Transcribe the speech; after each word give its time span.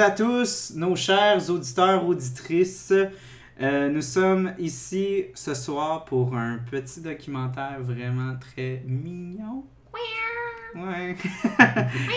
À 0.00 0.10
tous, 0.10 0.72
nos 0.76 0.96
chers 0.96 1.50
auditeurs, 1.50 2.06
auditrices. 2.06 2.94
Euh, 3.60 3.90
nous 3.90 4.00
sommes 4.00 4.54
ici 4.58 5.26
ce 5.34 5.52
soir 5.52 6.06
pour 6.06 6.34
un 6.34 6.58
petit 6.70 7.02
documentaire 7.02 7.76
vraiment 7.82 8.34
très 8.40 8.82
mignon. 8.86 9.62
Ouais. 10.74 11.16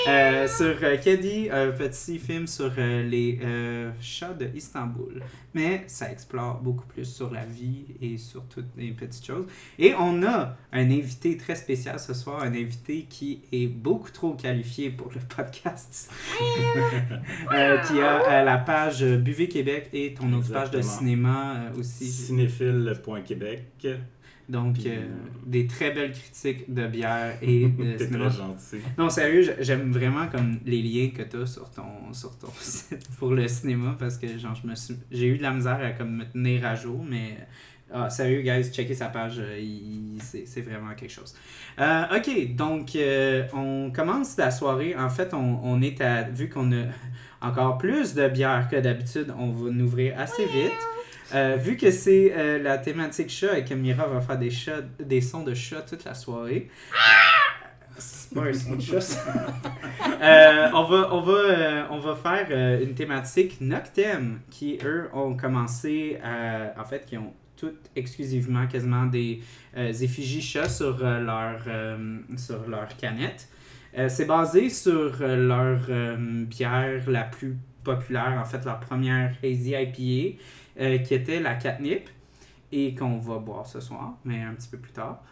Euh, 0.08 0.48
sur 0.48 0.76
euh, 0.84 0.98
Keddy, 0.98 1.50
un 1.50 1.72
petit 1.72 2.20
film 2.20 2.46
sur 2.46 2.72
euh, 2.78 3.04
les 3.04 3.40
euh, 3.42 3.92
chats 4.02 4.34
de 4.34 4.50
Istanbul. 4.54 5.22
Mais 5.54 5.84
ça 5.88 6.12
explore 6.12 6.60
beaucoup 6.60 6.86
plus 6.86 7.06
sur 7.06 7.32
la 7.32 7.46
vie 7.46 7.86
et 8.02 8.18
sur 8.18 8.44
toutes 8.46 8.76
les 8.78 8.92
petites 8.92 9.26
choses. 9.26 9.46
Et 9.80 9.94
on 9.98 10.24
a 10.24 10.58
un 10.72 10.92
invité 10.92 11.38
très 11.38 11.56
spécial 11.56 12.00
ce 12.00 12.14
soir, 12.14 12.44
un 12.44 12.54
invité 12.54 13.06
qui 13.10 13.42
est 13.52 13.68
beaucoup 13.68 14.12
trop 14.12 14.34
qualifié 14.34 14.90
pour 14.90 15.12
le 15.14 15.22
podcast. 15.36 16.12
Qui 17.88 18.02
a 18.02 18.44
la 18.44 18.58
page 18.58 19.04
Buvez 19.04 19.48
Québec 19.48 19.90
et 19.94 20.14
ton 20.14 20.32
autre 20.34 20.52
page 20.52 20.72
de 20.72 20.82
cinéma 20.82 21.72
aussi. 21.78 22.06
Cinéphile.québec. 22.06 23.88
Donc, 24.50 24.74
Puis, 24.74 24.90
euh, 24.90 24.96
euh, 24.96 25.08
des 25.46 25.68
très 25.68 25.92
belles 25.92 26.12
critiques 26.12 26.72
de 26.74 26.86
bière 26.88 27.38
et 27.42 27.68
de 27.68 27.94
T'es 27.98 28.06
cinéma. 28.08 28.28
très 28.30 28.38
gentil. 28.38 28.78
Non, 28.98 29.10
sérieux, 29.10 29.56
j'aime 29.60 29.92
vraiment 29.92 30.28
comme 30.28 30.60
les 30.66 30.82
liens 30.82 31.10
que 31.16 31.24
tu 31.24 31.38
as 31.38 31.46
sur 31.46 31.70
ton, 31.72 32.12
sur 32.14 32.38
ton 32.38 32.50
site 32.60 33.08
pour 33.18 33.32
le 33.32 33.48
cinéma 33.48 33.96
parce 33.98 34.18
que 34.18 34.38
genre, 34.38 34.56
je 34.62 34.68
me 34.68 34.76
suis, 34.76 34.96
j'ai 35.12 35.28
eu 35.28 35.38
de 35.38 35.44
la 35.44 35.52
misère 35.52 35.80
à 35.82 35.92
comme, 35.92 36.18
me 36.18 36.26
tenir 36.26 36.66
à 36.66 36.76
jour, 36.76 37.04
mais 37.10 37.38
ah, 37.94 38.10
sérieux, 38.10 38.42
guys, 38.42 38.72
checkez 38.72 38.96
sa 38.96 39.08
page, 39.08 39.36
euh, 39.40 39.58
il- 39.60 40.20
c'est, 40.22 40.46
c'est 40.46 40.62
vraiment 40.62 40.94
quelque 40.96 41.12
chose. 41.12 41.34
Euh, 41.80 42.04
ok, 42.18 42.56
donc 42.56 42.96
euh, 42.96 43.44
on 43.54 43.92
commence 43.92 44.36
la 44.38 44.52
soirée. 44.52 44.96
En 44.96 45.10
fait, 45.10 45.34
on, 45.34 45.60
on 45.64 45.82
est 45.82 46.02
à. 46.02 46.24
Vu 46.24 46.50
qu'on 46.50 46.72
a 46.72 46.86
encore 47.42 47.78
plus 47.78 48.14
de 48.14 48.28
bière 48.30 48.68
que 48.70 48.78
d'habitude, 48.78 49.34
on 49.38 49.52
va 49.52 49.70
nous 49.72 49.86
ouvrir 49.86 50.20
assez 50.20 50.44
vite. 50.46 50.72
Euh, 51.34 51.56
vu 51.56 51.78
que 51.78 51.90
c'est 51.90 52.32
euh, 52.36 52.62
la 52.62 52.78
thématique 52.78 53.30
chat 53.30 53.58
et 53.58 53.66
que 53.66 53.74
Mira 53.74 54.08
va 54.08 54.22
faire 54.22 54.38
des, 54.38 54.52
chats, 54.52 54.82
des 55.00 55.22
sons 55.22 55.44
de 55.44 55.54
chat 55.54 55.82
toute 55.82 56.06
la 56.06 56.14
soirée. 56.14 56.70
C'est 57.98 58.34
pas 58.34 58.42
un 58.42 58.54
son 58.54 58.76
de 58.76 58.82
chat. 58.82 59.00
Euh, 60.22 60.70
on 60.74 60.84
va, 60.84 61.14
on 61.14 61.22
va, 61.22 61.88
on 61.92 62.00
va 62.00 62.16
faire 62.16 62.80
une 62.82 62.94
thématique 62.94 63.60
Noctem 63.60 64.40
qui, 64.50 64.78
eux, 64.86 65.10
ont 65.14 65.36
commencé 65.36 66.18
à. 66.24 66.80
En 66.80 66.86
fait, 66.86 67.06
qui 67.06 67.18
ont 67.18 67.34
toutes 67.58 67.90
exclusivement 67.94 68.66
quasiment 68.68 69.06
des 69.06 69.42
effigies 69.76 70.42
chats 70.42 70.70
sur, 70.70 70.98
leur, 70.98 71.60
sur 72.38 72.70
leur 72.70 72.96
canette. 72.96 73.50
C'est 74.08 74.26
basé 74.26 74.70
sur 74.70 75.18
leur 75.20 75.80
bière 76.48 77.10
la 77.10 77.24
plus 77.24 77.58
populaire, 77.84 78.40
en 78.42 78.46
fait, 78.46 78.64
leur 78.64 78.80
première 78.80 79.34
Hazy 79.44 79.74
IPA, 79.74 80.40
euh, 80.80 80.98
qui 81.00 81.14
était 81.14 81.40
la 81.40 81.56
Catnip, 81.56 82.10
et 82.72 82.96
qu'on 82.96 83.20
va 83.20 83.38
boire 83.38 83.68
ce 83.68 83.80
soir, 83.80 84.18
mais 84.26 84.42
un 84.42 84.54
petit 84.54 84.70
peu 84.70 84.78
plus 84.78 84.92
tard. 84.92 85.24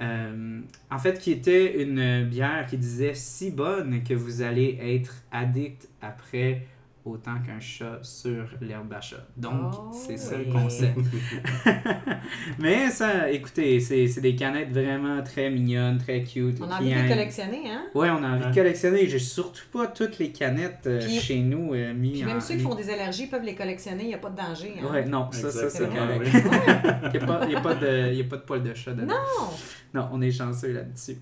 Euh, 0.00 0.60
en 0.90 0.98
fait, 0.98 1.18
qui 1.18 1.32
était 1.32 1.82
une 1.82 2.24
bière 2.24 2.66
qui 2.66 2.76
disait 2.76 3.14
si 3.14 3.50
bonne 3.50 4.02
que 4.02 4.14
vous 4.14 4.42
allez 4.42 4.78
être 4.80 5.22
addict 5.32 5.88
après 6.00 6.66
autant 7.04 7.36
qu'un 7.44 7.58
chat 7.60 7.98
sur 8.02 8.44
l'herbe 8.60 8.92
à 8.92 9.00
chat. 9.00 9.26
Donc, 9.36 9.72
Oh, 9.72 9.90
c'est 9.92 10.16
ça 10.18 10.36
le 10.36 10.44
oui. 10.44 10.52
concept. 10.52 10.98
Mais 12.58 12.90
ça, 12.90 13.30
écoutez, 13.30 13.80
c'est 13.80 14.06
c'est 14.08 14.20
des 14.20 14.34
canettes 14.36 14.70
vraiment 14.70 15.22
très 15.22 15.50
mignonnes, 15.50 15.98
très 15.98 16.22
cute. 16.22 16.58
On 16.60 16.70
a 16.70 16.76
envie 16.78 16.90
de 16.92 17.08
collectionner, 17.08 17.62
hein? 17.70 17.84
Ouais, 17.94 18.10
on 18.10 18.22
a 18.22 18.28
envie 18.36 18.48
de 18.50 18.54
collectionner. 18.54 19.08
J'ai 19.08 19.18
surtout 19.18 19.64
pas 19.72 19.86
toutes 19.86 20.18
les 20.18 20.30
canettes 20.30 20.86
euh, 20.86 21.00
Puis- 21.00 21.18
chez 21.20 21.40
nous 21.40 21.74
euh, 21.74 21.92
mis 21.94 22.12
Puis 22.12 22.24
en- 22.24 22.26
même 22.26 22.40
ceux 22.40 22.54
qui 22.54 22.60
font 22.62 22.74
des 22.74 22.90
allergies 22.90 23.26
peuvent 23.26 23.44
les 23.44 23.54
collectionner, 23.54 24.04
il 24.04 24.08
n'y 24.08 24.14
a 24.14 24.18
pas 24.18 24.30
de 24.30 24.36
danger. 24.36 24.74
Hein? 24.80 24.92
Ouais, 24.92 25.04
non, 25.04 25.30
ça, 25.32 25.50
ça 25.50 25.70
c'est 25.70 25.88
correct. 25.88 26.20
oui. 26.22 26.30
Il 27.12 27.18
n'y 27.18 27.24
a, 27.24 27.26
pas- 27.26 27.46
y 27.46 27.56
a 27.56 27.60
pas 27.60 27.74
de- 27.74 28.12
y 28.12 28.20
a 28.20 28.24
pas 28.24 28.36
de 28.36 28.42
poil 28.42 28.62
de 28.62 28.74
chat 28.74 28.92
dedans. 28.92 29.14
Non! 29.14 29.48
Non, 29.94 30.08
on 30.12 30.20
est 30.20 30.30
chanceux 30.30 30.72
là-dessus. 30.72 31.16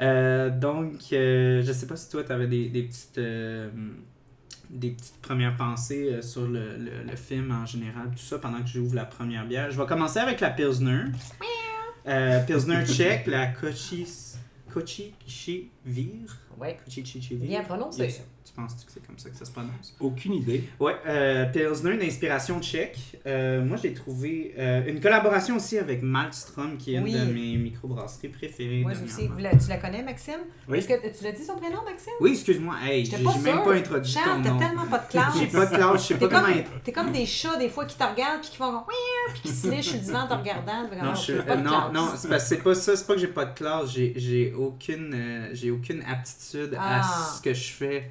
Euh, 0.00 0.48
donc, 0.50 0.94
euh, 1.12 1.60
je 1.62 1.72
sais 1.72 1.86
pas 1.86 1.96
si 1.96 2.08
toi, 2.08 2.22
tu 2.24 2.32
avais 2.32 2.46
des, 2.46 2.68
des 2.68 2.82
petites. 2.84 3.18
Des 4.70 4.90
petites 4.90 5.20
premières 5.22 5.56
pensées 5.56 6.12
euh, 6.12 6.22
sur 6.22 6.46
le, 6.46 6.76
le, 6.76 7.02
le 7.08 7.16
film 7.16 7.50
en 7.52 7.64
général, 7.66 8.10
tout 8.10 8.18
ça, 8.22 8.38
pendant 8.38 8.60
que 8.60 8.68
j'ouvre 8.68 8.94
la 8.94 9.04
première 9.04 9.46
bière. 9.46 9.70
Je 9.70 9.80
vais 9.80 9.86
commencer 9.86 10.18
avec 10.18 10.40
la 10.40 10.50
Pilsner. 10.50 11.04
Euh, 12.06 12.44
Pilsner 12.44 12.84
tchèque, 12.86 13.26
la 13.26 13.46
Kochis, 13.48 14.34
Kochichivir. 14.72 16.36
Ouais. 16.58 16.78
Kochichivir. 16.84 17.48
Bien 17.48 17.62
prononcé. 17.62 18.20
Tu 18.58 18.62
penses 18.64 18.84
que 18.84 18.90
c'est 18.92 19.06
comme 19.06 19.16
ça 19.18 19.30
que 19.30 19.36
ça 19.36 19.44
se 19.44 19.52
prononce? 19.52 19.94
Aucune 20.00 20.32
idée. 20.34 20.64
Ouais, 20.80 20.96
euh, 21.06 21.44
Pilsner 21.46 21.96
d'inspiration 21.96 22.60
tchèque. 22.60 22.98
Euh, 23.24 23.64
moi, 23.64 23.76
j'ai 23.80 23.94
trouvé 23.94 24.52
euh, 24.58 24.82
une 24.88 24.98
collaboration 25.00 25.54
aussi 25.56 25.78
avec 25.78 26.02
Malmstrom, 26.02 26.76
qui 26.76 26.94
est 26.96 26.98
Oui. 26.98 27.12
une 27.12 27.28
de 27.28 27.32
mes 27.32 27.56
microbrasseries 27.56 28.30
préférées. 28.30 28.80
Moi 28.80 28.92
aussi. 29.04 29.28
la- 29.38 29.54
tu 29.56 29.68
la 29.68 29.76
connais, 29.76 30.02
Maxime? 30.02 30.40
Oui. 30.68 30.78
Est-ce 30.78 30.88
que 30.88 30.94
tu 31.18 31.22
l'as 31.24 31.30
dit 31.32 31.44
son 31.44 31.54
prénom, 31.56 31.84
Maxime? 31.84 32.14
Oui, 32.20 32.32
excuse-moi. 32.32 32.74
Hey, 32.82 33.04
j'ai 33.04 33.18
pas 33.18 33.36
même 33.38 33.62
pas 33.62 33.74
introduit 33.74 34.10
Charles, 34.12 34.38
ton 34.38 34.42
t'as 34.42 34.50
nom. 34.50 34.58
tellement 34.58 34.86
pas 34.86 34.98
de 34.98 35.08
classe. 35.08 35.38
J'ai 35.38 35.46
pas 35.46 35.66
de 35.66 35.76
classe, 35.76 36.02
je 36.02 36.06
sais 36.08 36.14
T'es 36.14 36.20
pas 36.28 36.28
comment 36.40 36.48
comme, 36.48 36.58
être. 36.58 36.82
t'es 36.82 36.92
comme 36.92 37.12
des 37.12 37.26
chats, 37.26 37.56
des 37.58 37.68
fois, 37.68 37.84
qui 37.84 37.96
te 37.96 38.02
regardent 38.02 38.40
puis 38.40 38.50
qui 38.50 38.56
font 38.56 38.82
puis 39.34 39.40
qui 39.42 39.48
se 39.50 39.68
lichent 39.70 39.84
sur 39.86 39.94
le 39.94 40.00
divan 40.00 40.22
en 40.22 40.26
te 40.26 40.34
regardant. 40.34 40.82
Non, 41.00 41.14
je 41.14 41.20
suis- 41.20 41.32
t'as 41.34 41.42
pas 41.44 41.56
de 41.56 41.62
non, 41.62 41.70
classe. 41.70 41.92
non, 41.92 42.08
c'est 42.16 42.28
parce 42.28 42.42
que 42.42 42.48
c'est 42.48 42.62
pas 42.64 42.74
ça, 42.74 42.96
c'est 42.96 43.06
pas 43.06 43.14
que 43.14 43.20
j'ai 43.20 43.28
pas 43.28 43.44
de 43.44 43.54
classe, 43.54 43.92
j'ai 43.92 44.14
j'ai 44.16 44.52
aucune, 44.52 45.12
euh, 45.14 45.48
j'ai 45.52 45.70
aucune 45.70 46.02
aptitude 46.02 46.74
à 46.74 47.02
Ah. 47.04 47.32
ce 47.36 47.40
que 47.40 47.54
je 47.54 47.68
fais. 47.72 48.10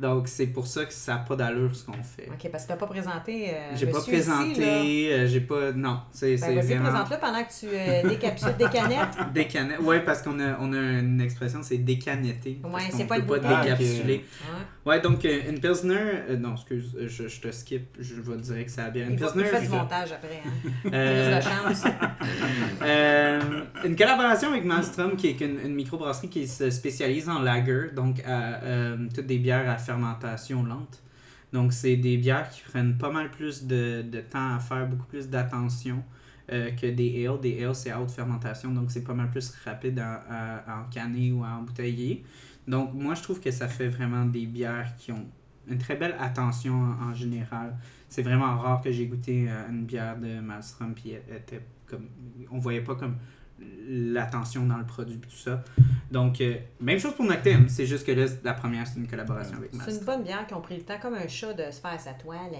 Donc 0.00 0.28
c'est 0.28 0.46
pour 0.46 0.66
ça 0.68 0.84
que 0.84 0.92
ça 0.92 1.14
n'a 1.14 1.18
pas 1.20 1.34
d'allure 1.34 1.74
ce 1.74 1.84
qu'on 1.84 1.92
fait. 2.04 2.28
Ok, 2.32 2.48
parce 2.52 2.64
que 2.64 2.68
t'as 2.68 2.76
pas 2.76 2.86
présenté. 2.86 3.50
euh, 3.50 3.74
J'ai 3.74 3.88
pas 3.88 4.00
présenté, 4.00 5.12
euh, 5.12 5.26
j'ai 5.26 5.40
pas. 5.40 5.72
Non, 5.72 6.00
c'est 6.12 6.36
Ben, 6.36 6.38
c'est 6.38 6.54
vas-y, 6.54 6.66
vraiment. 6.74 6.90
présente-le 6.90 7.16
pendant 7.18 7.42
que 7.42 7.52
tu 7.60 7.66
euh, 7.72 8.08
décapsules 8.08 8.56
des 8.56 8.68
canettes. 8.68 9.16
Décanet. 9.34 9.78
Ouais, 9.78 10.00
parce 10.04 10.22
qu'on 10.22 10.38
a, 10.38 10.56
on 10.60 10.72
a 10.72 10.76
une 10.78 11.20
expression, 11.20 11.60
c'est 11.64 11.78
décanetter. 11.78 12.60
Ouais, 12.62 12.70
parce 12.70 12.90
c'est 12.92 13.04
pas 13.06 13.16
peut 13.16 13.20
une 13.22 13.26
pas 13.26 13.38
bouteille. 13.38 13.62
décapsuler. 13.76 14.14
Ouais. 14.14 14.62
Ouais, 14.94 15.00
donc 15.00 15.24
euh, 15.24 15.40
une 15.50 15.58
Pilsner. 15.60 15.96
euh, 16.30 16.36
non, 16.36 16.54
excuse, 16.54 16.96
je, 17.06 17.26
je 17.28 17.40
te 17.40 17.50
skip, 17.50 17.96
je 17.98 18.14
vais 18.14 18.36
te 18.36 18.42
dire 18.42 18.64
que 18.64 18.70
ça 18.70 18.84
a 18.84 18.90
bien. 18.90 19.04
Une 19.06 19.14
Il, 19.14 19.18
Pilsner. 19.18 19.42
il 19.44 19.48
fait 19.48 19.60
du 19.62 19.68
montage 19.68 20.12
après. 20.12 20.42
Hein. 20.46 20.90
euh, 20.94 21.40
chance. 21.40 21.84
euh, 22.82 23.40
une 23.84 23.96
collaboration 23.96 24.50
avec 24.50 24.64
Malmstrom, 24.64 25.16
qui 25.16 25.28
est 25.28 25.40
une, 25.40 25.58
une 25.64 25.74
microbrasserie 25.74 26.28
qui 26.28 26.46
se 26.46 26.70
spécialise 26.70 27.28
en 27.28 27.40
lager, 27.40 27.90
donc 27.94 28.20
à, 28.26 28.62
euh, 28.62 28.96
toutes 29.14 29.26
des 29.26 29.38
bières 29.38 29.68
à 29.68 29.78
fermentation 29.88 30.58
lente. 30.72 30.96
Donc, 31.54 31.72
c'est 31.72 31.96
des 31.96 32.16
bières 32.24 32.48
qui 32.52 32.62
prennent 32.70 32.96
pas 33.04 33.10
mal 33.10 33.30
plus 33.30 33.56
de, 33.72 34.02
de 34.14 34.20
temps 34.32 34.50
à 34.56 34.58
faire, 34.68 34.86
beaucoup 34.86 35.06
plus 35.14 35.26
d'attention 35.34 35.98
euh, 36.52 36.70
que 36.80 36.86
des 37.00 37.10
ales. 37.26 37.40
Des 37.40 37.54
ales, 37.64 37.74
c'est 37.74 37.90
à 37.90 37.98
haute 38.00 38.10
fermentation, 38.20 38.68
donc 38.78 38.90
c'est 38.92 39.04
pas 39.10 39.14
mal 39.14 39.30
plus 39.34 39.48
rapide 39.64 39.98
à, 39.98 40.12
à- 40.66 40.88
ou 41.34 41.38
à 41.48 41.50
embouteiller. 41.60 42.14
Donc, 42.66 42.86
moi, 43.04 43.14
je 43.18 43.22
trouve 43.22 43.40
que 43.40 43.50
ça 43.60 43.66
fait 43.76 43.88
vraiment 43.96 44.24
des 44.26 44.46
bières 44.46 44.90
qui 44.98 45.10
ont 45.10 45.26
une 45.72 45.78
très 45.78 45.96
belle 45.96 46.16
attention 46.28 46.74
en, 46.74 47.10
en 47.10 47.14
général. 47.14 47.68
C'est 48.08 48.24
vraiment 48.28 48.52
rare 48.58 48.80
que 48.82 48.90
j'ai 48.92 49.06
goûté 49.06 49.46
euh, 49.48 49.70
une 49.70 49.84
bière 49.90 50.16
de 50.18 50.40
Malmstrom, 50.48 50.92
puis 50.94 51.12
elle 51.12 51.36
était 51.44 51.62
comme. 51.86 52.06
On 52.50 52.58
voyait 52.58 52.84
pas 52.90 52.94
comme 52.94 53.16
l'attention 53.88 54.66
dans 54.66 54.76
le 54.76 54.84
produit 54.84 55.16
et 55.16 55.18
tout 55.18 55.36
ça. 55.36 55.62
Donc, 56.10 56.40
euh, 56.40 56.56
même 56.80 56.98
chose 56.98 57.14
pour 57.14 57.24
Noctem, 57.24 57.68
c'est 57.68 57.86
juste 57.86 58.06
que 58.06 58.12
là, 58.12 58.26
la 58.44 58.54
première, 58.54 58.86
c'est 58.86 58.98
une 58.98 59.08
collaboration 59.08 59.56
avec 59.56 59.70
C'est 59.84 59.98
une 59.98 60.04
bonne 60.04 60.22
bière 60.22 60.46
qui 60.46 60.54
ont 60.54 60.60
pris 60.60 60.76
le 60.76 60.82
temps, 60.82 60.98
comme 61.00 61.14
un 61.14 61.28
chat, 61.28 61.52
de 61.52 61.70
se 61.70 61.80
faire 61.80 62.00
sa 62.00 62.12
toile. 62.12 62.50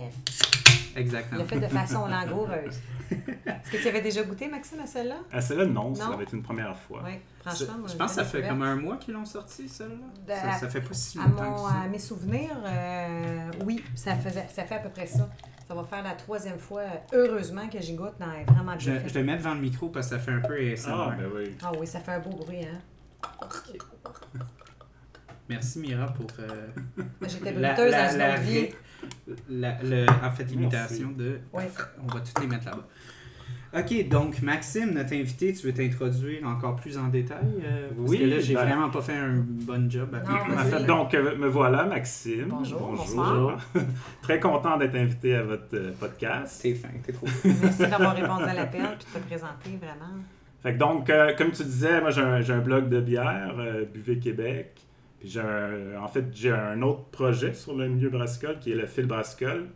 Exactement. 0.99 1.41
Le 1.41 1.47
fait 1.47 1.61
de 1.61 1.67
façon 1.69 2.06
langoureuse. 2.06 2.79
Est-ce 3.11 3.71
que 3.73 3.77
tu 3.83 3.89
avais 3.89 4.03
déjà 4.03 4.23
goûté, 4.23 4.49
Maxime, 4.49 4.81
à 4.81 4.87
celle-là? 4.87 5.17
À 5.33 5.41
celle-là, 5.41 5.65
non, 5.67 5.95
ça 5.95 6.11
va 6.11 6.23
être 6.23 6.35
une 6.35 6.43
première 6.43 6.77
fois. 6.77 7.03
Oui, 7.05 7.12
franchement. 7.41 7.79
moi, 7.79 7.89
je 7.89 7.97
pense 7.97 8.11
que 8.11 8.17
ça 8.17 8.25
fait 8.25 8.47
comme 8.47 8.62
un 8.62 8.77
mois 8.77 8.97
qu'ils 8.99 9.15
l'ont 9.15 9.25
sorti, 9.25 9.69
celle-là. 9.69 10.35
Ça, 10.37 10.53
ça 10.61 10.69
fait 10.69 10.81
pas 10.83 10.93
si 10.95 11.19
À, 11.19 11.23
longtemps 11.27 11.43
mon, 11.45 11.55
que 11.55 11.61
ça. 11.71 11.81
à 11.85 11.89
mes 11.89 11.99
souvenirs, 11.99 12.56
euh, 12.67 13.50
oui, 13.65 13.83
ça, 13.95 14.15
faisait, 14.17 14.47
ça 14.55 14.65
fait 14.65 14.75
à 14.77 14.81
peu 14.81 14.91
près 14.91 15.06
ça. 15.06 15.29
Ça 15.67 15.75
va 15.75 15.85
faire 15.85 16.03
la 16.03 16.12
troisième 16.15 16.59
fois, 16.59 16.81
euh, 16.81 16.87
heureusement, 17.27 17.69
que 17.69 17.81
j'y 17.81 17.95
goûte. 17.95 18.19
Non, 18.21 18.27
vraiment 18.47 18.79
Je, 18.79 18.91
bien 18.91 19.00
je 19.00 19.05
faite. 19.05 19.15
le 19.17 19.25
mets 19.25 19.37
devant 19.37 19.55
le 19.55 19.61
micro 19.61 19.89
parce 19.89 20.09
que 20.09 20.17
ça 20.17 20.19
fait 20.21 20.33
un 20.33 20.41
peu 20.41 20.55
ASMR. 20.55 20.93
Ah, 20.95 21.15
ben 21.19 21.29
oui. 21.35 21.56
Ah 21.62 21.73
oui, 21.79 21.87
ça 21.87 22.00
fait 22.00 22.12
un 22.12 22.21
beau 22.21 22.31
bruit, 22.31 22.65
hein? 22.65 22.79
Merci 25.49 25.79
Mira 25.81 26.06
pour 26.06 26.27
euh, 26.41 26.67
Moi, 26.97 27.05
J'étais 27.29 27.53
la, 27.53 27.75
bruteuse 27.75 28.17
la, 28.19 28.37
vie. 28.37 28.59
ré- 28.61 28.75
la- 29.49 29.79
le- 29.83 30.06
en 30.25 30.31
fait 30.31 30.45
l'imitation 30.45 31.11
de. 31.12 31.39
Ouais. 31.53 31.69
On 32.03 32.06
va 32.12 32.21
toutes 32.21 32.41
les 32.41 32.47
mettre 32.47 32.67
là-bas. 32.67 32.87
Ok, 33.77 34.09
donc 34.09 34.41
Maxime, 34.41 34.95
notre 34.95 35.12
invité, 35.12 35.53
tu 35.53 35.67
veux 35.67 35.75
t'introduire 35.75 36.47
encore 36.47 36.75
plus 36.77 36.97
en 36.97 37.09
détail 37.09 37.45
euh, 37.62 37.89
Parce 37.99 38.11
Oui, 38.11 38.19
que 38.21 38.25
là, 38.25 38.41
j'ai 38.41 38.55
ben- 38.55 38.65
vraiment 38.65 38.89
pas 38.89 39.03
fait 39.03 39.12
un 39.17 39.45
bon 39.47 39.91
job. 39.91 40.09
à- 40.15 40.21
Non, 40.27 40.39
En 40.39 40.55
vas-y. 40.56 40.71
fait, 40.71 40.85
donc, 40.87 41.12
euh, 41.15 41.37
me 41.37 41.49
voilà, 41.49 41.85
Maxime. 41.85 42.47
Bonjour, 42.49 42.81
bonsoir. 42.97 43.59
Très 44.23 44.41
content 44.41 44.79
d'être 44.79 44.95
invité 44.97 45.35
à 45.37 45.43
votre 45.43 45.75
euh, 45.75 45.93
podcast. 46.00 46.62
T'es 46.62 46.75
fin, 46.75 46.89
t'es 47.05 47.12
trop. 47.12 47.27
Merci 47.62 47.81
d'avoir 47.89 48.17
répondu 48.17 48.45
à 48.45 48.55
l'appel 48.55 48.81
et 48.81 48.85
de 48.85 49.19
te 49.21 49.27
présenter, 49.27 49.71
vraiment. 49.77 50.15
Fait 50.62 50.73
que 50.73 50.79
donc, 50.79 51.11
euh, 51.11 51.35
comme 51.37 51.50
tu 51.53 51.62
disais, 51.62 52.00
moi 52.00 52.11
j'ai 52.11 52.23
un, 52.23 52.41
j'ai 52.41 52.55
un 52.55 52.61
blog 52.61 52.89
de 52.89 53.00
bière, 53.03 53.55
euh, 53.59 53.85
Buvez 53.85 54.19
Québec. 54.19 54.81
Puis 55.20 55.29
j'ai 55.31 55.41
en 55.41 56.09
fait, 56.09 56.26
j'ai 56.32 56.50
un 56.50 56.81
autre 56.82 57.05
projet 57.06 57.53
sur 57.55 57.75
le 57.76 57.88
milieu 57.88 58.09
brassicole 58.09 58.59
qui 58.61 58.73
est 58.73 58.76
le 58.76 58.87
fil 58.87 59.06
brassicole, 59.06 59.67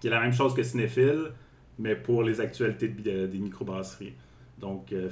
qui 0.00 0.06
est 0.06 0.10
la 0.10 0.20
même 0.20 0.32
chose 0.32 0.54
que 0.54 0.62
Cinéphile, 0.62 1.32
mais 1.78 1.94
pour 1.94 2.22
les 2.22 2.40
actualités 2.40 2.88
de- 2.88 3.26
des 3.26 3.38
microbrasseries. 3.38 4.14
Donc, 4.58 4.92
euh. 4.92 5.08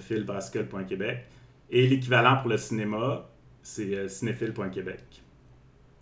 Et 1.70 1.86
l'équivalent 1.86 2.36
pour 2.38 2.50
le 2.50 2.56
cinéma, 2.56 3.28
c'est 3.62 3.94
euh, 3.94 4.08
cinéphile.québec. 4.08 5.22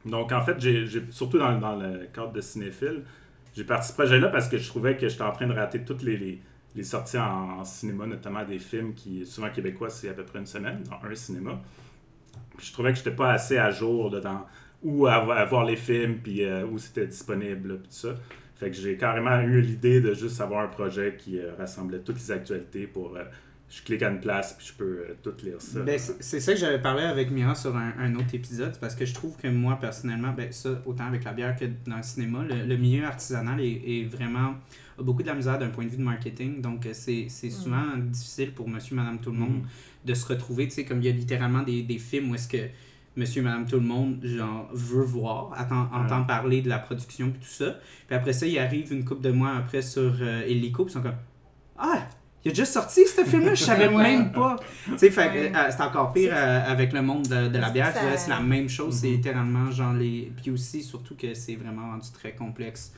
Donc, 0.04 0.32
en 0.32 0.40
fait, 0.42 0.60
j'ai, 0.60 0.86
surtout 1.10 1.38
dans, 1.38 1.58
dans 1.58 1.76
le 1.76 2.06
cadre 2.12 2.32
de 2.32 2.40
Cinéphile, 2.40 3.02
j'ai 3.54 3.64
parti 3.64 3.88
ce 3.88 3.94
projet-là 3.94 4.28
parce 4.28 4.48
que 4.48 4.56
je 4.58 4.68
trouvais 4.68 4.96
que 4.96 5.08
j'étais 5.08 5.22
en 5.22 5.32
train 5.32 5.46
de 5.46 5.52
rater 5.52 5.84
toutes 5.84 6.02
les, 6.02 6.40
les, 6.74 6.82
sorties 6.84 7.18
en 7.18 7.64
cinéma, 7.64 8.06
notamment 8.06 8.44
des 8.44 8.58
films 8.58 8.94
qui, 8.94 9.26
souvent 9.26 9.50
québécois, 9.50 9.90
c'est 9.90 10.08
à 10.08 10.12
peu 10.12 10.24
près 10.24 10.38
une 10.38 10.46
semaine, 10.46 10.82
dans 10.84 11.04
un 11.06 11.14
cinéma. 11.14 11.60
Puis 12.58 12.66
je 12.66 12.72
trouvais 12.74 12.92
que 12.92 12.98
j'étais 12.98 13.16
pas 13.16 13.30
assez 13.30 13.56
à 13.56 13.70
jour 13.70 14.10
là, 14.10 14.20
dans 14.20 14.46
où 14.82 15.06
à, 15.06 15.14
à 15.14 15.44
voir 15.46 15.64
les 15.64 15.76
films, 15.76 16.18
puis 16.22 16.44
euh, 16.44 16.66
où 16.66 16.76
c'était 16.76 17.06
disponible, 17.06 17.68
là, 17.70 17.74
puis 17.76 17.88
tout 17.88 17.96
ça. 18.08 18.14
Fait 18.56 18.70
que 18.70 18.76
j'ai 18.76 18.96
carrément 18.98 19.40
eu 19.40 19.62
l'idée 19.62 20.02
de 20.02 20.12
juste 20.12 20.40
avoir 20.40 20.62
un 20.62 20.68
projet 20.68 21.16
qui 21.16 21.38
euh, 21.38 21.52
rassemblait 21.56 22.00
toutes 22.00 22.18
les 22.18 22.30
actualités 22.30 22.86
pour... 22.86 23.16
euh, 23.16 23.24
je 23.70 23.82
clique 23.82 24.02
à 24.02 24.08
une 24.08 24.20
place, 24.20 24.54
puis 24.54 24.66
je 24.68 24.72
peux 24.72 24.84
euh, 24.84 25.14
tout 25.22 25.34
lire 25.44 25.60
ça. 25.60 25.80
Ben, 25.80 25.98
c'est 25.98 26.40
ça 26.40 26.54
que 26.54 26.58
j'avais 26.58 26.80
parlé 26.80 27.02
avec 27.02 27.30
Mira 27.30 27.54
sur 27.54 27.76
un, 27.76 27.92
un 27.98 28.14
autre 28.14 28.34
épisode, 28.34 28.78
parce 28.80 28.94
que 28.94 29.04
je 29.04 29.12
trouve 29.12 29.36
que 29.36 29.46
moi, 29.46 29.76
personnellement, 29.78 30.32
ben, 30.32 30.50
ça, 30.50 30.70
autant 30.86 31.04
avec 31.04 31.24
la 31.24 31.34
bière 31.34 31.54
que 31.54 31.66
dans 31.86 31.98
le 31.98 32.02
cinéma, 32.02 32.44
le, 32.48 32.64
le 32.64 32.76
milieu 32.78 33.04
artisanal 33.04 33.60
est, 33.60 33.82
est 33.86 34.04
vraiment 34.04 34.54
a 34.98 35.02
beaucoup 35.02 35.22
de 35.22 35.28
la 35.28 35.34
misère 35.34 35.58
d'un 35.58 35.68
point 35.68 35.84
de 35.84 35.90
vue 35.90 35.98
de 35.98 36.02
marketing, 36.02 36.62
donc 36.62 36.88
c'est 36.92 37.26
c'est 37.28 37.50
souvent 37.50 37.96
difficile 37.98 38.52
pour 38.52 38.68
monsieur, 38.68 38.96
madame, 38.96 39.20
tout 39.20 39.30
le 39.30 39.36
monde 39.38 39.62
de 40.04 40.14
se 40.14 40.26
retrouver, 40.26 40.68
tu 40.68 40.74
sais, 40.76 40.84
comme 40.84 40.98
il 41.00 41.06
y 41.06 41.08
a 41.08 41.12
littéralement 41.12 41.62
des, 41.62 41.82
des 41.82 41.98
films 41.98 42.30
où 42.30 42.34
est-ce 42.34 42.48
que 42.48 42.68
monsieur, 43.16 43.42
madame, 43.42 43.66
tout 43.66 43.76
le 43.76 43.82
monde, 43.86 44.20
genre, 44.22 44.68
veut 44.72 45.02
voir, 45.02 45.50
attend, 45.56 45.88
entend 45.92 46.22
parler 46.24 46.62
de 46.62 46.68
la 46.68 46.78
production 46.78 47.30
puis 47.30 47.40
tout 47.40 47.48
ça, 47.48 47.76
puis 48.06 48.14
après 48.16 48.32
ça, 48.32 48.46
il 48.46 48.56
arrive 48.58 48.92
une 48.92 49.04
couple 49.04 49.22
de 49.22 49.32
mois 49.32 49.56
après 49.56 49.82
sur 49.82 50.14
euh, 50.20 50.42
Helico, 50.46 50.84
puis 50.84 50.92
ils 50.92 50.94
sont 50.94 51.02
comme 51.02 51.16
«Ah! 51.78 52.06
Il 52.44 52.52
a 52.52 52.54
juste 52.54 52.72
sorti 52.72 53.04
ce 53.04 53.24
film-là, 53.24 53.54
je 53.54 53.64
savais 53.64 53.88
même 53.94 54.30
pas!» 54.30 54.54
Tu 54.86 54.98
sais, 54.98 55.18
Ouais. 55.18 55.52
euh, 55.52 55.66
c'est 55.70 55.82
encore 55.82 56.12
pire 56.12 56.30
euh, 56.32 56.62
avec 56.72 56.92
le 56.92 57.02
monde 57.02 57.26
de, 57.26 57.48
de 57.48 57.58
la 57.58 57.70
bière. 57.70 57.92
que 57.92 57.98
tu 57.98 58.04
vois, 58.04 58.12
ça- 58.16 58.18
C'est 58.18 58.30
la 58.30 58.40
même 58.40 58.68
chose. 58.68 58.94
C'est 58.94 59.08
Mhm. 59.08 59.14
littéralement 59.14 59.70
genre 59.72 59.92
les. 59.92 60.32
Puis 60.40 60.52
aussi, 60.52 60.82
surtout 60.84 61.16
que 61.16 61.34
c'est 61.34 61.56
vraiment 61.56 61.90
rendu 61.90 62.08
très 62.12 62.32
complexe. 62.36 62.92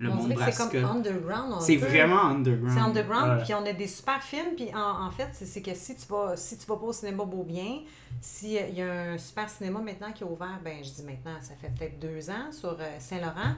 Le 0.00 0.10
on 0.10 0.14
monde 0.14 0.34
c'est 0.50 0.56
comme 0.56 0.84
underground. 0.84 1.52
un 1.52 1.60
C'est 1.60 1.76
vraiment 1.76 2.22
underground. 2.24 2.72
C'est 2.72 2.80
underground, 2.80 3.42
puis 3.44 3.52
on 3.52 3.66
a 3.66 3.72
des 3.74 3.86
super 3.86 4.22
films, 4.22 4.54
puis 4.56 4.74
en, 4.74 5.06
en 5.06 5.10
fait, 5.10 5.28
c'est 5.32 5.60
que 5.60 5.74
si 5.74 5.94
tu 5.94 6.06
vas 6.08 6.36
si 6.36 6.56
tu 6.56 6.66
vas 6.66 6.76
pas 6.76 6.86
au 6.86 6.92
cinéma 6.92 7.24
Beaubien, 7.26 7.80
s'il 8.18 8.74
y 8.74 8.82
a 8.82 9.12
un 9.12 9.18
super 9.18 9.50
cinéma 9.50 9.78
maintenant 9.80 10.10
qui 10.12 10.24
est 10.24 10.26
ouvert, 10.26 10.58
ben 10.64 10.78
je 10.82 10.88
dis 10.88 11.02
maintenant, 11.02 11.38
ça 11.42 11.52
fait 11.60 11.70
peut-être 11.78 11.98
deux 11.98 12.30
ans, 12.30 12.50
sur 12.50 12.70
euh, 12.80 12.96
Saint-Laurent, 12.98 13.54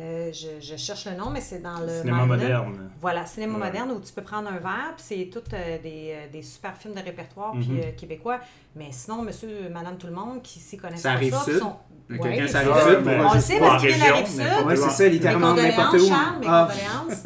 euh, 0.00 0.32
je, 0.32 0.64
je 0.66 0.76
cherche 0.76 1.04
le 1.06 1.14
nom, 1.16 1.30
mais 1.30 1.40
c'est 1.42 1.60
dans 1.60 1.78
le... 1.80 1.88
Cinéma 2.00 2.24
Magna. 2.24 2.36
moderne. 2.36 2.90
Voilà, 3.00 3.26
cinéma 3.26 3.58
Ouais. 3.58 3.64
moderne 3.66 3.90
où 3.90 4.00
tu 4.00 4.12
peux 4.12 4.22
prendre 4.22 4.48
un 4.48 4.58
verre, 4.58 4.94
puis 4.96 5.04
c'est 5.06 5.30
tous 5.30 5.44
euh, 5.54 5.78
des, 5.82 6.12
euh, 6.14 6.32
des 6.32 6.42
super 6.42 6.74
films 6.76 6.94
de 6.94 7.00
répertoire 7.00 7.54
Mhm. 7.54 7.62
puis 7.62 7.80
euh, 7.80 7.90
québécois. 7.96 8.38
Mais 8.76 8.88
sinon, 8.90 9.22
monsieur, 9.22 9.68
madame, 9.72 9.96
tout 9.98 10.06
le 10.08 10.14
monde 10.14 10.42
qui 10.42 10.58
s'y 10.58 10.76
connaissent 10.76 11.02
Ça 11.02 11.10
pas 11.10 11.14
arrive 11.16 11.32
ça, 11.34 11.44
sud? 11.44 11.58
sont... 11.58 11.76
Mais 12.08 12.18
Ouais, 12.18 12.30
Quelqu'un 12.36 12.48
ça. 12.48 12.60
sud 12.60 12.68
pour 12.70 13.04
mais- 13.04 13.20
On 13.24 13.34
le 13.34 13.40
sait 13.40 13.58
parce 13.60 13.80
qu'il 13.82 13.94
vient 13.94 13.96
de 14.06 14.10
la 14.10 14.16
région, 14.18 14.34
mais 14.36 14.44
Rive-Sud. 14.44 14.66
Ouais, 14.66 14.76
c'est 14.76 14.90
ça, 14.90 15.08
littéralement 15.08 15.54
n'importe 15.54 15.94
où. 15.94 16.08
Charles, 16.08 16.38
mes 16.40 16.46
Ah, 16.48 16.68
condoléances. 16.70 17.24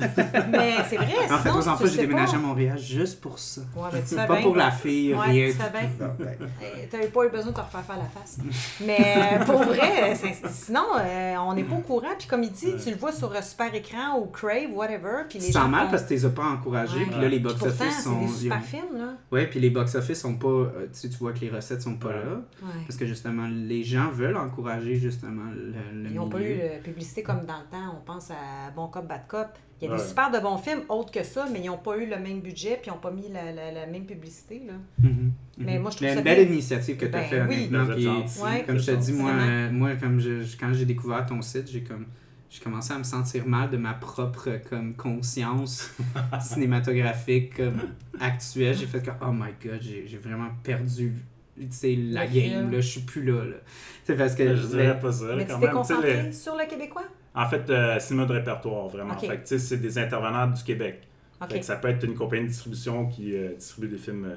mais 0.50 0.74
c'est 0.88 0.96
vrai, 0.96 1.06
En 1.30 1.38
fait, 1.38 1.48
sinon, 1.48 1.58
aux 1.58 1.62
tu 1.62 1.68
enfants, 1.68 1.84
j'ai 1.84 1.88
sais 1.90 1.96
déménagé 1.98 2.34
à. 2.36 2.38
Montréal 2.38 2.78
juste 2.78 3.20
pour 3.20 3.38
ça. 3.40 3.62
Ouais, 3.74 3.88
ben, 3.92 4.02
tu 4.06 4.14
fais 4.14 4.26
Pas 4.26 4.34
bien. 4.34 4.42
pour 4.42 4.56
la 4.56 4.70
fille, 4.70 5.14
Ouais, 5.14 5.26
rien. 5.26 5.46
tu 5.48 5.52
fais 5.54 5.70
bien. 5.70 5.90
ben, 5.98 6.36
Euh, 6.62 6.66
T'avais 6.90 7.08
pas 7.08 7.24
eu 7.24 7.28
besoin 7.30 7.50
de 7.50 7.56
te 7.56 7.60
refaire 7.60 7.82
faire 7.82 7.96
la 7.96 8.20
face. 8.20 8.38
Mais 8.84 9.44
pour 9.46 9.62
vrai, 9.64 10.14
sinon, 10.50 10.84
euh, 11.00 11.34
on 11.38 11.54
n'est 11.54 11.64
pas 11.64 11.74
au 11.76 11.80
courant. 11.80 12.14
Puis 12.16 12.28
comme 12.28 12.44
tu 12.52 12.90
le 12.90 12.96
vois 12.96 13.12
sur 13.12 13.32
euh, 13.32 13.40
super 13.42 13.74
écran 13.74 14.18
ou 14.20 14.26
Crave, 14.26 14.72
whatever. 14.74 15.24
Puis 15.28 15.38
Tu 15.38 15.46
les 15.46 15.52
gens 15.52 15.68
mal 15.68 15.86
font- 15.86 15.90
parce 15.92 16.02
que 16.04 16.08
tu 16.08 16.14
les 16.14 16.24
as 16.26 16.30
pas 16.30 16.44
encouragés. 16.46 16.98
Ouais. 16.98 17.06
Puis 17.10 17.20
là, 17.20 17.28
les 17.28 17.38
box-office 17.40 18.04
sont. 18.04 18.20
c'est 18.20 18.26
des 18.26 18.32
ils 18.32 18.36
super 18.42 18.58
ont- 18.58 18.60
films, 18.62 18.98
là. 18.98 19.14
Ouais, 19.32 19.46
puis 19.46 19.60
les 19.60 19.70
box-office 19.70 20.20
sont 20.20 20.34
pas. 20.34 20.48
euh, 20.48 20.86
Tu 20.92 20.98
sais, 21.00 21.08
tu 21.08 21.16
vois 21.18 21.32
que 21.32 21.40
les 21.40 21.50
recettes 21.50 21.82
sont 21.82 21.96
pas 21.96 22.12
là. 22.12 22.22
Ouais. 22.62 22.68
Parce 22.86 22.96
que 22.98 23.06
justement, 23.06 23.46
les 23.50 23.82
gens 23.82 24.10
veulent 24.10 24.36
encourager 24.36 24.96
justement 24.96 25.50
le, 25.54 25.72
le 26.02 26.10
Ils 26.10 26.14
n'ont 26.14 26.28
pas 26.28 26.40
eu 26.40 26.54
de 26.56 26.82
publicité 26.82 27.22
comme 27.22 27.40
dans 27.46 27.58
le 27.58 27.70
temps. 27.70 27.96
On 28.00 28.04
pense 28.04 28.30
à 28.30 28.70
Bon 28.74 28.88
Cop, 28.88 29.06
Bad 29.06 29.26
Cop. 29.28 29.46
Il 29.80 29.84
y 29.84 29.92
a 29.92 29.94
des 29.94 30.02
Ouais. 30.02 30.08
super 30.08 30.28
de 30.32 30.40
bons 30.40 30.56
films, 30.58 30.80
autres 30.88 31.12
que 31.12 31.22
ça, 31.22 31.46
mais 31.52 31.60
ils 31.60 31.66
n'ont 31.66 31.76
pas 31.78 31.96
eu 31.96 32.06
le 32.06 32.16
même 32.18 32.40
budget 32.40 32.80
puis 32.82 32.90
ils 32.90 32.92
n'ont 32.92 32.98
pas 32.98 33.12
mis 33.12 33.28
la, 33.28 33.52
la- 33.52 33.70
la 33.70 33.86
même 33.86 34.06
publicité. 34.06 34.60
Là. 34.66 34.72
Mhm, 34.98 35.30
Mais 35.58 35.76
mhm. 35.76 35.82
moi, 35.82 35.90
je 35.92 35.96
trouve 35.98 36.08
Mais 36.08 36.14
ça 36.14 36.18
une 36.18 36.24
belle 36.24 36.44
bien. 36.46 36.52
initiative 36.52 36.96
que 36.96 37.06
tu 37.06 37.14
as 37.14 37.20
Ben 37.20 37.24
fait, 37.28 37.42
oui. 37.42 37.68
honnêtement. 37.72 37.94
Puis-. 37.94 38.08
Ouais. 38.42 38.64
Comme 38.66 38.78
je 38.78 38.86
te 38.90 38.96
dis, 38.96 39.12
moi, 39.12 39.30
euh, 39.30 39.70
moi 39.70 39.90
comme 39.94 40.18
je- 40.18 40.56
quand 40.58 40.72
j'ai 40.72 40.84
découvert 40.84 41.24
ton 41.26 41.40
site, 41.42 41.70
j'ai 41.70 41.84
comme 41.84 42.06
j'ai 42.50 42.60
commencé 42.62 42.92
à 42.92 42.98
me 42.98 43.02
sentir 43.04 43.46
mal 43.46 43.70
de 43.70 43.76
ma 43.76 43.94
propre 43.94 44.58
comme 44.68 44.94
conscience 44.94 45.90
cinématographique 46.40 47.56
comme 47.56 47.80
actuelle. 48.20 48.76
J'ai 48.76 48.86
fait 48.86 49.02
que 49.02 49.10
oh 49.22 49.32
my 49.32 49.50
god, 49.64 49.78
j'ai 49.80 50.06
j'ai 50.06 50.18
vraiment 50.18 50.48
perdu 50.62 51.14
tu 51.58 51.66
sais, 51.70 51.96
la 51.96 52.24
Le 52.24 52.30
game 52.32 52.70
là, 52.70 52.80
je 52.80 52.86
suis 52.88 53.00
plus 53.00 53.24
là. 53.24 53.44
là. 53.44 53.56
C'est 54.04 54.16
parce 54.16 54.34
que 54.36 54.54
Je 54.54 54.66
dirais 54.68 54.98
pas 54.98 55.10
ça. 55.10 55.34
Mais 55.36 55.44
tu 55.44 55.50
quand 55.52 55.58
t'es 55.58 55.66
même. 55.66 55.66
Tu 55.66 55.66
sais, 55.66 55.72
concentré 55.72 56.22
les- 56.22 56.32
sur 56.32 56.56
le 56.56 56.66
Québécois? 56.68 57.02
En 57.34 57.46
fait, 57.48 57.68
euh, 57.70 57.98
cinéma 57.98 58.26
de 58.26 58.32
répertoire, 58.32 58.88
vraiment. 58.88 59.14
Ok. 59.14 59.20
Fait 59.26 59.36
que, 59.38 59.42
tu 59.42 59.46
sais, 59.48 59.58
c'est 59.58 59.76
des 59.78 59.98
intervenants 59.98 60.46
du 60.46 60.62
Québec. 60.62 61.02
OK. 61.42 61.50
Fait 61.50 61.60
que 61.60 61.66
ça 61.66 61.76
peut 61.76 61.88
être 61.88 62.04
une 62.04 62.14
compagnie 62.14 62.44
de 62.44 62.48
distribution 62.48 63.06
qui 63.06 63.34
euh, 63.36 63.54
distribue 63.56 63.88
des 63.88 63.98
films 63.98 64.24
euh, 64.24 64.36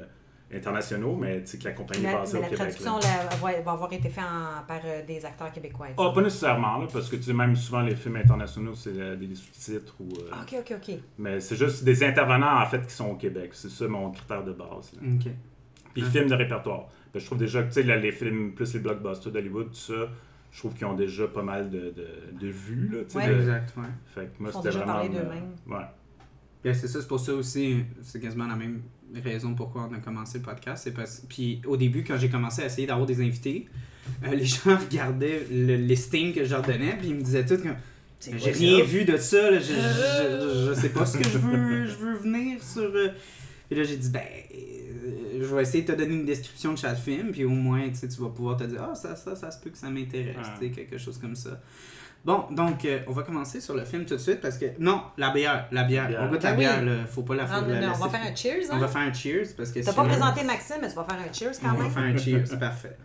internationaux, 0.54 1.16
mais 1.16 1.42
tu 1.42 1.48
sais 1.48 1.58
que 1.58 1.64
la 1.66 1.72
compagnie 1.72 2.06
est 2.06 2.12
La, 2.12 2.18
basée 2.20 2.34
mais 2.34 2.40
au 2.40 2.42
la 2.42 2.48
Québec. 2.50 2.60
traduction 2.76 2.98
là. 3.00 3.24
la- 3.30 3.36
va, 3.38 3.62
va 3.62 3.72
avoir 3.72 3.94
été 3.94 4.10
faite 4.10 4.24
par 4.68 4.80
euh, 4.86 5.06
des 5.06 5.26
acteurs 5.26 5.52
québécois. 5.52 5.88
Ah, 5.98 6.12
pas 6.14 6.22
nécessairement, 6.22 6.78
là, 6.80 6.88
parce 6.92 7.10
que 7.10 7.16
tu 7.16 7.24
sais, 7.24 7.34
même 7.34 7.56
souvent 7.56 7.82
les 7.82 7.96
films 7.96 8.18
internationaux, 8.18 8.76
c'est 8.76 8.98
euh, 8.98 9.16
des 9.16 9.34
sous-titres 9.36 9.96
ou. 10.00 10.10
euh, 10.20 10.42
OK, 10.42 10.56
OK, 10.60 10.74
OK. 10.78 10.96
Mais 11.20 11.40
c'est 11.40 11.56
juste 11.56 11.84
des 11.84 12.04
intervenants, 12.04 12.62
en 12.62 12.66
fait, 12.66 12.86
qui 12.86 12.94
sont 12.94 13.10
au 13.10 13.16
Québec. 13.16 13.52
C'est 13.54 13.70
ça 13.72 13.88
mon 13.88 14.12
critère 14.12 14.44
de 14.44 14.52
base. 14.54 14.92
là. 14.94 15.08
OK. 15.14 15.32
Puis 15.94 16.04
Ah. 16.06 16.10
films 16.10 16.28
de 16.30 16.36
répertoire. 16.36 16.88
Ben, 17.14 17.20
je 17.20 17.26
trouve 17.26 17.38
déjà 17.38 17.62
que 17.64 17.68
tu 17.68 17.74
sais, 17.74 17.84
là, 17.84 17.98
les 17.98 18.12
films, 18.12 18.54
plus 18.54 18.74
les 18.74 18.80
blockbusters 18.80 19.32
d'Hollywood, 19.32 19.68
tout 19.72 19.76
ça, 19.76 20.08
je 20.52 20.60
trouve 20.60 20.74
qu'ils 20.74 20.86
ont 20.88 20.94
déjà 20.96 21.28
pas 21.28 21.44
mal 21.44 21.70
de, 21.70 21.92
de, 21.92 22.08
de 22.40 22.48
vues. 22.48 22.90
Là, 22.92 23.00
tu 23.04 23.12
sais, 23.12 23.18
Ouais. 23.18 23.28
de- 23.28 23.34
Exact, 23.40 23.74
ouais. 23.78 23.84
Fait 24.16 24.26
que 24.28 24.42
moi, 24.42 24.52
c'était 24.52 24.64
déjà 24.70 24.80
vraiment. 24.80 24.94
parler 24.94 25.10
d'eux-mêmes. 25.10 25.52
Ouais. 25.68 25.86
Bien, 26.64 26.74
c'est 26.74 26.88
ça, 26.88 27.02
c'est 27.02 27.08
pour 27.08 27.20
ça 27.20 27.34
aussi, 27.34 27.84
c'est 28.02 28.20
quasiment 28.22 28.48
la 28.48 28.56
même 28.56 28.82
raison 29.16 29.54
pourquoi 29.54 29.88
on 29.90 29.94
a 29.94 30.00
commencé 30.00 30.38
le 30.38 30.44
podcast. 30.44 30.84
C'est 30.84 30.94
parce 30.94 31.24
Puis 31.28 31.62
au 31.66 31.78
début, 31.78 32.04
quand 32.04 32.18
j'ai 32.18 32.30
commencé 32.30 32.62
à 32.62 32.66
essayer 32.68 32.88
d'avoir 32.88 33.06
des 33.06 33.22
invités, 33.22 33.68
euh, 34.24 34.34
les 34.34 34.46
gens 34.46 34.78
regardaient 34.78 35.46
le 35.52 35.76
listing 35.76 36.34
que 36.34 36.44
je 36.46 36.52
leur 36.52 36.62
donnais, 36.62 36.96
puis 36.98 37.10
ils 37.10 37.16
me 37.16 37.22
disaient 37.22 37.46
tout 37.46 37.58
comme 37.58 37.76
J'ai 38.38 38.52
rien 38.52 38.84
vu 38.84 39.04
de 39.06 39.18
ça, 39.18 39.52
là, 39.52 39.60
je, 39.60 39.66
je, 39.66 39.72
je, 39.74 40.70
je 40.70 40.74
sais 40.80 40.90
pas 40.90 41.06
ce 41.06 41.18
que 41.18 41.24
je 41.28 41.38
veux, 41.38 41.86
je 41.88 41.96
veux 41.96 42.18
venir 42.18 42.64
sur. 42.64 42.84
euh. 42.84 43.10
Et 43.70 43.76
là, 43.76 43.84
j'ai 43.84 43.98
dit, 43.98 44.10
ben, 44.10 44.22
euh, 44.54 45.40
je 45.42 45.56
vais 45.56 45.62
essayer 45.62 45.84
de 45.84 45.92
te 45.94 45.98
donner 45.98 46.14
une 46.14 46.26
description 46.26 46.74
de 46.74 46.78
chaque 46.78 46.98
film, 47.00 47.32
puis 47.32 47.46
au 47.46 47.50
moins, 47.50 47.90
tu 47.90 48.06
vas 48.22 48.30
pouvoir 48.30 48.58
te 48.58 48.66
dire, 48.66 48.84
ah, 48.92 48.96
ça, 48.96 49.16
ça, 49.16 49.36
ça 49.36 49.50
se 49.50 49.60
peut 49.62 49.70
que 49.70 49.78
ça 49.78 49.90
m'intéresse, 49.90 50.36
tu 50.60 50.66
sais, 50.68 50.72
quelque 50.72 50.98
chose 50.98 51.18
comme 51.18 51.36
ça. 51.36 51.62
Bon, 52.24 52.46
donc, 52.52 52.86
euh, 52.86 53.00
on 53.08 53.14
va 53.14 53.24
commencer 53.24 53.60
sur 53.60 53.74
le 53.76 53.84
film 53.84 54.06
tout 54.06 54.14
de 54.14 54.20
suite 54.20 54.42
parce 54.42 54.58
que. 54.60 54.66
Non, 54.80 55.02
la 55.18 55.32
bière, 55.32 55.68
la 55.72 55.84
bière. 55.84 56.08
Bière. 56.08 56.22
On 56.24 56.30
goûte 56.30 56.44
la 56.44 56.52
Ben 56.52 56.58
bière, 56.60 56.80
oui. 56.82 56.86
là. 56.86 57.06
Faut 57.08 57.24
pas 57.24 57.34
la, 57.36 57.46
Ah, 57.50 57.62
la 57.62 57.80
non, 57.82 57.88
on 57.88 57.90
laisser- 57.90 58.02
va 58.04 58.10
faire 58.10 58.32
un 58.32 58.36
cheers, 58.36 58.64
On 58.70 58.76
hein? 58.76 58.80
va 58.80 58.88
faire 58.88 59.02
un 59.02 59.14
cheers 59.14 59.48
parce 59.58 59.72
que 59.72 59.80
T'as 59.80 59.94
pas 59.94 60.04
présenté 60.06 60.44
Maxime, 60.44 60.76
mais 60.82 60.90
tu 60.90 60.96
vas 60.96 61.04
faire 61.04 61.18
un 61.20 61.34
cheers 61.34 61.60
quand 61.60 61.72
On 61.72 61.78
va 61.78 61.84
même. 61.84 61.92
faire 61.92 62.04
un 62.04 62.18
cheers, 62.18 62.44
parfait. 62.60 62.96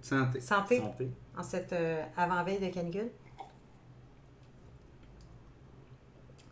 Santé. 0.00 0.40
Santé 0.40 0.78
Santé. 0.78 1.10
en 1.36 1.42
cette 1.42 1.72
euh, 1.72 2.00
avant-veille 2.16 2.60
de 2.60 2.68
canicule. 2.72 3.08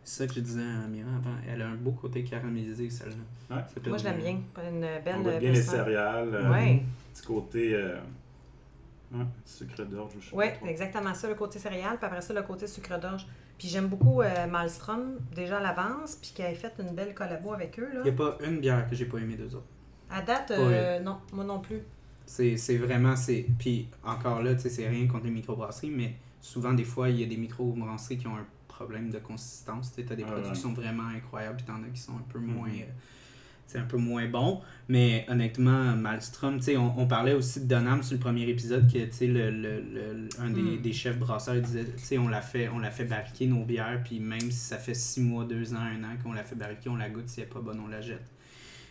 C'est 0.03 0.23
ça 0.23 0.27
que 0.29 0.35
je 0.35 0.41
disais 0.41 0.63
à 0.63 0.87
Mira 0.89 1.09
avant. 1.17 1.35
Elle 1.49 1.63
a 1.63 1.67
un 1.69 1.75
beau 1.75 1.91
côté 1.93 2.23
caramélisé, 2.23 2.91
celle-là. 2.91 3.57
Ouais. 3.57 3.63
Moi, 3.89 3.99
je 3.99 4.05
l'aime 4.05 4.19
bien. 4.19 4.41
Pas 4.55 4.63
Une 4.69 4.81
belle. 4.81 5.17
On 5.19 5.23
voit 5.23 5.33
euh, 5.33 5.39
bien 5.41 5.53
les 5.53 5.63
céréales. 5.63 6.35
euh, 6.35 6.51
Ouais. 6.53 6.83
Petit 7.13 7.27
côté. 7.27 7.75
Ouais, 9.13 9.25
sucre 9.45 9.85
d'orge. 9.85 10.13
je 10.21 10.25
sais 10.27 10.31
pas 10.33 10.37
Oui, 10.37 10.47
exactement 10.69 11.15
ça, 11.15 11.29
le 11.29 11.35
côté 11.35 11.59
céréales, 11.59 11.97
puis 11.99 12.07
après 12.07 12.21
ça, 12.21 12.35
le 12.35 12.43
côté 12.43 12.67
sucre 12.67 12.99
d'orge. 12.99 13.27
Puis 13.59 13.69
j'aime 13.69 13.87
beaucoup 13.87 14.21
euh, 14.21 14.47
Malmstrom, 14.47 15.19
déjà 15.35 15.59
à 15.59 15.61
l'avance, 15.63 16.17
puis 16.17 16.33
qui 16.35 16.43
avait 16.43 16.55
fait 16.55 16.73
une 16.79 16.95
belle 16.95 17.15
collabo 17.15 17.53
avec 17.55 17.79
eux. 17.79 17.89
Là. 17.95 18.01
Il 18.05 18.11
n'y 18.11 18.11
a 18.11 18.13
pas 18.13 18.37
une 18.45 18.59
bière 18.61 18.89
que 18.91 18.95
j'ai 18.97 19.07
pas 19.07 19.19
aimé 19.19 19.37
d'eux 19.37 19.55
autres. 19.55 19.67
À 20.11 20.21
date, 20.23 20.51
euh, 20.51 21.01
non, 21.01 21.19
moi 21.33 21.45
non 21.45 21.61
plus. 21.61 21.81
C'est 22.27 22.57
c'est 22.57 22.77
vraiment. 22.77 23.15
c'est 23.17 23.47
Puis 23.59 23.89
encore 24.05 24.43
là, 24.43 24.55
tu 24.55 24.63
sais, 24.63 24.69
c'est 24.71 24.89
rien 24.89 25.07
contre 25.07 25.25
les 25.25 25.31
microbrasseries, 25.31 25.91
mais 25.91 26.17
souvent, 26.41 26.73
des 26.75 26.85
fois, 26.85 27.09
il 27.09 27.21
y 27.21 27.23
a 27.23 27.27
des 27.27 27.37
microbrasseries 27.37 28.19
qui 28.19 28.27
ont 28.27 28.37
un 28.37 28.47
problème 28.69 29.11
de 29.11 29.19
consistance. 29.19 29.93
Tu 29.95 30.01
as 30.01 30.17
des 30.17 30.23
Ouais, 30.25 30.29
produits 30.31 30.49
ouais. 30.49 30.53
qui 30.55 30.61
sont 30.61 30.73
vraiment 30.73 31.07
incroyables, 31.07 31.57
puis 31.57 31.65
t'en 31.67 31.83
as 31.83 31.89
qui 31.95 32.01
sont 32.01 32.13
un 32.17 32.25
peu 32.29 32.39
Mhm. 32.41 32.47
moins. 32.55 32.69
euh, 32.69 32.85
c'est 33.67 33.79
un 33.79 33.85
peu 33.85 33.97
moins 33.97 34.29
bon, 34.29 34.61
mais 34.89 35.27
honnêtement, 35.29 35.97
Malmstrom, 35.97 36.59
tu 36.59 36.63
sais, 36.63 36.77
on, 36.77 36.99
on 36.99 37.07
parlait 37.07 37.33
aussi 37.35 37.61
de 37.61 37.67
Donham 37.67 38.03
sur 38.03 38.15
le 38.15 38.21
premier 38.21 38.49
épisode, 38.49 38.87
que, 38.91 38.99
tu 39.05 39.13
sais, 39.13 39.27
le, 39.27 39.51
le, 39.51 39.81
le- 39.81 40.29
un 40.41 40.51
des, 40.51 40.63
Mm. 40.63 40.83
des 40.83 40.93
chefs 40.93 41.19
brasseurs 41.19 41.57
disait, 41.61 41.85
tu 41.85 42.03
sais, 42.05 42.19
on 42.19 42.29
l'a 42.29 42.41
fait, 42.43 42.69
on 42.69 42.79
l'a 42.79 42.91
fait 42.93 43.05
barriquer 43.05 43.47
nos 43.47 43.65
bières, 43.65 44.01
puis 44.05 44.21
même 44.21 44.41
si 44.41 44.53
ça 44.53 44.79
fait 44.79 44.95
6 44.95 45.21
mois, 45.21 45.45
2 45.45 45.75
ans, 45.75 45.79
1 45.79 46.05
an 46.05 46.17
qu'on 46.23 46.33
l'a 46.33 46.45
fait 46.45 46.55
barriquer, 46.55 46.89
on 46.91 46.97
la 46.97 47.09
goûte, 47.11 47.29
si 47.29 47.41
elle 47.41 47.47
est 47.47 47.51
pas 47.51 47.61
bonne, 47.61 47.81
on 47.85 47.89
la 47.89 48.01
jette. 48.01 48.31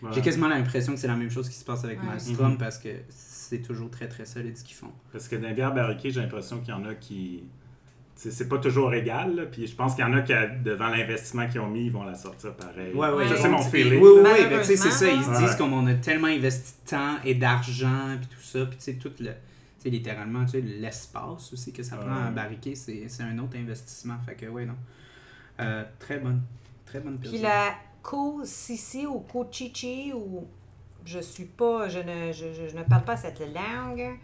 Ouais. 0.01 0.09
j'ai 0.13 0.21
quasiment 0.21 0.49
l'impression 0.49 0.93
que 0.93 0.99
c'est 0.99 1.07
la 1.07 1.15
même 1.15 1.31
chose 1.31 1.47
qui 1.47 1.55
se 1.55 1.63
passe 1.63 1.85
avec 1.85 1.99
Ouais. 2.01 2.33
Mhm. 2.37 2.57
parce 2.57 2.77
que 2.77 2.89
c'est 3.07 3.61
toujours 3.61 3.89
très 3.89 4.09
très 4.09 4.25
solide 4.25 4.57
ce 4.57 4.63
qu'ils 4.65 4.75
font. 4.75 4.91
Parce 5.13 5.29
que 5.29 5.37
dans 5.37 5.47
les 5.47 5.53
bières 5.53 5.73
barriquées, 5.73 6.11
j'ai 6.11 6.19
l'impression 6.19 6.59
qu'il 6.59 6.69
y 6.69 6.73
en 6.73 6.83
a 6.85 6.93
qui. 6.95 7.43
C'est 8.17 8.31
c'est 8.31 8.47
pas 8.47 8.57
toujours 8.59 8.93
égal, 8.93 9.35
là, 9.35 9.45
puis 9.45 9.67
je 9.67 9.75
pense 9.75 9.93
qu'il 9.95 10.05
y 10.05 10.07
en 10.07 10.13
a 10.13 10.21
qui, 10.21 10.31
devant 10.63 10.87
l'investissement 10.87 11.47
qu'ils 11.49 11.59
ont 11.59 11.67
mis, 11.67 11.85
ils 11.87 11.91
vont 11.91 12.03
la 12.03 12.15
sortir 12.15 12.55
pareil. 12.55 12.93
Ouais, 12.93 13.09
ouais. 13.09 13.27
Ça, 13.27 13.33
Ouais. 13.33 13.39
c'est 13.41 13.49
mon 13.49 13.61
Puis- 13.69 13.83
feeling. 13.83 14.01
Oui, 14.01 14.09
oui, 14.15 14.21
oui, 14.23 14.45
ben, 14.49 14.59
tu 14.61 14.65
sais, 14.67 14.77
c'est 14.77 14.89
ça. 14.91 15.07
Ils 15.09 15.21
se 15.23 15.29
Ouais. 15.29 15.37
disent 15.39 15.55
comme 15.55 15.73
on 15.73 15.85
a 15.87 15.93
tellement 15.95 16.27
investi 16.27 16.73
de 16.85 16.89
temps 16.91 17.15
et 17.25 17.35
d'argent, 17.35 18.15
puis 18.17 18.27
tout 18.27 18.41
ça, 18.41 18.65
puis 18.67 18.77
tu 18.77 18.83
sais, 18.83 18.93
tout 18.93 19.11
le. 19.19 19.25
Tu 19.31 19.33
sais, 19.79 19.89
littéralement, 19.89 20.45
tu 20.45 20.51
sais, 20.51 20.61
l'espace 20.61 21.51
aussi 21.51 21.73
que 21.73 21.83
ça 21.83 21.97
prend 21.97 22.09
à 22.15 22.25
Ouais. 22.27 22.31
barriquer, 22.31 22.73
c'est 22.75 23.03
c'est 23.09 23.23
un 23.23 23.37
autre 23.39 23.57
investissement. 23.57 24.15
Fait 24.25 24.35
que, 24.35 24.45
ouais, 24.45 24.65
non. 24.65 24.77
Euh, 25.59 25.83
très 25.99 26.19
bonne. 26.19 26.41
Très 26.85 27.01
bonne 27.01 27.17
Puis 27.19 27.31
personne. 27.31 27.49
la 27.49 27.75
Ko-Sisi 28.01 29.05
ou 29.07 29.19
Ko-Chichi, 29.19 30.13
ou 30.15 30.47
je 31.05 31.19
suis 31.19 31.45
pas, 31.45 31.89
je 31.89 31.99
ne, 31.99 32.31
je, 32.31 32.45
je- 32.53 32.69
je 32.71 32.77
ne 32.77 32.83
parle 32.83 33.03
pas 33.03 33.17
cette 33.17 33.41
langue. 33.41 34.17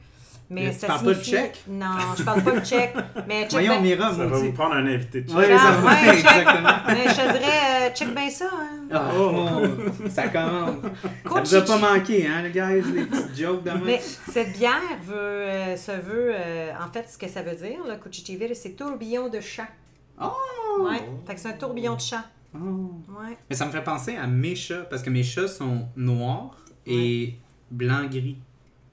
Mais 0.54 0.66
Mais 0.66 0.72
tu 0.74 0.80
ça 0.80 0.88
parles 0.88 1.00
pas 1.00 1.08
le 1.08 1.14
signifie- 1.16 1.32
tchèque? 1.32 1.64
Non, 1.70 1.86
je 2.18 2.24
parle 2.24 2.44
pas 2.44 2.52
le 2.56 2.60
tchèque. 2.62 2.94
Mais 3.28 3.42
check 3.44 3.52
Voyons, 3.52 3.74
ben- 3.76 3.82
Mira, 3.84 4.10
Ça 4.14 4.26
va 4.26 4.38
vous 4.38 4.52
prendre 4.52 4.76
un 4.76 4.86
invité 4.86 5.22
de 5.22 5.32
Ouais, 5.34 5.48
chat. 5.48 5.58
ça 5.58 5.72
va, 5.72 5.88
ouais, 5.90 6.06
check. 6.08 6.14
exactement. 6.18 6.70
mais 6.88 7.04
je 7.08 7.16
te 7.16 7.32
dirais, 7.40 7.60
euh, 7.90 7.90
check 7.96 8.14
bien 8.14 8.30
ça. 8.30 8.50
Hein. 8.54 8.80
Ah, 8.92 9.10
oh, 9.18 10.10
ça 10.10 10.28
commence. 10.28 10.76
Ça 10.84 10.90
Ko-Chichi. 11.24 11.56
nous 11.56 11.62
a 11.62 11.62
pas 11.62 11.78
manqué, 11.94 12.28
hein, 12.28 12.42
les 12.44 12.52
gars, 12.52 12.70
les 12.74 12.82
petites 12.82 13.40
jokes 13.40 13.64
de 13.64 13.72
Mais 13.86 14.02
cette 14.30 14.52
bière 14.58 14.74
veut, 15.04 15.16
euh, 15.16 15.78
se 15.78 15.92
veut, 15.94 16.32
euh, 16.36 16.72
en 16.86 16.92
fait, 16.92 17.08
ce 17.10 17.18
que 17.18 17.30
ça 17.30 17.42
veut 17.44 17.56
dire, 17.56 17.80
le 17.88 17.96
Kuchichivir, 17.96 18.50
c'est 18.54 18.72
tourbillon 18.76 19.30
de 19.30 19.40
chat. 19.40 19.68
Oh! 20.22 20.32
Ouais, 20.84 21.02
fait 21.26 21.36
que 21.36 21.40
c'est 21.40 21.48
un 21.50 21.54
tourbillon 21.54 21.96
de 21.96 22.02
chat. 22.02 22.26
Oh. 22.54 22.60
Ouais. 23.08 23.38
Mais 23.50 23.56
ça 23.56 23.66
me 23.66 23.72
fait 23.72 23.84
penser 23.84 24.18
à 24.18 24.28
mes 24.28 24.56
chats, 24.56 24.86
parce 24.90 25.02
que 25.02 25.10
mes 25.10 25.24
chats 25.24 25.48
sont 25.48 25.88
noirs 25.96 26.58
et 26.86 27.36
blanc-gris. 27.72 28.38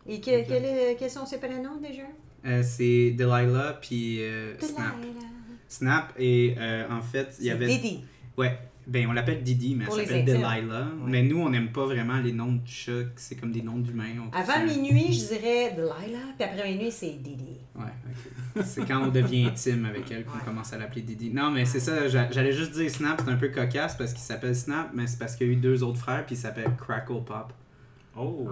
Et 0.09 0.21
que- 0.21 0.47
quel 0.49 0.65
est- 0.65 0.97
quels 0.99 1.11
sont 1.11 1.27
ses 1.27 1.39
prénoms 1.39 1.77
déjà? 1.81 2.03
Euh, 2.47 2.63
c'est 2.63 3.11
Delilah 3.11 3.79
puis 3.81 4.23
euh, 4.23 4.59
Snap. 4.59 4.97
Delilah. 5.01 5.27
Snap 5.69 6.13
et 6.19 6.55
euh, 6.59 6.87
en 6.91 7.03
fait, 7.03 7.37
il 7.41 7.45
y 7.45 7.49
C'est 7.49 7.53
avait 7.53 7.67
Didi. 7.67 8.01
ouais, 8.39 8.59
ben 8.87 9.07
on 9.09 9.13
l'appelle 9.13 9.43
Didi 9.43 9.75
mais 9.75 9.85
elle 9.85 9.89
Pour 9.89 9.99
les 9.99 10.07
s'appelle. 10.07 10.25
Delilah. 10.25 10.87
Mais 11.05 11.23
nous 11.23 11.39
on 11.41 11.51
n'aime 11.51 11.73
pas 11.73 11.85
vraiment 11.85 12.19
les 12.21 12.33
noms 12.33 12.53
de 12.53 12.61
chats, 12.67 12.93
c'est 13.17 13.35
comme 13.39 13.53
des 13.53 13.61
noms 13.61 13.77
d'humains. 13.79 14.31
Avant 14.33 14.53
ça- 14.55 14.65
minuit, 14.65 15.13
je 15.13 15.27
dirais 15.35 15.75
Delilah, 15.77 16.19
puis 16.39 16.45
après 16.49 16.71
minuit, 16.73 16.91
c'est 16.91 17.21
Didi. 17.23 17.59
Ouais, 17.77 17.83
ok. 18.57 18.63
C'est 18.65 18.87
quand 18.87 19.03
on 19.03 19.09
devient 19.09 19.47
intime 19.47 19.85
avec 19.85 20.11
elle 20.11 20.25
qu'on 20.25 20.39
Ouais. 20.39 20.45
commence 20.45 20.73
à 20.73 20.79
l'appeler 20.79 21.03
Didi. 21.03 21.31
Non, 21.31 21.51
mais 21.51 21.65
c'est 21.67 21.81
ça, 21.81 22.09
j'a- 22.09 22.31
j'allais 22.31 22.53
juste 22.53 22.73
dire 22.73 22.89
Snap, 22.91 23.21
c'est 23.23 23.31
un 23.31 23.37
peu 23.37 23.49
cocasse 23.49 23.95
parce 23.97 24.13
qu'il 24.15 24.23
s'appelle 24.23 24.55
Snap, 24.57 24.91
mais 24.95 25.07
c'est 25.07 25.19
parce 25.19 25.37
qu'il 25.37 25.49
y 25.49 25.51
a 25.51 25.53
eu 25.53 25.57
deux 25.57 25.83
autres 25.83 25.99
frères 25.99 26.25
puis 26.25 26.35
il 26.37 26.39
s'appelle 26.39 26.71
Crackle 26.79 27.23
Pop. 27.27 27.53
Oh! 28.21 28.49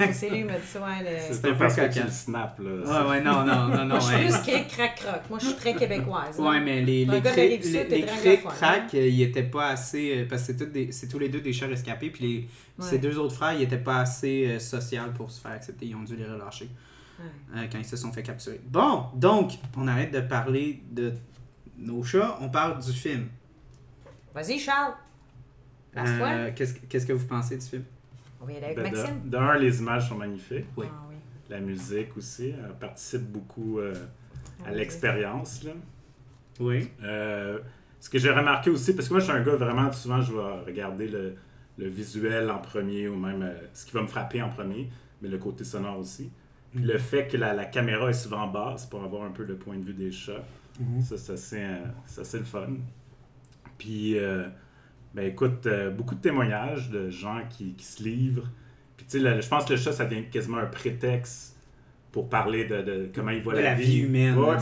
Ouais. 0.00 0.12
c'est 0.12 0.28
lui 0.30 0.38
qui 0.38 0.44
m'a 0.44 0.54
dit 0.58 0.66
ça, 0.66 0.80
ouais, 0.80 1.02
le- 1.02 1.34
C'est 1.34 1.44
un 1.46 1.48
un 1.50 1.52
peu 1.52 1.58
parce 1.58 1.76
que 1.76 1.92
tu 1.92 2.02
le 2.02 2.10
snaps, 2.10 2.58
là. 2.58 3.04
Ouais, 3.04 3.08
ouais, 3.10 3.20
non, 3.22 3.44
non, 3.44 3.68
non, 3.68 3.84
non. 3.84 3.86
Moi, 3.86 3.98
je 4.00 4.04
suis 4.06 4.42
plus 4.42 4.52
cric 4.52 4.68
crac 4.68 4.94
croc. 4.96 5.20
Moi, 5.30 5.38
je 5.40 5.46
suis 5.46 5.54
très 5.56 5.74
québécoise. 5.74 6.38
là. 6.38 6.44
Ouais, 6.50 6.60
mais 6.60 6.82
les, 6.82 7.06
cric- 7.06 7.60
cric 7.60 8.08
anglophone, 8.10 8.52
crack, 8.52 8.94
euh, 8.94 9.06
ils 9.08 9.22
étaient 9.22 9.42
pas 9.44 9.68
assez. 9.68 10.18
euh, 10.18 10.26
parce 10.28 10.46
que 10.46 10.52
c'est 10.90 11.08
tous, 11.08 11.18
les 11.18 11.28
deux 11.28 11.40
des 11.40 11.52
chats 11.52 11.66
rescapés, 11.66 12.10
puis 12.10 12.24
les, 12.24 12.48
Ouais. 12.78 12.90
ces 12.90 12.98
deux 12.98 13.16
autres 13.18 13.34
frères, 13.34 13.54
ils 13.54 13.62
étaient 13.62 13.78
pas 13.78 13.98
assez 14.00 14.46
euh, 14.48 14.58
sociaux 14.58 15.00
pour 15.16 15.30
se 15.30 15.40
faire 15.40 15.52
accepter. 15.52 15.86
Ils 15.86 15.94
ont 15.96 16.02
dû 16.02 16.14
les 16.16 16.26
relâcher 16.26 16.68
Ouais. 17.18 17.24
euh, 17.60 17.66
quand 17.72 17.78
ils 17.78 17.84
se 17.86 17.96
sont 17.96 18.12
fait 18.12 18.22
capturer. 18.22 18.60
Bon, 18.66 19.04
donc, 19.14 19.52
on 19.76 19.88
arrête 19.88 20.12
de 20.12 20.20
parler 20.20 20.82
de 20.90 21.14
nos 21.78 22.02
chats, 22.02 22.36
on 22.42 22.48
parle 22.50 22.78
du 22.82 22.92
film. 22.92 23.28
Vas-y, 24.34 24.58
Charles. 24.58 24.92
Euh, 25.96 26.50
qu'est-ce, 26.54 26.74
qu'est-ce 26.88 27.06
que 27.06 27.14
vous 27.14 27.26
pensez 27.26 27.56
du 27.56 27.64
film? 27.64 27.84
On 28.40 28.46
va 28.46 28.52
y 28.52 28.56
aller 28.56 28.66
avec 28.66 28.76
Ben, 28.78 28.90
de- 28.92 28.96
Maxime. 28.96 29.20
D'un, 29.24 29.54
les 29.56 29.78
images 29.80 30.08
sont 30.08 30.16
magnifiques. 30.16 30.66
Oui. 30.76 30.86
Ah 30.90 31.02
oui. 31.08 31.14
La 31.48 31.60
musique 31.60 32.16
aussi, 32.16 32.50
elle 32.50 32.74
participe 32.78 33.22
beaucoup 33.22 33.78
euh, 33.78 33.94
à 34.64 34.68
Ah, 34.68 34.72
l'expérience. 34.72 35.62
là. 35.64 35.72
Oui. 36.60 36.90
Euh, 37.02 37.58
ce 38.00 38.08
que 38.10 38.18
j'ai 38.18 38.30
remarqué 38.30 38.70
aussi, 38.70 38.94
parce 38.94 39.08
que 39.08 39.14
moi 39.14 39.20
je 39.20 39.26
suis 39.26 39.34
un 39.34 39.42
gars 39.42 39.56
vraiment, 39.56 39.90
souvent 39.92 40.20
je 40.20 40.32
vais 40.32 40.60
regarder 40.66 41.08
le, 41.08 41.34
le 41.78 41.88
visuel 41.88 42.50
en 42.50 42.58
premier 42.58 43.08
ou 43.08 43.16
même 43.16 43.42
euh, 43.42 43.54
ce 43.74 43.84
qui 43.86 43.92
va 43.92 44.02
me 44.02 44.06
frapper 44.06 44.42
en 44.42 44.48
premier, 44.48 44.88
mais 45.22 45.28
le 45.28 45.38
côté 45.38 45.64
sonore 45.64 45.98
aussi. 45.98 46.30
Puis 46.74 46.82
le 46.84 46.98
fait 46.98 47.26
que 47.28 47.36
la, 47.36 47.54
la 47.54 47.64
caméra 47.64 48.08
est 48.10 48.14
souvent 48.14 48.46
basse 48.48 48.86
pour 48.86 49.02
avoir 49.04 49.24
un 49.24 49.30
peu 49.30 49.44
le 49.44 49.56
point 49.56 49.76
de 49.78 49.84
vue 49.84 49.94
des 49.94 50.10
chats, 50.12 50.44
ça, 51.02 51.16
ça 51.16 51.36
c'est, 51.36 51.64
euh, 51.64 51.78
ça, 52.06 52.22
c'est 52.24 52.38
le 52.38 52.44
fun. 52.44 52.68
Puis, 53.78 54.18
euh, 54.18 54.46
ben 55.16 55.26
écoute, 55.26 55.66
euh, 55.66 55.90
beaucoup 55.90 56.14
de 56.14 56.20
témoignages 56.20 56.90
de 56.90 57.08
gens 57.08 57.40
qui, 57.48 57.72
qui 57.72 57.86
se 57.86 58.02
livrent. 58.02 58.48
Puis 58.98 59.06
tu 59.08 59.18
sais, 59.18 59.42
je 59.42 59.48
pense 59.48 59.64
que 59.64 59.72
le 59.72 59.78
chat, 59.78 59.92
ça 59.92 60.04
devient 60.04 60.28
quasiment 60.30 60.58
un 60.58 60.66
prétexte 60.66 61.56
pour 62.12 62.28
parler 62.28 62.66
de, 62.66 62.82
de 62.82 63.10
comment 63.14 63.30
il 63.30 63.42
voit 63.42 63.54
de 63.54 63.60
la, 63.60 63.70
la 63.70 63.74
vie 63.74 64.00
humaine, 64.00 64.36
Ouais, 64.38 64.56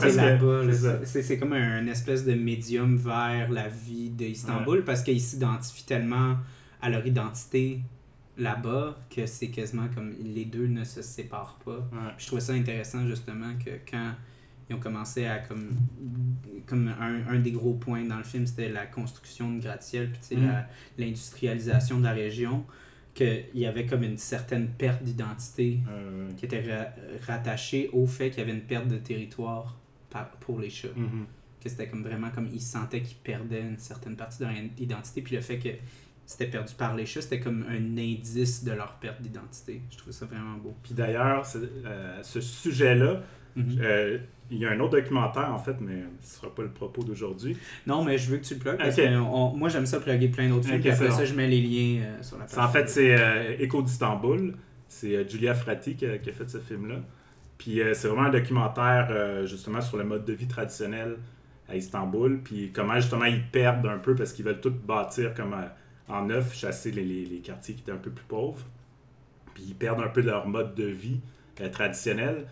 c'est 1.05 1.39
comme 1.39 1.53
un 1.53 1.87
espèce 1.89 2.25
de 2.25 2.35
médium 2.35 2.97
vers 2.97 3.51
la 3.51 3.69
vie 3.69 4.11
d'Istanbul 4.11 4.85
parce 4.85 5.03
qu'ils 5.03 5.21
s'identifient 5.21 5.87
tellement 5.87 6.37
à 6.81 6.89
leur 6.89 7.05
identité 7.05 7.81
là-bas 8.39 8.97
que 9.15 9.27
c'est 9.27 9.49
quasiment 9.49 9.89
comme 9.95 10.13
les 10.21 10.45
deux 10.45 10.67
ne 10.67 10.85
se 10.85 11.03
séparent 11.03 11.59
pas. 11.65 11.79
Ouais. 11.79 12.13
Je 12.19 12.27
trouvais 12.27 12.41
ça 12.41 12.53
intéressant 12.53 13.07
justement 13.07 13.55
que 13.65 13.71
quand 13.89 14.13
ils 14.71 14.75
ont 14.77 14.81
commencé 14.81 15.27
à 15.27 15.39
comme 15.39 15.71
comme 16.67 16.89
un, 16.89 17.27
un 17.29 17.39
des 17.39 17.53
gros 17.53 17.75
points 17.75 18.05
dans 18.05 18.17
le 18.17 18.25
film 18.25 18.47
c'était 18.47 18.71
la 18.71 18.87
construction 18.87 19.53
de 19.53 19.61
gratte-ciel 19.61 20.11
puis 20.11 20.37
Mm. 20.37 20.65
l'industrialisation 20.99 21.99
de 21.99 22.05
la 22.05 22.13
région 22.13 22.65
qu'il 23.15 23.45
y 23.55 23.67
avait 23.67 23.87
comme 23.87 24.03
une 24.03 24.19
certaine 24.19 24.69
perte 24.69 25.03
d'identité 25.03 25.79
Euh, 25.89 26.31
qui 26.37 26.47
était 26.47 26.63
ra- 26.63 26.89
rattaché 27.27 27.89
au 27.93 28.07
fait 28.07 28.31
qu'il 28.31 28.39
y 28.41 28.43
avait 28.43 28.53
une 28.59 28.63
perte 28.65 28.89
de 28.89 28.97
territoire 28.97 29.79
par- 30.11 30.31
pour 30.41 30.59
les 30.61 30.71
chats. 30.71 30.89
mhm. 30.97 31.27
Que 31.63 31.69
c'était 31.71 31.89
comme 31.89 32.03
vraiment 32.03 32.31
comme 32.31 32.49
ils 32.53 32.61
sentaient 32.61 33.01
qu'ils 33.03 33.17
perdaient 33.19 33.61
une 33.63 33.79
certaine 33.79 34.17
partie 34.17 34.41
de 34.41 34.45
leur 34.45 34.55
identité. 34.79 35.23
Puis 35.23 35.35
le 35.37 35.41
fait 35.43 35.59
que 35.59 35.69
c'était 36.27 36.47
perdu 36.47 36.75
par 36.75 36.95
les 36.97 37.07
chats, 37.07 37.23
c'était 37.23 37.41
comme 37.41 37.65
un 37.69 37.97
indice 37.99 38.65
de 38.65 38.73
leur 38.73 38.95
perte 38.99 39.23
d'identité. 39.23 39.81
Je 39.91 39.97
trouvais 39.97 40.13
ça 40.13 40.27
vraiment 40.27 40.57
beau. 40.59 40.75
Puis 40.83 40.93
d'ailleurs, 40.95 41.47
c'est- 41.47 41.59
euh, 41.87 42.23
ce 42.23 42.41
sujet-là, 42.41 43.23
Mhm. 43.57 43.77
euh, 43.81 44.19
il 44.51 44.59
y 44.59 44.67
a 44.67 44.71
un 44.71 44.81
autre 44.81 44.93
documentaire 44.99 45.51
en 45.53 45.59
fait, 45.59 45.77
mais 45.81 46.03
ce 46.21 46.35
ne 46.35 46.41
sera 46.41 46.55
pas 46.55 46.63
le 46.63 46.71
propos 46.71 47.03
d'aujourd'hui. 47.03 47.57
Non, 47.87 48.05
mais 48.05 48.19
je 48.19 48.31
veux 48.31 48.37
que 48.39 48.45
tu 48.45 48.55
le 48.55 48.61
plugues 48.61 48.77
parce 48.79 48.97
que 48.97 49.17
on- 49.19 49.57
moi 49.57 49.69
j'aime 49.69 49.87
ça 49.87 50.01
plugger 50.01 50.29
plein 50.29 50.49
d'autres 50.49 50.67
films. 50.67 50.81
Après 50.93 51.07
ça, 51.17 51.25
je 51.25 51.35
mets 51.35 51.49
les 51.49 51.61
liens 51.61 52.03
euh, 52.05 52.23
sur 52.23 52.39
la 52.39 52.45
page. 52.45 52.59
En 52.59 52.69
fait, 52.69 52.89
c'est 52.89 53.17
euh, 53.19 53.57
Écho 53.59 53.83
d'Istanbul. 53.83 54.55
C'est 54.89 55.17
euh, 55.17 55.29
Julia 55.29 55.55
Frati 55.55 55.97
qui 55.97 56.07
a, 56.07 56.19
qui 56.19 56.31
a 56.31 56.33
fait 56.33 56.49
ce 56.49 56.59
film-là. 56.59 56.97
Puis 57.59 57.81
euh, 57.81 57.95
c'est 57.95 58.09
vraiment 58.09 58.25
un 58.29 58.31
documentaire 58.31 59.47
justement 59.47 59.81
sur 59.81 59.97
le 59.97 60.05
mode 60.05 60.25
de 60.25 60.33
vie 60.33 60.47
traditionnel 60.49 61.17
à 61.69 61.77
Istanbul. 61.77 62.41
Puis 62.45 62.71
comment 62.73 62.97
justement 62.97 63.25
ils 63.25 63.43
perdent 63.43 63.87
un 63.87 63.99
peu 63.99 64.15
parce 64.15 64.33
qu'ils 64.33 64.45
veulent 64.45 64.61
tout 64.61 64.71
bâtir 64.87 65.33
comme 65.35 65.55
en 66.09 66.27
neuf, 66.27 66.55
chasser 66.55 66.91
les, 66.91 67.03
les- 67.05 67.25
les 67.25 67.39
quartiers 67.39 67.75
qui 67.75 67.81
étaient 67.81 67.93
un 67.93 67.97
peu 67.97 68.11
plus 68.11 68.27
pauvres. 68.27 68.65
Puis 69.55 69.65
ils 69.69 69.75
perdent 69.75 70.01
un 70.03 70.09
peu 70.09 70.21
leur 70.21 70.47
mode 70.47 70.75
de 70.75 70.85
vie 70.85 71.21
traditionnel. 71.73 72.47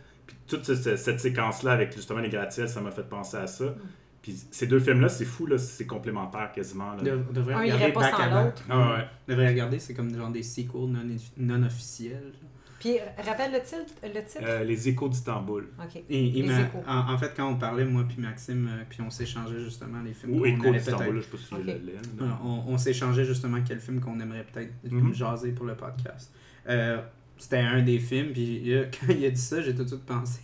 Toute 0.57 0.65
ce- 0.65 0.75
ce- 0.77 0.97
cette 0.97 1.21
séquence-là 1.21 1.73
avec 1.73 1.95
justement 1.95 2.21
les 2.21 2.29
gratte-ciels, 2.29 2.69
ça 2.69 2.81
m'a 2.81 2.91
fait 2.91 3.09
penser 3.09 3.37
à 3.39 3.47
ça. 3.47 3.75
Puis 4.21 4.37
ces 4.53 4.67
deux 4.69 4.79
films-là, 4.79 5.09
c'est 5.09 5.25
fou, 5.25 5.47
là, 5.47 5.59
c'est 5.59 5.87
complémentaire 5.87 6.53
quasiment. 6.53 6.95
là. 6.95 7.03
De- 7.03 7.21
on 7.29 7.33
devrait 7.33 7.55
Un 7.55 7.65
irait 7.65 7.93
pas 7.93 8.01
back 8.03 8.15
sans 8.15 8.45
l'autre. 8.45 8.63
Ah 8.71 8.79
ouais. 8.93 9.05
On 9.29 9.31
devrait 9.33 9.49
regarder, 9.49 9.79
c'est 9.81 9.95
comme 9.95 10.15
genre 10.15 10.31
des 10.31 10.43
sequels 10.43 10.71
non, 10.89 11.01
non 11.39 11.63
officiels. 11.65 12.33
Puis, 12.79 12.97
rappelle 13.25 13.53
le 13.53 13.61
titre. 13.61 13.93
Le 14.03 14.21
titre? 14.25 14.43
Euh, 14.43 14.65
les 14.65 14.89
échos 14.89 15.09
d'Istanbul. 15.09 15.69
OK. 15.79 16.03
Et, 16.11 16.31
Les 16.31 16.43
m'a- 16.43 16.61
échos. 16.63 16.83
en, 16.87 17.13
en 17.15 17.17
fait, 17.19 17.33
quand 17.37 17.49
on 17.49 17.55
parlait, 17.57 17.85
moi 17.85 18.05
puis 18.09 18.21
Maxime, 18.21 18.69
euh, 18.73 18.83
puis 18.89 19.01
on 19.03 19.11
s'échangeait 19.11 19.61
justement 19.61 20.01
les 20.05 20.13
films 20.13 20.35
Ou 20.35 20.39
qu'on 20.41 20.45
écho 20.47 20.67
allait 20.69 20.79
d'Istanbul, 20.79 21.17
je 21.17 21.21
sais 21.21 21.31
pas 21.31 21.37
si 21.39 21.45
tu 21.49 21.55
Ok. 21.55 21.61
le 21.61 21.67
l'aimes, 21.67 21.87
Euh, 22.21 22.27
là. 22.27 22.39
On, 22.45 22.65
on 22.73 22.79
s'échangeait 22.79 23.25
justement 23.25 23.59
quel 23.67 23.79
film 23.81 24.01
qu'on 24.01 24.19
aimerait 24.19 24.45
peut-être 24.53 24.73
comme 24.89 24.99
Mhm. 25.09 25.15
jaser 25.15 25.53
pour 25.53 25.65
le 25.67 25.77
podcast. 25.77 26.33
Euh, 26.69 27.01
C'était 27.43 27.59
un 27.59 27.83
des 27.83 27.99
films, 27.99 28.33
puis 28.33 28.73
euh, 28.73 28.87
quand 29.01 29.13
il 29.13 29.25
a 29.25 29.31
dit 29.31 29.41
ça, 29.41 29.61
j'ai 29.63 29.75
tout 29.75 29.83
de 29.85 29.89
suite 29.89 30.05
pensé 30.07 30.41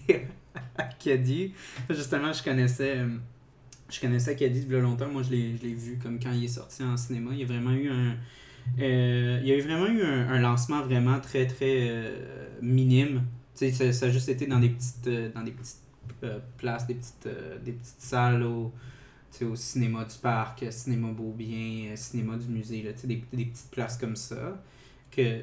à 0.77 0.85
Caddy. 0.85 1.53
Justement, 1.91 2.33
je 2.33 2.43
connaissais... 2.43 2.97
euh, 2.99 3.09
Je 3.91 4.01
connaissais 4.01 4.35
Caddy 4.37 4.63
depuis 4.63 4.81
longtemps. 4.81 5.09
Moi, 5.09 5.23
je 5.23 5.31
l'ai 5.31 5.57
je 5.57 5.63
l'ai 5.63 5.75
vu 5.75 5.99
comme 6.03 6.19
quand 6.21 6.33
il 6.33 6.45
est 6.45 6.49
sorti 6.49 6.83
en 6.83 6.97
cinéma. 6.97 7.31
Il 7.33 7.41
y 7.41 7.43
a 7.45 7.47
vraiment 7.47 7.73
eu 7.73 7.89
un... 7.91 8.17
euh, 8.81 9.39
il 9.43 9.49
y 9.49 9.53
a 9.53 9.57
eu 9.57 9.61
vraiment 9.63 9.87
eu 9.87 10.03
un, 10.03 10.39
lancement 10.41 10.83
vraiment 10.83 11.21
très, 11.21 11.47
très 11.47 11.89
euh, 11.91 12.49
minime. 12.63 13.25
Ça, 13.55 13.93
ça 13.93 14.07
a 14.07 14.11
juste 14.11 14.29
été 14.29 14.47
dans 14.47 14.61
des 14.61 14.71
petites, 14.71 15.07
euh, 15.09 15.31
dans 15.35 15.43
des 15.43 15.53
petites 15.53 15.83
places, 16.57 16.87
des 16.87 16.95
petites, 16.95 17.29
des 17.65 17.73
petites 17.73 18.01
salles 18.01 18.43
au, 18.43 18.73
au 19.43 19.57
cinéma 19.57 20.05
du 20.05 20.17
parc, 20.21 20.65
cinéma 20.71 21.13
Beaubien, 21.13 21.95
cinéma 21.97 22.37
du 22.37 22.49
musée, 22.49 22.83
là, 22.83 22.91
des, 23.05 23.23
des 23.33 23.45
petites 23.45 23.71
places 23.71 23.97
comme 23.99 24.17
ça. 24.17 24.63
Que 25.11 25.43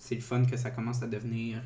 c'est 0.00 0.14
le 0.14 0.22
fun 0.22 0.44
que 0.44 0.56
ça 0.56 0.70
commence 0.70 1.02
à 1.02 1.06
devenir 1.06 1.62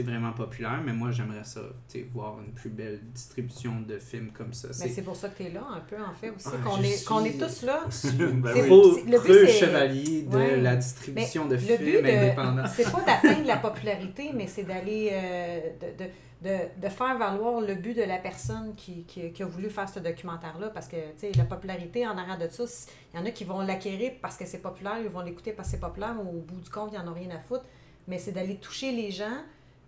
vraiment 0.00 0.32
populaire, 0.32 0.80
mais 0.82 0.94
moi, 0.94 1.10
j'aimerais 1.10 1.44
ça, 1.44 1.60
tu 1.86 1.98
sais, 1.98 2.06
voir 2.14 2.40
une 2.40 2.52
plus 2.54 2.70
belle 2.70 3.00
distribution 3.12 3.80
de 3.86 3.98
films 3.98 4.30
comme 4.32 4.54
ça. 4.54 4.68
Mais 4.68 4.74
C'est 4.74 4.88
c'est 4.88 5.02
pour 5.02 5.14
ça 5.16 5.28
que 5.28 5.36
tu 5.36 5.42
es 5.42 5.50
là, 5.50 5.62
un 5.70 5.80
peu, 5.80 5.96
en 6.02 6.14
fait, 6.14 6.30
aussi. 6.30 6.48
Ah, 6.50 6.56
qu'on 6.64 6.80
est, 6.82 7.04
qu'on 7.06 7.24
est 7.26 7.38
tous 7.38 7.62
là. 7.64 7.80
Ben 7.84 7.90
C'est- 7.90 8.62
oui. 8.62 8.68
Faux 8.68 8.94
c'est- 8.94 9.10
le 9.10 9.18
but, 9.20 9.46
c'est- 9.46 9.46
chevalier 9.48 10.22
de 10.22 10.34
Ouais. 10.36 10.56
la 10.62 10.76
distribution 10.76 11.44
de 11.44 11.56
Le 11.56 11.58
films 11.60 11.76
but, 11.84 11.96
indépendants. 12.08 12.62
de, 12.62 12.68
c'est 12.68 12.90
pas 12.90 13.02
d'atteindre 13.02 13.46
la 13.46 13.58
popularité, 13.58 14.30
mais 14.32 14.46
c'est 14.46 14.62
d'aller, 14.64 15.10
euh, 15.12 15.60
de, 15.80 16.04
de, 16.04 16.10
de, 16.42 16.80
de 16.82 16.88
faire 16.88 17.16
valoir 17.18 17.60
le 17.60 17.74
but 17.74 17.94
de 17.96 18.02
la 18.02 18.18
personne 18.18 18.74
qui, 18.74 19.04
qui, 19.04 19.30
qui 19.32 19.42
a 19.42 19.46
voulu 19.46 19.68
faire 19.70 19.88
ce 19.88 20.00
documentaire-là. 20.00 20.70
Parce 20.70 20.88
que, 20.88 20.96
tu 20.96 21.18
sais, 21.18 21.32
la 21.36 21.44
popularité, 21.44 22.06
en 22.06 22.16
arrière 22.18 22.38
de 22.38 22.48
ça, 22.48 22.64
il 23.14 23.20
y 23.20 23.22
en 23.22 23.26
a 23.26 23.30
qui 23.30 23.44
vont 23.44 23.60
l'acquérir 23.60 24.12
parce 24.20 24.36
que 24.36 24.44
c'est 24.46 24.58
populaire, 24.62 24.96
ils 25.02 25.08
vont 25.08 25.20
l'écouter 25.20 25.52
parce 25.52 25.68
que 25.68 25.74
c'est 25.76 25.80
populaire, 25.80 26.14
mais 26.14 26.22
au 26.28 26.40
bout 26.40 26.60
du 26.60 26.68
compte, 26.70 26.90
ils 26.92 26.98
n'en 26.98 27.12
ont 27.12 27.14
rien 27.14 27.30
à 27.30 27.38
foutre. 27.38 27.64
Mais 28.08 28.18
c'est 28.18 28.32
d'aller 28.32 28.56
toucher 28.56 28.90
les 28.90 29.12
gens 29.12 29.38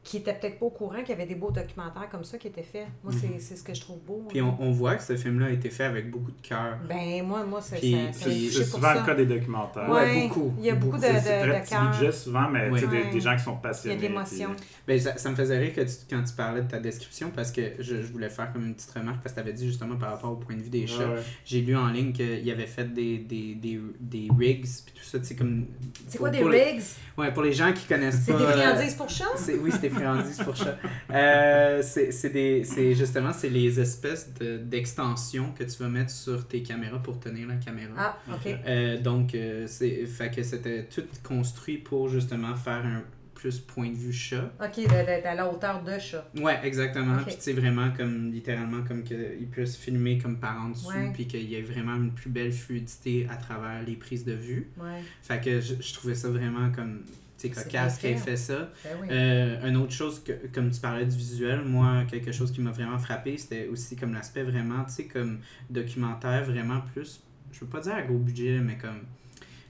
qui 0.04 0.18
étaient 0.18 0.34
peut-être 0.34 0.58
pas 0.58 0.66
au 0.66 0.70
courant 0.70 0.98
qu'il 1.00 1.08
y 1.08 1.12
avait 1.12 1.24
des 1.24 1.34
beaux 1.34 1.50
documentaires 1.50 2.08
comme 2.10 2.24
ça 2.24 2.36
qui 2.36 2.46
étaient 2.48 2.62
faits. 2.62 2.86
Moi, 3.02 3.12
c'est, 3.18 3.40
c'est 3.40 3.56
ce 3.56 3.62
que 3.64 3.72
je 3.72 3.80
trouve 3.80 3.98
beau. 4.06 4.26
Puis 4.28 4.42
on, 4.42 4.54
on 4.60 4.70
voit 4.70 4.96
que 4.96 5.02
ce 5.02 5.16
film-là 5.16 5.46
a 5.46 5.50
été 5.50 5.70
fait 5.70 5.84
avec 5.84 6.10
beaucoup 6.10 6.30
de 6.30 6.40
cœur. 6.46 6.76
Ben, 6.86 7.24
moi, 7.26 7.42
moi, 7.44 7.60
c'est, 7.62 7.80
C'est 8.12 8.64
souvent 8.64 8.88
ça. 8.94 9.00
le 9.00 9.06
cas 9.06 9.14
des 9.14 9.24
documentaires. 9.24 9.88
Ouais, 9.88 10.02
Ouais, 10.04 10.28
beaucoup, 10.28 10.52
Il 10.58 10.64
y 10.66 10.70
a 10.70 10.74
beaucoup 10.74 10.98
de, 10.98 11.02
C'est 11.02 11.12
de, 11.14 11.18
c'est 11.20 11.40
très 11.40 11.60
de 11.60 11.64
petit 11.64 11.74
budget 11.98 12.12
souvent, 12.12 12.48
mais 12.50 12.70
tu 12.70 12.78
sais, 12.80 12.86
Ouais. 12.86 13.04
des, 13.04 13.10
des 13.12 13.20
gens 13.20 13.34
qui 13.36 13.42
sont 13.42 13.52
Il 13.52 13.54
y 13.54 13.56
a 13.56 13.60
passionnés. 13.62 13.96
de 13.96 14.02
l'émotion. 14.02 14.50
puis- 14.54 14.66
Ben, 14.86 15.00
ça, 15.00 15.16
ça 15.16 15.30
me 15.30 15.36
faisait 15.36 15.58
rire 15.58 15.72
que 15.74 15.80
tu- 15.80 15.96
quand 16.10 16.22
tu 16.22 16.34
parlais 16.34 16.60
de 16.60 16.68
ta 16.68 16.78
description 16.80 17.30
parce 17.34 17.50
que 17.50 17.62
je, 17.78 18.02
je 18.02 18.12
voulais 18.12 18.28
faire 18.28 18.52
comme 18.52 18.66
une 18.66 18.74
petite 18.74 18.90
remarque 18.90 19.22
parce 19.22 19.34
que 19.34 19.40
tu 19.40 19.46
avais 19.46 19.54
dit 19.54 19.66
justement 19.66 19.96
par 19.96 20.10
rapport 20.10 20.32
au 20.32 20.36
point 20.36 20.54
de 20.54 20.60
vue 20.60 20.68
des 20.68 20.86
chats. 20.86 20.98
Ouais, 21.08 21.14
ouais. 21.14 21.22
J'ai 21.46 21.62
lu 21.62 21.74
en 21.76 21.86
ligne 21.88 22.12
qu'il 22.12 22.50
avait 22.50 22.66
fait 22.66 22.92
des, 22.92 23.18
des, 23.20 23.54
des, 23.54 23.80
des 24.00 24.28
rigs 24.38 24.66
puis 24.84 24.94
tout 24.94 25.02
ça, 25.04 25.18
tu 25.18 25.24
sais, 25.24 25.34
comme. 25.34 25.64
C'est 26.08 26.18
pour- 26.18 26.26
quoi 26.26 26.30
des 26.30 26.40
pour 26.40 26.50
les- 26.50 26.62
rigs? 26.72 26.82
Ouais, 27.16 27.32
pour 27.32 27.42
les 27.42 27.52
gens 27.54 27.72
qui 27.72 27.86
connaissent 27.86 28.20
C'est 28.26 28.32
pas. 28.32 28.38
des 28.38 28.44
euh, 28.44 28.52
friandises 28.52 28.94
pour 28.94 29.08
chats? 29.08 29.24
c'est- 29.36 29.54
oui, 29.56 29.70
c'est 29.72 29.80
des 29.80 29.90
friandises 29.94 30.38
pour 30.42 30.54
chat. 30.56 30.76
Euh, 31.10 31.80
c'est 31.82 32.10
c'est 32.12 32.30
des- 32.30 32.64
c'est 32.64 32.94
justement 32.94 33.32
c'est 33.32 33.48
les 33.50 33.78
espèces 33.80 34.32
de- 34.34 34.58
d'extensions 34.58 35.52
que 35.58 35.64
tu 35.64 35.82
vas 35.82 35.88
mettre 35.88 36.10
sur 36.10 36.46
tes 36.46 36.62
caméras 36.62 37.02
pour 37.02 37.18
tenir 37.20 37.48
la 37.48 37.56
caméra. 37.56 37.94
Ah, 37.96 38.16
ok. 38.34 38.54
Euh, 38.66 39.00
donc, 39.00 39.34
euh, 39.34 39.66
c'est 39.66 40.06
fait 40.06 40.30
que 40.30 40.42
c'était 40.42 40.84
tout 40.84 41.04
construit 41.22 41.78
pour 41.78 42.08
justement 42.08 42.54
faire 42.56 42.84
un 42.84 43.02
plus 43.34 43.60
point 43.60 43.90
de 43.90 43.94
vue 43.96 44.12
chat. 44.12 44.50
Ok, 44.58 44.76
de- 44.84 44.88
d'être 44.88 45.26
à 45.26 45.34
la 45.34 45.50
hauteur 45.50 45.82
de 45.82 45.98
chat. 45.98 46.24
Ouais, 46.40 46.58
exactement. 46.64 47.16
Ok. 47.18 47.26
Puis 47.26 47.34
tu 47.34 47.40
sais, 47.42 47.52
vraiment 47.52 47.90
comme 47.94 48.30
littéralement 48.32 48.82
comme 48.88 49.02
qu'ils 49.02 49.48
puissent 49.50 49.76
filmer 49.76 50.16
comme 50.16 50.38
par 50.38 50.58
en 50.64 50.70
dessous, 50.70 50.88
Ouais. 50.88 51.10
puis 51.12 51.26
qu'il 51.26 51.42
y 51.50 51.54
ait 51.56 51.60
vraiment 51.62 51.94
une 51.96 52.10
plus 52.12 52.30
belle 52.30 52.52
fluidité 52.52 53.26
à 53.30 53.36
travers 53.36 53.82
les 53.86 53.96
prises 53.96 54.24
de 54.24 54.32
vue. 54.32 54.68
Ouais, 54.78 55.02
Fait 55.22 55.40
que 55.44 55.60
je, 55.60 55.74
je 55.78 55.92
trouvais 55.94 56.14
ça 56.14 56.30
vraiment 56.30 56.70
comme, 56.72 57.00
C'est 57.36 57.50
cocasse 57.50 57.98
qu'elle 57.98 58.16
fait. 58.16 58.36
ça. 58.36 58.70
ben 58.84 58.90
oui. 59.02 59.08
Euh, 59.10 59.68
une 59.68 59.76
autre 59.76 59.92
chose, 59.92 60.22
que, 60.22 60.32
comme 60.52 60.70
tu 60.70 60.80
parlais 60.80 61.04
du 61.04 61.16
visuel, 61.16 61.62
moi, 61.62 62.04
quelque 62.08 62.32
chose 62.32 62.50
qui 62.52 62.60
m'a 62.60 62.70
vraiment 62.70 62.98
frappé, 62.98 63.36
c'était 63.36 63.66
aussi 63.68 63.96
comme 63.96 64.14
l'aspect 64.14 64.42
vraiment, 64.44 64.84
tu 64.84 64.92
sais, 64.92 65.04
comme 65.06 65.38
documentaire, 65.68 66.44
vraiment 66.44 66.80
plus, 66.92 67.20
je 67.52 67.60
veux 67.60 67.66
pas 67.66 67.80
dire 67.80 67.94
à 67.94 68.02
gros 68.02 68.18
budget, 68.18 68.60
mais 68.60 68.78
comme 68.78 69.00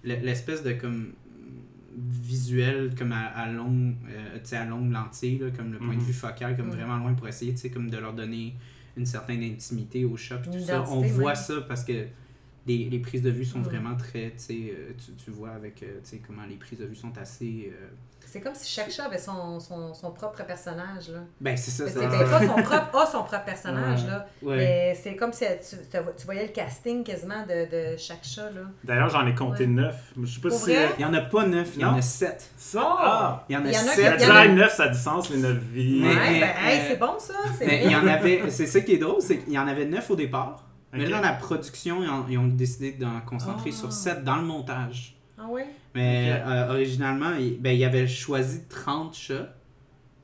le- 0.04 0.16
l'espèce 0.25 0.62
de 0.62 0.73
comme 0.73 1.12
visuel 1.97 2.94
comme 2.99 3.12
à, 3.12 3.26
à 3.26 3.50
longue 3.50 3.94
euh, 4.11 4.38
à 4.61 4.64
longue 4.64 4.90
lentille 4.92 5.38
là, 5.38 5.47
comme 5.56 5.73
le 5.73 5.78
point 5.78 5.94
de 5.94 6.00
Mhm. 6.00 6.06
vue 6.06 6.12
focal 6.12 6.56
comme 6.56 6.71
vraiment 6.71 6.97
loin 6.97 7.14
pour 7.14 7.28
essayer 7.28 7.52
tu 7.52 7.59
sais 7.59 7.71
comme 7.71 7.88
de 7.88 7.97
leur 7.97 8.12
donner 8.12 8.54
une 8.97 9.06
certaine 9.06 9.42
intimité 9.42 10.04
au 10.04 10.16
chat 10.16 10.38
tout 10.38 10.50
ça 10.59 10.85
on 10.90 11.00
voit 11.02 11.35
ça 11.37 11.61
parce 11.68 11.85
que 11.85 12.06
les, 12.66 12.88
les 12.90 12.99
prises 12.99 13.23
de 13.23 13.30
vue 13.30 13.44
sont 13.44 13.61
vraiment 13.61 13.94
très 13.97 14.30
tu 14.30 14.38
sais 14.38 14.73
euh, 14.73 14.92
tu, 15.04 15.12
tu 15.23 15.30
vois 15.30 15.50
avec 15.50 15.83
euh, 15.83 15.99
tu 16.02 16.11
sais 16.11 16.23
comment 16.26 16.44
les 16.49 16.56
prises 16.56 16.78
de 16.78 16.87
vue 16.87 16.94
sont 16.97 17.12
assez 17.21 17.71
euh, 17.73 17.87
C'est 18.26 18.40
comme 18.40 18.54
si 18.54 18.66
chaque 18.73 18.90
chat 18.90 19.04
avait 19.04 19.18
son, 19.18 19.61
son, 19.61 19.92
son 19.92 20.11
propre 20.12 20.42
personnage. 20.47 21.11
Là. 21.11 21.21
ben 21.40 21.56
c'est 21.59 21.71
ça 21.71 21.87
c'est 21.88 22.09
pas 22.09 22.40
son 22.40 22.54
propre, 22.62 22.97
a 22.99 23.06
son 23.06 23.23
propre 23.23 23.44
personnage. 23.44 24.04
Ouais. 24.04 24.09
Là. 24.11 24.26
Ouais. 24.42 24.56
Mais 24.56 24.99
c'est 25.00 25.14
comme 25.14 25.33
si 25.35 25.44
tu, 25.44 25.76
tu 26.16 26.25
voyais 26.25 26.47
le 26.47 26.52
casting 26.52 27.04
quasiment 27.04 27.42
de, 27.47 27.92
de 27.92 27.97
chaque 27.99 28.25
chat. 28.25 28.50
Là. 28.50 28.62
D'ailleurs, 28.82 29.10
j'en 29.10 29.26
ai 29.26 29.34
compté 29.34 29.65
Ouais. 29.65 29.71
neuf. 29.71 30.12
Je 30.23 30.26
sais 30.26 30.41
pas 30.41 30.49
Pour 30.49 30.58
si? 30.58 30.73
Il 30.99 31.02
y 31.02 31.04
en 31.04 31.12
a 31.15 31.21
pas 31.21 31.47
neuf, 31.47 31.73
il 31.76 31.82
y 31.82 31.84
en 31.84 31.95
a 31.97 32.02
sept. 32.02 32.50
Ça? 32.56 32.80
Oh! 32.82 32.97
Ah! 32.99 33.45
Il 33.50 33.54
y 33.54 33.58
en 33.58 33.65
a 33.67 33.73
sept. 33.73 33.95
qui- 33.95 34.00
Le 34.00 34.02
il 34.02 34.04
y 34.04 34.08
en 34.08 34.12
a- 34.12 34.17
design 34.17 34.54
neuf, 34.54 34.75
ça 34.75 34.84
a 34.84 34.88
du 34.88 34.99
sens, 34.99 35.28
les 35.30 35.36
neuf 35.38 35.58
vies. 35.58 36.00
Mais- 36.02 36.08
ouais, 36.17 36.41
ben, 36.41 36.49
euh, 36.49 36.69
hey, 36.71 36.80
c'est 36.88 36.97
bon 36.97 37.19
ça. 37.19 37.34
C'est 37.58 37.67
Mais 37.67 37.84
il 37.84 37.91
y 37.93 37.97
en 37.97 38.06
avait, 38.06 38.50
c'est 38.50 38.67
ça 38.67 38.80
qui 38.80 38.93
est 38.95 38.99
drôle, 38.99 39.21
c'est 39.21 39.36
qu'il 39.38 39.52
y 39.52 39.58
en 39.58 39.69
avait 39.69 39.84
neuf 39.84 40.10
au 40.10 40.17
départ. 40.17 40.65
Mais 40.97 41.07
là, 41.07 41.17
dans 41.21 41.26
la 41.28 41.33
production, 41.35 42.02
ils 42.02 42.09
ont, 42.11 42.26
ils 42.28 42.39
ont 42.39 42.47
décidé 42.47 42.93
d'en 42.93 43.21
concentrer 43.21 43.71
Ah. 43.73 43.76
sur 43.76 43.93
sept 43.93 44.25
dans 44.25 44.37
le 44.37 44.45
montage. 44.45 45.17
Ah 45.39 45.47
oui? 45.49 45.63
Mais 45.95 46.33
euh, 46.45 46.71
originalement, 46.71 47.33
il, 47.39 47.61
ben, 47.61 47.80
avait 47.85 48.07
choisi 48.09 48.63
30 48.69 49.15
chats 49.15 49.54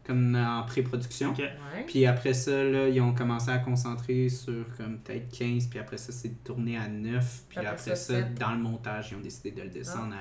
comme 0.04 0.34
en 0.34 0.62
pré-production. 0.64 1.30
Ok. 1.30 1.38
Ouais. 1.38 1.84
Puis 1.86 2.06
après 2.06 2.34
ça, 2.34 2.64
là, 2.64 2.88
ils 2.88 3.00
ont 3.00 3.14
commencé 3.14 3.50
à 3.50 3.58
concentrer 3.58 4.28
sur 4.28 4.64
comme 4.76 4.98
peut-être 4.98 5.28
15, 5.36 5.66
puis 5.66 5.78
après 5.78 5.98
ça, 5.98 6.10
c'est 6.12 6.42
tourné 6.42 6.76
à 6.76 6.88
9. 6.88 7.42
Puis 7.48 7.58
Après 7.58 7.70
après, 7.70 7.96
ça, 7.96 8.22
dans 8.22 8.52
le 8.52 8.58
montage, 8.58 9.10
ils 9.12 9.16
ont 9.16 9.20
décidé 9.20 9.52
de 9.52 9.62
le 9.62 9.68
descendre 9.68 10.14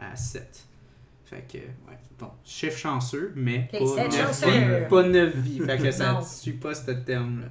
à, 0.00 0.04
à 0.12 0.16
7. 0.16 0.66
Fait 1.24 1.46
que, 1.50 1.58
ouais. 1.58 1.98
Bon, 2.18 2.30
chiffre 2.44 2.76
chanceux, 2.76 3.32
mais 3.36 3.68
Ok, 3.72 3.78
pas, 3.80 3.86
sept 3.86 4.12
neuf 4.12 4.26
chanceux. 4.40 4.50
vies, 4.50 4.88
pas 4.90 5.02
9 5.04 5.36
vies. 5.36 5.60
Fait 5.60 5.78
que 5.78 5.90
ça 5.90 6.18
ne 6.18 6.24
suit 6.24 6.52
pas 6.52 6.74
ce 6.74 6.90
terme-là. 6.90 7.46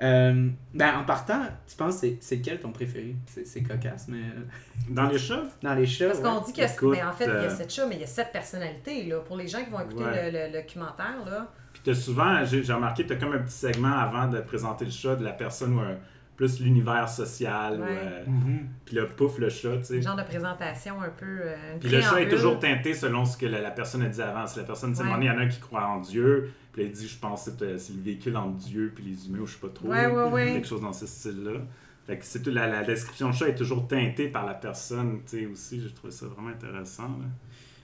Euh, 0.00 0.48
ben, 0.74 0.96
en 0.96 1.04
partant, 1.04 1.42
tu 1.66 1.76
penses 1.76 1.98
c'est 1.98 2.16
c'est 2.20 2.36
lequel 2.36 2.58
ton 2.60 2.72
préféré? 2.72 3.14
C'est 3.26 3.62
cocasse, 3.62 4.08
mais 4.08 4.18
euh, 4.18 4.40
Dans 4.88 5.06
les 5.08 5.18
chats? 5.18 5.42
dans 5.62 5.74
les 5.74 5.86
chats. 5.86 6.06
Parce 6.06 6.18
ouais. 6.18 6.24
qu'on 6.24 6.40
dit 6.40 6.52
que 6.52 6.62
Écoute, 6.62 6.92
mais 6.96 7.02
en 7.02 7.12
fait, 7.12 7.26
il 7.26 7.42
y 7.42 7.46
a 7.46 7.50
sept 7.50 7.72
chats, 7.72 7.86
mais 7.86 7.96
il 7.96 8.00
y 8.00 8.04
a 8.04 8.08
sept 8.08 8.32
personnalités. 8.32 9.04
Là. 9.04 9.20
Pour 9.20 9.36
les 9.36 9.46
gens 9.46 9.62
qui 9.62 9.70
vont 9.70 9.80
écouter 9.80 10.02
Ouais. 10.04 10.30
le, 10.32 10.38
le- 10.38 10.46
le 10.52 10.62
documentaire, 10.62 11.24
là, 11.26 11.52
Puis 11.72 11.82
t'as 11.84 11.94
souvent, 11.94 12.44
j'ai 12.44 12.62
j'ai 12.64 12.72
remarqué, 12.72 13.06
t'as 13.06 13.16
comme 13.16 13.32
un 13.34 13.38
petit 13.38 13.52
segment 13.56 13.92
avant 13.92 14.26
de 14.28 14.40
présenter 14.40 14.84
le 14.86 14.90
chat 14.90 15.14
de 15.16 15.24
la 15.24 15.32
personne 15.32 15.74
ou 15.76 15.80
un- 15.80 15.96
plus 16.36 16.60
l'univers 16.60 17.08
social. 17.10 17.78
Ouais. 17.80 17.86
euh, 17.90 18.24
Mhm. 18.26 18.66
puis 18.86 18.96
là, 18.96 19.04
pouf, 19.04 19.38
le 19.38 19.50
chat, 19.50 19.76
tu 19.78 19.84
sais. 19.84 20.02
genre 20.02 20.16
de 20.16 20.22
présentation 20.22 21.00
un 21.02 21.10
peu. 21.10 21.26
euh, 21.42 21.54
Puis 21.78 21.90
le 21.90 22.00
chat 22.00 22.20
est 22.22 22.28
toujours 22.28 22.58
teinté 22.58 22.94
selon 22.94 23.24
ce 23.26 23.36
que 23.36 23.46
la, 23.46 23.60
la 23.60 23.70
personne 23.70 24.02
a 24.02 24.08
dit 24.08 24.20
avant. 24.22 24.46
Si 24.46 24.58
la 24.58 24.64
personne, 24.64 24.94
donné, 24.94 25.10
il 25.20 25.24
y 25.26 25.30
en 25.30 25.38
a 25.38 25.42
un 25.42 25.48
qui 25.48 25.60
croit 25.60 25.86
en 25.86 26.00
Dieu, 26.00 26.50
puis 26.72 26.82
elle 26.82 26.92
dit, 26.92 27.06
je 27.06 27.18
pense 27.18 27.44
que 27.44 27.50
c'est 27.58 27.64
euh, 27.64 27.78
c'est 27.78 27.92
le 27.94 28.00
véhicule 28.02 28.36
entre 28.36 28.56
Dieu 28.56 28.92
puis 28.94 29.04
les 29.04 29.26
humains, 29.28 29.40
ou 29.40 29.46
je 29.46 29.54
sais 29.54 29.60
pas 29.60 29.68
trop. 29.68 29.88
Ouais, 29.88 30.06
ouais, 30.06 30.28
ouais. 30.30 30.52
Quelque 30.54 30.68
chose 30.68 30.80
dans 30.80 30.92
ce 30.92 31.06
style-là. 31.06 31.60
Fait 32.06 32.18
que 32.18 32.24
c'est 32.24 32.42
tout, 32.42 32.50
la, 32.50 32.66
la 32.66 32.82
description 32.82 33.30
de 33.30 33.34
chat 33.34 33.48
est 33.48 33.54
toujours 33.54 33.86
teintée 33.86 34.28
par 34.28 34.44
la 34.46 34.54
personne, 34.54 35.20
tu 35.24 35.38
sais, 35.38 35.46
aussi. 35.46 35.80
J'ai 35.80 35.92
trouvé 35.94 36.12
ça 36.12 36.26
vraiment 36.26 36.48
intéressant. 36.48 37.04
là. 37.04 37.26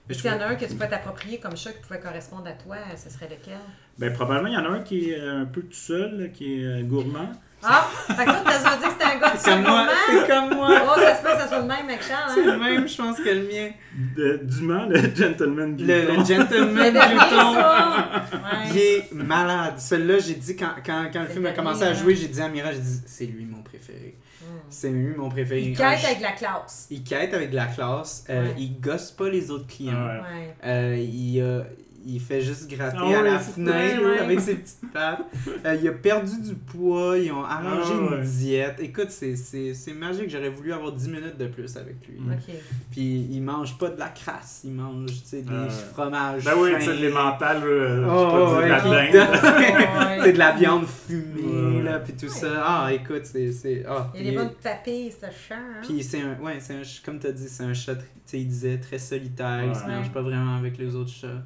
Mais 0.07 0.15
S'il 0.15 0.25
y 0.25 0.33
en 0.33 0.39
a 0.41 0.47
un 0.47 0.55
que 0.55 0.65
tu 0.65 0.75
peux 0.75 0.87
t'approprier 0.87 1.39
comme 1.39 1.55
chat 1.55 1.71
qui 1.71 1.81
pouvait 1.83 1.99
correspondre 1.99 2.47
à 2.47 2.53
toi, 2.53 2.77
ce 2.97 3.09
serait 3.11 3.29
lequel? 3.29 3.59
Ben, 3.99 4.11
probablement, 4.11 4.47
il 4.47 4.53
y 4.55 4.57
en 4.57 4.65
a 4.65 4.69
un 4.75 4.79
qui 4.81 5.11
est 5.11 5.19
euh, 5.19 5.41
un 5.41 5.45
peu 5.45 5.61
tout 5.61 5.71
seul, 5.73 6.19
là, 6.19 6.27
qui 6.29 6.59
est 6.61 6.65
euh, 6.65 6.83
gourmand. 6.83 7.31
Ah! 7.63 7.87
Fait 8.07 8.25
que 8.25 8.29
toi, 8.29 8.39
t'as 8.45 8.77
dit 8.77 8.83
que 8.83 8.89
c'était 8.91 9.03
un 9.03 9.19
gars 9.19 9.31
de 9.31 9.37
C'est 9.37 9.49
comme 9.51 9.61
moi, 9.63 9.87
c'est 10.07 10.27
comme 10.27 10.55
moi. 10.55 10.69
Oh, 10.85 10.99
ça 10.99 11.15
se 11.15 11.21
peut 11.21 11.27
que 11.29 11.37
ça 11.37 11.47
soit 11.47 11.59
le 11.59 11.65
même 11.65 11.89
avec 11.89 12.01
Charles, 12.03 12.31
C'est 12.33 12.41
hein? 12.41 12.53
le 12.53 12.57
même, 12.57 12.87
je 12.87 12.97
pense 12.97 13.17
que 13.17 13.29
le 13.29 13.41
mien. 13.47 13.69
De, 14.15 14.39
Dumas, 14.43 14.85
le 14.87 15.01
gentleman 15.15 15.75
Le, 15.77 15.85
glouton. 16.05 16.19
le 16.19 16.25
gentleman 16.25 16.83
C'est 16.85 16.91
glouton. 16.91 17.53
ça! 17.53 18.23
Il 18.67 18.71
Ouais. 18.73 18.81
est 18.81 19.13
malade. 19.13 19.73
Celui-là, 19.79 20.19
j'ai 20.19 20.35
dit, 20.35 20.55
quand, 20.55 20.69
quand, 20.85 21.09
quand 21.11 21.21
le 21.21 21.27
C'est 21.27 21.33
film 21.33 21.45
a 21.45 21.49
le 21.49 21.55
commencé 21.55 21.83
à 21.83 21.87
hein. 21.89 21.93
jouer, 21.93 22.15
j'ai 22.15 22.27
dit 22.27 22.41
à 22.41 22.47
Mira, 22.47 22.71
j'ai 22.71 22.79
dit, 22.79 23.01
c'est 23.05 23.25
lui 23.25 23.45
mon 23.45 23.61
préféré. 23.61 24.15
Hmm. 24.41 24.45
C'est 24.69 24.89
lui 24.89 25.13
mon 25.17 25.27
préféré. 25.29 25.61
Il 25.61 25.75
quête 25.77 26.05
avec 26.05 26.21
la 26.21 26.31
classe. 26.31 26.87
il 26.89 27.03
quête 27.03 27.33
avec 27.33 27.51
la 27.53 27.65
classe. 27.65 28.23
euh, 28.29 28.43
Ouais. 28.45 28.55
Il 28.57 28.79
gosse 28.79 29.11
pas 29.11 29.27
les 29.29 29.51
autres 29.51 29.67
clients. 29.67 29.93
Ouais. 29.93 30.19
Ouais. 30.21 30.55
Euh, 30.65 30.95
il, 30.97 31.41
a- 31.41 31.65
il 32.05 32.19
fait 32.19 32.41
juste 32.41 32.69
gratter 32.69 32.97
Ah 32.99 33.19
à 33.19 33.21
la 33.23 33.39
c'est- 33.39 33.51
fenêtre 33.53 34.03
ouais, 34.03 34.19
avec 34.19 34.39
ses 34.39 34.55
petites 34.55 34.91
pattes. 34.93 35.21
Euh, 35.65 35.75
il 35.81 35.87
a 35.87 35.91
perdu 35.91 36.39
du 36.41 36.55
poids, 36.55 37.17
ils 37.17 37.31
ont 37.31 37.43
arrangé 37.43 37.91
Ah 37.93 37.97
une 38.13 38.19
ouais. 38.19 38.25
diète. 38.25 38.75
Écoute, 38.79 39.09
c'est- 39.11 39.35
c'est 39.35 39.73
c'est 39.73 39.93
magique. 39.93 40.29
J'aurais 40.29 40.49
voulu 40.49 40.71
avoir 40.73 40.91
10 40.91 41.09
minutes 41.09 41.37
de 41.37 41.47
plus 41.47 41.75
avec 41.77 41.95
lui. 42.07 42.19
Mm. 42.19 42.31
OK. 42.33 42.53
Puis 42.91 43.27
il 43.31 43.41
mange 43.41 43.77
pas 43.77 43.89
de 43.89 43.99
la 43.99 44.09
crasse, 44.09 44.61
il 44.63 44.71
mange 44.71 45.07
tu 45.07 45.13
sais, 45.25 45.41
des 45.41 45.51
Ah 45.53 45.69
fromages. 45.69 46.43
Ben 46.45 46.53
oui, 46.57 46.71
tu 46.79 46.85
sais, 46.85 46.95
les 46.95 47.09
mentales, 47.09 47.61
euh, 47.63 48.05
Oh, 48.09 48.47
je 48.49 48.55
ouais, 48.55 48.69
peux 48.69 48.75
qui 48.75 48.89
dire 48.89 48.91
la 48.91 49.31
donne- 49.35 50.07
Ouais. 50.07 50.19
c'est 50.23 50.33
de 50.33 50.37
la 50.39 50.51
viande 50.51 50.85
fumée, 50.85 51.77
Ouais. 51.77 51.83
là, 51.83 51.99
puis 51.99 52.13
tout 52.13 52.29
ça. 52.29 52.63
Ah, 52.65 52.93
écoute, 52.93 53.21
c'est. 53.25 53.51
c'est- 53.51 53.83
Ah, 53.87 54.11
Il 54.15 54.25
y 54.25 54.27
a 54.27 54.31
des 54.31 54.37
bonnes 54.37 54.53
papilles, 54.61 55.11
ce 55.11 55.25
chat. 55.47 55.55
Hein? 55.55 55.81
Puis 55.83 56.03
c'est 56.03 56.21
un. 56.21 56.37
Ouais, 56.43 56.57
c'est 56.59 56.73
un. 56.73 56.81
Comme 57.05 57.19
t'as 57.19 57.31
dit, 57.31 57.47
c'est 57.47 57.63
un 57.63 57.73
chat, 57.73 57.95
tu 57.95 58.03
sais, 58.25 58.39
il 58.39 58.47
disait 58.47 58.77
très 58.77 58.99
solitaire, 58.99 59.63
il 59.65 59.75
se 59.75 59.85
mélange 59.85 60.11
pas 60.11 60.21
vraiment 60.21 60.55
avec 60.55 60.77
les 60.77 60.95
autres 60.95 61.11
chats. 61.11 61.43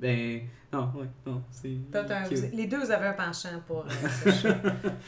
Ben. 0.00 0.40
Non, 0.72 0.90
ouais, 0.96 1.06
non, 1.24 1.42
un-. 1.94 2.28
Les 2.52 2.66
deux 2.66 2.90
avaient 2.90 3.06
un 3.06 3.12
penchant 3.12 3.48
pour 3.66 3.86
euh, 3.86 3.88
ce 4.24 4.30
chat. 4.30 4.56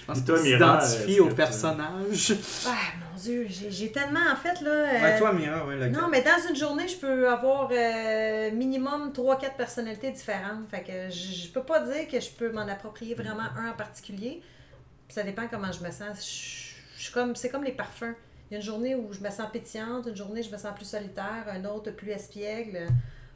Je 0.00 0.04
pense 0.06 0.42
Mira, 0.44 0.80
s'identifie 0.80 1.12
est-ce 1.14 1.20
au 1.20 1.24
que 1.24 1.30
tu- 1.30 1.36
personnage. 1.36 2.32
Ah, 2.66 2.70
mon 3.12 3.20
Dieu, 3.20 3.46
j'ai 3.48 3.90
tellement, 3.92 4.20
en 4.32 4.36
fait, 4.36 4.60
là... 4.62 4.70
euh, 4.70 5.02
Ouais, 5.02 5.18
toi, 5.18 5.32
Mira, 5.32 5.66
ouais, 5.66 5.74
lequel? 5.76 5.92
Non, 5.92 6.08
mais 6.08 6.22
dans 6.22 6.48
une 6.48 6.56
journée, 6.56 6.86
je 6.88 6.96
peux 6.96 7.28
avoir 7.28 7.68
euh, 7.72 8.50
minimum 8.52 9.10
3-4 9.12 9.56
personnalités 9.56 10.10
différentes. 10.12 10.68
Fait 10.70 10.82
que 10.82 11.10
je, 11.14 11.48
peux 11.50 11.62
pas 11.64 11.80
dire 11.80 12.06
que 12.08 12.20
je 12.20 12.30
peux 12.30 12.50
m'en 12.52 12.66
approprier 12.68 13.14
vraiment 13.14 13.48
un 13.58 13.70
en 13.70 13.74
particulier. 13.76 14.40
Ça 15.08 15.22
dépend 15.24 15.48
comment 15.50 15.72
je 15.72 15.82
me 15.84 15.90
sens. 15.90 16.16
Je, 16.18 16.98
je 16.98 17.02
suis 17.02 17.12
comme, 17.12 17.34
c'est 17.34 17.50
comme 17.50 17.64
les 17.64 17.72
parfums. 17.72 18.14
Il 18.50 18.54
y 18.54 18.56
a 18.56 18.60
une 18.60 18.64
journée 18.64 18.94
où 18.94 19.12
je 19.12 19.20
me 19.20 19.28
sens 19.28 19.50
pétillante, 19.52 20.06
une 20.06 20.16
journée 20.16 20.42
je 20.42 20.50
me 20.50 20.56
sens 20.56 20.74
plus 20.74 20.86
solitaire, 20.86 21.44
une 21.54 21.66
autre 21.66 21.90
plus 21.90 22.10
espiègle. 22.12 22.86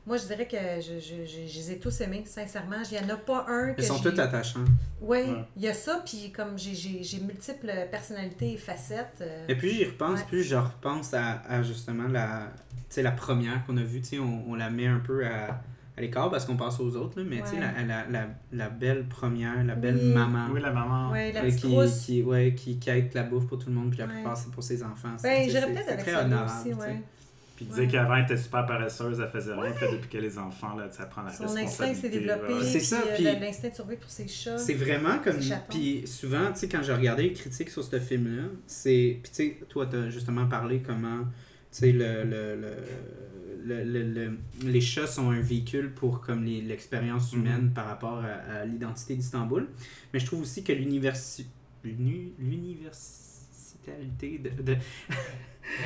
Moi, 0.05 0.17
je 0.17 0.27
dirais 0.27 0.49
que 0.49 0.57
je, 0.81 0.99
je, 0.99 1.25
je, 1.25 1.47
je 1.47 1.59
les 1.59 1.73
ai 1.73 1.79
tous 1.79 2.01
aimés, 2.01 2.25
sincèrement. 2.27 2.77
Il 2.91 2.99
n'y 2.99 3.05
en 3.05 3.15
a 3.15 3.17
pas 3.17 3.47
un 3.49 3.73
que 3.73 3.81
Ils 3.81 3.85
sont 3.85 4.01
tous 4.01 4.19
attachants. 4.19 4.65
Oui, 5.01 5.19
Ouais. 5.19 5.45
il 5.57 5.63
y 5.63 5.69
a 5.69 5.75
ça, 5.75 6.03
puis 6.05 6.33
comme 6.33 6.59
j'ai- 6.59 6.75
j'ai 6.75 7.05
j'ai 7.05 7.21
multiples 7.21 7.71
personnalités 7.91 8.55
et 8.55 8.57
facettes. 8.57 9.19
euh, 9.21 9.45
Et 9.49 9.55
puis 9.55 9.71
j'y 9.71 9.85
repense, 9.85 10.19
Ouais. 10.21 10.27
plus 10.29 10.43
je 10.43 10.57
repense 10.57 11.15
à, 11.15 11.43
à 11.49 11.63
justement 11.63 12.09
la, 12.09 12.49
la 12.97 13.11
première 13.13 13.65
qu'on 13.65 13.77
a 13.77 13.83
vue, 13.83 14.01
tu 14.01 14.09
sais, 14.09 14.19
on, 14.19 14.45
on 14.51 14.55
la 14.57 14.71
met 14.71 14.89
un 14.89 14.99
peu 14.99 15.25
à, 15.25 15.61
à 15.97 16.01
l'écart 16.01 16.31
parce 16.31 16.47
qu'on 16.47 16.57
passe 16.57 16.81
aux 16.81 16.97
autres, 16.97 17.21
là, 17.21 17.27
mais 17.29 17.41
tu 17.43 17.47
sais, 17.51 17.55
Ouais. 17.55 17.61
la, 17.61 17.83
la, 17.85 18.07
la, 18.11 18.27
la 18.51 18.69
belle 18.71 19.07
première, 19.07 19.63
la 19.63 19.77
belle 19.77 19.99
Oui. 20.03 20.15
maman. 20.15 20.49
Oui, 20.53 20.61
la 20.61 20.73
maman. 20.73 21.13
ouais, 21.13 21.31
la 21.31 21.43
euh, 21.43 21.45
petite 21.45 21.61
qui, 21.61 22.05
qui, 22.05 22.23
ouais, 22.25 22.55
qui, 22.57 22.79
qui 22.81 22.91
aide 22.91 23.15
la 23.15 23.23
bouffe 23.23 23.47
pour 23.47 23.59
tout 23.59 23.69
le 23.69 23.77
monde, 23.77 23.91
puis 23.91 24.01
la 24.01 24.07
Ouais. 24.07 24.15
plupart 24.15 24.37
c'est 24.37 24.51
pour 24.51 24.65
ses 24.65 24.83
enfants. 24.83 25.15
C'est- 25.17 25.29
Ben, 25.29 25.49
j'irais 25.49 25.73
peut-être 25.73 25.89
avec 25.93 26.01
très 26.05 26.17
honorable, 26.17 26.51
aussi, 26.61 26.75
ouais. 26.75 27.03
Puis 27.57 27.65
il 27.67 27.69
disait 27.69 27.83
Ouais. 27.83 27.89
qu'avant, 27.89 28.15
elle 28.17 28.25
était 28.25 28.37
super 28.37 28.65
paresseuse, 28.67 29.21
elle 29.21 29.29
faisait 29.31 29.53
rien. 29.55 29.73
Puis 29.73 29.87
depuis 29.93 30.09
qu'elle 30.09 30.25
a 30.25 30.29
les 30.29 30.39
enfants, 30.39 30.75
là, 30.75 30.89
ça 30.91 31.07
prend 31.07 31.23
la 31.23 31.33
Son 31.33 31.45
instinct 31.45 31.61
responsabilité. 31.61 32.01
s'est 32.01 32.19
développé. 32.19 32.55
C'est 32.65 32.79
puis, 32.79 32.87
ça, 32.87 32.97
euh, 33.01 33.15
puis- 33.15 33.25
L'instinct 33.25 33.69
de 33.69 33.75
survie 33.75 33.97
pour 33.97 34.11
ses 34.11 34.29
chats. 34.29 34.59
C'est 34.59 34.75
vraiment 34.75 35.19
comme. 35.19 35.37
Puis 35.71 36.07
souvent, 36.07 36.51
tu 36.53 36.61
sais, 36.61 36.69
quand 36.69 36.83
j'ai 36.83 36.93
regardé 36.95 37.25
les 37.25 37.33
critiques 37.33 37.71
sur 37.71 37.85
ce 37.85 37.99
film-là, 38.01 38.45
c'est. 38.67 39.19
Puis 39.23 39.31
tu 39.31 39.37
sais, 39.37 39.59
toi, 39.69 39.87
t'as 39.87 40.09
justement 40.09 40.47
parlé 40.47 40.81
comment, 40.81 41.21
tu 41.25 41.27
sais, 41.71 41.93
le, 41.93 42.25
le, 42.25 42.57
le, 42.57 42.75
le- 43.65 43.85
le- 43.85 44.03
le- 44.03 44.39
les 44.69 44.81
chats 44.81 45.07
sont 45.07 45.31
un 45.31 45.41
véhicule 45.41 45.93
pour 45.93 46.21
comme 46.21 46.45
les- 46.45 46.63
l'expérience 46.63 47.33
Mhm. 47.33 47.39
humaine 47.41 47.71
par 47.75 47.87
rapport 47.87 48.19
à, 48.25 48.61
à 48.61 48.65
l'identité 48.65 49.15
d'Istanbul. 49.15 49.69
Mais 50.13 50.19
je 50.21 50.27
trouve 50.27 50.41
aussi 50.43 50.65
que 50.65 50.73
l'universi- 50.73 51.47
l'uni- 51.85 52.33
l'universalité 53.87 54.39
de, 54.39 54.63
de, 54.63 54.77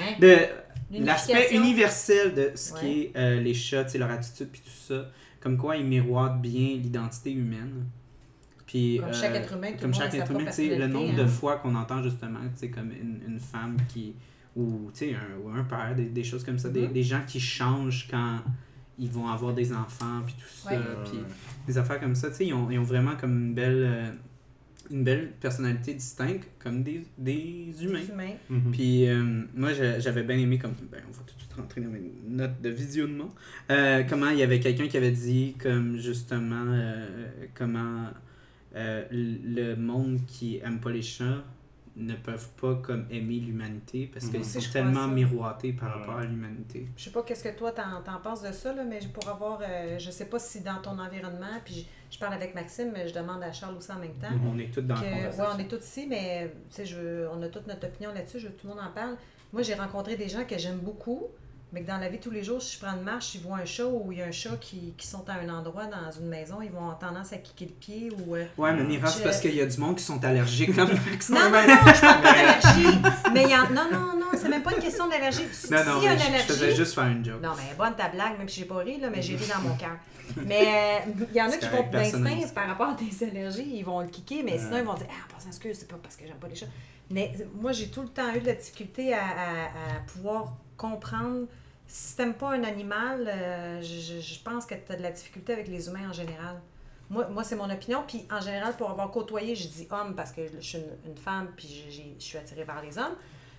Hein? 0.01 0.15
de 0.21 1.05
l'aspect 1.05 1.55
universel 1.55 2.35
de 2.35 2.51
ce 2.55 2.73
Ouais. 2.75 2.81
qui 2.81 3.01
est 3.03 3.13
euh, 3.17 3.41
les 3.41 3.55
chats, 3.55 3.85
tu 3.85 3.93
sais, 3.93 3.99
leur 3.99 4.11
attitude 4.11 4.49
puis 4.51 4.63
tout 4.65 4.71
ça, 4.95 5.11
comme 5.41 5.57
quoi 5.59 5.77
ils 5.77 5.85
miroitent 5.87 6.41
bien 6.41 6.77
l'identité 6.77 7.33
humaine. 7.33 7.87
Puis, 8.67 8.97
Comme 8.99 9.11
euh, 9.11 9.13
chaque 9.13 9.35
être 9.37 9.53
humain, 9.53 9.73
tout 9.73 9.81
comme 9.83 9.95
chaque 9.95 10.15
être 10.15 10.31
humain, 10.31 10.41
propre 10.41 10.57
tu 10.57 10.69
sais, 10.69 10.77
le 10.77 10.87
nombre 10.89 11.15
de 11.15 11.23
hein. 11.23 11.27
fois 11.29 11.57
qu'on 11.59 11.75
entend 11.77 12.03
justement, 12.03 12.41
comme 12.75 12.91
une, 12.91 13.21
une 13.29 13.39
femme 13.39 13.77
qui, 13.89 14.15
ou 14.57 14.91
tu 14.93 15.11
sais, 15.11 15.15
un, 15.15 15.39
ou 15.45 15.51
un 15.51 15.63
père, 15.63 15.95
des, 15.95 16.07
des 16.07 16.25
choses 16.25 16.43
comme 16.43 16.59
ça, 16.59 16.69
des, 16.71 16.83
Mhm. 16.89 16.93
des 16.93 17.03
gens 17.03 17.21
qui 17.27 17.39
changent 17.39 18.09
quand 18.11 18.39
ils 18.99 19.11
vont 19.11 19.29
avoir 19.29 19.53
des 19.55 19.73
enfants, 19.73 20.23
puis 20.25 20.35
tout 20.35 20.49
ça, 20.49 20.71
puis 21.05 21.19
des 21.67 21.79
affaires 21.79 22.01
comme 22.01 22.15
ça, 22.17 22.31
tu 22.31 22.37
sais, 22.37 22.47
ils 22.47 22.55
ont, 22.55 22.69
ils 22.71 22.79
ont 22.79 22.83
vraiment 22.83 23.15
comme 23.15 23.37
une 23.39 23.55
belle, 23.55 23.85
euh, 23.87 24.11
une 24.91 25.05
belle 25.05 25.33
personnalité 25.41 25.95
distincte, 25.95 26.49
comme 26.59 26.83
des, 26.83 27.05
des 27.19 27.73
humains. 27.83 28.01
Des 28.01 28.09
humains. 28.13 28.35
Mhm. 28.51 28.73
Puis 28.73 29.09
euh, 29.09 29.23
moi, 29.55 29.73
j'a- 29.73 29.99
j'avais 30.01 30.23
bien 30.23 30.39
aimé, 30.39 30.59
comme, 30.59 30.75
ben, 30.91 31.01
on 31.09 31.13
va 31.13 31.23
tout 31.27 31.35
de 31.35 31.41
suite 31.41 31.53
rentrer 31.55 31.81
dans 31.81 31.91
mes 31.91 32.13
notes 32.29 32.61
de 32.63 32.69
visionnement, 32.71 33.35
euh, 33.71 34.03
comment 34.09 34.31
il 34.31 34.39
y 34.39 34.43
avait 34.43 34.61
quelqu'un 34.61 34.89
qui 34.89 34.97
avait 34.97 35.11
dit, 35.11 35.55
comme 35.61 35.97
justement, 35.99 36.65
euh, 36.69 37.07
comment 37.55 38.09
euh, 38.75 39.05
le 39.11 39.75
monde 39.75 40.21
qui 40.27 40.59
aime 40.59 40.81
pas 40.81 40.91
les 40.91 41.03
chats 41.03 41.45
ne 41.97 42.15
peuvent 42.15 42.49
pas 42.61 42.75
comme 42.77 43.07
aimer 43.11 43.41
l'humanité 43.41 44.11
parce 44.13 44.27
sont 44.27 44.33
je 44.61 44.69
crois 44.69 44.73
tellement 44.83 45.07
ça. 45.09 45.15
miroités 45.15 45.73
par 45.73 45.89
Ouais. 45.89 46.01
rapport 46.01 46.19
à 46.19 46.25
l'humanité. 46.25 46.89
Je 46.97 47.05
sais 47.05 47.11
pas 47.11 47.23
qu'est-ce 47.23 47.43
que 47.45 47.57
toi 47.57 47.73
t'en, 47.73 48.03
t'en 48.05 48.19
penses 48.21 48.43
de 48.43 48.53
ça, 48.53 48.73
là, 48.75 48.85
mais 48.85 49.01
pour 49.15 49.27
avoir, 49.29 49.61
euh, 49.63 49.99
je 49.99 50.11
sais 50.11 50.27
pas 50.27 50.39
si 50.39 50.61
dans 50.61 50.81
ton 50.83 50.99
environnement, 50.99 51.47
puis 51.65 51.87
je, 52.11 52.15
je 52.15 52.19
parle 52.21 52.35
avec 52.35 52.55
Maxime, 52.55 52.91
mais 52.93 53.09
je 53.09 53.15
demande 53.15 53.43
à 53.43 53.51
Charles 53.51 53.77
aussi 53.77 53.91
en 53.93 53.99
même 53.99 54.15
temps. 54.15 54.29
On 54.47 54.59
est 54.59 54.71
tous 54.73 54.83
dans 54.83 54.95
que, 54.95 55.05
la 55.05 55.11
ouais, 55.31 55.51
on 55.55 55.59
est 55.59 55.69
tous 55.69 55.83
ici, 55.85 56.07
mais 56.09 56.53
tu 56.69 56.77
sais, 56.77 56.85
je, 56.87 57.27
on 57.29 57.41
a 57.43 57.49
toute 57.49 57.67
notre 57.67 57.87
opinion 57.87 58.13
là-dessus, 58.13 58.41
je 58.41 58.49
veux 58.49 58.53
que 58.53 58.61
tout 58.61 58.69
le 58.69 58.75
monde 58.75 58.85
en 58.85 58.93
parle. 58.93 59.17
Moi, 59.53 59.63
j'ai 59.63 59.75
rencontré 59.75 60.17
des 60.17 60.29
gens 60.29 60.45
que 60.45 60.59
j'aime 60.59 60.79
beaucoup, 60.79 61.29
mais 61.73 61.83
que 61.83 61.87
dans 61.89 61.99
la 61.99 62.09
vie 62.09 62.19
de 62.19 62.23
tous 62.23 62.31
les 62.31 62.45
jours, 62.45 62.63
si 62.63 62.77
je 62.77 62.81
prends 62.85 62.95
une 62.97 63.03
marche, 63.03 63.35
ils 63.35 63.41
voient 63.43 63.59
un 63.59 63.65
chat 63.65 63.87
ou 63.87 64.13
il 64.13 64.19
y 64.19 64.23
a 64.23 64.27
un 64.27 64.31
chat 64.33 64.57
qui, 64.61 64.95
qui 64.97 65.07
sont 65.07 65.29
à 65.29 65.35
un 65.35 65.49
endroit 65.49 65.87
dans 65.87 66.11
une 66.19 66.29
maison, 66.29 66.63
ils 66.63 66.71
vont 66.71 66.79
avoir 66.79 66.99
tendance 66.99 67.33
à 67.33 67.39
kicker 67.39 67.67
le 67.67 67.73
pied 67.73 68.11
ou. 68.13 68.37
euh, 68.37 68.45
Ouais, 68.57 68.73
mais 68.73 68.85
Mira, 68.85 69.09
c'est 69.09 69.23
parce 69.25 69.41
qu'il 69.41 69.55
y 69.55 69.61
a 69.61 69.67
du 69.67 69.77
monde 69.79 69.97
qui 69.97 70.05
sont 70.05 70.23
allergiques 70.25 70.75
comme 70.75 70.89
Non, 71.31 71.41
non, 71.41 71.51
non, 71.51 71.93
je 71.95 72.01
parle 72.01 72.23
pas 72.23 72.33
d'allergie. 72.33 72.99
Mais 73.35 73.43
il 73.45 73.51
y 73.51 73.55
en... 73.57 73.69
Non, 73.71 73.89
non, 73.93 74.17
non, 74.19 74.27
c'est 74.37 74.49
même 74.49 74.63
pas 74.63 74.73
une 74.75 74.83
question 74.83 75.09
d'allergie. 75.09 75.43
Si- 75.53 75.73
Non, 75.73 75.85
non, 75.85 76.03
y 76.03 76.07
a 76.09 76.13
une 76.13 76.19
je, 76.19 76.23
je 76.25 76.29
allergie. 76.29 76.47
faisais 76.47 76.75
juste 76.77 76.95
faire 76.95 77.07
une 77.09 77.25
joke. 77.25 77.43
Non, 77.43 77.51
mais 77.57 77.75
bonne 77.77 77.95
ta 77.97 78.09
blague, 78.09 78.39
même 78.39 78.49
si 78.49 78.61
j'ai 78.61 78.67
pas 78.67 78.79
ri, 78.79 78.99
là, 79.01 79.11
mais 79.11 79.21
j'ai 79.21 79.37
ri 79.37 79.45
dans 79.53 79.61
mon 79.69 79.75
cœur. 79.77 79.97
Mais 80.45 81.03
euh, 81.07 81.13
il 81.31 81.37
y 81.37 81.41
en 81.41 81.47
a 81.49 81.57
qui 81.57 81.69
vont 81.69 81.89
d'instinct 81.89 82.49
par 82.53 82.67
rapport 82.67 82.89
à 82.89 82.95
des 82.95 83.25
allergies, 83.25 83.77
ils 83.77 83.85
vont 83.85 84.01
le 84.01 84.09
kicker, 84.09 84.43
mais 84.43 84.55
Ouais. 84.55 84.59
sinon 84.59 84.79
ils 84.79 84.85
vont 84.85 84.95
dire 84.95 85.07
Ah, 85.09 85.25
en 85.31 85.35
passant, 85.35 85.49
excuse, 85.51 85.77
c'est 85.79 85.87
pas 85.89 85.99
parce 86.03 86.17
que 86.17 86.27
j'aime 86.27 86.37
pas 86.39 86.49
les 86.49 86.57
chats. 86.57 86.67
Mais 87.11 87.33
moi, 87.61 87.71
j'ai 87.71 87.87
tout 87.91 88.03
le 88.03 88.09
temps 88.09 88.35
eu 88.35 88.41
de 88.41 88.47
la 88.47 88.55
difficulté 88.55 89.15
à, 89.15 89.21
à- 89.21 89.67
à 89.67 90.01
pouvoir 90.13 90.57
comprendre. 90.77 91.47
Si 91.87 92.17
t'aimes 92.17 92.35
pas 92.35 92.51
un 92.51 92.65
animal, 92.65 93.27
euh, 93.29 93.81
je, 93.81 94.01
je- 94.15 94.21
je 94.21 94.41
pense 94.43 94.67
que 94.67 94.75
tu 94.75 94.93
as 94.93 94.97
de 94.97 95.03
la 95.03 95.13
difficulté 95.13 95.53
avec 95.53 95.69
les 95.69 95.89
humains 95.89 96.09
en 96.11 96.13
général. 96.13 96.61
Moi, 97.09 97.29
moi 97.29 97.45
c'est 97.45 97.55
mon 97.57 97.71
opinion. 97.71 98.03
Puis 98.07 98.27
en 98.31 98.41
général, 98.41 98.75
pour 98.77 98.91
avoir 98.91 99.11
côtoyé, 99.13 99.55
je 99.55 99.69
dis 99.69 99.87
homme 99.91 100.15
parce 100.17 100.33
que 100.33 100.43
je 100.61 100.61
suis 100.67 100.79
une, 101.07 101.17
femme, 101.17 101.49
puis 101.57 101.69
j'ai- 101.91 102.17
je 102.19 102.25
suis 102.25 102.39
attirée 102.39 102.65
par 102.65 102.83
les 102.83 102.99
hommes. 102.99 103.15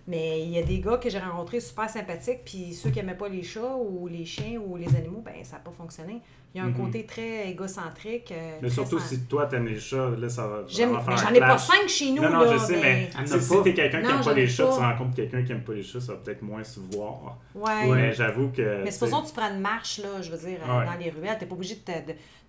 Mais 0.09 0.41
il 0.41 0.49
y 0.51 0.57
a 0.57 0.63
des 0.63 0.79
gars 0.79 0.97
que 0.97 1.09
j'ai 1.09 1.19
rencontrés 1.19 1.59
super 1.59 1.89
sympathiques, 1.89 2.39
puis 2.45 2.73
ceux 2.73 2.89
qui 2.91 2.99
n'aimaient 2.99 3.13
pas 3.17 3.27
les 3.27 3.43
chats 3.43 3.75
ou 3.75 4.07
les 4.07 4.23
chiens 4.23 4.57
ou 4.65 4.77
les 4.77 4.87
animaux, 4.95 5.21
ben 5.25 5.33
ça 5.43 5.57
n'a 5.57 5.61
pas 5.63 5.71
fonctionné. 5.71 6.21
Il 6.55 6.59
y 6.59 6.61
a 6.61 6.63
un 6.63 6.69
Mhm. 6.69 6.77
côté 6.85 7.05
très 7.05 7.49
égocentrique. 7.49 8.31
euh, 8.31 8.51
Mais 8.61 8.69
très 8.69 8.75
surtout 8.75 8.99
si 8.99 9.19
toi 9.25 9.47
t'aimes 9.47 9.67
les 9.67 9.79
chats, 9.79 10.11
là 10.17 10.29
ça 10.29 10.47
va. 10.47 10.63
J'aime, 10.65 10.91
mais 11.07 11.17
j'en 11.17 11.33
ai 11.33 11.39
pas 11.41 11.57
cinq 11.57 11.87
chez 11.89 12.11
nous, 12.11 12.21
Non, 12.23 12.29
non, 12.29 12.39
là, 12.39 12.53
je 12.53 12.57
sais, 12.57 12.79
mais 12.81 13.09
Elle 13.19 13.27
si, 13.27 13.61
t'es 13.63 13.73
quelqu'un 13.73 13.97
qui 14.01 14.07
Non, 14.07 14.11
aime 14.11 14.17
j'en 14.23 14.29
pas 14.29 14.33
les 14.33 14.47
chats, 14.47 14.65
pas. 14.67 14.73
tu 14.75 14.79
rencontres 14.79 15.15
quelqu'un 15.17 15.43
qui 15.43 15.51
aime 15.51 15.63
pas 15.63 15.73
les 15.73 15.83
chats, 15.83 15.99
ça 15.99 16.13
va 16.13 16.19
peut-être 16.19 16.41
moins 16.41 16.63
se 16.63 16.79
voir. 16.79 17.37
Ouais. 17.53 17.87
Mais 17.93 18.13
j'avoue 18.13 18.47
que. 18.49 18.83
Mais 18.85 18.91
supposons 18.91 19.21
que 19.23 19.27
tu 19.27 19.33
prends 19.33 19.53
une 19.53 19.59
marche, 19.59 19.99
là, 19.99 20.21
je 20.21 20.31
veux 20.31 20.37
dire, 20.37 20.59
euh, 20.67 20.79
Ouais. 20.79 20.85
dans 20.85 20.97
les 20.97 21.09
ruelles, 21.11 21.37
t'es 21.37 21.45
pas 21.45 21.53
obligé 21.55 21.75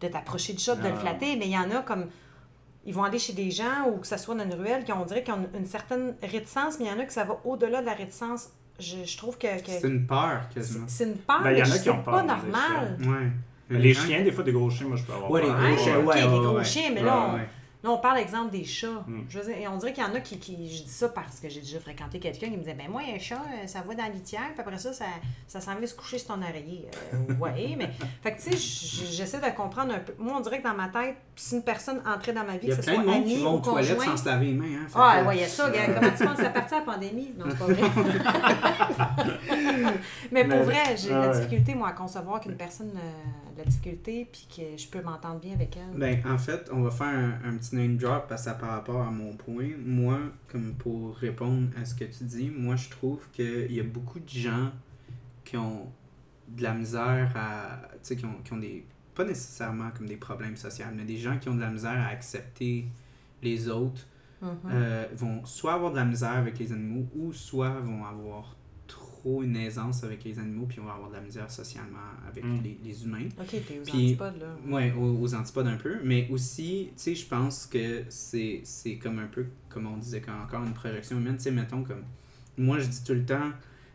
de, 0.00 0.08
t'approcher 0.08 0.52
du 0.52 0.60
chat, 0.62 0.76
de 0.76 0.88
le 0.88 0.94
flatter, 0.94 1.34
mais 1.36 1.46
il 1.46 1.52
y 1.52 1.58
en 1.58 1.70
a 1.72 1.82
comme. 1.82 2.06
Ils 2.88 2.94
vont 2.94 3.04
aller 3.04 3.18
chez 3.18 3.34
des 3.34 3.50
gens 3.50 3.86
ou 3.92 3.98
que 3.98 4.06
ce 4.06 4.16
soit 4.16 4.34
dans 4.34 4.44
une 4.44 4.54
ruelle 4.54 4.82
qui 4.82 4.92
on 4.92 5.04
dirait 5.04 5.22
qu'ils 5.22 5.34
ont 5.34 5.46
une, 5.52 5.60
une 5.60 5.66
certaine 5.66 6.14
réticence, 6.22 6.78
mais 6.78 6.86
il 6.86 6.90
y 6.90 6.94
en 6.94 6.98
a 6.98 7.04
que 7.04 7.12
ça 7.12 7.22
va 7.24 7.38
au-delà 7.44 7.80
de 7.82 7.86
la 7.86 7.92
réticence. 7.92 8.48
Je, 8.80 9.04
je 9.04 9.16
trouve 9.18 9.36
que, 9.36 9.60
que 9.60 9.70
C'est 9.70 9.88
une 9.88 10.06
peur, 10.06 10.40
quasiment. 10.54 10.86
c'est 10.88 11.04
une 11.04 11.16
peur, 11.16 11.42
Ben, 11.42 11.50
il 11.50 11.58
y 11.58 11.60
mais 11.60 11.68
en 11.68 11.70
a 11.72 11.76
je- 11.76 11.82
qui 11.82 11.90
ont 11.90 11.96
c'est 12.04 12.10
pas 12.10 12.22
normal. 12.22 12.98
Ouais. 13.00 13.76
Les 13.78 13.92
chiens, 13.92 14.22
des 14.22 14.32
fois, 14.32 14.42
des 14.44 14.52
gros 14.52 14.70
chiens, 14.70 14.86
moi 14.88 14.96
je 14.96 15.02
peux 15.04 15.12
avoir 15.12 15.30
Ouais, 15.30 15.42
les 15.42 15.48
peur. 15.48 15.56
gros 15.58 15.66
Ouais, 15.70 15.76
chiens, 15.78 15.98
ouais, 15.98 16.16
des 16.16 16.22
ouais, 16.22 16.28
gros 16.38 16.56
ouais. 16.56 16.64
chiens, 16.64 16.90
mais 16.94 17.00
Ouais, 17.00 17.06
là, 17.06 17.30
on. 17.34 17.38
Là, 17.84 17.90
on 17.90 17.98
parle 17.98 18.18
exemple 18.18 18.50
des 18.50 18.64
chats. 18.64 19.04
Mm. 19.06 19.20
Je 19.28 19.38
veux 19.38 19.44
dire, 19.46 19.56
et 19.58 19.68
on 19.68 19.76
dirait 19.76 19.92
qu'il 19.92 20.02
y 20.02 20.06
en 20.06 20.14
a 20.14 20.20
qui, 20.20 20.38
qui- 20.38 20.68
Je 20.76 20.82
dis 20.82 20.88
ça 20.90 21.08
parce 21.08 21.38
que 21.40 21.48
j'ai 21.48 21.60
déjà 21.60 21.78
fréquenté 21.80 22.18
quelqu'un 22.18 22.46
qui 22.48 22.52
me 22.56 22.58
disait 22.62 22.74
Ben, 22.74 22.90
moi, 22.90 23.02
un 23.14 23.18
chat, 23.18 23.36
euh, 23.36 23.66
ça 23.66 23.80
va 23.82 23.94
dans 23.94 24.02
la 24.02 24.08
litière, 24.10 24.50
puis 24.52 24.60
après 24.60 24.78
ça, 24.78 24.92
ça, 24.92 25.04
ça 25.46 25.60
s'en 25.60 25.74
va 25.76 25.86
se 25.86 25.94
coucher 25.94 26.18
sur 26.18 26.28
ton 26.34 26.42
oreiller. 26.42 26.86
Euh, 27.14 27.34
ouais, 27.34 27.74
mais. 27.78 27.90
Fait 28.22 28.32
que, 28.34 28.42
tu 28.42 28.56
sais, 28.56 29.06
j'essaie 29.12 29.38
de 29.40 29.56
comprendre 29.56 29.94
un 29.94 29.98
peu. 30.00 30.14
Moi, 30.18 30.34
on 30.36 30.40
dirait 30.40 30.58
que 30.60 30.66
dans 30.68 30.74
ma 30.74 30.88
tête, 30.88 31.16
si 31.36 31.54
une 31.56 31.62
personne 31.62 32.00
entrait 32.06 32.32
dans 32.32 32.44
ma 32.44 32.56
vie, 32.56 32.66
Il 32.66 32.68
y 32.70 32.72
a 32.72 32.76
que 32.76 32.82
ce 32.82 32.90
plein 32.90 32.98
de 33.00 33.04
soit 33.04 33.14
monde 33.14 33.24
qui 33.24 33.42
vont 33.42 33.54
aux 33.54 33.58
toilettes 33.60 33.96
conjoint. 33.96 34.16
sans 34.16 34.22
se 34.22 34.28
laver 34.28 34.46
les 34.46 34.54
mains. 34.54 34.66
Hein, 34.82 34.86
Ah, 34.94 35.18
que- 35.22 35.28
ouais, 35.28 35.36
il 35.36 35.40
y 35.40 35.44
a 35.44 35.48
ça, 35.48 35.70
gars. 35.70 35.86
Comment 35.86 36.10
tu 36.16 36.24
penses 36.24 36.36
que 36.36 36.42
ça 36.42 36.50
partit 36.50 36.74
à 36.74 36.78
la 36.80 36.84
pandémie? 36.84 37.32
Non, 37.38 37.44
c'est 37.48 37.58
pas 37.58 37.64
vrai. 37.66 37.90
Mais 40.32 40.44
pour 40.44 40.62
vrai, 40.62 40.96
j'ai 40.96 41.08
de 41.10 41.14
ah 41.14 41.26
la 41.26 41.36
difficulté, 41.36 41.74
moi, 41.74 41.88
à 41.88 41.92
concevoir 41.92 42.40
qu'une 42.40 42.56
personne 42.56 42.90
euh, 42.96 43.48
a 43.48 43.52
de 43.54 43.58
la 43.58 43.64
difficulté 43.64 44.28
puis 44.30 44.46
que 44.54 44.76
je 44.80 44.86
peux 44.88 45.00
m'entendre 45.02 45.40
bien 45.40 45.54
avec 45.54 45.76
elle. 45.76 45.98
Ben, 45.98 46.20
en 46.30 46.38
fait, 46.38 46.68
on 46.72 46.82
va 46.82 46.90
faire 46.90 47.06
un, 47.06 47.32
un 47.48 47.56
petit 47.56 47.67
name 47.72 47.96
drop 47.96 48.28
parce 48.28 48.42
que 48.42 48.50
ça 48.50 48.54
par 48.54 48.70
rapport 48.70 49.02
à 49.02 49.10
mon 49.10 49.34
point. 49.34 49.70
Moi, 49.84 50.18
comme 50.48 50.74
pour 50.74 51.16
répondre 51.16 51.68
à 51.80 51.84
ce 51.84 51.94
que 51.94 52.04
tu 52.04 52.24
dis, 52.24 52.50
moi, 52.50 52.76
je 52.76 52.88
trouve 52.88 53.20
qu'il 53.32 53.72
y 53.72 53.80
a 53.80 53.84
beaucoup 53.84 54.20
de 54.20 54.28
gens 54.28 54.70
qui 55.44 55.56
ont 55.56 55.86
de 56.48 56.62
la 56.62 56.74
misère 56.74 57.32
à. 57.36 57.80
Tu 57.92 57.98
sais, 58.02 58.16
qui 58.16 58.24
ont, 58.24 58.36
qui 58.44 58.52
ont 58.52 58.58
des. 58.58 58.84
Pas 59.14 59.24
nécessairement 59.24 59.90
comme 59.96 60.06
des 60.06 60.16
problèmes 60.16 60.56
sociaux, 60.56 60.86
mais 60.94 61.04
des 61.04 61.16
gens 61.18 61.38
qui 61.38 61.48
ont 61.48 61.54
de 61.54 61.60
la 61.60 61.70
misère 61.70 61.98
à 61.98 62.06
accepter 62.08 62.86
les 63.42 63.68
autres 63.68 64.06
Mhm. 64.40 64.70
euh, 64.70 65.06
vont 65.16 65.44
soit 65.44 65.74
avoir 65.74 65.90
de 65.90 65.96
la 65.96 66.04
misère 66.04 66.34
avec 66.34 66.58
les 66.60 66.72
animaux 66.72 67.08
ou 67.16 67.32
soit 67.32 67.80
vont 67.80 68.04
avoir 68.04 68.54
trop 69.28 69.42
une 69.42 69.56
aisance 69.56 70.04
avec 70.04 70.24
les 70.24 70.38
animaux 70.38 70.66
puis 70.66 70.78
vont 70.80 70.88
avoir 70.90 71.10
de 71.10 71.14
la 71.16 71.20
misère 71.20 71.50
socialement 71.50 71.98
avec 72.26 72.44
Mm. 72.44 72.62
les, 72.64 72.78
les 72.82 73.04
humains. 73.04 73.28
Ok, 73.38 73.48
t'es 73.50 73.78
aux 73.78 73.82
Puis- 73.82 74.06
antipodes, 74.06 74.38
là. 74.40 74.56
Ouais, 74.74 74.92
aux, 74.92 75.20
aux 75.20 75.34
antipodes 75.34 75.66
un 75.66 75.76
peu, 75.76 75.98
mais 76.02 76.26
aussi, 76.30 76.88
tu 76.96 77.02
sais, 77.02 77.14
je 77.14 77.26
pense 77.26 77.66
que 77.66 78.04
c'est 78.08 78.60
c'est 78.64 78.96
comme 78.96 79.18
un 79.18 79.26
peu, 79.26 79.46
comme 79.68 79.86
on 79.86 79.96
disait, 79.98 80.20
quand- 80.22 80.40
encore 80.42 80.64
une 80.64 80.72
projection 80.72 81.18
humaine, 81.18 81.36
tu 81.36 81.42
sais, 81.44 81.50
mettons 81.50 81.82
comme, 81.84 82.02
moi 82.56 82.78
je 82.78 82.86
dis 82.88 83.04
tout 83.04 83.12
le 83.14 83.24
temps 83.26 83.50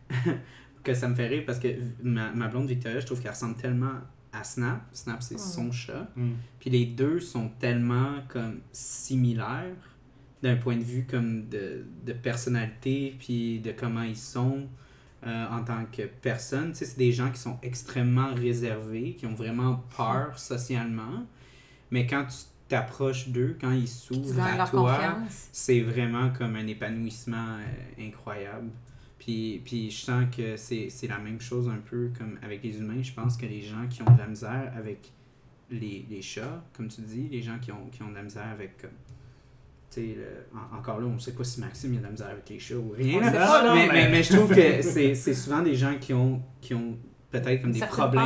que 0.84 0.94
ça 0.94 1.08
me 1.08 1.14
fait 1.14 1.26
rire 1.28 1.42
parce 1.46 1.58
que 1.58 1.68
ma, 2.02 2.30
ma 2.32 2.48
blonde 2.48 2.68
Victoria, 2.68 3.00
je 3.00 3.06
trouve 3.06 3.20
qu'elle 3.20 3.30
ressemble 3.32 3.56
tellement 3.56 3.94
à 4.32 4.44
Snap, 4.44 4.82
Snap 4.92 5.22
c'est 5.22 5.38
son 5.38 5.72
chat, 5.72 6.10
Mm. 6.16 6.30
puis 6.60 6.70
les 6.70 6.86
deux 6.86 7.18
sont 7.20 7.48
tellement 7.58 8.18
comme 8.28 8.60
similaires 8.72 9.74
d'un 10.42 10.56
point 10.56 10.76
de 10.76 10.82
vue 10.82 11.06
comme 11.10 11.48
de, 11.48 11.84
de 12.06 12.12
personnalité, 12.12 13.16
puis 13.18 13.60
de 13.60 13.72
comment 13.72 14.02
ils 14.02 14.16
sont 14.16 14.68
euh, 15.26 15.46
en 15.50 15.64
tant 15.64 15.84
que 15.90 16.02
personne. 16.02 16.72
Tu 16.72 16.78
sais, 16.78 16.84
c'est 16.86 16.98
des 16.98 17.12
gens 17.12 17.30
qui 17.30 17.40
sont 17.40 17.58
extrêmement 17.62 18.34
réservés, 18.34 19.14
qui 19.14 19.26
ont 19.26 19.34
vraiment 19.34 19.84
peur 19.96 20.38
socialement, 20.38 21.26
mais 21.90 22.06
quand 22.06 22.26
tu 22.26 22.36
t'approches 22.68 23.28
d'eux, 23.28 23.56
quand 23.60 23.72
ils 23.72 23.88
s'ouvrent 23.88 24.40
à 24.40 24.66
toi, 24.66 25.18
c'est 25.52 25.80
vraiment 25.80 26.30
comme 26.30 26.56
un 26.56 26.66
épanouissement 26.66 27.58
euh, 27.58 28.06
incroyable. 28.06 28.70
Puis, 29.18 29.62
puis 29.64 29.90
je 29.90 30.04
sens 30.04 30.24
que 30.36 30.56
c'est 30.56 30.90
c'est 30.90 31.06
la 31.06 31.18
même 31.18 31.40
chose 31.40 31.68
un 31.68 31.80
peu 31.88 32.10
comme 32.18 32.38
avec 32.42 32.62
les 32.62 32.78
humains. 32.78 33.02
Je 33.02 33.12
pense 33.12 33.36
que 33.36 33.46
les 33.46 33.62
gens 33.62 33.86
qui 33.88 34.02
ont 34.02 34.12
de 34.12 34.18
la 34.18 34.26
misère 34.26 34.72
avec 34.76 35.12
les, 35.70 36.04
les 36.10 36.22
chats, 36.22 36.62
comme 36.74 36.88
tu 36.88 37.00
dis, 37.00 37.28
les 37.30 37.40
gens 37.40 37.58
qui 37.58 37.72
ont, 37.72 37.86
qui 37.90 38.02
ont 38.02 38.10
de 38.10 38.14
la 38.14 38.22
misère 38.22 38.48
avec. 38.48 38.80
comme, 38.80 38.90
en- 40.54 40.76
encore 40.78 41.00
là, 41.00 41.06
on 41.06 41.14
ne 41.14 41.18
sait 41.18 41.32
pas 41.32 41.44
si 41.44 41.60
Maxime 41.60 41.92
il 41.94 41.96
a 41.96 42.00
de 42.00 42.04
la 42.06 42.10
misère 42.10 42.28
avec 42.28 42.48
les 42.48 42.58
chats 42.58 42.74
ou 42.76 42.90
rien. 42.90 43.20
Là. 43.20 43.30
pas, 43.46 43.62
mais, 43.74 43.86
mais- 43.88 43.92
mais, 44.04 44.10
mais 44.10 44.22
je 44.22 44.32
trouve 44.36 44.48
que 44.48 44.54
c'est 44.82 45.14
c'est 45.14 45.34
souvent 45.34 45.62
des 45.62 45.74
gens 45.74 45.94
qui 46.00 46.12
ont, 46.14 46.42
qui 46.60 46.74
ont 46.74 46.96
peut-être 47.30 47.62
comme 47.62 47.72
des 47.72 47.78
problèmes. 48.02 48.24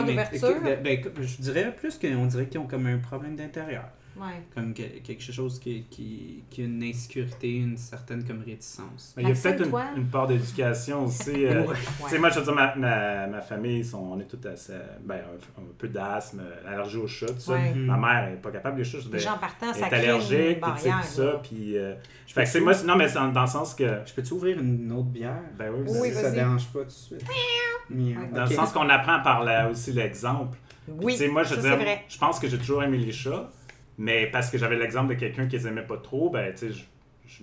de- 0.77 0.83
ben, 0.83 1.01
je 1.21 1.37
dirais 1.43 1.75
plus 1.75 1.99
qu'on 1.99 2.27
dirait 2.27 2.47
qu'ils 2.47 2.61
ont 2.61 2.67
comme 2.67 2.87
un 2.87 2.99
problème 2.99 3.37
d'intérieur. 3.37 3.89
Ouais. 4.21 4.43
Comme 4.55 4.75
que- 4.75 4.99
quelque 5.01 5.23
chose 5.33 5.59
qui, 5.59 5.85
qui, 5.91 6.43
qui 6.51 6.63
a 6.63 6.65
une 6.65 6.83
insécurité, 6.83 7.57
une 7.57 7.77
certaine 7.77 8.25
comme 8.25 8.43
réticence. 8.45 9.15
Mais 9.17 9.23
il 9.23 9.29
y 9.29 9.33
a 9.33 9.35
peut-être 9.35 9.65
une, 9.67 10.03
une 10.03 10.09
part 10.09 10.27
d'éducation 10.27 11.05
aussi. 11.05 11.45
euh, 11.47 11.65
Ouais. 11.67 11.77
Tu 12.05 12.09
sais, 12.11 12.19
moi, 12.19 12.31
je 12.31 12.39
veux 12.39 12.45
dire, 12.45 12.55
ma, 12.55 12.75
ma, 12.77 13.27
ma 13.27 13.41
famille, 13.41 13.79
ils 13.79 13.85
sont, 13.85 13.99
on 13.99 14.19
est 14.21 14.25
tous 14.25 14.47
assez. 14.49 14.73
Ben, 15.05 15.17
un, 15.17 15.61
un 15.61 15.65
peu 15.79 15.89
d'asthme, 15.89 16.43
allergie 16.67 16.97
aux 16.99 17.07
chats, 17.07 17.27
tout 17.27 17.39
ça. 17.39 17.53
Ouais. 17.53 17.75
Ma 17.75 17.97
mère 17.97 18.31
n'est 18.31 18.37
pas 18.37 18.51
capable 18.51 18.77
des 18.77 18.85
veux 18.85 19.13
Les 19.13 19.19
gens 19.19 19.39
partant, 19.39 19.67
elle 19.73 19.75
ça 19.81 19.89
est 19.89 19.95
allergique, 19.95 20.61
puis 20.61 20.73
tout 20.73 21.07
ça. 21.07 21.25
là. 21.25 21.41
Puis, 21.43 21.77
euh, 21.77 21.95
fait 22.27 22.43
que 22.45 22.49
c'est 22.49 22.61
moi, 22.61 22.73
non, 22.85 22.97
mais 22.97 23.09
c'est 23.09 23.15
dans, 23.15 23.29
dans 23.33 23.43
le 23.43 23.47
sens 23.47 23.75
que. 23.75 23.99
Je 24.07 24.13
peux-tu 24.15 24.33
ouvrir 24.35 24.59
une 24.59 24.91
autre 24.93 25.09
bière? 25.09 25.43
Ben 25.59 25.71
oui, 25.73 25.85
Oui, 26.01 26.09
si 26.09 26.15
ça 26.15 26.23
vas-y. 26.23 26.35
dérange 26.35 26.67
pas 26.69 26.81
tout 26.81 26.87
de 26.87 26.91
suite. 26.91 27.23
Ouais. 27.29 28.15
Dans 28.35 28.43
Ok. 28.45 28.51
le 28.51 28.55
sens 28.57 28.73
qu'on 28.73 28.89
apprend 28.89 29.21
par 29.23 29.43
la- 29.45 29.71
aussi 29.71 29.93
l'exemple. 29.93 30.59
Oui, 30.89 31.17
moi, 31.29 31.43
je 31.43 31.55
ça, 31.55 31.61
dire, 31.61 31.77
vrai. 31.77 32.05
je 32.09 32.19
pense 32.19 32.39
que 32.39 32.49
j'ai 32.49 32.57
toujours 32.59 32.83
aimé 32.83 32.97
les 32.99 33.13
chats, 33.13 33.51
mais 33.99 34.27
parce 34.31 34.51
que 34.51 34.57
j'avais 34.59 34.77
l'exemple 34.77 35.15
de 35.15 35.19
quelqu'un 35.21 35.47
qui 35.47 35.57
les 35.59 35.67
aimait 35.67 35.83
pas 35.83 35.97
trop, 35.99 36.31
ben, 36.31 36.53
tu 36.53 36.59
sais, 36.59 36.73
je, 36.73 36.85
je, 37.27 37.43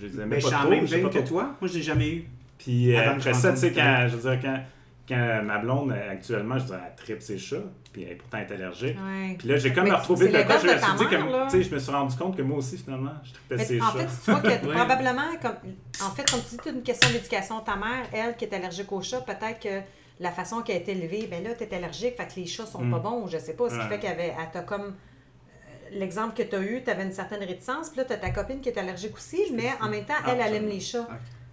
je 0.00 0.06
les 0.06 0.14
aimais 0.14 0.26
Mais 0.26 0.40
je 0.40 0.44
pas 0.44 0.48
suis 0.48 0.56
en 0.56 0.60
trop. 0.60 0.70
même 0.70 0.86
je 0.86 0.96
pas 0.98 1.08
que 1.10 1.18
toi. 1.26 1.42
Moi, 1.60 1.68
je 1.70 1.74
l'ai 1.74 1.82
jamais 1.82 2.08
eu. 2.08 2.24
Puis 2.58 2.94
euh, 2.94 3.00
Avant 3.00 3.18
après 3.18 3.34
ça, 3.34 3.52
tu 3.52 3.58
sais, 3.58 3.72
quand, 3.72 4.06
je 4.08 4.16
veux 4.16 4.30
dire, 4.30 4.40
quand, 4.42 4.60
quand 5.08 5.42
ma 5.44 5.58
blonde, 5.58 5.92
euh, 5.92 6.10
actuellement, 6.12 6.56
je 6.58 6.64
veux 6.64 6.70
dire, 6.70 6.80
elle 6.86 6.94
tripe 6.96 7.20
ses 7.22 7.38
chats, 7.38 7.56
puis 7.92 8.02
elle 8.04 8.12
est 8.12 8.14
pourtant 8.14 8.38
elle 8.38 8.50
est 8.50 8.54
allergique. 8.54 8.96
Ouais. 8.96 9.34
Puis 9.38 9.48
là, 9.48 9.56
j'ai 9.58 9.72
comme 9.72 9.84
Mais 9.84 9.90
retrouvé 9.92 10.28
de 10.28 10.42
quoi, 10.42 10.58
je 10.58 10.66
me 10.66 10.70
suis 10.70 10.96
dit, 10.98 11.04
que, 11.06 11.44
tu 11.44 11.50
sais, 11.50 11.62
je 11.68 11.74
me 11.74 11.78
suis 11.78 11.92
rendu 11.92 12.16
compte 12.16 12.36
que 12.36 12.42
moi 12.42 12.58
aussi, 12.58 12.78
finalement, 12.78 13.12
je 13.24 13.32
tripais 13.32 13.56
Mais 13.56 13.64
ses 13.64 13.80
en 13.80 13.84
chats. 13.92 13.98
fait, 14.06 14.24
tu 14.24 14.30
vois 14.30 14.40
que 14.40 14.48
Ouais. 14.66 14.74
probablement, 14.74 15.36
comme, 15.42 15.56
en 16.06 16.10
fait, 16.12 16.30
comme 16.30 16.40
tu 16.40 16.50
dis, 16.56 16.60
c'est 16.64 16.70
une 16.70 16.82
question 16.82 17.10
d'éducation. 17.10 17.60
Ta 17.60 17.76
mère, 17.76 18.06
elle, 18.12 18.36
qui 18.36 18.44
est 18.46 18.54
allergique 18.54 18.90
aux 18.92 19.02
chats, 19.02 19.20
peut-être 19.20 19.60
que 19.60 19.80
la 20.18 20.30
façon 20.30 20.62
qu'elle 20.62 20.76
a 20.76 20.78
été 20.80 20.92
élevée, 20.92 21.28
ben 21.30 21.44
là, 21.44 21.50
tu 21.54 21.64
es 21.64 21.74
allergique, 21.74 22.16
fait 22.16 22.26
que 22.26 22.40
les 22.40 22.46
chats 22.46 22.64
sont 22.66 22.82
Mm. 22.82 22.90
pas 22.92 22.98
bons, 23.00 23.24
ou 23.24 23.28
je 23.28 23.36
sais 23.38 23.52
pas. 23.54 23.68
Ce 23.68 23.74
qui 23.74 23.80
Ouais. 23.80 23.88
fait 23.88 23.98
qu'elle 23.98 24.12
avait- 24.12 24.34
elle 24.38 24.50
t'a 24.52 24.62
comme. 24.62 24.94
L'exemple 25.92 26.34
que 26.36 26.42
tu 26.48 26.54
as 26.56 26.60
eu, 26.60 26.82
tu 26.84 26.90
avais 26.90 27.04
une 27.04 27.12
certaine 27.12 27.40
réticence, 27.42 27.88
puis 27.90 27.98
là, 27.98 28.04
tu 28.04 28.12
as 28.12 28.16
ta 28.18 28.30
copine 28.30 28.60
qui 28.60 28.68
est 28.68 28.78
allergique 28.78 29.14
aussi, 29.16 29.40
mais 29.52 29.70
en 29.80 29.88
même 29.88 30.04
temps, 30.04 30.14
elle, 30.26 30.38
Ah, 30.40 30.46
elle 30.48 30.54
aime 30.56 30.64
ça- 30.64 30.68
les 30.74 30.80
chats. 30.80 31.08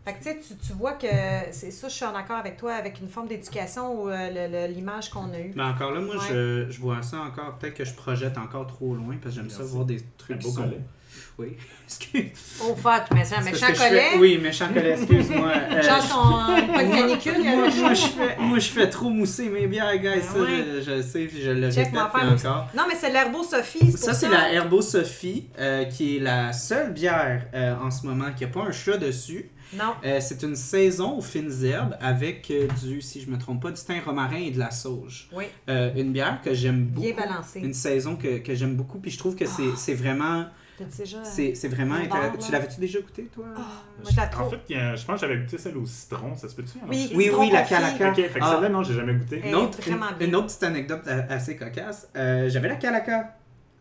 Fait 0.06 0.14
que 0.16 0.18
tu 0.18 0.24
sais, 0.24 0.56
tu, 0.68 0.74
vois 0.74 0.94
que 0.94 1.08
c'est 1.52 1.72
ça, 1.72 1.88
je 1.88 1.94
suis 1.94 2.04
en 2.04 2.14
accord 2.14 2.36
avec 2.36 2.58
toi, 2.58 2.74
avec 2.74 3.00
une 3.00 3.08
forme 3.08 3.28
d'éducation 3.30 4.02
ou 4.04 4.10
euh, 4.10 4.30
le- 4.30 4.52
le- 4.68 4.74
l'image 4.74 5.10
qu'on 5.10 5.32
a 5.32 5.40
eue. 5.40 5.54
Mais 5.56 5.64
encore 5.64 5.92
là, 5.92 6.02
moi, 6.02 6.16
Ouais. 6.16 6.22
je, 6.30 6.66
je 6.70 6.80
vois 6.82 7.02
ça 7.02 7.20
encore. 7.22 7.58
Peut-être 7.58 7.74
que 7.76 7.86
je 7.86 7.94
projette 7.94 8.38
encore 8.38 8.68
trop 8.68 8.94
loin 8.96 9.16
parce 9.22 9.34
que 9.36 9.42
j'aime 9.42 9.50
ça 9.50 9.64
voir 9.64 9.86
des 9.86 10.02
trucs 10.18 10.40
qui 10.40 10.52
sont. 10.52 10.70
Oui. 11.40 11.58
Excuse. 11.88 12.30
Oh 12.64 12.76
fuck, 12.76 13.06
mais 13.14 13.26
c'est 13.26 13.36
un 13.36 13.42
méchant 13.42 13.66
collet. 13.68 14.10
fais- 14.12 14.18
Oui, 14.20 14.38
méchant 14.38 14.68
collet, 14.74 14.92
excuse-moi. 15.00 15.52
Euh, 15.72 15.82
Genre 15.82 16.10
qu'on 16.10 16.74
pas 16.74 16.84
de 16.84 16.92
canicule, 16.92 17.48
a 17.48 17.56
moi, 17.56 17.94
je 17.94 18.02
fais, 18.08 18.38
moi, 18.40 18.60
je 18.60 18.68
fais 18.70 18.90
trop 18.90 19.10
mousser 19.10 19.50
mes 19.50 19.66
bières, 19.68 19.98
guys. 19.98 20.10
Ah 20.22 20.34
ça, 20.34 20.40
ouais. 20.40 20.48
je, 20.78 20.82
je 20.82 20.92
le 20.92 21.02
sais, 21.02 21.26
puis 21.26 21.42
je 21.42 21.50
le 21.52 21.68
répète 21.68 21.94
encore. 21.98 22.68
Non, 22.78 22.84
mais 22.88 22.96
c'est 22.96 23.12
l'Herbo 23.12 23.42
Sophie, 23.44 23.92
Ça, 23.94 24.14
c'est 24.14 24.30
la 24.30 24.52
Herbo 24.54 24.82
Sophie, 24.82 25.48
euh, 25.60 25.86
qui 25.86 26.18
est 26.18 26.20
la 26.20 26.54
seule 26.54 26.94
bière 26.94 27.48
euh, 27.56 27.76
en 27.82 27.90
ce 27.90 28.06
moment 28.06 28.32
qui 28.36 28.44
n'a 28.44 28.50
pas 28.52 28.62
un 28.62 28.72
chat 28.72 28.98
dessus. 28.98 29.50
Non. 29.76 29.94
Euh, 30.06 30.20
c'est 30.22 30.44
une 30.44 30.56
saison 30.56 31.18
aux 31.18 31.22
fines 31.22 31.52
herbes 31.66 31.98
avec 32.00 32.52
euh, 32.52 32.68
du, 32.84 33.02
si 33.02 33.22
je 33.22 33.30
me 33.32 33.40
trompe 33.40 33.64
pas, 33.64 33.72
du 33.72 33.82
thym 33.82 34.02
romarin 34.06 34.38
et 34.38 34.52
de 34.52 34.60
la 34.60 34.70
sauge. 34.70 35.28
Oui, 35.34 35.46
Euh, 35.68 35.90
une 35.96 36.12
bière 36.12 36.42
que 36.46 36.54
j'aime 36.54 36.84
beaucoup. 36.86 37.08
bien 37.08 37.16
balancé. 37.16 37.60
Une 37.60 37.74
saison 37.74 38.16
que, 38.16 38.38
que 38.38 38.54
j'aime 38.54 38.76
beaucoup, 38.76 39.00
puis 39.00 39.10
je 39.10 39.18
trouve 39.18 39.36
que 39.36 39.48
c'est 39.48 39.76
c'est 39.76 39.96
vraiment. 39.96 40.46
Déjà. 40.80 41.24
C'est 41.24 41.54
c'est 41.56 41.68
vraiment 41.68 41.96
intéressant. 41.96 42.38
Tu 42.38 42.52
l'avais-tu 42.52 42.80
déjà 42.80 43.00
goûté, 43.00 43.24
toi? 43.34 43.46
Ah, 43.56 43.60
moi, 44.02 44.12
je 44.12 44.18
la 44.18 44.24
En 44.42 44.50
fait, 44.50 44.60
je 44.68 45.06
pense 45.06 45.22
que 45.22 45.28
j'avais 45.28 45.38
goûté 45.40 45.58
celle 45.58 45.78
au 45.78 45.86
citron, 45.86 46.36
ça 46.36 46.50
se 46.50 46.56
peut-tu? 46.56 46.80
Oui, 46.88 47.12
Oui, 47.16 47.50
la 47.52 47.62
calaca. 47.62 48.10
Ok, 48.10 48.16
fait 48.16 48.28
que 48.28 48.40
Ah. 48.42 48.52
celle-là, 48.54 48.70
non, 48.70 48.84
j'ai 48.84 48.96
jamais 48.96 49.14
goûté. 49.14 49.42
Une 49.48 49.56
autre, 49.56 49.78
une, 49.88 50.00
une 50.20 50.32
petite 50.46 50.64
anecdote 50.64 51.08
a- 51.08 51.32
assez 51.34 51.56
cocasse. 51.56 52.10
Euh, 52.18 52.50
J'avais 52.50 52.68
la 52.70 52.76
Calaca 52.76 53.36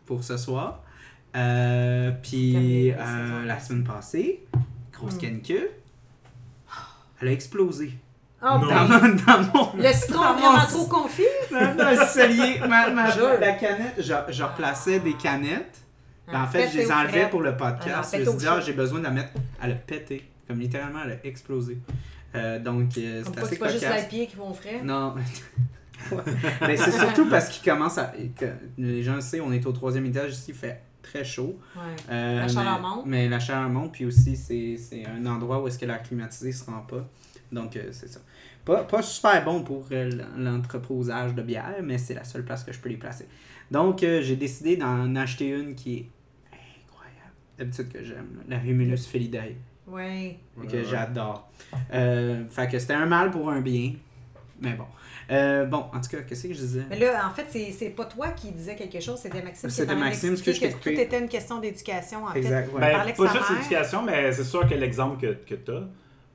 pour 0.05 0.23
ce 0.23 0.37
soir. 0.37 0.83
Euh, 1.35 2.11
puis 2.21 2.91
euh, 2.91 3.43
la 3.45 3.59
semaine 3.59 3.83
passée, 3.83 4.43
grosse 4.93 5.15
Mm. 5.15 5.19
canicule, 5.19 5.69
elle 7.21 7.27
a 7.27 7.31
explosé. 7.31 7.93
Oh, 8.41 8.45
Non. 8.45 8.59
Dans, 8.59 8.67
ben, 8.67 8.87
mon- 8.87 9.15
dans 9.15 9.41
mon. 9.73 9.81
Le 9.81 9.93
citron 9.93 10.21
dans 10.21 10.33
vraiment 10.33 10.51
mon- 10.59 10.65
trop 10.65 10.85
confit. 10.85 11.23
dans, 11.51 11.89
le 11.89 12.05
cellier. 12.05 12.59
Ma, 12.67 12.89
ma- 12.89 13.09
Jure. 13.11 13.39
la 13.39 13.53
canette, 13.53 13.95
je, 13.97 14.13
je 14.29 14.43
replaçais 14.43 14.99
des 14.99 15.13
canettes. 15.13 15.79
Ben, 16.27 16.41
en 16.41 16.47
fait, 16.47 16.69
je 16.69 16.77
les 16.77 16.91
enlevais 16.91 17.29
pour 17.29 17.41
le 17.41 17.49
Ah 17.49 17.53
podcast. 17.53 18.13
je 18.13 18.19
me 18.19 18.25
suis 18.25 18.37
dit, 18.37 18.45
ah, 18.47 18.59
j'ai 18.61 18.73
besoin 18.73 18.99
de 18.99 19.03
la 19.03 19.11
mettre. 19.11 19.31
Elle 19.61 19.71
a 19.71 19.75
pété. 19.75 20.29
Comme 20.47 20.59
littéralement, 20.59 20.99
elle 21.05 21.11
a 21.11 21.25
explosé. 21.25 21.77
Euh, 22.35 22.59
donc, 22.59 22.97
euh, 22.97 23.23
c'est 23.25 23.37
assez 23.37 23.49
c'est 23.49 23.59
pas 23.59 23.69
juste 23.69 23.85
les 23.85 24.07
pieds 24.07 24.27
qui 24.27 24.35
vont 24.35 24.53
frais? 24.53 24.81
Non. 24.83 25.15
Mais 26.61 26.77
c'est 26.77 26.91
surtout 26.91 27.29
parce 27.29 27.49
qu'il 27.49 27.63
commence 27.69 27.97
à. 27.97 28.13
que 28.37 28.45
les 28.77 29.03
gens 29.03 29.15
le 29.15 29.21
savent, 29.21 29.41
on 29.45 29.51
est 29.51 29.65
au 29.65 29.71
troisième 29.71 30.05
étage 30.05 30.33
ici, 30.33 30.45
il 30.49 30.55
fait 30.55 30.81
très 31.01 31.23
chaud. 31.23 31.59
Ouais. 31.75 31.81
Euh, 32.09 32.39
La 32.41 32.47
chaleur 32.47 32.81
mais, 32.81 32.87
monte. 32.87 33.05
Mais 33.05 33.29
la 33.29 33.39
chaleur 33.39 33.69
monte, 33.69 33.91
puis 33.91 34.05
aussi, 34.05 34.35
c'est 34.35 35.05
un 35.05 35.25
endroit 35.25 35.61
où 35.61 35.67
est-ce 35.67 35.77
que 35.77 35.85
l'air 35.85 36.01
climatisé 36.01 36.51
se 36.51 36.65
rend 36.65 36.81
pas. 36.81 37.07
Donc, 37.51 37.75
euh, 37.75 37.89
c'est 37.91 38.07
ça. 38.07 38.19
Pas, 38.65 38.83
pas 38.83 39.01
super 39.01 39.43
bon 39.43 39.61
pour 39.61 39.85
euh, 39.91 40.09
l'entreposage 40.37 41.35
de 41.35 41.41
bière, 41.41 41.75
mais 41.83 41.97
c'est 41.97 42.13
la 42.15 42.23
seule 42.23 42.43
place 42.43 42.63
que 42.63 42.71
je 42.71 42.79
peux 42.79 42.89
les 42.89 42.97
placer. 42.97 43.27
Donc, 43.71 44.03
euh, 44.03 44.21
j'ai 44.21 44.35
décidé 44.35 44.77
d'en 44.77 45.15
acheter 45.15 45.49
une 45.49 45.75
qui 45.75 45.97
est 45.97 46.05
incroyable. 46.87 47.33
D'habitude 47.57 47.89
que 47.91 48.03
j'aime, 48.03 48.43
là, 48.47 48.57
la 48.57 48.63
Humulus 48.63 49.07
Felidae 49.07 49.55
Ouais. 49.87 50.37
que 50.69 50.77
Ouais, 50.77 50.83
j'adore. 50.89 51.49
Euh, 51.93 52.43
fait 52.49 52.67
que 52.69 52.79
c'était 52.79 52.93
un 52.93 53.05
mal 53.05 53.31
pour 53.31 53.49
un 53.49 53.61
bien. 53.61 53.93
Mais 54.61 54.73
bon. 54.73 54.85
Euh, 55.31 55.65
bon, 55.65 55.85
en 55.93 55.99
tout 56.01 56.09
cas, 56.09 56.21
qu'est-ce 56.21 56.47
que 56.47 56.53
je 56.53 56.59
disais? 56.59 56.83
Mais 56.89 56.99
là, 56.99 57.27
en 57.27 57.33
fait, 57.33 57.45
c'est 57.49 57.71
c'est 57.71 57.89
pas 57.89 58.05
toi 58.05 58.29
qui 58.31 58.51
disais 58.51 58.75
quelque 58.75 58.99
chose, 58.99 59.19
c'était 59.19 59.41
Maxime 59.41 59.69
qui 59.69 59.75
C'était 59.75 59.95
Maxime, 59.95 60.35
ce 60.37 60.43
que 60.43 60.51
je 60.53 60.61
que 60.61 60.67
tout 60.81 60.89
était 60.89 61.19
une 61.19 61.29
question 61.29 61.59
d'éducation, 61.59 62.25
en 62.25 62.31
fait. 62.31 62.39
Exact, 62.39 62.71
ouais. 62.73 62.79
Ben, 62.81 62.97
pas 62.97 63.05
juste 63.05 63.19
mère- 63.49 63.57
l'éducation, 63.57 64.03
mais 64.03 64.31
c'est 64.31 64.43
sûr 64.43 64.67
que 64.67 64.75
l'exemple 64.75 65.19
que, 65.21 65.33
que 65.45 65.55
tu 65.55 65.71
as 65.71 65.83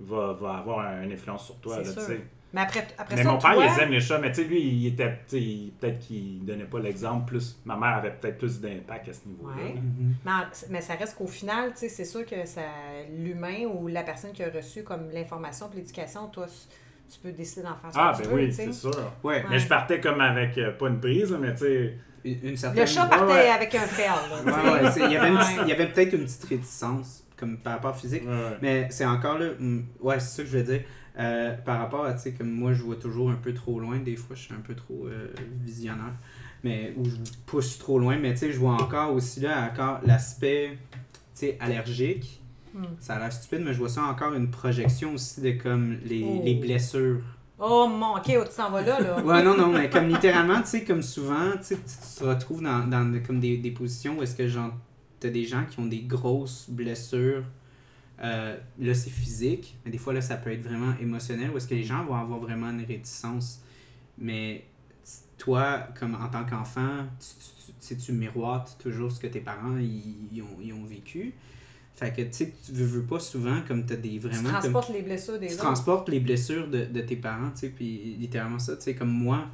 va, 0.01 0.33
va 0.35 0.55
avoir 0.59 1.03
une 1.03 1.13
influence 1.13 1.45
sur 1.47 1.57
toi. 1.57 1.77
C'est 1.83 1.97
là, 1.97 2.03
tu 2.03 2.13
sûr. 2.13 2.21
Mais 2.55 2.63
après, 2.63 2.87
après 2.97 3.17
Mais 3.17 3.23
ça, 3.25 3.31
mon 3.33 3.39
père, 3.39 3.53
toi, 3.55 3.67
il 3.77 3.83
aime 3.83 3.91
les 3.91 4.01
chats, 4.01 4.19
mais 4.19 4.31
tu 4.33 4.43
sais, 4.43 4.49
lui, 4.49 4.59
il 4.61 4.87
était, 4.87 5.19
tu 5.29 5.37
peut-être 5.79 5.99
qu'il 5.99 6.45
donnait 6.47 6.65
pas 6.65 6.79
l'exemple 6.81 7.27
plus. 7.27 7.61
Ma 7.67 7.77
mère 7.77 7.97
avait 7.97 8.13
peut-être 8.13 8.39
plus 8.39 8.59
d'impact 8.61 9.09
à 9.09 9.13
ce 9.13 9.29
niveau-là. 9.29 9.55
Ouais. 9.57 9.75
Mhm. 9.75 10.15
Mais, 10.25 10.31
mais 10.71 10.81
ça 10.81 10.95
reste 10.95 11.17
qu'au 11.19 11.27
final, 11.27 11.73
tu 11.73 11.81
sais, 11.81 11.89
c'est 11.91 12.07
sûr 12.07 12.25
que 12.25 12.47
ça 12.47 12.63
l'humain 13.15 13.67
ou 13.67 13.87
la 13.89 14.03
personne 14.03 14.33
qui 14.33 14.43
a 14.43 14.49
reçu 14.51 14.83
comme 14.83 15.11
l'information 15.13 15.69
et 15.75 15.77
l'éducation, 15.77 16.29
toi, 16.29 16.47
tu 17.13 17.19
peux 17.21 17.33
décider 17.33 17.63
d'en 17.65 17.77
faire 17.77 17.93
ce 17.93 17.99
Ah, 17.99 18.13
que 18.17 18.23
tu 18.23 18.29
ben 18.29 18.35
veux, 18.35 18.43
oui, 18.43 18.49
tu 18.49 18.55
sais. 18.55 18.65
c'est 18.67 18.73
sûr. 18.73 19.13
Ouais, 19.23 19.45
Mais 19.51 19.59
je 19.59 19.69
partais 19.69 20.01
comme 20.01 20.21
avec, 20.21 20.57
euh, 20.57 20.73
pas 20.73 20.89
une 20.89 21.01
prise, 21.01 21.37
mais 21.39 21.53
tu 21.53 21.59
sais, 21.61 21.99
une, 22.25 22.39
une 22.51 22.57
certaine. 22.57 22.81
Le 22.81 22.87
chat 22.87 23.05
partait 23.07 23.25
Ouais, 23.27 23.33
ouais. 23.33 23.49
avec 23.51 23.75
un 23.75 23.81
fer, 23.81 24.15
tu 24.95 25.03
il 25.05 25.13
y 25.13 25.17
avait, 25.17 25.73
avait 25.73 25.87
peut-être 25.93 26.15
une 26.15 26.25
petite 26.25 26.45
réticence, 26.45 27.25
comme 27.37 27.59
par 27.59 27.75
rapport 27.75 27.95
physique. 27.95 28.25
ouais, 28.27 28.33
ouais. 28.33 28.57
Mais 28.63 28.87
c'est 28.91 29.05
encore 29.07 29.39
là. 29.39 29.49
Ouais, 30.01 30.19
c'est 30.19 30.37
ça 30.39 30.43
que 30.45 30.49
je 30.49 30.57
veux 30.59 30.65
dire. 30.65 30.81
Euh, 31.19 31.53
par 31.65 31.79
rapport 31.81 32.05
à, 32.05 32.13
tu 32.15 32.21
sais, 32.21 32.33
comme 32.33 32.51
moi, 32.51 32.73
je 32.75 32.83
vois 32.83 32.97
toujours 32.97 33.31
un 33.31 33.35
peu 33.35 33.53
trop 33.53 33.81
loin. 33.81 33.99
Des 33.99 34.17
fois, 34.17 34.37
je 34.37 34.43
suis 34.43 34.55
un 34.55 34.61
peu 34.61 34.75
trop 34.75 35.07
euh, 35.07 35.29
visionnaire. 35.65 36.15
Mais, 36.63 36.95
ou 36.97 37.05
je 37.05 37.17
pousse 37.47 37.79
trop 37.79 37.99
loin. 37.99 38.17
Mais, 38.19 38.33
tu 38.33 38.39
sais, 38.39 38.53
je 38.53 38.59
vois 38.59 38.75
encore 38.75 39.13
aussi 39.13 39.41
là, 39.41 39.69
encore 39.73 40.01
l'aspect, 40.07 40.79
tu 40.93 40.99
sais, 41.35 41.57
allergique. 41.61 42.41
Hmm. 42.75 42.85
Ça 43.01 43.15
a 43.17 43.19
l'air 43.19 43.33
stupide, 43.33 43.63
mais 43.65 43.73
je 43.73 43.79
vois 43.79 43.89
ça 43.89 44.03
encore 44.05 44.35
une 44.35 44.51
projection 44.51 45.15
aussi 45.15 45.41
de 45.41 45.53
comme 45.53 45.97
les, 46.05 46.23
Oh. 46.25 46.43
les 46.45 46.55
blessures. 46.55 47.21
Oh 47.59 47.89
mon, 47.89 48.13
ok, 48.17 48.37
oh, 48.41 48.45
tu 48.49 48.57
t'en 48.57 48.71
vas 48.71 48.83
là, 48.83 49.01
là. 49.01 49.21
Ouais, 49.25 49.43
non, 49.43 49.57
non, 49.57 49.73
mais 49.73 49.91
comme 49.91 50.07
littéralement, 50.07 50.61
tu 50.61 50.69
sais, 50.69 50.85
comme 50.85 51.03
souvent, 51.03 51.51
tu 51.67 51.75
te 51.77 52.25
retrouves 52.25 52.63
dans, 52.63 52.87
dans 52.87 53.21
comme 53.27 53.41
des, 53.41 53.57
des 53.57 53.73
positions 53.73 54.19
où 54.19 54.23
est-ce 54.23 54.37
que 54.37 54.47
genre, 54.47 54.71
t'as 55.19 55.31
des 55.31 55.45
gens 55.45 55.65
qui 55.69 55.81
ont 55.81 55.87
des 55.87 56.03
grosses 56.03 56.67
blessures. 56.71 57.43
Euh, 58.23 58.57
là, 58.81 58.95
c'est 58.95 59.11
physique, 59.11 59.77
mais 59.85 59.91
des 59.93 59.99
fois, 59.99 60.13
là, 60.13 60.21
ça 60.21 60.37
peut 60.37 60.51
être 60.51 60.63
vraiment 60.63 60.93
émotionnel, 61.01 61.51
où 61.51 61.57
est-ce 61.57 61.69
que 61.69 61.75
les 61.75 61.85
gens 61.85 62.05
vont 62.05 62.17
avoir 62.17 62.41
vraiment 62.41 62.69
une 62.71 62.85
réticence. 62.85 63.63
Mais 64.19 64.65
toi, 65.37 65.87
comme 65.99 66.15
en 66.17 66.29
tant 66.29 66.45
qu'enfant, 66.45 67.05
tu, 67.21 67.73
tu, 67.89 67.95
tu, 67.97 68.03
tu 68.03 68.13
miroites 68.13 68.77
toujours 68.81 69.13
ce 69.13 69.21
que 69.21 69.29
tes 69.29 69.41
parents 69.41 69.77
ils, 69.79 70.43
ont, 70.43 70.59
ils 70.61 70.73
ont 70.73 70.85
vécu. 70.85 71.33
Fait 71.95 72.13
que, 72.13 72.23
tu 72.23 72.29
sais, 72.33 72.55
tu 72.65 72.73
veux, 72.73 72.85
veux 72.87 73.03
pas 73.07 73.19
souvent, 73.21 73.61
comme 73.67 73.85
t'as 73.87 73.97
des 73.97 74.11
Tu 74.11 74.19
vraiment... 74.21 74.43
comme- 74.51 74.61
transportes 74.61 74.91
les 74.93 75.03
blessures 75.03 75.39
des 75.39 75.47
tu 75.49 75.53
autres. 75.55 75.63
transportes 75.63 76.09
les 76.09 76.21
blessures 76.21 76.69
de, 76.69 76.85
de 76.85 77.01
tes 77.01 77.17
parents, 77.17 77.51
tu 77.51 77.59
sais, 77.61 77.69
puis 77.71 78.17
littéralement 78.19 78.59
ça, 78.59 78.77
tu 78.77 78.83
sais, 78.83 78.95
comme 78.95 79.11
moi, 79.11 79.47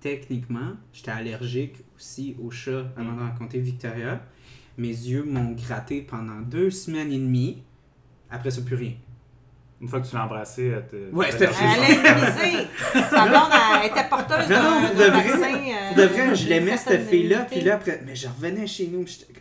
techniquement, 0.00 0.72
j'étais 0.92 1.10
allergique 1.10 1.76
aussi 1.96 2.36
aux 2.42 2.50
chats 2.50 2.86
avant 2.96 3.14
de 3.14 3.20
rencontrer 3.20 3.58
Victoria. 3.60 4.24
Mes 4.76 4.88
yeux 4.88 5.24
m'ont 5.24 5.52
gratté 5.52 6.02
pendant 6.02 6.40
deux 6.40 6.70
semaines 6.70 7.10
et 7.12 7.18
demie. 7.18 7.62
Après 8.30 8.50
ça, 8.50 8.60
plus 8.62 8.76
rien. 8.76 8.92
Une 9.80 9.88
fois 9.88 10.00
que 10.00 10.08
tu 10.08 10.16
l'as 10.16 10.24
embrassé, 10.24 10.66
elle 10.74 10.86
te. 10.88 11.14
Ouais, 11.14 11.30
c'était 11.30 11.46
lâché 11.46 11.58
Elle 11.62 11.94
immunisé. 11.94 12.66
Sa 13.10 13.26
blonde 13.28 13.42
elle 13.80 13.90
était 13.90 14.08
porteuse 14.08 14.48
Non, 14.48 14.62
non, 14.62 14.80
de 14.88 14.94
vrai, 15.04 15.10
vaccin. 15.10 15.54
euh, 15.54 15.88
Pour 15.88 15.96
de 15.96 16.02
vrai, 16.08 16.34
je 16.34 16.40
d'une 16.40 16.48
l'aimais 16.48 16.76
cette 16.76 17.08
fille-là, 17.08 17.46
puis 17.48 17.60
là 17.60 17.74
après, 17.76 18.02
mais 18.04 18.16
je 18.16 18.26
revenais 18.26 18.66
chez 18.66 18.88
nous, 18.88 19.04
puis 19.04 19.18
j'étais 19.20 19.32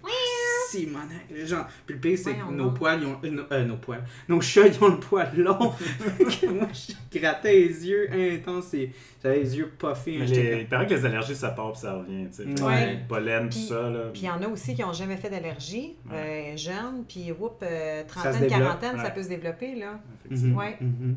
genre. 1.46 1.68
Puis 1.86 1.96
le 1.96 2.02
pire 2.02 2.18
c'est 2.18 2.34
que 2.36 2.52
nos 2.52 2.72
poils, 2.72 3.00
ils 3.02 3.08
ont, 3.08 3.18
euh, 3.24 3.30
nos, 3.30 3.44
euh, 3.52 3.66
nos 3.66 3.78
poils, 3.78 4.04
nos 4.28 4.42
chats 4.42 4.68
ils 4.68 4.84
ont 4.84 4.90
le 4.90 5.00
poil 5.00 5.32
long. 5.36 5.58
Moi 6.50 6.68
je 6.74 7.20
grattais 7.20 7.54
les 7.54 7.88
yeux 7.88 8.10
intenses, 8.12 8.74
et 8.74 8.92
j'avais 9.24 9.40
les 9.40 9.58
yeux 9.58 9.72
puffés. 9.78 10.18
Les- 10.20 10.62
Il 10.62 10.68
paraît 10.68 10.86
que 10.88 10.94
les 10.94 11.06
allergies, 11.06 11.36
ça 11.36 11.50
part 11.52 11.72
puis 11.72 11.82
ça 11.82 11.94
revient. 11.96 12.28
tu 12.30 12.56
sais. 12.56 12.64
Ouais. 12.64 13.00
Pollen, 13.08 13.44
tout 13.50 13.58
Puis- 13.58 13.68
ça. 13.68 13.90
Là. 13.90 14.00
Puis 14.14 14.22
il 14.24 14.26
y 14.26 14.30
en 14.30 14.42
a 14.42 14.48
aussi 14.48 14.76
qui 14.76 14.82
n'ont 14.82 14.94
jamais 14.94 15.18
fait 15.18 15.30
d'allergie, 15.30 15.96
euh, 16.12 16.56
jeunes, 16.58 17.04
puis 17.08 17.32
whoop, 17.32 17.64
euh, 17.64 18.04
trentaine, 18.08 18.48
quarantaine, 18.48 18.98
ça 18.98 19.04
ouais. 19.04 19.14
peut 19.14 19.24
se 19.24 19.30
développer, 19.30 19.76
là. 19.76 20.00
Effectivement. 20.26 20.54
Mhm, 20.54 20.58
Ouais. 20.58 20.78
mhm. 20.82 21.16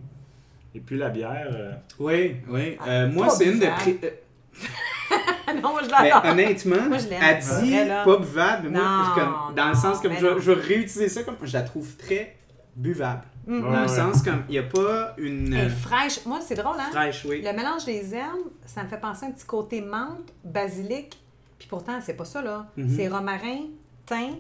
Et 0.75 0.81
puis 0.81 0.97
la 0.99 1.09
bière. 1.11 1.49
euh, 1.53 1.73
Oui, 1.99 2.37
oui. 2.49 2.77
Ah, 2.81 3.07
moi 3.09 3.29
c'est 3.31 3.47
une 3.47 3.59
de. 3.59 3.67
non, 5.63 5.71
moi 5.73 5.81
je 5.83 5.89
Mais 6.03 6.09
l'adore. 6.11 6.31
honnêtement, 6.33 6.89
Moi, 6.89 6.99
je 6.99 7.07
elle 7.11 7.39
dit 7.63 7.91
pas 8.05 8.17
buvable, 8.17 8.69
mais 8.71 8.79
moi, 8.79 9.05
Non, 9.09 9.15
comme, 9.15 9.55
dans 9.55 9.69
le 9.69 9.75
sens 9.75 10.01
comme 10.01 10.13
mais 10.13 10.19
je, 10.21 10.39
je 10.41 10.53
vais 10.53 10.61
réutiliser 10.61 11.09
ça 11.09 11.23
comme 11.25 11.37
je 11.43 11.53
la 11.53 11.63
trouve 11.63 11.97
très 11.97 12.37
buvable. 12.77 13.23
Mm. 13.47 13.55
Ouais, 13.57 13.63
Dans 13.63 13.71
le 13.71 13.81
ouais. 13.81 13.89
sens 13.89 14.23
comme 14.23 14.45
il 14.49 14.53
n'y 14.53 14.59
a 14.59 14.63
pas 14.63 15.15
une 15.19 15.53
Elle 15.53 15.67
est 15.67 15.71
fraîche. 15.71 16.25
Moi, 16.27 16.39
c'est 16.41 16.55
drôle, 16.55 16.77
hein? 16.79 16.89
fraîche, 16.93 17.25
oui. 17.29 17.43
Le 17.43 17.53
mélange 17.53 17.85
des 17.85 18.15
herbes, 18.15 18.39
ça 18.67 18.83
me 18.85 18.89
fait 18.89 19.01
penser 19.01 19.27
à 19.27 19.29
un 19.29 19.33
petit 19.33 19.47
côté 19.47 19.81
menthe, 19.81 20.33
basilic, 20.45 21.19
puis 21.59 21.67
pourtant, 21.69 21.99
c'est 22.01 22.15
pas 22.15 22.25
ça, 22.25 22.43
là. 22.43 22.67
Mhm. 22.77 22.89
C'est 22.97 23.09
romarin, 23.09 23.59
thym 24.07 24.37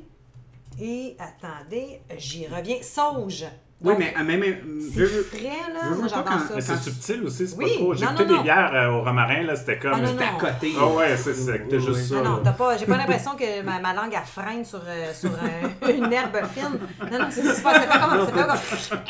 et, 0.80 1.16
attendez, 1.18 2.00
j'y 2.16 2.46
reviens, 2.46 2.76
sauge. 2.82 3.44
Oui, 3.82 3.92
Donc, 3.92 3.98
mais 3.98 4.14
euh, 4.18 4.24
même. 4.24 4.42
euh, 4.42 4.80
C'est 4.92 5.06
frais, 5.06 5.72
là. 5.72 5.96
Moi, 5.96 6.06
pas 6.22 6.38
ça. 6.38 6.54
Mais 6.54 6.60
c'est 6.60 6.76
subtil 6.76 7.22
aussi, 7.24 7.48
c'est 7.48 7.56
Oui, 7.56 7.64
pas 7.64 7.76
trop. 7.76 7.94
J'ai 7.94 8.04
non, 8.04 8.12
des 8.12 8.42
bières 8.42 8.74
euh, 8.74 8.88
au 8.90 9.02
romarin, 9.02 9.42
là, 9.44 9.56
c'était 9.56 9.78
comme. 9.78 9.92
Ah, 9.94 10.06
C'était 10.06 10.24
à 10.24 10.32
côté. 10.38 10.72
Ah 10.78 10.86
ouais, 10.86 11.16
c'est 11.16 11.32
c'est 11.32 11.62
Oui, 11.70 11.80
juste 11.80 12.12
ça. 12.12 12.20
Non, 12.20 12.40
t'as 12.44 12.52
pas, 12.52 12.76
j'ai 12.76 12.84
pas 12.84 12.96
l'impression 13.02 13.30
que 13.36 13.62
ma, 13.62 13.80
ma 13.80 13.94
langue, 13.94 14.12
elle 14.14 14.26
freine 14.26 14.64
sur, 14.66 14.82
euh, 14.86 15.14
sur 15.14 15.30
euh, 15.30 15.92
une 15.96 16.12
herbe 16.12 16.36
fine. 16.54 16.78
Non, 17.10 17.18
non, 17.20 17.26
c'est 17.30 17.42
c'est 17.42 17.62
pas, 17.62 17.80
c'est 17.80 17.88
pas 17.88 17.98
comme... 18.00 18.26
C'est 18.26 18.32
pas 18.34 18.96
comme... 18.96 19.00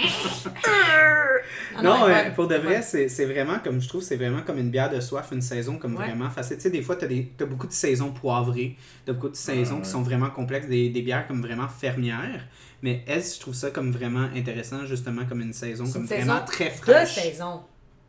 Ah 1.76 1.82
Non, 1.82 2.00
bonne. 2.00 2.32
pour 2.34 2.46
de 2.48 2.56
vrai, 2.56 2.82
c'est 2.82 3.08
c'est 3.08 3.24
vraiment 3.24 3.58
comme 3.62 3.80
je 3.80 3.88
trouve, 3.88 4.02
c'est 4.02 4.16
vraiment 4.16 4.42
comme 4.42 4.58
une 4.58 4.70
bière 4.70 4.90
de 4.90 5.00
soif, 5.00 5.28
une 5.32 5.40
saison 5.42 5.76
comme 5.78 5.96
Ouais. 5.96 6.06
vraiment 6.06 6.30
facile. 6.30 6.56
Tu 6.56 6.62
sais, 6.62 6.70
des 6.70 6.82
fois, 6.82 6.96
tu 6.96 7.06
as, 7.06 7.44
beaucoup 7.44 7.66
de 7.66 7.72
saisons 7.72 8.10
poivrées, 8.12 8.76
tu 9.04 9.12
beaucoup 9.12 9.28
de 9.28 9.36
saisons 9.36 9.80
qui 9.80 9.88
sont 9.88 10.02
vraiment 10.02 10.30
complexes, 10.30 10.68
des, 10.68 10.88
des 10.90 11.02
bières 11.02 11.26
comme 11.26 11.42
vraiment 11.42 11.68
fermières. 11.68 12.46
Mais 12.82 13.04
elle, 13.06 13.22
je 13.22 13.38
trouve 13.40 13.54
ça 13.54 13.70
comme 13.70 13.90
vraiment 13.92 14.28
intéressant, 14.34 14.86
justement, 14.86 15.26
comme 15.26 15.40
une 15.42 15.52
saison 15.52 15.84
comme 15.90 16.02
une 16.02 16.08
vraiment 16.08 16.34
saison 16.38 16.46
très 16.46 16.70
De 16.70 16.74
fraîche. 16.74 17.14
saison. 17.14 17.62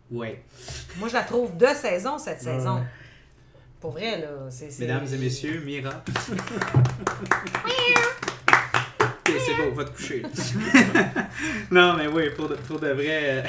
Ouais. 0.10 0.44
Moi, 0.98 1.08
je 1.10 1.14
la 1.14 1.24
trouve 1.24 1.56
de 1.58 1.66
saison, 1.68 2.18
cette 2.18 2.40
Ouais. 2.44 2.58
saison. 2.58 2.84
Pour 3.80 3.92
vrai, 3.92 4.20
là. 4.22 4.28
Mesdames 4.80 5.08
et 5.12 5.18
messieurs, 5.18 5.62
Mira. 5.66 6.04
ok, 9.02 9.32
c'est 9.46 9.56
beau, 9.56 9.72
va 9.74 9.86
te 9.86 9.92
coucher. 9.96 10.24
non, 11.72 11.96
mais 11.98 12.08
oui, 12.08 12.30
pour 12.36 12.50
de, 12.50 12.56
pour 12.56 12.80
de 12.80 12.90
vrai. 12.90 13.08
euh, 13.10 13.44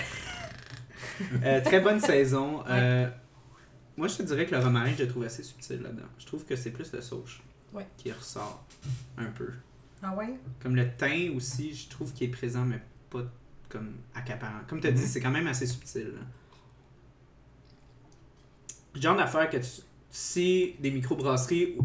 euh, 1.45 1.61
très 1.63 1.81
bonne 1.81 2.01
saison. 2.01 2.65
Euh, 2.69 3.09
moi, 3.97 4.09
je 4.09 4.17
te 4.17 4.23
dirais 4.23 4.47
que 4.47 4.55
le 4.55 4.61
romarin, 4.63 4.93
je 4.97 5.03
le 5.05 5.09
trouve 5.09 5.25
assez 5.25 5.43
subtil 5.43 5.83
là-dedans. 5.83 6.07
Je 6.19 6.27
trouve 6.27 6.45
que 6.45 6.57
c'est 6.57 6.71
plus 6.71 6.91
le 6.93 7.01
sauge 7.01 7.43
Ouais. 7.73 7.87
qui 7.97 8.11
ressort 8.13 8.65
un 9.19 9.27
peu. 9.27 9.49
Ah 10.03 10.15
ouais? 10.17 10.35
Comme 10.61 10.75
le 10.77 10.88
thym 10.97 11.37
aussi, 11.37 11.75
je 11.75 11.88
trouve 11.88 12.12
qu'il 12.12 12.29
est 12.29 12.33
présent, 12.33 12.65
mais 12.65 12.81
pas 13.11 13.23
comme 13.69 13.93
accaparant. 14.15 14.61
Comme 14.69 14.81
tu 14.81 14.87
as 14.88 14.93
dit, 14.93 15.01
Mhm. 15.03 15.07
c'est 15.09 15.21
quand 15.21 15.31
même 15.31 15.47
assez 15.47 15.67
subtil. 15.67 16.12
là. 16.15 16.21
Le 18.95 19.01
genre 19.01 19.17
d'affaire 19.17 19.49
que 19.49 19.57
tu, 19.57 19.83
si 20.11 20.75
des 20.81 20.91
microbrasseries, 20.91 21.79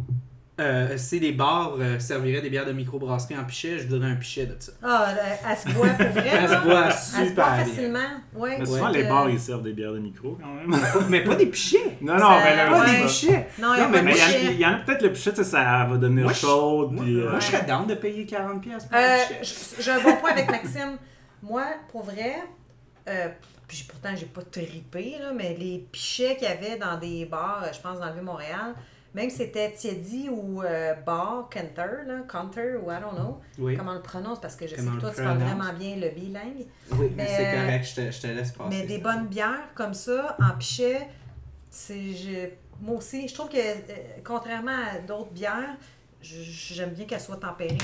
euh, 0.60 0.98
si 0.98 1.20
des 1.20 1.32
bars 1.34 1.76
euh, 1.80 2.00
serviraient 2.00 2.42
des 2.42 2.50
bières 2.50 2.66
de 2.66 2.72
microbrasserie 2.72 3.38
en 3.38 3.44
pichet, 3.44 3.78
je 3.80 3.88
voudrais 3.88 4.10
un 4.10 4.16
pichet 4.16 4.46
de 4.48 4.56
ça. 4.60 4.72
Ah, 4.82 5.08
elle- 5.12 5.40
elle 5.52 5.58
se 5.58 5.70
boit 5.78 5.88
pour 5.90 6.08
vrai. 6.08 6.30
Elle 6.34 6.50
se 6.50 6.56
boit 6.64 6.86
Elle 6.88 6.94
se 6.94 7.16
boit 7.16 7.26
super 7.28 7.56
bien. 7.56 7.66
facilement. 7.66 8.00
Ouais. 8.36 8.56
Mais 8.60 8.66
souvent, 8.66 8.86
Ouais. 8.88 8.94
les 8.98 9.04
Euh, 9.06 9.10
bars, 9.10 9.30
ils 9.30 9.40
servent 9.40 9.62
des 9.64 9.74
bières 9.74 9.94
de 9.94 10.00
micro 10.00 10.38
quand 10.42 10.48
même. 10.54 10.80
mais 11.10 11.24
pas 11.24 11.36
des 11.36 11.46
pichets! 11.46 11.98
Non, 12.02 12.14
non, 12.14 12.20
Ça- 12.20 12.40
mais 12.44 12.56
là, 12.56 12.70
Pas 12.72 12.80
Ouais. 12.82 12.98
des 12.98 13.04
pichets! 13.04 13.48
Non, 13.60 13.74
mais 13.90 14.00
il 14.00 14.04
y 14.06 14.10
en 14.10 14.12
a- 14.12 14.12
chien. 14.14 14.40
il 14.52 14.60
y, 14.60 14.66
en 14.66 14.70
a 14.74 14.76
peut-être 14.78 15.02
le 15.04 15.12
pichet, 15.14 15.36
ça 15.44 15.86
va 15.90 15.98
devenir 15.98 16.24
Moi, 16.24 16.34
chaude. 16.34 16.92
Moi, 16.92 17.04
puis, 17.04 17.20
euh, 17.20 17.30
moi, 17.30 17.40
je 17.40 17.46
serais 17.46 17.66
down 17.66 17.86
de 17.86 17.96
payer 17.96 18.26
40$ 18.26 18.60
piastres 18.60 18.90
pour 18.90 18.98
Euh, 18.98 19.02
un 19.02 19.40
pichet. 19.40 19.76
J'ai 19.80 19.92
un 19.92 20.02
bon 20.02 20.16
point 20.18 20.32
avec 20.32 20.50
Maxime. 20.50 20.98
Moi, 21.44 21.66
pour 21.92 22.04
vrai, 22.04 22.36
euh, 23.08 23.28
puis 23.68 23.86
pourtant, 23.88 24.10
j'ai 24.16 24.26
pas 24.26 24.42
tripé, 24.42 25.18
là, 25.20 25.32
mais 25.36 25.56
les 25.60 25.88
pichets 25.92 26.36
qu'il 26.36 26.48
y 26.48 26.52
avait 26.52 26.78
dans 26.78 26.98
des 26.98 27.26
bars, 27.26 27.64
je 27.72 27.80
pense 27.80 28.00
dans 28.00 28.08
le 28.08 28.14
Vieux-Montréal, 28.14 28.74
même 29.18 29.30
si 29.32 29.38
c'était 29.38 29.72
Tiedi 29.72 30.30
ou 30.30 30.62
euh, 30.62 30.94
bar, 31.06 31.50
Canter, 31.52 32.06
là, 32.06 32.20
Counter 32.30 32.76
ou 32.76 32.92
I 32.92 32.98
don't 33.02 33.16
know, 33.16 33.42
Oui, 33.58 33.76
comment 33.76 33.92
on 33.92 33.96
le 33.96 34.02
prononce, 34.02 34.40
parce 34.40 34.56
que 34.56 34.68
je 34.68 34.76
sais 34.76 34.82
que 34.82 35.00
toi, 35.02 35.10
tu 35.10 35.22
parles 35.24 35.40
vraiment 35.40 35.74
bien 35.74 35.96
le 35.96 36.10
bilingue. 36.10 36.68
oui 36.92 37.12
mais 37.16 37.26
c'est 37.28 37.48
euh, 37.48 37.62
correct, 37.64 37.84
je 37.84 37.96
te, 37.96 38.12
je 38.12 38.22
te 38.22 38.28
laisse 38.28 38.52
passer. 38.52 38.70
Mais 38.70 38.84
des 38.86 39.00
bonnes 39.00 39.26
bières 39.28 39.74
comme 39.74 39.96
ça, 39.96 40.38
en 40.40 40.56
pichet, 40.58 41.08
c'est. 41.70 42.14
je- 42.14 42.50
Moi 42.80 42.98
aussi, 42.98 43.28
je 43.28 43.34
trouve 43.34 43.50
que, 43.50 43.58
euh, 43.58 43.94
contrairement 44.24 44.72
à 44.96 45.00
d'autres 45.00 45.32
bières, 45.32 45.76
j'aime 46.22 46.92
bien 46.92 47.06
qu'elles 47.06 47.20
soient 47.20 47.38
tempérées. 47.38 47.78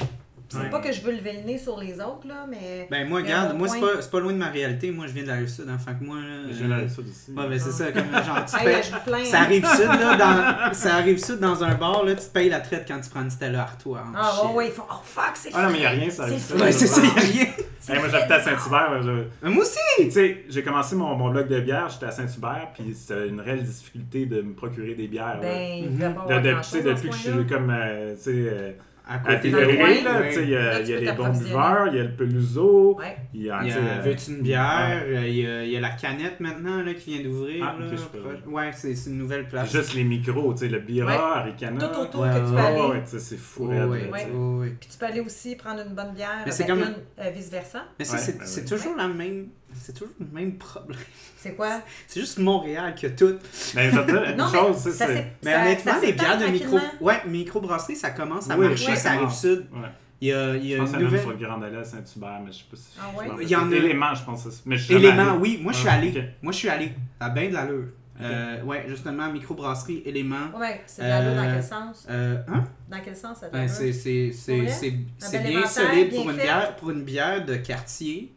C'est 0.53 0.59
Ouais. 0.59 0.69
pas 0.69 0.79
que 0.79 0.91
je 0.91 1.01
veux 1.01 1.11
lever 1.13 1.33
le 1.33 1.47
nez 1.47 1.57
sur 1.57 1.77
les 1.79 1.93
autres, 1.95 2.27
là, 2.27 2.45
mais. 2.49 2.87
Ben 2.91 3.07
moi, 3.07 3.19
regarde, 3.21 3.57
moi 3.57 3.67
c'est 3.67 3.79
point. 3.79 3.89
pas, 3.95 4.01
c'est 4.01 4.11
pas 4.11 4.19
loin 4.19 4.33
de 4.33 4.37
ma 4.37 4.49
réalité. 4.49 4.91
Moi, 4.91 5.07
je 5.07 5.13
viens 5.13 5.23
de 5.23 5.27
la 5.29 5.35
Rive-Sud, 5.35 5.65
hein, 5.67 5.77
fait 5.77 5.93
que 5.99 6.03
moi, 6.03 6.17
là... 6.17 6.51
Je 6.51 6.63
euh, 6.63 6.77
l'ai 6.81 6.87
ça 6.89 7.01
aussi. 7.01 7.31
Ouais, 7.35 7.47
ben 7.49 7.59
c'est 7.59 7.71
ça, 7.71 7.91
comme 7.91 8.03
genre, 8.23 8.45
tu 8.45 8.63
payes- 8.63 8.81
plains. 9.05 9.25
Ça 9.25 9.39
arrive 9.41 9.65
sud, 9.65 9.87
là, 9.87 10.15
dans... 10.15 10.73
ça 10.73 10.95
arrive 10.95 11.17
sud 11.23 11.39
dans 11.39 11.63
un 11.63 11.73
bar, 11.75 12.03
là, 12.05 12.13
tu 12.15 12.21
te 12.25 12.31
payes 12.31 12.49
la 12.49 12.59
traite 12.59 12.85
quand 12.87 12.99
tu 13.01 13.09
prends 13.09 13.21
une 13.23 13.31
Stella 13.31 13.61
Artois. 13.63 14.03
Ah, 14.15 14.45
ouais, 14.45 14.53
ouais, 14.53 14.65
ils 14.67 14.71
font. 14.73 14.83
Oh, 14.91 14.95
fuck, 15.03 15.31
c'est 15.35 15.49
Ah 15.53 15.63
non, 15.63 15.69
mais 15.71 15.77
il 15.77 15.81
n'y 15.81 15.85
a 15.87 15.89
rien, 15.89 16.09
ça 16.09 16.23
arrive. 16.23 16.55
Ouais, 16.59 16.71
c'est 16.71 16.87
ça, 16.87 17.01
y 17.01 17.07
a 17.07 17.13
rien. 17.13 17.45
Hey, 17.85 17.99
moi, 17.99 18.07
j'habitais 18.07 18.35
à 18.35 18.41
Saint-Hubert. 18.41 19.01
je- 19.03 19.23
Mais 19.41 19.49
moi 19.49 19.63
aussi! 19.63 19.77
Tu 19.97 20.11
sais, 20.11 20.45
j'ai 20.47 20.63
commencé 20.63 20.95
mon, 20.95 21.15
mon 21.17 21.29
blog 21.31 21.49
de 21.49 21.59
bière, 21.59 21.89
j'étais 21.89 22.05
à 22.05 22.11
Saint-Hubert, 22.11 22.69
puis 22.73 22.95
c'était 22.95 23.27
une 23.27 23.41
réelle 23.41 23.61
difficulté 23.61 24.25
de 24.25 24.41
me 24.41 24.53
procurer 24.53 24.93
des 24.93 25.09
bières. 25.09 25.35
là. 25.35 25.41
Ben, 25.41 25.83
il 25.83 25.89
Mhm. 25.89 25.97
De- 25.99 26.33
de- 26.39 26.89
depuis 26.93 27.09
que 27.09 27.15
je 27.17 27.21
suis 27.31 27.45
comme, 27.45 27.69
euh, 27.69 28.15
tu 28.15 28.21
sais, 28.21 28.31
euh, 28.31 28.71
À 29.05 29.19
côté 29.19 29.51
de 29.51 29.57
coin, 29.57 30.03
là, 30.13 30.21
ouais. 30.21 30.29
tu 30.29 30.35
sais, 30.35 30.43
il 30.43 30.49
y 30.51 30.55
a, 30.55 30.79
il 30.79 30.87
y 30.89 30.93
a 30.93 30.99
les 31.01 31.11
bons 31.11 31.29
buveurs, 31.37 31.87
il 31.87 31.95
y 31.97 31.99
a 31.99 32.03
le 32.03 32.11
peluso, 32.15 32.95
Ouais. 32.97 33.17
il 33.33 33.43
y 33.43 33.49
a, 33.49 33.59
Il 33.61 33.67
y 33.67 33.71
tu 33.73 33.77
a 33.77 34.01
sais, 34.01 34.09
Veux-tu 34.09 34.31
une 34.31 34.41
bière? 34.43 35.01
Euh, 35.05 35.27
Il 35.27 35.35
y, 35.35 35.45
a, 35.45 35.63
il 35.65 35.71
y 35.71 35.75
a 35.77 35.81
la 35.81 35.89
canette 35.89 36.39
maintenant 36.39 36.81
là, 36.81 36.93
qui 36.93 37.17
vient 37.17 37.29
d'ouvrir. 37.29 37.65
Ah. 37.67 37.75
Ouais, 38.47 38.71
c'est 38.73 38.95
c'est 38.95 39.09
une 39.09 39.17
nouvelle 39.17 39.47
place. 39.49 39.71
juste 39.73 39.93
les 39.95 40.05
micros, 40.05 40.53
tu 40.53 40.59
sais, 40.59 40.69
le 40.69 40.79
Bira, 40.79 41.07
Ouais. 41.11 41.39
Aricana. 41.41 41.85
Tout 41.87 41.99
autour 41.99 42.21
Ouais, 42.21 42.29
que 42.29 42.45
tu 42.47 42.51
peux 42.53 42.57
aller. 42.57 42.79
Ah 43.03 43.05
c'est 43.05 43.37
fou. 43.37 43.69
Puis 44.79 44.89
tu 44.89 44.97
peux 44.97 45.05
aller 45.05 45.19
aussi 45.19 45.55
prendre 45.57 45.81
une 45.85 45.93
bonne 45.93 46.13
bière, 46.13 46.43
Mais 46.45 46.51
c'est 46.51 46.63
avec 46.69 46.75
comme- 46.83 46.93
une, 46.93 47.25
euh, 47.25 47.29
vice-versa. 47.29 47.83
Mais 47.99 48.05
c'est 48.05 48.39
ouais. 48.61 48.65
toujours 48.65 48.95
la 48.95 49.07
même. 49.09 49.47
C'est 49.81 49.93
toujours 49.93 50.13
le 50.19 50.25
même 50.31 50.57
problème. 50.57 50.99
C'est 51.37 51.55
quoi? 51.55 51.81
C'est 52.07 52.19
juste 52.21 52.39
Montréal 52.39 52.93
qui 52.95 53.05
a 53.05 53.09
tout. 53.09 53.35
Mais 53.75 53.89
je 53.91 53.99
dire, 53.99 54.23
une 54.23 54.39
chose, 54.39 54.85
mais 54.85 54.91
c'est. 54.91 54.91
ça 54.91 55.07
Mais 55.07 55.51
ça- 55.51 55.61
honnêtement, 55.61 55.93
ça 55.93 55.99
les 56.01 56.13
bières 56.13 56.37
de 56.37 56.45
micro. 56.47 56.79
Ouais, 57.01 57.21
microbrasserie, 57.27 57.95
ça 57.95 58.11
commence 58.11 58.49
à 58.49 58.57
Oui, 58.57 58.67
marcher, 58.69 58.95
ça 58.95 59.11
arrive 59.11 59.29
sud. 59.31 59.65
Ouais. 59.73 59.89
Il 60.21 60.27
y 60.29 60.33
a, 60.33 60.55
il 60.55 60.65
y 60.65 60.71
Je 60.71 60.75
a 60.75 60.79
pense 60.79 60.93
une 60.93 60.99
nouvelle. 61.01 61.19
sur 61.19 61.31
le 61.31 61.35
Grand 61.37 61.61
Allée 61.61 61.75
à 61.77 61.83
Saint-Hubert, 61.83 62.39
mais 62.45 62.51
je 62.53 62.59
sais 62.59 62.63
pas 62.71 62.77
si. 62.77 62.83
Ah 62.97 63.03
je 63.13 63.19
ouais? 63.19 63.43
Il 63.43 63.49
y 63.49 63.55
en 63.57 63.69
a- 63.69 63.75
Éléments, 63.75 64.15
je 64.15 64.23
pense. 64.23 64.47
Mais 64.65 64.77
je 64.77 64.83
suis 64.85 64.93
jamais 64.93 65.07
Élément, 65.09 65.31
allé. 65.31 65.39
oui, 65.41 65.59
moi 65.61 65.73
je 65.73 65.77
suis 65.79 65.87
Ah, 65.89 65.93
allé. 65.95 66.13
Moi 66.41 66.53
je 66.53 66.57
suis 66.57 66.69
allé. 66.69 66.93
À 67.19 67.29
bien 67.29 67.49
de 67.49 67.53
l'allure. 67.53 67.85
Euh, 68.21 68.61
ouais, 68.63 68.85
justement, 68.87 69.29
microbrasserie, 69.31 70.03
élément. 70.05 70.47
Ouais, 70.57 70.81
c'est 70.85 71.01
de 71.01 71.07
l'allure 71.09 71.33
dans 71.35 71.43
Euh, 71.49 71.53
quel 71.55 71.63
sens? 71.63 72.07
Euh, 72.09 72.37
hein? 72.47 72.63
Dans 72.89 72.99
quel 73.03 73.15
sens 73.17 73.39
ça 73.39 73.49
Ben, 73.49 73.67
c'est 73.67 73.91
c'est- 73.91 74.31
c'est- 74.31 74.53
Pour 74.53 74.63
vrai? 74.63 74.71
c'est- 74.71 74.93
c'est 75.17 75.39
bel 75.39 75.47
bien 75.51 75.65
solide 75.65 76.09
bien 76.09 76.21
pour 76.21 76.29
une, 76.29 76.37
bière, 76.37 76.75
pour 76.77 76.91
une 76.91 77.03
bière 77.03 77.43
de 77.43 77.55
quartier, 77.55 78.33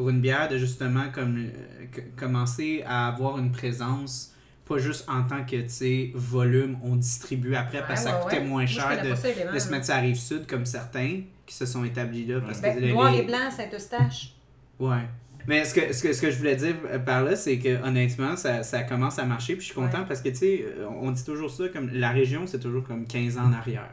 pour 0.00 0.08
une 0.08 0.22
bière 0.22 0.48
de 0.48 0.56
justement 0.56 1.10
comme 1.12 1.36
euh, 1.36 2.00
commencer 2.16 2.82
à 2.86 3.06
avoir 3.08 3.36
une 3.38 3.52
présence, 3.52 4.34
pas 4.66 4.78
juste 4.78 5.06
en 5.10 5.24
tant 5.24 5.44
que 5.44 5.56
tu 5.56 5.68
sais, 5.68 6.10
volume, 6.14 6.78
on 6.82 6.96
distribue 6.96 7.54
après 7.54 7.84
parce 7.86 8.02
que 8.02 8.08
ça 8.08 8.16
coûtait 8.16 8.42
moins 8.42 8.64
cher 8.64 9.02
de, 9.04 9.10
de 9.10 9.58
se 9.58 9.70
mettre 9.70 9.84
sur 9.84 9.94
la 9.94 10.00
rive 10.00 10.16
sud 10.16 10.46
comme 10.46 10.64
certains 10.64 11.20
qui 11.44 11.54
se 11.54 11.66
sont 11.66 11.84
établis 11.84 12.24
là. 12.24 12.40
Parce 12.40 12.62
Ben, 12.62 12.78
que 12.80 12.84
noir 12.86 13.12
les- 13.12 13.18
et 13.18 13.22
blanc, 13.24 13.50
Saint-Eustache. 13.54 14.32
Ouais. 14.78 15.02
Mais 15.46 15.66
ce 15.66 15.74
que, 15.74 15.92
ce 15.92 16.02
que, 16.02 16.14
ce 16.14 16.22
que 16.22 16.30
je 16.30 16.38
voulais 16.38 16.56
dire 16.56 16.76
euh, 16.90 16.98
par 16.98 17.22
là, 17.22 17.36
c'est 17.36 17.58
que 17.58 17.82
honnêtement, 17.86 18.36
ça, 18.36 18.62
ça 18.62 18.84
commence 18.84 19.18
à 19.18 19.26
marcher. 19.26 19.52
Puis 19.54 19.62
je 19.66 19.72
suis 19.72 19.74
content 19.74 20.04
parce 20.08 20.22
que, 20.22 20.30
tu 20.30 20.36
sais, 20.36 20.64
euh, 20.66 20.86
on 21.02 21.10
dit 21.10 21.24
toujours 21.26 21.50
ça, 21.50 21.68
comme 21.68 21.90
la 21.92 22.08
région, 22.10 22.46
c'est 22.46 22.60
toujours 22.60 22.84
comme 22.84 23.06
15 23.06 23.36
ans 23.36 23.48
en 23.48 23.52
arrière. 23.52 23.90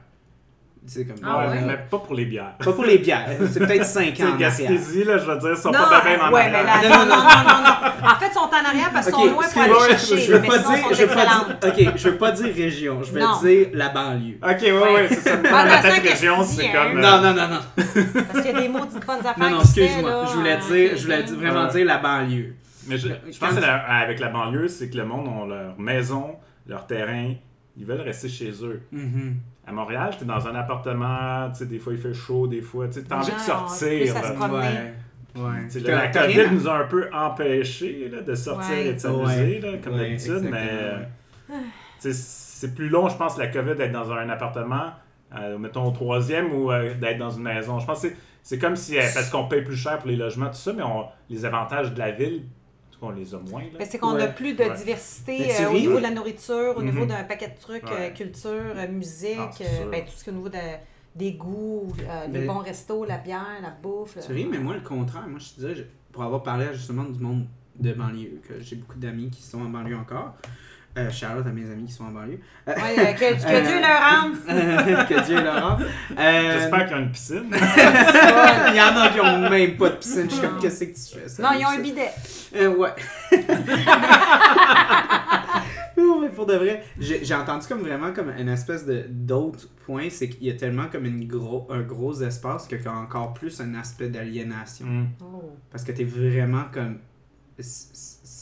Comme, 0.95 1.15
Ah 1.23 1.39
Ouais, 1.39 1.47
ouais? 1.49 1.61
mais 1.67 1.77
pas 1.89 1.99
pour 1.99 2.13
les 2.15 2.25
bières. 2.25 2.53
Pas 2.63 2.71
pour 2.73 2.85
les 2.85 2.97
bières, 2.97 3.27
c'est 3.51 3.59
peut-être 3.59 3.85
5 3.85 4.13
Tu 4.13 4.23
ans. 4.23 4.35
Gaspésie, 4.37 5.03
là, 5.03 5.17
je 5.17 5.25
veux 5.25 5.37
dire, 5.37 5.57
sont 5.57 5.69
Non, 5.71 5.79
pas 5.89 6.01
bien 6.01 6.19
en 6.21 6.31
ouais, 6.31 6.49
mais 6.49 6.57
arrière. 6.57 6.89
là, 6.89 6.89
non, 6.89 7.05
non, 7.05 7.15
non, 7.15 7.23
non, 7.23 7.63
non. 7.63 8.09
En 8.09 8.15
fait, 8.19 8.27
ils 8.27 8.33
sont 8.33 8.39
en 8.39 8.67
arrière 8.69 8.91
parce 8.93 9.05
qu'ils 9.07 9.15
sont 9.15 9.25
loin 9.25 9.43
pour 9.51 9.61
aller 9.61 9.73
chercher. 9.97 10.17
je 10.19 10.31
veux 10.33 10.39
mais 10.39 10.47
pas 10.47 10.57
sinon, 10.59 10.69
ils 10.73 10.77
dire, 10.77 10.87
sont 10.87 10.93
je 10.95 11.01
veux 11.03 11.15
pas 11.15 11.25
dire, 11.25 11.57
ok, 11.91 11.93
je 11.97 12.09
veux 12.09 12.17
pas 12.17 12.31
dire 12.31 12.55
région, 12.55 13.03
je 13.03 13.11
vais 13.13 13.21
dire 13.41 13.67
la 13.73 13.89
banlieue. 13.89 14.37
Ok, 14.41 14.61
ouais, 14.61 14.71
ouais, 14.93 15.07
c'est 15.09 15.21
ça. 15.29 15.35
Ah, 15.53 15.65
la 15.65 15.81
tête 15.81 16.09
région, 16.09 16.43
c'est 16.43 16.67
hein. 16.67 16.71
comme. 16.73 16.97
euh, 16.97 17.01
Non, 17.01 17.21
non, 17.21 17.33
non, 17.33 17.47
non. 17.49 17.59
Parce 17.75 18.45
qu'il 18.45 18.55
y 18.55 18.57
a 18.57 18.61
des 18.61 18.69
maudites 18.69 19.05
bonnes 19.05 19.19
affaires 19.25 19.35
Non, 19.39 19.49
non, 19.49 19.59
excuse-moi. 19.61 20.09
là, 20.09 20.25
Je 20.25 20.33
voulais 20.37 20.57
dire, 20.57 20.97
je 20.97 21.03
voulais 21.03 21.21
vraiment 21.23 21.65
dire 21.67 21.85
la 21.85 21.97
banlieue. 21.97 22.55
Mais 22.87 22.97
je, 22.97 23.09
je 23.29 23.37
pense 23.37 23.53
que 23.53 23.59
la- 23.59 23.83
avec 23.83 24.19
la 24.19 24.29
banlieue, 24.29 24.67
c'est 24.69 24.89
que 24.89 24.95
le 24.97 25.03
monde 25.05 25.27
ont 25.27 25.45
leur 25.45 25.77
maison, 25.77 26.35
leur 26.65 26.87
terrain, 26.87 27.33
ils 27.75 27.85
veulent 27.85 27.99
rester 28.01 28.29
chez 28.29 28.51
eux. 28.63 28.81
Mhm. 28.93 29.35
À 29.67 29.71
Montréal, 29.73 30.15
t'es 30.17 30.23
dans 30.25 30.47
un 30.47 30.55
appartement, 30.55 31.49
tu 31.51 31.57
sais, 31.59 31.65
des 31.65 31.77
fois 31.77 31.91
il 31.93 31.99
fait 31.99 32.13
chaud, 32.13 32.47
des 32.47 32.61
fois, 32.61 32.87
tu 32.87 32.93
sais, 32.93 33.03
t'as 33.03 33.17
Les 33.17 33.23
envie 33.23 33.33
de 33.35 33.39
sortir. 33.39 33.87
plus 33.99 34.11
à 34.15 34.23
se 34.23 34.33
promener. 34.33 34.65
Ouais. 35.35 35.81
La 35.85 36.07
COVID 36.07 36.25
rien 36.41 36.51
nous 36.51 36.67
a 36.67 36.77
un 36.79 36.85
peu 36.85 37.09
empêchés 37.13 38.09
là, 38.11 38.21
de 38.21 38.33
sortir 38.33 38.71
Ouais. 38.71 38.87
et 38.87 38.93
de 38.93 38.97
s'amuser, 38.99 39.59
là, 39.59 39.69
comme 39.83 39.93
Ouais, 39.93 39.99
d'habitude, 39.99 40.47
mais 40.49 40.67
euh, 40.71 40.99
c'est 41.99 42.73
plus 42.75 42.89
long, 42.89 43.07
je 43.09 43.17
pense, 43.17 43.37
la 43.37 43.47
COVID 43.47 43.75
d'être 43.75 43.91
dans 43.91 44.11
un 44.11 44.29
appartement, 44.29 44.91
euh, 45.37 45.57
mettons 45.57 45.85
au 45.87 45.91
troisième, 45.91 46.53
ou 46.53 46.71
euh, 46.71 46.93
d'être 46.95 47.17
dans 47.17 47.29
une 47.29 47.43
maison. 47.43 47.79
Je 47.79 47.85
pense 47.85 48.01
que 48.01 48.07
c'est- 48.09 48.15
c'est 48.43 48.59
comme 48.59 48.75
si, 48.75 48.97
euh, 48.97 49.01
parce 49.13 49.29
qu'on 49.29 49.45
paye 49.47 49.61
plus 49.61 49.75
cher 49.75 49.99
pour 49.99 50.07
les 50.07 50.15
logements, 50.15 50.47
tout 50.47 50.53
ça, 50.55 50.73
mais 50.73 50.83
on, 50.83 51.05
les 51.29 51.45
avantages 51.45 51.93
de 51.93 51.99
la 51.99 52.11
ville, 52.11 52.43
en 53.01 53.07
tout 53.07 53.13
cas, 53.13 53.13
on 53.13 53.19
les 53.19 53.33
a 53.35 53.39
moins. 53.39 53.61
Là. 53.61 53.67
Mais 53.79 53.85
c'est 53.85 53.97
qu'on 53.99 54.13
Ouais. 54.13 54.19
n'a 54.19 54.27
plus 54.27 54.53
de 54.53 54.63
Ouais. 54.63 54.75
diversité 54.75 55.51
euh, 55.61 55.69
au 55.69 55.73
niveau 55.73 55.97
de 55.97 56.03
la 56.03 56.11
nourriture, 56.11 56.73
au 56.77 56.81
niveau 56.83 57.01
Mhm. 57.01 57.07
d'un 57.07 57.23
paquet 57.23 57.49
de 57.49 57.59
trucs, 57.59 57.83
Ouais. 57.83 58.09
euh, 58.09 58.09
culture, 58.11 58.51
euh, 58.75 58.87
musique, 58.87 59.37
Ah, 59.39 59.51
euh, 59.61 59.89
ben, 59.91 60.03
tout 60.05 60.11
ce 60.15 60.23
qui 60.23 60.29
est 60.29 60.33
au 60.33 60.35
niveau 60.35 60.49
de, 60.49 60.57
des 61.15 61.33
goûts, 61.33 61.87
euh, 62.01 62.25
Mais- 62.29 62.39
des 62.41 62.45
bons 62.45 62.59
restos, 62.59 63.05
la 63.05 63.17
bière, 63.17 63.45
la 63.61 63.69
bouffe. 63.71 64.17
Tu 64.25 64.31
ris, 64.33 64.45
mais 64.45 64.59
moi, 64.59 64.73
le 64.75 64.81
contraire. 64.81 65.27
Moi, 65.27 65.39
je 65.39 65.49
te 65.49 65.55
disais, 65.67 65.87
pour 66.11 66.23
avoir 66.23 66.43
parlé 66.43 66.67
justement 66.73 67.03
du 67.03 67.19
monde 67.19 67.45
de 67.79 67.93
banlieue, 67.93 68.41
que 68.47 68.59
j'ai 68.59 68.75
beaucoup 68.75 68.97
d'amis 68.97 69.29
qui 69.29 69.41
sont 69.43 69.61
en 69.61 69.69
banlieue 69.69 69.97
encore. 69.97 70.35
Euh, 70.97 71.11
Charlotte 71.11 71.45
à 71.45 71.51
mes 71.51 71.69
amis 71.71 71.85
qui 71.85 71.91
sont 71.93 72.05
en 72.05 72.11
banlieue. 72.11 72.39
Ouais, 72.65 72.73
euh, 72.75 73.13
que, 73.13 73.19
que 73.19 73.25
Euh, 73.47 73.61
Dieu 73.61 73.79
leur 73.79 74.01
rende. 74.01 74.35
que 75.07 75.25
Dieu 75.25 75.39
leur 75.43 75.69
rende. 75.69 75.85
Euh, 76.17 76.53
J'espère 76.59 76.85
qu'il 76.87 76.91
y 76.91 76.93
a 76.99 77.03
une 77.03 77.11
piscine. 77.11 77.49
Il 77.51 78.75
y 78.75 78.81
en 78.81 78.97
a 78.97 79.09
qui 79.09 79.19
ont 79.19 79.49
même 79.49 79.77
pas 79.77 79.89
de 79.89 79.95
piscine. 79.95 80.25
Je 80.27 80.33
suis 80.35 80.41
comme, 80.41 80.57
qu'est-ce 80.59 80.83
que 80.85 80.85
tu 80.85 80.93
fais? 81.19 81.27
ça? 81.29 81.43
Non, 81.43 81.49
ils 81.53 81.63
ont 81.65 81.69
un 81.69 81.79
bidet. 81.79 82.09
Euh, 82.55 82.75
ouais. 82.75 82.89
non, 85.97 86.19
mais 86.21 86.29
pour 86.29 86.45
de 86.47 86.55
vrai, 86.55 86.83
j'ai 86.99 87.35
entendu 87.35 87.67
comme 87.67 87.81
vraiment 87.81 88.11
comme 88.13 88.31
une 88.37 88.49
espèce 88.49 88.85
de 88.85 89.05
d'autre 89.07 89.67
point, 89.85 90.07
c'est 90.09 90.29
qu'il 90.29 90.47
y 90.47 90.49
a 90.49 90.53
tellement 90.55 90.87
comme 90.91 91.05
une 91.05 91.27
gros, 91.27 91.67
un 91.69 91.81
gros 91.81 92.19
espace 92.21 92.65
qu'il 92.67 92.81
y 92.81 92.87
a 92.87 92.93
encore 92.93 93.33
plus 93.33 93.59
un 93.61 93.75
aspect 93.75 94.07
d'aliénation. 94.09 94.85
Mm. 94.87 95.07
Oh. 95.21 95.51
Parce 95.69 95.83
que 95.83 95.91
t'es 95.91 96.05
vraiment 96.05 96.63
comme 96.73 96.97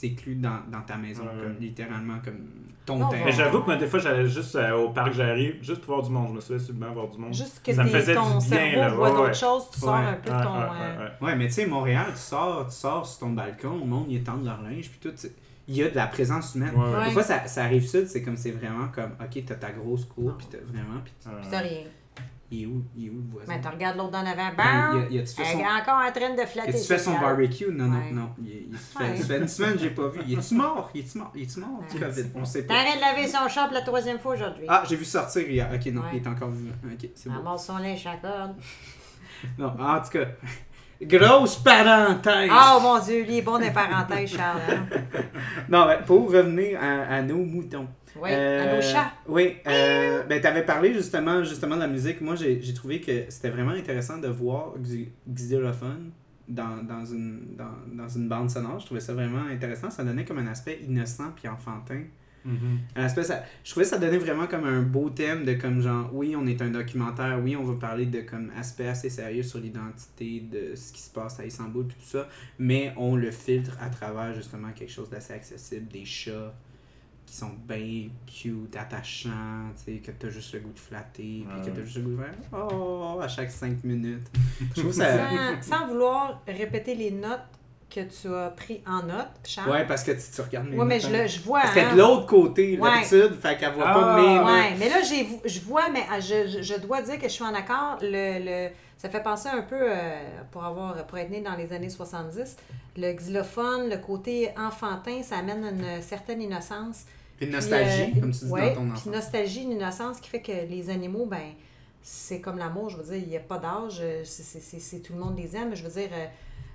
s- 0.06 0.10
séclus 0.12 0.36
dans, 0.36 0.60
dans 0.72 0.82
ta 0.82 0.96
maison, 0.98 1.24
Ouais. 1.24 1.44
comme 1.44 1.56
littéralement 1.60 2.16
comme 2.24 2.40
ton 2.86 2.98
Non, 3.00 3.10
terrain. 3.10 3.24
Mais 3.26 3.32
j'avoue 3.32 3.62
que 3.62 3.66
moi, 3.66 3.76
des 3.78 3.88
fois, 3.88 4.00
j'allais 4.00 4.28
juste 4.28 4.56
euh, 4.56 4.76
au 4.78 4.90
parc, 4.90 5.14
j'arrive 5.14 5.56
juste 5.64 5.82
pour 5.82 5.96
voir 5.96 6.06
du 6.06 6.12
monde. 6.12 6.30
Je 6.30 6.34
me 6.36 6.40
souviens 6.42 6.60
souvent 6.60 6.92
voir 6.94 7.08
du 7.10 7.18
monde. 7.18 7.34
Juste 7.34 7.62
que 7.66 7.74
Ça 7.74 7.84
me 7.84 7.90
faisait 7.90 8.14
ton 8.14 8.38
du 8.38 8.48
bien, 8.48 8.58
cerveau 8.58 8.80
là. 8.82 8.90
voit 8.90 9.10
Ouais, 9.10 9.16
d'autres 9.16 9.28
ouais. 9.28 9.34
choses, 9.34 9.64
tu 9.74 9.80
sors 9.80 9.96
Ouais. 9.96 10.06
un 10.06 10.14
peu 10.14 10.30
de 10.30 10.44
ton. 10.44 10.54
ouais, 10.54 10.60
euh, 10.60 10.98
ouais, 10.98 11.04
ouais. 11.22 11.28
Ouais, 11.28 11.36
mais 11.36 11.48
tu 11.48 11.54
sais, 11.54 11.66
Montréal, 11.66 12.06
tu 12.12 12.18
sors, 12.20 12.68
tu 12.68 12.76
sors 12.76 13.06
sur 13.08 13.20
ton 13.20 13.30
balcon, 13.32 13.78
le 13.80 13.86
monde, 13.86 14.06
ils 14.10 14.18
étendent 14.18 14.46
leur 14.46 14.62
linge, 14.62 14.90
puis 14.92 15.00
tout. 15.12 15.16
Il 15.68 15.76
y 15.78 15.82
a 15.82 15.90
de 15.90 15.96
la 15.96 16.06
présence 16.06 16.54
humaine. 16.54 16.76
Ouais, 16.76 16.84
ouais. 16.92 16.96
Ouais. 16.98 17.06
Des 17.06 17.12
fois, 17.12 17.24
ça, 17.24 17.48
ça 17.48 17.64
arrive 17.64 17.88
sud, 17.88 18.06
c'est 18.08 18.22
comme 18.22 18.38
c'est 18.38 18.52
vraiment 18.52 18.88
comme, 18.94 19.14
ok, 19.20 19.44
t'as 19.48 19.56
ta 19.56 19.72
grosse 19.72 20.06
cour, 20.06 20.36
puis 20.38 20.46
t'as 20.52 20.60
vraiment, 20.60 21.00
puis 21.04 21.12
Ouais. 21.26 21.32
Puis 21.42 21.50
t'as 21.50 21.60
rien. 21.60 21.80
Il 22.56 22.64
est 22.64 22.66
où, 22.66 22.84
il 22.96 23.06
est 23.08 23.10
où 23.10 23.16
le 23.16 23.32
voisin? 23.32 23.54
Mais 23.54 23.62
tu 23.62 23.68
regardes 23.68 23.98
l'autre 23.98 24.12
dans 24.12 24.22
l'avant. 24.22 24.36
Ben, 24.36 24.50
il 24.50 24.56
Bam! 24.58 25.02
a- 25.02 25.08
il 25.12 25.28
fait 25.28 25.44
Elle 25.54 25.60
est 25.60 25.64
encore 25.82 26.00
en 26.08 26.12
train 26.12 26.34
de 26.36 26.42
flatter. 26.48 26.72
Tu 26.72 26.78
fais 26.80 26.98
son 26.98 27.20
barbecue? 27.20 27.68
Non, 27.72 27.86
non, 27.86 27.98
Ouais. 28.00 28.12
non. 28.12 28.30
Il, 28.40 28.68
il 28.72 28.78
se 28.78 28.98
fait, 28.98 29.04
Ouais. 29.04 29.16
fait 29.16 29.38
une 29.40 29.48
semaine 29.48 29.78
j'ai 29.80 29.90
pas 29.92 30.08
vu. 30.08 30.20
Il 30.28 30.38
est-tu 30.40 30.56
mort? 30.56 30.90
Il 30.94 31.02
est-tu 31.02 31.18
mort? 31.18 31.32
Il 31.36 31.44
est-tu 31.44 31.60
mort 31.60 31.84
du. 31.92 32.00
COVID? 32.00 32.24
On 32.36 32.46
sait 32.46 32.64
pas. 32.66 32.74
T'arrêtes 32.76 32.96
de 32.96 33.02
laver 33.02 33.28
son 33.28 33.48
champ 33.50 33.70
la 33.72 33.82
troisième 33.82 34.20
fois 34.20 34.34
aujourd'hui. 34.34 34.66
Ah, 34.68 34.84
j'ai 34.88 34.96
vu 34.96 35.06
sortir 35.06 35.50
hier. 35.50 35.70
Ok, 35.74 35.86
non, 35.94 36.02
Ouais. 36.02 36.08
il 36.14 36.24
est 36.24 36.28
encore 36.28 36.50
vivant. 36.50 36.76
Ok, 36.86 37.10
c'est 37.16 37.30
bon. 37.30 37.36
Ramasse 37.36 37.66
son 37.68 37.78
linge 37.78 38.06
à 38.08 38.16
corde. 38.18 38.56
Non, 39.60 39.68
en 39.80 40.00
tout 40.02 40.10
cas, 40.12 40.26
grosse 41.02 41.58
parenthèse. 41.58 42.50
Oh 42.52 42.80
mon 42.82 42.98
Dieu, 43.00 43.24
lui 43.24 43.38
est 43.38 43.42
bon 43.42 43.60
des 43.60 43.70
parenthèses, 43.72 44.32
Charles. 44.32 44.60
hein? 44.70 44.86
Non, 45.70 45.86
mais 45.88 46.00
pour 46.06 46.32
revenir 46.32 46.80
à, 46.82 47.16
à 47.18 47.22
nos 47.22 47.44
moutons. 47.44 47.88
Oui, 48.22 48.30
Euh, 48.32 48.64
à 48.72 48.76
nos 48.76 48.82
chats. 48.82 49.12
Oui, 49.28 49.56
euh, 49.68 50.24
ben 50.24 50.40
t'avais 50.42 50.64
parlé 50.66 50.94
justement, 50.94 51.44
justement 51.44 51.76
de 51.76 51.82
la 51.82 51.88
musique. 51.88 52.22
Moi, 52.22 52.36
j'ai 52.36 52.62
j'ai 52.62 52.74
trouvé 52.74 53.02
que 53.02 53.26
c'était 53.30 53.50
vraiment 53.50 53.72
intéressant 53.72 54.18
de 54.18 54.28
voir 54.28 54.74
xy- 54.80 55.10
xylophone 55.28 56.12
dans, 56.48 56.84
dans, 56.84 57.04
une, 57.06 57.56
dans, 57.58 57.74
dans 58.04 58.08
une 58.10 58.28
bande 58.30 58.50
sonore. 58.50 58.80
Je 58.80 58.86
trouvais 58.86 59.02
ça 59.02 59.14
vraiment 59.14 59.44
intéressant. 59.52 59.90
Ça 59.90 60.04
donnait 60.04 60.26
comme 60.26 60.38
un 60.40 60.48
aspect 60.48 60.80
innocent 60.88 61.32
puis 61.36 61.48
enfantin. 61.48 62.04
Mhm. 62.46 62.78
Un 62.96 63.04
aspect, 63.06 63.24
ça, 63.24 63.42
je 63.64 63.72
trouvais 63.72 63.86
que 63.86 63.90
ça 63.90 63.98
donnait 63.98 64.20
vraiment 64.20 64.46
comme 64.46 64.66
un 64.66 64.84
beau 64.84 65.10
thème 65.10 65.46
de 65.46 65.54
comme 65.56 65.82
genre, 65.82 66.12
oui, 66.14 66.36
on 66.38 66.46
est 66.46 66.62
un 66.62 66.70
documentaire, 66.70 67.40
oui, 67.44 67.56
on 67.56 67.64
va 67.64 67.74
parler 67.74 68.06
de 68.06 68.22
comme 68.22 68.52
aspect 68.56 68.88
assez 68.88 69.10
sérieux 69.10 69.42
sur 69.42 69.58
l'identité 69.60 70.42
de 70.42 70.76
ce 70.76 70.94
qui 70.94 71.02
se 71.02 71.10
passe 71.10 71.40
à 71.40 71.46
Istanbul 71.48 71.88
puis 71.88 71.98
tout 72.00 72.06
ça, 72.18 72.30
mais 72.60 72.94
on 72.98 73.16
le 73.16 73.32
filtre 73.32 73.76
à 73.82 73.90
travers 73.90 74.36
justement 74.36 74.70
quelque 74.76 74.92
chose 74.92 75.10
d'assez 75.10 75.34
accessible, 75.34 75.88
des 75.92 76.06
chats 76.06 76.54
qui 77.26 77.36
sont 77.36 77.52
bien 77.68 78.10
cute, 78.28 78.76
attachants, 78.76 79.30
tu 79.78 79.94
sais, 79.94 80.00
que 80.00 80.12
t'as 80.12 80.30
juste 80.30 80.54
le 80.54 80.60
goût 80.60 80.72
de 80.74 80.80
flatter, 80.80 81.46
puis 81.48 81.62
que 81.66 81.76
t'as 81.76 81.84
juste 81.84 81.98
le 81.98 82.04
goût 82.04 82.12
de 82.12 82.18
faire 82.24 82.34
oh 82.54 83.20
à 83.22 83.28
chaque 83.28 83.52
5 83.52 83.84
minutes. 83.84 84.28
Je 84.76 84.82
trouve 84.82 84.94
ça. 84.94 85.18
Sans, 85.62 85.78
sans 85.78 85.88
vouloir 85.88 86.42
répéter 86.48 86.96
les 86.96 87.12
notes 87.12 87.40
que 87.90 88.02
tu 88.02 88.28
as 88.34 88.50
pris 88.50 88.82
en 88.86 89.04
note, 89.04 89.28
Charles. 89.44 89.72
Ouais, 89.72 89.86
parce 89.88 90.04
que 90.04 90.12
tu, 90.12 90.20
tu 90.34 90.42
regardes 90.42 90.68
mes 90.68 90.78
Ouais, 90.78 90.86
mais 90.86 91.00
je, 91.00 91.08
hein. 91.08 91.22
le, 91.24 91.28
je 91.28 91.40
vois. 91.42 91.62
Parce 91.62 91.78
hein. 91.78 91.94
de 91.94 91.98
l'autre 92.00 92.26
côté, 92.26 92.78
Ouais. 92.78 92.90
l'habitude, 92.90 93.40
fait 93.42 93.58
qu'elle 93.58 93.74
voit 93.74 93.86
pas 93.86 94.16
Ah, 94.16 94.22
mes 94.22 94.36
notes. 94.36 94.46
Ouais, 94.48 94.76
mais 94.80 94.90
là, 94.90 95.02
j'ai, 95.02 95.28
je 95.48 95.60
vois, 95.62 95.90
mais 95.90 96.04
ah, 96.12 96.20
je, 96.20 96.48
je- 96.48 96.62
je 96.62 96.80
dois 96.80 97.02
dire 97.04 97.18
que 97.18 97.24
je 97.28 97.34
suis 97.34 97.44
en 97.44 97.54
accord. 97.54 97.98
Le, 98.02 98.68
le, 98.68 98.70
ça 98.98 99.10
fait 99.10 99.22
penser 99.24 99.50
un 99.50 99.62
peu, 99.62 99.78
euh, 99.80 100.22
pour, 100.52 100.64
avoir, 100.64 101.06
pour 101.08 101.18
être 101.18 101.30
né 101.30 101.42
dans 101.42 101.56
les 101.56 101.72
années 101.74 101.90
70, 101.90 102.56
le 102.98 103.12
xylophone, 103.14 103.90
le 103.90 103.98
côté 103.98 104.52
enfantin, 104.58 105.22
ça 105.24 105.38
amène 105.38 105.64
une 105.66 106.02
certaine 106.02 106.42
innocence. 106.42 107.04
Une 107.42 107.48
Puis, 107.48 107.56
nostalgie, 107.56 108.14
euh, 108.16 108.20
comme 108.22 108.32
tu 108.32 108.46
dis 108.46 108.52
ouais, 108.52 108.70
dans 108.70 108.76
ton 108.76 108.82
Puis 108.90 108.92
enfant. 108.94 109.10
nostalgie, 109.12 109.64
une 109.64 109.72
innocence 109.74 110.20
qui 110.22 110.30
fait 110.30 110.42
que 110.42 110.52
les 110.54 110.90
animaux, 110.90 111.26
ben 111.26 111.52
c'est 112.02 112.40
comme 112.40 112.58
l'amour, 112.58 112.90
je 112.90 112.98
veux 112.98 113.04
dire, 113.04 113.16
il 113.24 113.28
n'y 113.30 113.36
a 113.38 113.40
pas 113.42 113.58
d'âge, 113.58 113.98
euh, 114.02 114.22
c'est, 114.24 115.00
tout 115.02 115.14
le 115.14 115.20
monde 115.20 115.38
les 115.38 115.56
aime. 115.58 115.76
Je 115.76 115.84
veux 115.84 115.90
dire, 116.02 116.10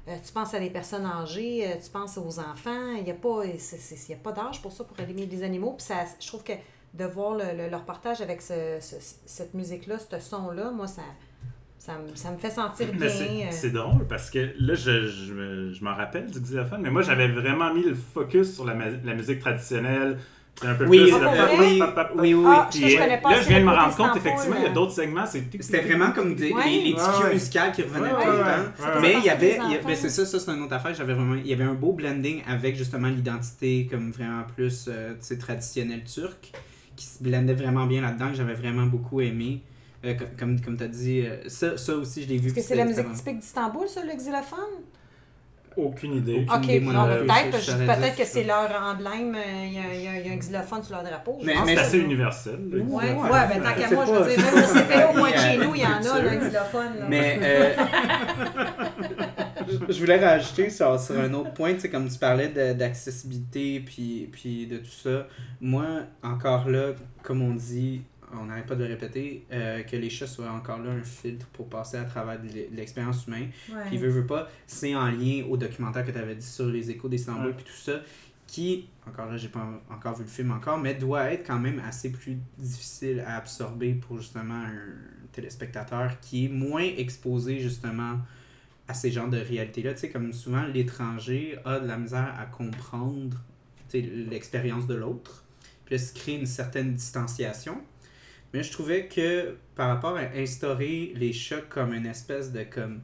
euh, 0.09 0.17
tu 0.25 0.33
penses 0.33 0.53
à 0.55 0.59
des 0.61 0.71
personnes 0.71 1.07
âgées, 1.07 1.67
euh, 1.67 1.77
tu 1.83 1.89
penses 1.91 2.19
aux 2.19 2.39
enfants, 2.41 2.95
il 2.99 3.05
n'y 3.05 3.11
a 3.13 3.15
pas, 3.15 3.43
pas 4.25 4.33
d'âge 4.33 4.61
pour 4.61 4.73
ça, 4.73 4.85
pour 4.85 4.99
aimer 5.01 5.27
les 5.27 5.43
animaux. 5.45 5.75
Puis 5.79 5.87
ça, 5.87 5.95
je 6.21 6.27
trouve 6.27 6.43
que 6.43 6.53
de 6.95 7.05
voir 7.05 7.35
le, 7.35 7.45
le- 7.57 7.69
leur 7.71 7.85
partage 7.85 8.21
avec 8.21 8.43
ce, 8.43 8.79
ce- 8.81 8.97
cette 9.25 9.55
musique-là, 9.55 9.97
ce 9.99 10.19
son-là, 10.19 10.73
moi, 10.73 10.89
ça, 10.89 11.03
ça, 11.81 11.93
me- 11.95 12.15
ça 12.15 12.31
me 12.31 12.37
fait 12.37 12.51
sentir 12.51 12.89
bien. 12.89 12.97
Mais 13.01 13.09
c'est- 13.09 13.25
euh, 13.25 13.47
c'est 13.51 13.71
drôle 13.71 14.07
parce 14.07 14.29
que 14.29 14.39
là, 14.59 14.75
je, 14.75 15.07
je, 15.09 15.33
me- 15.33 15.73
je 15.73 15.83
m'en 15.83 15.95
rappelle 15.95 16.31
du 16.31 16.39
xylophone, 16.39 16.83
mais 16.83 16.91
moi, 16.91 17.01
j'avais 17.01 17.29
vraiment 17.29 17.73
mis 17.73 17.83
le 17.85 17.95
focus 17.95 18.55
sur 18.55 18.67
la, 18.67 18.75
musique 19.15 19.39
traditionnelle. 19.41 20.19
C'est 20.61 20.67
un 20.67 20.75
peu 20.75 20.85
Oui, 20.87 20.99
plus. 21.05 21.15
Ah, 21.15 21.49
oui, 21.59 21.81
oui, 22.19 22.35
oui. 22.35 22.45
Ah, 22.47 22.69
Puis, 22.71 22.91
je 22.91 22.99
pas 22.99 23.07
là, 23.31 23.41
je 23.41 23.49
viens 23.49 23.61
de 23.61 23.65
me 23.65 23.71
rendre 23.71 23.97
compte, 23.97 24.17
effectivement, 24.17 24.57
il 24.59 24.63
y 24.65 24.67
a 24.67 24.69
euh. 24.69 24.73
d'autres 24.75 24.93
segments. 24.93 25.25
C'était 25.25 25.81
vraiment 25.81 26.11
comme 26.11 26.35
des, 26.35 26.53
Ouais. 26.53 26.65
les, 26.67 26.83
les 26.83 26.93
petits 26.93 27.01
Ouais, 27.03 27.17
cues 27.19 27.25
ouais. 27.29 27.33
musicales 27.33 27.73
qui 27.73 27.83
revenaient 27.83 28.13
Ouais, 28.13 28.25
tout 28.25 28.31
le 28.31 28.39
temps. 28.93 29.01
Mais 29.01 29.15
il 29.19 29.25
y 29.25 29.31
avait, 29.31 29.53
fait 29.53 29.57
penser 29.57 29.69
il 29.71 29.73
y 29.73 29.77
aux 29.79 29.81
a- 29.81 29.87
ben, 29.87 29.97
c'est 29.97 30.11
ça, 30.11 30.27
ça 30.27 30.39
c'est 30.39 30.51
une 30.51 30.63
autre 30.63 30.75
affaire. 30.75 30.93
J'avais 30.93 31.15
vraiment, 31.15 31.35
il 31.37 31.47
y 31.47 31.53
avait 31.55 31.65
un 31.65 31.73
beau 31.73 31.93
blending 31.95 32.43
avec 32.47 32.77
justement 32.77 33.09
l'identité 33.09 33.89
comme 33.91 34.11
vraiment 34.11 34.43
plus 34.55 34.87
euh, 34.89 35.13
tu 35.13 35.19
sais, 35.21 35.39
traditionnelle 35.39 36.05
turque 36.05 36.51
qui 36.95 37.07
se 37.07 37.23
blendait 37.23 37.55
vraiment 37.55 37.87
bien 37.87 38.03
là-dedans 38.03 38.29
que 38.29 38.35
j'avais 38.37 38.55
vraiment 38.55 38.85
beaucoup 38.85 39.23
aimé. 39.23 39.63
Euh, 40.05 40.15
co- 40.15 40.25
comme 40.39 40.61
comme 40.61 40.77
tu 40.79 40.85
as 40.85 40.89
dit, 40.89 41.21
euh, 41.27 41.37
ça, 41.49 41.77
ça 41.77 41.95
aussi 41.95 42.23
je 42.23 42.29
l'ai 42.29 42.39
vu. 42.39 42.47
Est-ce 42.47 42.55
que 42.55 42.63
c'est 42.63 42.75
la 42.75 42.85
musique 42.87 43.13
typique 43.13 43.39
d'Istanbul, 43.41 43.87
ça, 43.89 44.01
le 44.03 44.17
xylophone? 44.17 44.85
Aucune 45.77 46.17
idée. 46.17 46.45
Aucune 46.49 46.53
Ok, 46.59 46.65
idée, 46.65 46.81
moi 46.81 46.93
non, 46.93 47.05
peut-être, 47.07 47.23
je- 47.23 47.27
parce 47.29 47.45
je 47.53 47.53
que 47.59 47.61
savais 47.73 47.87
peut-être 47.87 48.01
dire 48.01 48.11
que 48.17 48.25
ça. 48.25 48.31
c'est 48.33 48.45
leur 48.45 48.83
emblème, 48.83 49.35
euh, 49.37 49.67
il 49.67 49.73
y, 49.73 49.79
a, 49.79 49.95
il 49.95 50.03
y 50.03 50.09
a- 50.09 50.19
il 50.21 50.27
y 50.27 50.31
a 50.31 50.33
un 50.33 50.37
xylophone 50.37 50.83
sur 50.83 50.95
leur 50.97 51.05
drapeau. 51.05 51.39
Mais- 51.45 51.55
C'est 51.65 51.79
assez 51.79 51.99
universel. 51.99 52.59
là. 52.73 52.83
Ouais, 52.83 53.13
Ouais, 53.13 53.49
ben 53.49 53.63
tant 53.63 53.75
qu'à 53.81 53.95
moi, 53.95 54.05
je 54.07 54.13
veux 54.13 54.35
dire, 54.35 54.45
même 54.45 54.55
au 54.65 54.67
CPO, 54.75 55.11
au 55.15 55.19
moins 55.19 55.31
de 55.31 55.37
chez 55.37 55.57
nous, 55.59 55.75
il 55.75 55.81
y 55.81 55.87
en 55.87 56.13
a, 56.15 56.23
le 56.23 56.31
xylophone. 56.49 56.99
là. 56.99 57.07
Mais 57.09 57.39
euh, 57.43 57.75
je- 59.69 59.93
je 59.93 60.01
voulais 60.01 60.25
rajouter 60.25 60.71
sur, 60.71 60.99
sur 60.99 61.19
un 61.21 61.33
autre 61.35 61.53
point, 61.53 61.75
tu 61.75 61.81
sais, 61.81 61.91
comme 61.91 62.09
tu 62.09 62.19
parlais 62.19 62.49
de- 62.49 62.73
d'accessibilité 62.73 63.81
puis, 63.81 64.29
puis 64.33 64.67
de 64.67 64.79
tout 64.79 64.91
ça. 64.91 65.27
Moi, 65.61 65.85
encore 66.23 66.69
là, 66.69 66.93
comme 67.23 67.43
on 67.43 67.55
dit, 67.55 68.03
on 68.39 68.45
n'arrête 68.45 68.67
pas 68.67 68.75
de 68.75 68.85
le 68.85 68.91
répéter, 68.91 69.45
euh, 69.53 69.83
que 69.83 69.97
les 69.97 70.11
chats 70.11 70.27
soient 70.27 70.51
encore 70.51 70.79
là 70.79 70.91
un 70.91 71.03
filtre 71.03 71.47
pour 71.53 71.69
passer 71.69 71.97
à 71.97 72.05
travers 72.05 72.39
l'expérience 72.73 73.27
humaine. 73.27 73.51
Ouais. 73.71 73.83
Puis 73.87 73.99
veut, 73.99 74.09
veut 74.11 74.27
pas, 74.27 74.49
c'est 74.67 74.95
en 74.95 75.07
lien 75.07 75.45
au 75.49 75.57
documentaire 75.57 76.05
que 76.05 76.11
tu 76.11 76.19
avais 76.19 76.37
dit 76.37 76.47
sur 76.47 76.67
les 76.67 76.91
échos 76.91 77.09
d'Istanbul 77.09 77.47
Ouais. 77.47 77.53
puis 77.55 77.65
tout 77.65 77.73
ça, 77.73 78.01
qui, 78.47 78.89
encore 79.07 79.31
là, 79.31 79.37
j'ai 79.37 79.49
pas 79.49 79.67
encore 79.91 80.17
vu 80.17 80.25
le 80.25 80.29
film 80.29 80.51
encore, 80.51 80.79
mais 80.79 80.95
doit 80.95 81.33
être 81.33 81.47
quand 81.47 81.59
même 81.59 81.81
assez 81.87 82.11
plus 82.11 82.37
difficile 82.59 83.23
à 83.27 83.37
absorber 83.37 83.95
pour 83.95 84.19
justement 84.19 84.55
un 84.55 85.31
téléspectateur 85.33 86.19
qui 86.21 86.47
est 86.47 86.49
moins 86.49 86.83
exposé 86.83 87.61
justement 87.61 88.19
à 88.89 88.95
ces 88.95 89.13
genres 89.13 89.29
de 89.29 89.39
réalités-là. 89.39 89.95
Tu 89.95 90.01
sais, 90.01 90.11
comme 90.11 90.33
souvent, 90.33 90.65
l'étranger 90.65 91.59
a 91.65 91.79
de 91.79 91.87
la 91.87 91.97
misère 91.97 92.35
à 92.39 92.47
comprendre 92.47 93.37
tu 93.89 94.01
sais, 94.01 94.03
l'expérience 94.03 94.89
de 94.89 94.95
l'autre. 94.95 95.45
Puis 95.85 95.95
là, 95.95 96.03
se 96.03 96.13
crée 96.13 96.35
une 96.35 96.47
certaine 96.47 96.95
distanciation. 96.95 97.81
Mais 98.53 98.63
je 98.63 98.73
trouvais 98.73 99.07
que 99.07 99.55
par 99.77 99.89
rapport 99.89 100.17
à 100.17 100.23
instaurer 100.37 101.13
les 101.15 101.33
chocs 101.33 101.69
comme 101.69 101.95
une 101.95 102.07
espèce 102.07 102.51
de 102.53 102.63
comme 102.65 103.01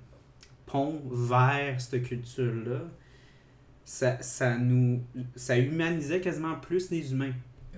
pont 0.66 1.00
vers 1.10 1.80
cette 1.80 2.02
culture-là, 2.02 2.80
ça, 3.84 4.20
ça 4.20 4.56
nous 4.56 5.00
ça 5.36 5.56
humanisait 5.56 6.20
quasiment 6.20 6.56
plus 6.56 6.90
les 6.90 7.12
humains. 7.12 7.32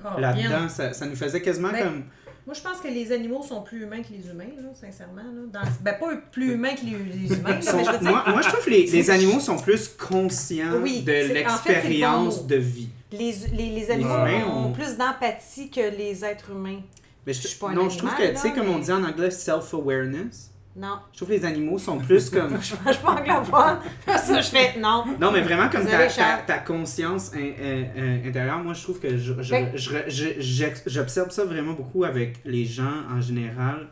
Ah, 0.05 0.17
Là-dedans, 0.19 0.69
ça, 0.69 0.93
ça 0.93 1.07
nous 1.07 1.17
faisait 1.17 1.43
quasiment 1.43 1.71
Ben, 1.73 1.85
comme. 1.85 2.05
Moi, 2.47 2.55
je 2.55 2.63
pense 2.63 2.81
que 2.81 2.89
les 2.89 3.13
animaux 3.13 3.43
sont 3.43 3.61
plus 3.63 3.83
humains 3.83 4.01
que 4.01 4.11
les 4.11 4.27
humains, 4.31 4.47
là, 4.57 4.71
sincèrement. 4.73 5.21
Là. 5.23 5.43
Dans... 5.53 5.61
Ben, 5.83 5.95
pas 6.01 6.17
plus 6.33 6.53
humains 6.55 6.75
que 6.75 6.81
les, 6.87 6.97
les 6.97 7.37
humains, 7.37 7.57
là, 7.57 7.61
sont- 7.63 7.77
mais 7.77 7.85
je 7.85 7.91
veux 7.91 7.99
dire, 7.99 8.11
moi, 8.11 8.25
moi, 8.29 8.41
je 8.41 8.49
trouve 8.49 8.65
que 8.65 8.71
les, 8.71 8.87
les 8.87 9.11
animaux 9.11 9.39
sont 9.41 9.59
plus 9.59 9.89
conscients 9.89 10.81
Oui, 10.83 11.03
de 11.03 11.13
en 11.13 11.15
fait, 11.15 11.29
bon 11.29 11.35
l'expérience 11.35 12.47
de 12.47 12.57
vie. 12.57 12.89
les, 13.13 13.35
les, 13.53 13.71
les 13.75 13.91
animaux 13.91 14.15
ont- 14.51 14.73
plus 14.73 14.97
d'empathie 14.97 15.69
que 15.69 15.95
les 15.95 16.25
êtres 16.25 16.53
humains. 16.53 16.81
Mais 17.29 17.35
je, 17.35 17.43
Je 17.43 17.49
suis 17.49 17.59
pas 17.59 17.69
un 17.69 17.75
non, 17.75 17.91
je 17.91 17.99
trouve 17.99 18.15
que, 18.17 18.27
tu 18.31 18.37
sais, 18.39 18.53
comme 18.55 18.69
on 18.71 18.79
dit 18.79 18.91
en 18.91 19.05
anglais, 19.05 19.31
self-awareness, 19.31 20.51
Non, 20.77 20.99
je 21.13 21.19
trouve 21.19 21.29
que 21.29 21.35
les 21.35 21.45
animaux 21.45 21.77
sont 21.79 21.99
plus 21.99 22.31
comme. 22.37 22.57
je 22.59 22.65
suis 22.65 22.77
pas 23.05 23.11
anglophone. 23.21 23.79
Ça, 24.07 24.41
je 24.41 24.49
fais 24.49 24.79
non. 24.81 25.05
Non, 25.21 25.31
mais 25.31 25.43
vraiment 25.43 25.69
comme 25.69 25.85
ta, 25.85 26.07
ta, 26.47 26.59
conscience 26.59 27.33
in- 27.35 27.39
in- 27.39 27.87
in- 27.97 28.27
intérieure, 28.29 28.59
moi 28.65 28.73
je 28.73 28.83
trouve 28.83 28.99
que 28.99 29.19
je- 29.19 29.35
je- 29.43 29.51
Ben- 29.51 29.73
je- 29.77 30.81
j'observe 30.87 31.31
ça 31.31 31.45
vraiment 31.45 31.75
beaucoup 31.75 32.05
avec 32.05 32.41
les 32.47 32.65
gens 32.65 33.03
en 33.11 33.21
général. 33.21 33.89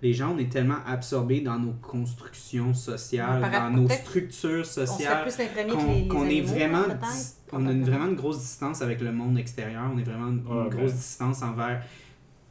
Les 0.00 0.12
gens, 0.14 0.34
on 0.34 0.38
est 0.38 0.50
tellement 0.50 0.78
absorbés 0.84 1.42
dans 1.42 1.60
nos 1.60 1.74
constructions 1.74 2.74
sociales, 2.74 3.40
dans 3.52 3.70
nos 3.70 3.88
structures 3.88 4.66
sociales, 4.66 5.22
plus 5.22 5.44
imprégné 5.44 5.70
que 5.70 5.76
qu'on 5.76 5.84
les, 5.92 6.00
les 6.00 6.08
qu'on 6.08 6.26
est 6.26 6.40
vraiment, 6.40 6.78
hein, 6.78 6.98
on 7.52 7.64
a 7.68 7.70
une, 7.70 7.84
vraiment 7.84 8.06
une 8.06 8.16
grosse 8.16 8.40
distance 8.40 8.82
avec 8.82 9.00
le 9.00 9.12
monde 9.12 9.38
extérieur, 9.38 9.84
on 9.94 9.98
est 9.98 10.02
vraiment 10.02 10.26
une 10.30 10.42
Ouais, 10.44 10.68
grosse 10.70 10.90
ben. 10.90 10.96
distance 10.98 11.42
envers 11.42 11.82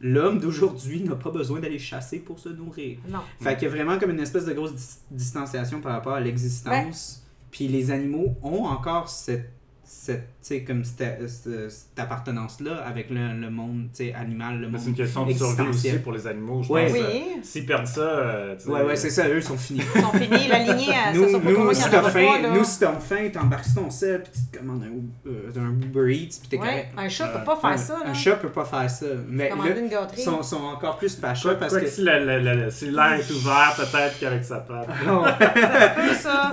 l'homme 0.01 0.39
d'aujourd'hui 0.39 1.03
n'a 1.03 1.15
pas 1.15 1.29
besoin 1.31 1.59
d'aller 1.59 1.79
chasser 1.79 2.19
pour 2.19 2.39
se 2.39 2.49
nourrir. 2.49 2.97
Non. 3.07 3.19
Fait 3.39 3.53
qu'il 3.55 3.63
y 3.63 3.71
a 3.71 3.75
vraiment 3.75 3.97
comme 3.99 4.09
une 4.11 4.19
espèce 4.19 4.45
de 4.45 4.53
grosse 4.53 4.73
dis- 4.73 4.97
distanciation 5.11 5.79
par 5.81 5.93
rapport 5.93 6.13
à 6.13 6.19
l'existence. 6.19 7.25
Puis 7.51 7.67
les 7.67 7.91
animaux 7.91 8.35
ont 8.43 8.63
encore 8.65 9.09
cette, 9.09 9.51
cette 9.83 10.40
sais, 10.47 10.63
comme 10.63 10.83
cette, 10.83 11.29
cette- 11.29 11.69
cette 11.71 11.99
appartenance-là 11.99 12.83
avec 12.85 13.09
le, 13.09 13.39
le 13.39 13.49
monde 13.49 13.87
animal, 14.19 14.59
le 14.59 14.67
monde 14.69 14.79
C'est 14.81 14.89
une 14.89 14.95
question 14.95 15.25
de 15.25 15.33
survie 15.33 15.67
aussi 15.69 15.93
pour 15.99 16.11
les 16.13 16.25
animaux, 16.27 16.63
je 16.63 16.71
Ouais. 16.71 16.85
pense. 16.85 16.93
Oui, 16.93 16.99
euh, 17.03 17.39
S'ils 17.43 17.65
perdent 17.65 17.87
ça, 17.87 18.01
euh, 18.01 18.55
tu 18.55 18.63
sais, 18.63 18.69
Ouais, 18.69 18.81
ouais, 18.83 18.95
c'est 18.95 19.09
ça, 19.09 19.27
eux 19.27 19.37
ils 19.37 19.43
sont 19.43 19.57
finis. 19.57 19.81
ils 19.95 20.01
sont 20.01 20.11
finis. 20.11 20.47
La 20.49 20.59
lignée, 20.59 20.93
nous, 21.13 21.25
ça, 21.25 21.31
ça, 21.31 21.39
nous, 21.39 21.73
si 21.73 21.89
t'as 21.89 22.03
faim, 22.03 22.27
nous, 22.53 22.63
si 22.63 22.79
t'as 22.79 22.93
faim, 22.93 23.29
t'embarques 23.31 23.65
ton 23.75 23.89
sel, 23.89 24.23
puis 24.23 24.31
tu 24.33 24.51
te 24.51 24.57
commandes 24.57 24.83
un, 24.83 25.29
euh, 25.29 25.51
un 25.57 25.81
Uber 25.81 26.13
Eats, 26.15 26.39
puis 26.39 26.49
t'es 26.49 26.57
Ouais, 26.57 26.67
correct. 26.67 26.87
un 26.97 27.09
chat 27.09 27.27
peut 27.27 27.43
pas 27.43 27.55
faire 27.55 27.69
Un- 27.71 27.77
ça. 27.77 27.97
Un 28.03 28.07
là. 28.09 28.13
chat 28.13 28.35
peut 28.37 28.49
pas 28.49 28.65
faire 28.65 28.89
ça. 28.89 29.05
Mais 29.29 29.49
Commander 29.49 29.69
là, 29.69 29.79
une 29.79 29.85
ils 29.85 29.89
gâterie. 29.91 30.21
sont, 30.21 30.41
sont 30.43 30.63
encore 30.63 30.97
plus 30.97 31.15
pachas 31.15 31.55
parce 31.55 31.71
quoi 31.73 31.81
que. 31.81 31.85
que 31.85 31.91
si, 31.91 32.01
la- 32.03 32.19
la- 32.19 32.39
la- 32.39 32.71
si 32.71 32.89
l'air 32.89 33.13
est 33.13 33.29
ouvert, 33.31 33.73
peut-être 33.77 34.19
qu'avec 34.19 34.43
sa 34.43 34.57
patte. 34.57 34.87
C'est 36.09 36.15
ça. 36.15 36.51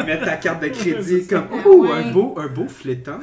ils 0.00 0.06
mettent 0.06 0.24
ta 0.24 0.36
carte 0.36 0.62
de 0.62 0.68
crédit 0.68 1.26
comme 1.30 1.46
oh 1.66 1.86
un 1.92 2.10
beau 2.10 2.34
un 2.38 2.48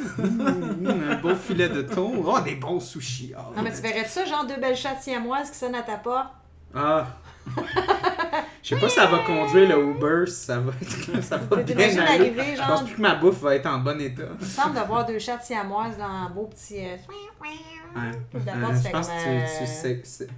fileton 0.06 0.76
Mmh, 0.80 1.12
un 1.12 1.16
beau 1.16 1.36
filet 1.36 1.70
de 1.70 1.82
thon 1.82 2.24
oh 2.26 2.40
des 2.42 2.56
bons 2.56 2.80
sushis. 2.80 3.34
Ah, 3.38 3.50
Non, 3.56 3.62
mais 3.64 3.72
tu 3.74 3.82
verrais 3.82 4.06
ça, 4.06 4.26
genre 4.26 4.46
deux 4.46 4.58
belles 4.60 4.76
chattes 4.76 5.02
siamoises 5.02 5.50
qui 5.52 5.58
sonnent 5.58 5.76
à 5.76 5.82
ta 5.84 5.98
porte? 5.98 6.30
ah. 6.74 7.08
Je 8.64 8.70
sais 8.74 8.82
pas 8.82 8.90
si 8.90 8.96
ça 8.96 9.06
va 9.06 9.20
conduire 9.20 9.70
le 9.78 9.84
Uber 9.92 10.24
si 10.26 10.46
ça 10.46 10.58
va 10.60 10.72
être 10.82 11.22
ça 11.24 11.38
va 11.38 11.58
bien 11.58 11.76
aller. 11.90 12.00
arriver, 12.00 12.44
je 12.54 12.58
genre, 12.58 12.68
pense 12.68 12.84
plus 12.86 12.96
que 12.96 13.02
ma 13.02 13.14
bouffe 13.14 13.40
va 13.42 13.54
être 13.56 13.68
en 13.68 13.78
bon 13.78 14.02
état. 14.02 14.24
Il 14.40 14.46
me 14.46 14.50
semble 14.50 14.74
d'avoir 14.74 15.06
deux 15.06 15.20
chattes 15.20 15.44
siamoises 15.44 15.96
dans 16.00 16.06
un 16.06 16.30
beau 16.32 16.48
petit... 16.48 16.80
euh, 16.80 16.96
Ouais. 17.96 18.12
La 18.48 18.54
Euh, 18.54 18.74
je 18.84 18.90
pense 18.90 19.08
que 19.08 19.24
tu, 19.24 19.30
euh, 19.30 19.42
tu, 19.60 19.66
sais- 19.68 20.02
c'est- 20.04 20.04
c'est- 20.04 20.30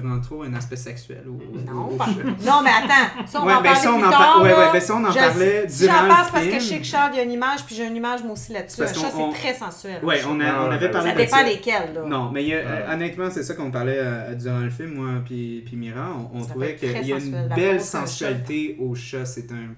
tu 0.00 0.06
rends 0.06 0.20
trop 0.20 0.42
un 0.44 0.54
aspect 0.54 0.76
sexuel 0.76 1.24
au- 1.26 1.58
Non, 1.70 1.96
pas- 1.96 2.06
non, 2.06 2.62
mais 2.62 2.70
attends, 2.70 3.26
ça 3.26 3.40
on 3.42 3.46
Ouais, 3.46 3.52
en 3.54 3.60
ben 3.62 3.74
ça, 3.74 3.92
on 3.92 3.98
plus 3.98 4.06
en 4.06 4.10
tard, 4.10 4.42
ouais, 4.42 4.48
là. 4.50 4.58
ouais, 4.58 4.72
ben 4.72 4.80
ça, 4.80 4.94
on 4.96 5.04
en 5.04 5.10
Je- 5.10 5.18
parlait 5.18 5.68
Si 5.68 5.84
j'en 5.86 5.92
durant 5.92 6.02
le 6.02 6.08
passe 6.08 6.30
parce 6.30 6.46
que 6.46 6.54
je 6.54 6.60
sais 6.60 6.78
que 6.78 6.84
Charles, 6.84 7.10
il 7.14 7.16
y 7.18 7.20
a 7.20 7.22
une 7.24 7.32
image, 7.32 7.64
puis 7.64 7.74
j'ai 7.74 7.86
une 7.86 7.96
image 7.96 8.22
moi 8.22 8.32
aussi 8.32 8.52
là-dessus. 8.52 8.80
Un 8.80 8.84
Parce 8.84 9.00
chat, 9.00 9.10
qu'on- 9.10 9.24
on- 9.24 9.32
c'est 9.32 9.38
très 9.40 9.54
sensuel. 9.54 10.04
Ouais, 10.04 10.20
on, 10.28 10.40
a, 10.40 10.44
Ah, 10.46 10.64
on 10.66 10.70
avait 10.70 10.86
ben, 10.88 10.92
parlé 10.92 11.08
Ça 11.10 11.14
de 11.14 11.20
dépend 11.20 11.36
ça. 11.36 11.42
lesquels, 11.42 11.94
là. 11.94 12.02
Non, 12.06 12.30
mais 12.32 12.42
il 12.44 12.48
y 12.48 12.54
a- 12.54 12.58
euh, 12.58 12.86
Ouais. 12.88 12.94
honnêtement, 12.94 13.30
c'est 13.30 13.42
ça 13.42 13.54
qu'on 13.54 13.70
parlait 13.70 13.98
euh, 13.98 14.34
durant 14.34 14.58
le 14.60 14.70
film, 14.70 14.94
moi 14.94 15.08
puis, 15.24 15.62
puis 15.66 15.76
Mira. 15.76 16.08
On, 16.32 16.38
on 16.38 16.42
Ça 16.42 16.50
trouvait 16.50 16.76
qu'il 16.76 17.06
y 17.06 17.12
a 17.12 17.18
une 17.18 17.48
belle 17.54 17.80
sensualité 17.80 18.76
au 18.80 18.94
chat. 18.94 19.24
C'est 19.26 19.50
un. 19.52 19.74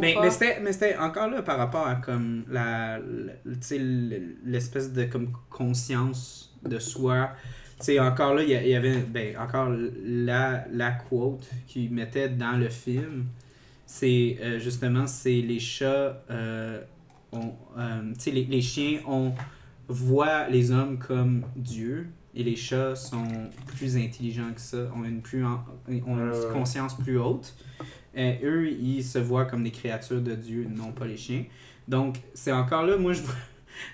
Mais, 0.00 0.16
mais 0.18 0.30
c'était 0.30 0.58
mais 0.62 0.72
c'était 0.72 0.96
encore 0.96 1.28
là 1.28 1.42
par 1.42 1.58
rapport 1.58 1.86
à 1.86 1.96
comme 1.96 2.44
la, 2.48 2.96
la- 2.98 3.32
tu 3.44 3.58
sais, 3.60 3.78
l'espèce 3.78 4.90
de 4.92 5.04
comme 5.04 5.32
conscience 5.50 6.50
de 6.64 6.78
soi. 6.78 7.30
Sais, 7.80 7.98
encore 7.98 8.34
là, 8.34 8.42
il 8.42 8.50
y 8.50 8.74
avait 8.74 8.98
ben, 8.98 9.36
encore 9.38 9.70
la, 10.04 10.66
la 10.70 10.90
quote 10.92 11.48
qu'ils 11.66 11.90
mettaient 11.90 12.28
dans 12.28 12.58
le 12.58 12.68
film. 12.68 13.26
C'est 13.86 14.36
euh, 14.40 14.58
justement, 14.58 15.06
c'est 15.06 15.40
les 15.40 15.58
chats, 15.58 16.22
euh, 16.30 16.80
ont, 17.32 17.54
euh, 17.78 18.12
tu 18.14 18.20
sais, 18.20 18.30
les, 18.30 18.44
les 18.44 18.60
chiens 18.60 19.00
ont, 19.08 19.32
voient 19.88 20.48
les 20.48 20.70
hommes 20.70 20.98
comme 20.98 21.42
Dieu 21.56 22.06
et 22.34 22.44
les 22.44 22.54
chats 22.54 22.94
sont 22.94 23.26
plus 23.66 23.96
intelligents 23.96 24.52
que 24.54 24.60
ça, 24.60 24.88
ont 24.94 25.02
une, 25.04 25.22
plus 25.22 25.44
en- 25.44 25.64
ont 25.88 26.18
une 26.18 26.30
ouais. 26.30 26.52
conscience 26.52 26.96
plus 26.96 27.18
haute. 27.18 27.54
Euh, 28.16 28.34
eux, 28.44 28.70
ils 28.70 29.02
se 29.02 29.18
voient 29.18 29.46
comme 29.46 29.64
des 29.64 29.70
créatures 29.70 30.20
de 30.20 30.34
Dieu, 30.34 30.68
non 30.68 30.92
pas 30.92 31.06
les 31.06 31.16
chiens. 31.16 31.44
Donc, 31.88 32.18
c'est 32.34 32.52
encore 32.52 32.84
là, 32.84 32.96
moi, 32.96 33.12
je 33.12 33.22
vois, 33.22 33.34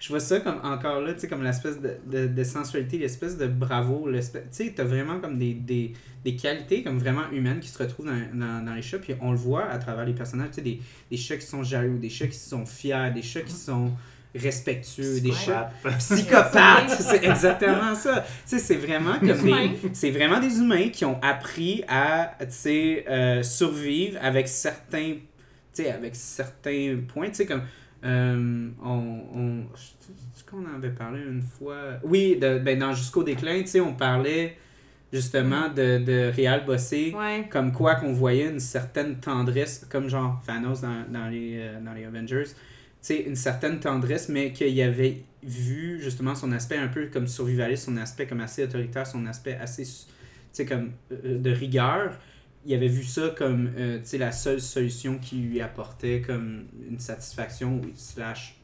je 0.00 0.08
vois 0.08 0.20
ça 0.20 0.40
comme 0.40 0.60
encore 0.62 1.00
là, 1.00 1.14
tu 1.14 1.20
sais, 1.20 1.28
comme 1.28 1.42
l'espèce 1.42 1.80
de, 1.80 1.96
de, 2.06 2.26
de 2.26 2.44
sensualité, 2.44 2.98
l'espèce 2.98 3.36
de 3.36 3.46
bravo, 3.46 4.08
l'espèce, 4.08 4.44
tu 4.50 4.64
sais, 4.64 4.72
t'as 4.74 4.84
vraiment 4.84 5.20
comme 5.20 5.38
des, 5.38 5.54
des, 5.54 5.92
des 6.24 6.36
qualités 6.36 6.82
comme 6.82 6.98
vraiment 6.98 7.30
humaines 7.32 7.60
qui 7.60 7.68
se 7.68 7.78
retrouvent 7.82 8.06
dans, 8.06 8.38
dans, 8.38 8.64
dans 8.64 8.74
les 8.74 8.82
chats, 8.82 8.98
puis 8.98 9.14
on 9.20 9.32
le 9.32 9.38
voit 9.38 9.66
à 9.66 9.78
travers 9.78 10.04
les 10.04 10.14
personnages, 10.14 10.50
tu 10.50 10.54
sais, 10.56 10.62
des, 10.62 10.80
des 11.10 11.16
chats 11.16 11.36
qui 11.36 11.46
sont 11.46 11.62
jaloux, 11.62 11.98
des 11.98 12.10
chats 12.10 12.26
qui 12.26 12.38
sont 12.38 12.66
fiers, 12.66 13.10
des 13.14 13.22
chats 13.22 13.42
qui 13.42 13.52
sont 13.52 13.92
respectueux, 14.34 15.20
des 15.20 15.32
chats 15.32 15.70
psychopathes, 15.98 16.90
c'est 17.00 17.24
exactement 17.24 17.94
ça. 17.94 18.24
Tu 18.48 18.56
sais, 18.56 18.58
c'est 18.58 18.74
vraiment 18.76 19.18
comme 19.18 19.28
Des 19.28 19.40
humains. 19.40 19.68
des, 19.68 19.90
c'est 19.92 20.10
vraiment 20.10 20.40
des 20.40 20.58
humains 20.58 20.88
qui 20.88 21.04
ont 21.04 21.18
appris 21.22 21.82
à, 21.88 22.34
tu 22.40 22.46
sais, 22.50 23.04
euh, 23.08 23.42
survivre 23.42 24.18
avec 24.22 24.48
certains, 24.48 25.14
tu 25.74 25.82
sais, 25.82 25.90
avec 25.90 26.14
certains 26.14 26.96
points, 27.08 27.28
tu 27.28 27.36
sais, 27.36 27.46
comme, 27.46 27.62
euh, 28.04 28.68
on, 28.82 29.64
qu'on 30.48 30.64
en 30.64 30.76
avait 30.76 30.90
parlé 30.90 31.20
une 31.22 31.42
fois, 31.42 31.98
oui, 32.04 32.36
de, 32.36 32.58
ben, 32.58 32.78
dans 32.78 32.92
Jusqu'au 32.92 33.22
déclin, 33.24 33.60
tu 33.62 33.66
sais, 33.66 33.80
on 33.80 33.94
parlait 33.94 34.56
justement 35.12 35.68
de, 35.68 35.98
de 35.98 36.30
Réal 36.34 36.64
Bossé, 36.64 37.14
Ouais. 37.16 37.46
comme 37.50 37.72
quoi 37.72 37.96
qu'on 37.96 38.12
voyait 38.12 38.48
une 38.50 38.60
certaine 38.60 39.16
tendresse, 39.16 39.86
comme 39.90 40.08
genre 40.08 40.40
Thanos 40.46 40.80
dans, 40.82 41.04
dans, 41.08 41.28
les, 41.28 41.58
euh, 41.58 41.80
dans 41.80 41.94
les 41.94 42.04
Avengers, 42.04 42.44
tu 42.46 42.52
sais, 43.00 43.22
une 43.22 43.36
certaine 43.36 43.80
tendresse, 43.80 44.28
mais 44.28 44.52
qu'il 44.52 44.80
avait 44.82 45.22
vu 45.42 46.00
justement 46.00 46.34
son 46.34 46.52
aspect 46.52 46.76
un 46.76 46.88
peu 46.88 47.06
comme 47.06 47.26
survivaliste, 47.26 47.84
son 47.86 47.96
aspect 47.96 48.26
comme 48.26 48.40
assez 48.40 48.64
autoritaire, 48.64 49.06
son 49.06 49.26
aspect 49.26 49.56
assez, 49.60 49.84
tu 49.84 49.90
sais, 50.52 50.66
comme 50.66 50.92
euh, 51.12 51.38
de 51.38 51.50
rigueur. 51.50 52.18
Il 52.66 52.74
avait 52.74 52.88
vu 52.88 53.04
ça 53.04 53.28
comme, 53.30 53.70
euh, 53.76 54.00
la 54.14 54.32
seule 54.32 54.60
solution 54.60 55.18
qui 55.18 55.36
lui 55.36 55.60
apportait 55.60 56.20
comme 56.20 56.66
une 56.88 56.98
satisfaction, 56.98 57.80
slash, 57.94 58.60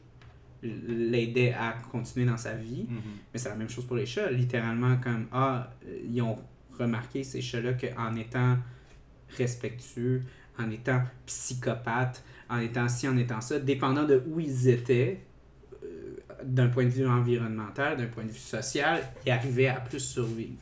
l'aidait 0.61 1.53
à 1.53 1.73
continuer 1.91 2.25
dans 2.25 2.37
sa 2.37 2.53
vie. 2.53 2.85
Mhm. 2.89 2.99
Mais 3.31 3.39
c'est 3.39 3.49
la 3.49 3.55
même 3.55 3.69
chose 3.69 3.85
pour 3.85 3.95
les 3.95 4.05
chats. 4.05 4.29
Littéralement, 4.29 4.97
comme, 4.97 5.27
ah, 5.31 5.71
ils 6.05 6.21
ont 6.21 6.37
remarqué, 6.77 7.23
ces 7.23 7.41
chats-là, 7.41 7.73
qu'en 7.73 8.15
étant 8.15 8.57
respectueux, 9.37 10.21
en 10.59 10.69
étant 10.69 11.01
psychopathes, 11.25 12.23
en 12.49 12.59
étant 12.59 12.87
ci, 12.89 13.07
en 13.07 13.17
étant 13.17 13.41
ça, 13.41 13.59
dépendant 13.59 14.03
de 14.03 14.21
où 14.27 14.39
ils 14.39 14.67
étaient, 14.67 15.21
euh, 15.83 16.17
d'un 16.43 16.67
point 16.67 16.85
de 16.85 16.89
vue 16.89 17.07
environnemental, 17.07 17.97
d'un 17.97 18.07
point 18.07 18.23
de 18.23 18.31
vue 18.31 18.37
social, 18.37 19.01
ils 19.25 19.31
arrivaient 19.31 19.67
à 19.67 19.79
plus 19.79 19.99
survivre. 19.99 20.59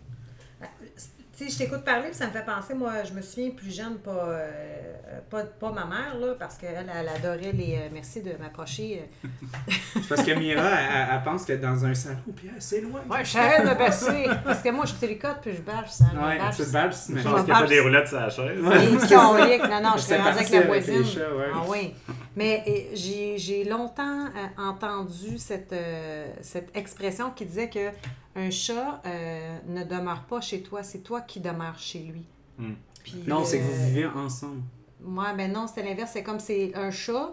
Tu 1.42 1.48
sais, 1.50 1.54
je 1.54 1.58
t'écoute 1.58 1.84
parler, 1.84 2.10
puis 2.10 2.14
ça 2.14 2.28
me 2.28 2.32
fait 2.32 2.46
penser, 2.46 2.76
moi, 2.76 3.04
je 3.04 3.14
me 3.14 3.22
souviens 3.24 3.50
plus 3.50 3.76
jeune, 3.76 3.98
pas, 3.98 4.12
euh, 4.12 5.20
pas, 5.28 5.44
pas 5.44 5.72
ma 5.72 5.86
mère, 5.86 6.16
là, 6.20 6.36
parce 6.38 6.56
qu'elle, 6.56 6.86
elle 6.96 7.10
adorait 7.10 7.52
les. 7.52 7.78
euh, 7.78 7.89
merci 7.92 8.22
de 8.22 8.34
m'approcher. 8.39 9.10
euh. 9.26 9.72
C'est 9.96 10.08
parce 10.08 10.22
que 10.22 10.32
Mira, 10.34 10.70
elle, 10.70 11.24
pense 11.24 11.44
que 11.44 11.54
dans 11.54 11.84
un 11.84 11.96
salon, 11.96 12.18
puis 12.36 12.52
elle, 12.54 12.62
c'est 12.62 12.82
loin. 12.82 13.02
Ouais, 13.10 13.26
je 13.26 13.32
savais 13.32 13.68
de 13.68 13.74
passer. 13.76 14.28
Parce 14.46 14.62
que 14.62 14.70
moi, 14.70 14.86
je 14.86 14.94
tricote, 14.94 15.39
puis 15.42 15.56
je 15.56 15.62
bâche, 15.62 15.89
ça. 15.89 16.06
Ouais, 16.14 16.38
je 16.38 16.44
bâche, 16.44 16.58
tu 16.58 16.64
te 16.64 16.72
bâches, 16.72 16.96
te 17.08 17.18
Je 17.18 17.24
pense 17.24 17.36
qu'il 17.42 17.46
n'y 17.46 17.52
a 17.52 17.62
pas 17.62 17.68
des 17.68 17.80
roulettes 17.80 18.08
sur 18.08 18.20
la 18.20 18.30
chaise. 18.30 18.62
Non, 18.62 18.70
non, 19.82 19.98
je 19.98 20.14
rendue 20.14 20.38
avec 20.38 20.50
la 20.52 20.60
avec 20.60 20.68
voisine. 20.68 21.06
chats, 21.06 21.36
ouais. 21.36 21.46
Ah 21.56 21.64
oui. 21.68 21.94
Mais 22.36 22.64
et, 22.66 22.96
j'ai 22.96 23.38
j'ai 23.38 23.64
longtemps 23.64 24.26
euh, 24.26 24.62
entendu 24.62 25.38
cette, 25.38 25.74
euh, 25.74 26.28
cette 26.42 26.76
expression 26.78 27.32
qui 27.32 27.46
disait 27.46 27.70
que 27.70 27.89
un 28.36 28.50
chat 28.50 29.02
euh, 29.06 29.58
ne 29.68 29.84
demeure 29.84 30.24
pas 30.24 30.42
chez 30.42 30.62
toi, 30.62 30.84
c'est 30.84 31.00
toi 31.00 31.22
qui 31.22 31.40
demeures 31.40 31.78
chez 31.80 32.00
lui. 32.00 32.26
Hmm. 32.58 32.74
Puis, 33.04 33.24
Non, 33.28 33.44
c'est 33.44 33.60
que 33.60 33.64
vous 33.64 33.82
euh, 33.82 33.88
vivez 33.88 34.06
ensemble. 34.06 34.62
Ouais, 35.04 35.34
ben 35.36 35.52
non, 35.52 35.66
c'est 35.74 35.84
l'inverse. 35.84 36.12
C'est 36.14 36.24
comme 36.24 36.40
c'est 36.40 36.72
un 36.76 36.92
chat, 36.92 37.32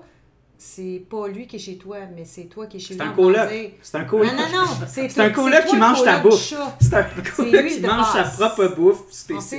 c'est 0.56 1.04
pas 1.08 1.28
lui 1.28 1.46
qui 1.46 1.56
est 1.56 1.60
chez 1.60 1.76
toi, 1.76 1.98
mais 2.16 2.24
c'est 2.24 2.44
toi 2.44 2.66
qui 2.66 2.78
est 2.78 2.80
chez 2.80 2.94
C'est 2.94 3.00
lui. 3.00 3.08
un 3.08 3.12
en 3.12 3.14
coloc. 3.14 3.50
C'est 3.82 3.98
un 3.98 4.04
coloc. 4.04 4.26
Non, 4.26 4.32
non, 4.36 4.64
non. 4.64 4.66
C'est 4.88 5.08
C'est 5.10 5.20
un 5.20 5.30
coloc 5.30 5.66
qui 5.66 5.76
mange 5.76 6.02
ta 6.02 6.18
bouffe. 6.20 6.54
C'est 6.80 6.94
un 6.94 7.02
coloc 7.04 7.52
lui 7.62 7.70
qui 7.76 7.80
mange 7.80 8.12
sa 8.12 8.24
propre 8.24 8.74
bouffe 8.74 9.02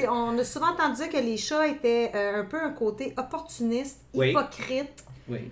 On, 0.09 0.37
a 0.37 0.43
souvent 0.43 0.71
entendu 0.71 0.95
dire 0.95 1.09
que 1.09 1.17
les 1.17 1.37
chats 1.37 1.67
étaient 1.67 2.11
euh, 2.15 2.41
un 2.41 2.45
peu 2.45 2.59
un 2.61 2.71
côté 2.71 3.13
opportuniste, 3.17 4.01
Oui. 4.13 4.31
hypocrite. 4.31 5.05
Oui. 5.29 5.51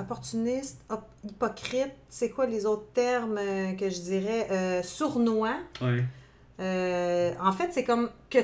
Opportuniste, 0.00 0.80
op- 0.88 1.02
hypocrite, 1.24 1.92
c'est 2.08 2.30
quoi 2.30 2.46
les 2.46 2.64
autres 2.66 2.90
termes 2.94 3.38
euh, 3.38 3.72
que 3.72 3.90
je 3.90 4.00
dirais? 4.00 4.46
Euh, 4.50 4.82
sournois. 4.82 5.56
Ouais. 5.82 6.04
Euh, 6.60 7.32
en 7.42 7.52
fait, 7.52 7.68
c'est 7.72 7.84
comme 7.84 8.10
que 8.28 8.38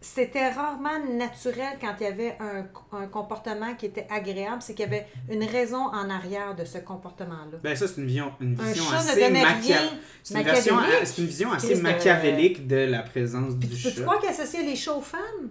c'était 0.00 0.50
rarement 0.50 0.98
naturel 1.18 1.78
quand 1.80 1.94
il 2.00 2.04
y 2.04 2.06
avait 2.06 2.36
un, 2.38 2.64
un 2.96 3.06
comportement 3.06 3.74
qui 3.74 3.86
était 3.86 4.06
agréable, 4.10 4.58
c'est 4.60 4.74
qu'il 4.74 4.84
y 4.84 4.88
avait 4.88 5.06
une 5.28 5.42
raison 5.42 5.78
en 5.86 6.10
arrière 6.10 6.54
de 6.54 6.64
ce 6.64 6.78
comportement-là. 6.78 7.58
Ben 7.62 7.74
ça, 7.74 7.88
c'est 7.88 8.00
une 8.00 8.06
vision, 8.06 8.32
une 8.40 8.56
Un 8.60 8.64
vision 8.64 8.84
ne 8.84 8.96
assez. 8.96 9.08
C'est 9.14 9.26
une, 9.26 9.32
machiavélique. 9.42 10.00
c'est 10.22 11.18
une 11.22 11.26
vision 11.26 11.52
assez 11.52 11.78
euh, 11.78 11.82
machiavélique 11.82 12.66
de 12.68 12.76
la 12.76 13.00
présence 13.02 13.54
Puis 13.58 13.68
du 13.68 13.76
tu 13.76 14.02
croire 14.02 14.20
qu'il 14.20 14.28
associait 14.28 14.62
les 14.62 14.76
chats 14.76 14.94
aux 14.94 15.00
femmes? 15.00 15.50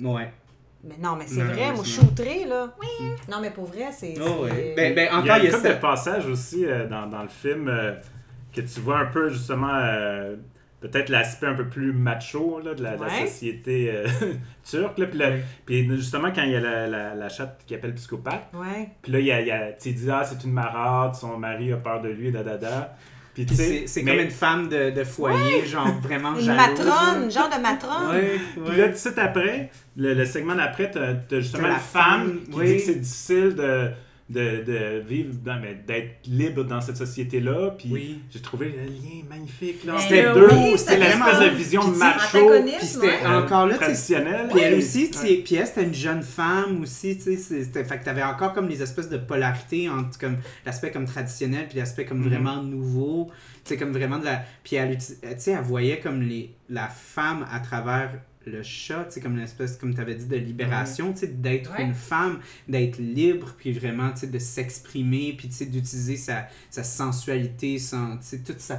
Ouais. 0.00 0.32
Mais 0.86 0.94
non, 1.02 1.16
mais 1.16 1.24
c'est 1.26 1.40
Non, 1.42 1.52
vrai, 1.52 1.72
moi 1.72 1.84
je 1.84 2.48
là. 2.48 2.74
Non, 3.30 3.40
mais 3.40 3.50
pour 3.50 3.64
vrai, 3.66 3.86
c'est. 3.92 4.14
Oh, 4.20 4.46
c'est- 4.48 4.74
Ben, 4.76 4.94
ben, 4.94 5.02
Il 5.02 5.04
y 5.04 5.08
a 5.08 5.18
encore, 5.18 5.36
il 5.38 5.44
y 5.44 5.48
a 5.48 5.50
couple 5.52 5.68
de 5.68 5.74
passages 5.74 6.26
aussi 6.26 6.64
euh, 6.64 6.86
dans, 6.86 7.06
dans 7.06 7.22
le 7.22 7.28
film 7.28 7.68
euh, 7.68 7.92
que 8.54 8.60
tu 8.60 8.80
vois 8.80 8.98
un 9.00 9.06
peu 9.06 9.28
justement 9.30 9.74
euh, 9.74 10.36
peut-être 10.80 11.08
l'aspect 11.08 11.46
un 11.48 11.54
peu 11.54 11.66
plus 11.66 11.92
macho 11.92 12.60
là, 12.64 12.74
de, 12.74 12.82
la, 12.82 12.96
de 12.96 13.00
la 13.02 13.08
Ouais. 13.08 13.26
société 13.26 13.90
euh, 13.92 14.06
turque. 14.64 14.98
Là, 14.98 15.06
puis, 15.06 15.18
là- 15.18 15.28
Ouais. 15.30 15.42
puis 15.64 15.88
justement, 15.96 16.28
quand 16.32 16.42
il 16.42 16.52
y 16.52 16.56
a 16.56 16.60
la, 16.60 16.86
la, 16.86 17.14
la 17.14 17.28
chatte 17.28 17.60
qui 17.66 17.74
appelle 17.74 17.94
psychopathe, 17.94 18.44
Ouais. 18.54 18.90
puis 19.02 19.10
là, 19.12 19.18
il, 19.18 19.26
y 19.26 19.32
a, 19.32 19.40
il, 19.40 19.46
y 19.48 19.50
a- 19.50 19.72
tu 19.72 19.74
sais, 19.78 19.90
il 19.90 19.94
dit 19.96 20.10
Ah, 20.10 20.22
c'est 20.24 20.44
une 20.44 20.52
marade, 20.52 21.14
son 21.16 21.36
mari 21.36 21.72
a 21.72 21.76
peur 21.78 22.00
de 22.00 22.08
lui, 22.08 22.30
da 22.30 22.42
da 22.44 22.56
da. 22.56 22.96
Puis 23.36 23.44
tu 23.44 23.54
Puis 23.54 23.56
sais, 23.64 23.82
c'est 23.86 24.02
mais- 24.02 24.12
comme 24.12 24.24
une 24.24 24.30
femme 24.30 24.68
de, 24.70 24.90
de 24.90 25.04
foyer, 25.04 25.66
genre 25.66 25.88
vraiment 26.00 26.34
Une 26.34 26.40
jalouse. 26.40 26.56
matrone, 26.80 27.30
genre 27.30 27.50
de 27.54 27.60
matrone. 27.62 28.10
Ouais, 28.10 28.40
Puis 28.66 28.76
là, 28.78 28.86
tout 28.86 28.92
de 28.94 28.96
suite 28.98 29.18
après, 29.18 29.70
le, 29.94 30.14
le 30.14 30.24
segment 30.24 30.54
d'après, 30.54 30.90
t'as 30.90 31.10
as 31.36 31.40
justement 31.40 31.68
la 31.68 31.74
une 31.74 31.80
femme 31.80 32.20
femme, 32.22 32.40
qui 32.50 32.58
oui. 32.58 32.66
dit 32.66 32.76
que 32.78 32.82
c'est 32.82 32.94
difficile 33.00 33.54
de, 33.54 33.90
de, 34.28 34.64
de 34.64 34.98
vivre, 35.06 35.34
dans- 35.44 35.60
mais 35.60 35.74
d'être 35.86 36.26
libre 36.26 36.64
dans 36.64 36.80
cette 36.80 36.96
société-là. 36.96 37.70
Puis 37.78 37.88
Oui. 37.92 38.20
j'ai 38.28 38.40
trouvé 38.40 38.70
le 38.76 38.84
lien 38.84 39.22
magnifique 39.30 39.84
là, 39.84 39.94
C'était 40.00 40.26
oui, 40.30 40.34
deux. 40.40 40.76
C'était 40.76 40.98
l'espèce 40.98 41.38
de 41.38 41.56
vision 41.56 41.86
macho, 41.86 42.50
Puis 42.78 42.86
c'était 42.86 43.06
ouais. 43.06 43.26
encore 43.26 43.66
là, 43.66 43.74
tu 43.74 43.78
sais, 43.78 43.84
traditionnelle. 43.84 44.48
Puis 44.50 44.60
elle 44.60 44.74
aussi, 44.78 45.10
tu 45.10 45.18
Ouais. 45.20 45.26
sais, 45.28 45.34
puis 45.44 45.54
elle, 45.54 45.66
c'était 45.68 45.84
une 45.84 45.94
jeune 45.94 46.22
femme 46.24 46.80
aussi, 46.82 47.16
tu 47.16 47.22
sais, 47.22 47.36
c'est- 47.36 47.64
c'était- 47.64 47.84
fait 47.84 47.98
que 47.98 48.04
t'avais 48.04 48.24
encore 48.24 48.52
comme 48.52 48.68
les 48.68 48.82
espèces 48.82 49.08
de 49.08 49.18
polarité 49.18 49.88
entre 49.88 50.18
comme 50.18 50.38
l'aspect 50.64 50.90
comme 50.90 51.04
traditionnel 51.06 51.66
puis 51.68 51.78
l'aspect 51.78 52.04
comme 52.04 52.18
Mhm. 52.18 52.28
vraiment 52.28 52.62
nouveau, 52.62 53.30
tu 53.64 53.70
sais, 53.70 53.76
comme 53.76 53.92
vraiment 53.92 54.18
de 54.18 54.24
la... 54.24 54.42
Puis 54.64 54.74
elle, 54.74 55.00
sais, 55.00 55.18
elle 55.52 55.60
voyait 55.62 56.00
comme 56.00 56.20
les, 56.22 56.52
la 56.68 56.88
femme 56.88 57.46
à 57.52 57.60
travers 57.60 58.10
le 58.46 58.62
chat, 58.62 59.06
sais, 59.10 59.20
comme 59.20 59.36
l'espèce, 59.36 59.76
comme 59.76 59.94
tu 59.94 60.00
avais 60.00 60.14
dit, 60.14 60.26
de 60.26 60.36
libération, 60.36 61.12
tu 61.12 61.20
sais, 61.20 61.26
d'être 61.28 61.72
Ouais. 61.76 61.82
une 61.84 61.94
femme, 61.94 62.38
d'être 62.68 62.98
libre, 62.98 63.54
puis 63.58 63.72
vraiment, 63.72 64.10
tu 64.12 64.20
sais, 64.20 64.26
de 64.28 64.38
s'exprimer, 64.38 65.34
puis 65.36 65.48
tu 65.48 65.54
sais, 65.54 65.66
d'utiliser 65.66 66.16
sa, 66.16 66.46
sa 66.70 66.84
sensualité, 66.84 67.78
son, 67.78 68.16
tu 68.18 68.24
sais, 68.26 68.38
toute 68.38 68.60
sa... 68.60 68.76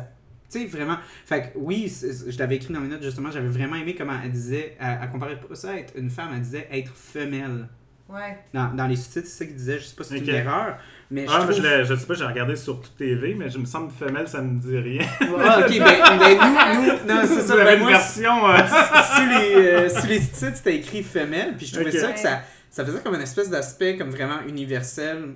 Tu 0.50 0.60
sais, 0.62 0.66
vraiment... 0.66 0.98
Fait 1.26 1.42
que 1.52 1.58
oui, 1.58 1.90
c'est- 1.90 2.32
je 2.32 2.40
l'avais 2.40 2.56
écrit 2.56 2.74
dans 2.74 2.80
mes 2.80 2.88
notes, 2.88 3.04
justement, 3.04 3.30
j'avais 3.32 3.50
vraiment 3.50 3.76
aimé 3.76 3.96
comment 3.96 4.18
elle 4.24 4.32
disait, 4.32 4.78
elle, 4.80 5.00
elle 5.02 5.10
comparait 5.12 5.40
pas 5.40 5.56
ça 5.56 5.72
à 5.72 5.76
être 5.76 5.94
une 5.98 6.10
femme, 6.10 6.30
elle 6.34 6.42
disait 6.42 6.68
être 6.72 6.94
femelle. 6.96 7.68
Ouais. 8.10 8.38
Dans, 8.54 8.74
dans 8.74 8.88
les 8.88 8.96
sous-titres, 8.96 9.28
c'est 9.28 9.40
ça 9.40 9.46
qu'il 9.46 9.56
disait, 9.58 9.80
je 9.80 9.84
sais 9.84 9.96
pas 9.96 10.06
si 10.06 10.12
c'est 10.12 10.20
une 10.20 10.30
erreur, 10.30 10.78
mais 11.10 11.26
je 11.26 11.32
Ah, 11.32 11.46
mais 11.48 11.54
trouve... 11.54 11.66
je, 11.66 11.84
je 11.86 11.96
sais 11.96 12.06
pas, 12.06 12.14
j'ai 12.14 12.26
regardé 12.26 12.56
sur 12.56 12.82
tout 12.82 12.90
TV, 12.98 13.34
mais 13.36 13.50
je 13.50 13.58
me 13.58 13.66
semble 13.66 13.92
femelle, 13.92 14.28
ça 14.28 14.42
me 14.42 14.60
dit 14.60 14.78
rien. 14.78 15.02
Ah, 15.40 15.60
ok, 15.62 15.70
ben, 15.70 16.20
ben, 16.20 16.38
nous, 16.76 16.82
nous, 16.82 17.14
non, 17.14 17.22
c'est 17.28 17.42
ça, 17.42 17.56
ben, 17.56 17.76
une 17.78 17.80
moi, 17.84 17.92
version. 17.92 18.50
euh, 18.50 18.58
sous 19.16 19.28
les, 19.28 19.56
euh, 19.56 19.90
sous 19.90 20.08
les 20.08 20.20
titres, 20.20 20.56
c'était 20.56 20.76
écrit 20.78 21.04
femelle, 21.04 21.56
puis 21.58 21.66
je 21.66 21.76
trouvais 21.76 21.92
ça 21.92 22.12
que 22.12 22.20
ça, 22.20 22.42
ça 22.70 22.86
faisait 22.86 23.00
comme 23.00 23.16
une 23.16 23.22
espèce 23.22 23.50
d'aspect 23.50 23.96
comme 23.98 24.10
vraiment 24.10 24.42
universel 24.48 25.36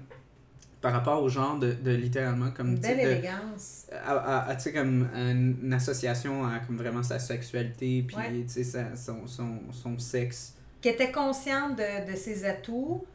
par 0.82 0.94
rapport 0.94 1.22
au 1.22 1.30
genre 1.30 1.60
de, 1.60 1.74
de 1.74 1.92
littéralement 1.92 2.50
comme 2.50 2.70
Une 2.72 2.80
belle 2.80 2.98
de- 2.98 3.02
élégance. 3.04 3.86
à, 4.04 4.14
à- 4.16 4.50
à, 4.50 4.56
tu 4.56 4.64
sais, 4.64 4.74
comme 4.74 5.08
une 5.16 5.72
association 5.74 6.44
à 6.44 6.58
comme 6.66 6.76
vraiment 6.78 7.04
sa 7.04 7.20
sexualité 7.20 8.04
puis 8.08 8.16
Ouais. 8.16 8.32
tu 8.48 8.50
sais 8.50 8.64
sa- 8.64 8.96
son, 8.96 9.28
son, 9.28 9.60
son 9.72 10.00
sexe 10.00 10.56
Qui 10.82 10.90
était 10.90 11.12
consciente 11.12 11.78
de, 11.78 12.12
de 12.12 12.16
ses 12.18 12.46
atouts, 12.46 13.06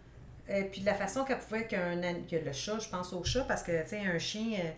et 0.49 0.65
puis 0.65 0.81
de 0.81 0.87
la 0.87 0.95
façon 0.95 1.25
qu'elle 1.25 1.39
pouvait 1.39 1.67
qu'un 1.67 2.01
que 2.31 2.37
le 2.37 2.53
chat, 2.53 2.79
je 2.79 2.89
pense 2.89 3.13
au 3.13 3.23
chat, 3.25 3.45
parce 3.45 3.63
que, 3.63 3.73
tu 3.83 3.89
sais, 3.89 4.01
un 4.07 4.19
chien. 4.19 4.59
euh, 4.59 4.71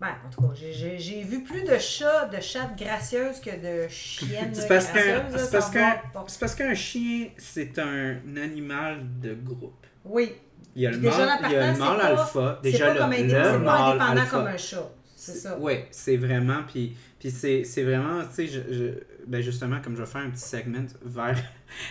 ben, 0.00 0.08
en 0.26 0.30
tout 0.30 0.40
cas, 0.42 0.54
j'ai- 0.54 1.22
vu 1.22 1.44
plus 1.44 1.62
de 1.62 1.78
chats, 1.78 2.26
de 2.26 2.40
chattes 2.40 2.76
gracieuses 2.76 3.38
que 3.40 3.50
de 3.50 3.88
chiennes 3.88 4.52
c'est 4.52 4.66
parce 4.66 4.86
gracieuses. 4.92 5.70
qu'un 5.72 6.24
c'est 6.26 6.40
parce 6.40 6.54
qu'un 6.56 6.74
chien 6.74 7.28
c'est 7.36 7.78
un 7.78 8.16
animal 8.36 8.98
de 9.20 9.34
groupe 9.34 9.86
Oui, 10.04 10.32
il 10.74 10.82
y 10.82 10.86
a 10.88 10.90
le 10.90 10.98
Puis 10.98 11.06
mâle 11.06 11.38
il 11.44 11.52
y 11.52 11.54
a 11.56 11.72
le 11.72 11.78
mâle 11.78 11.98
pas- 12.00 12.06
alpha 12.06 12.60
c'est 12.64 12.70
déjà 12.72 12.86
pas 12.94 13.06
le, 13.06 13.12
c'est 13.28 13.28
pas 13.64 13.78
indépendant 13.90 14.10
alpha 14.20 14.26
comme 14.26 14.46
un 14.48 14.56
chat. 14.56 14.90
C'est 15.14 15.34
ça. 15.36 15.56
Oui, 15.60 15.74
c'est 15.92 16.16
vraiment. 16.16 16.64
Puis, 16.66 16.96
puis 17.20 17.30
c'est, 17.30 17.62
c'est 17.62 17.84
vraiment, 17.84 18.22
tu 18.24 18.34
sais, 18.34 18.46
je, 18.48 18.60
je- 18.72 19.04
ben 19.28 19.40
justement, 19.40 19.80
comme 19.80 19.94
je 19.94 20.00
vais 20.02 20.10
faire 20.10 20.22
un 20.22 20.30
petit 20.30 20.42
segment 20.42 20.84
vers. 21.04 21.38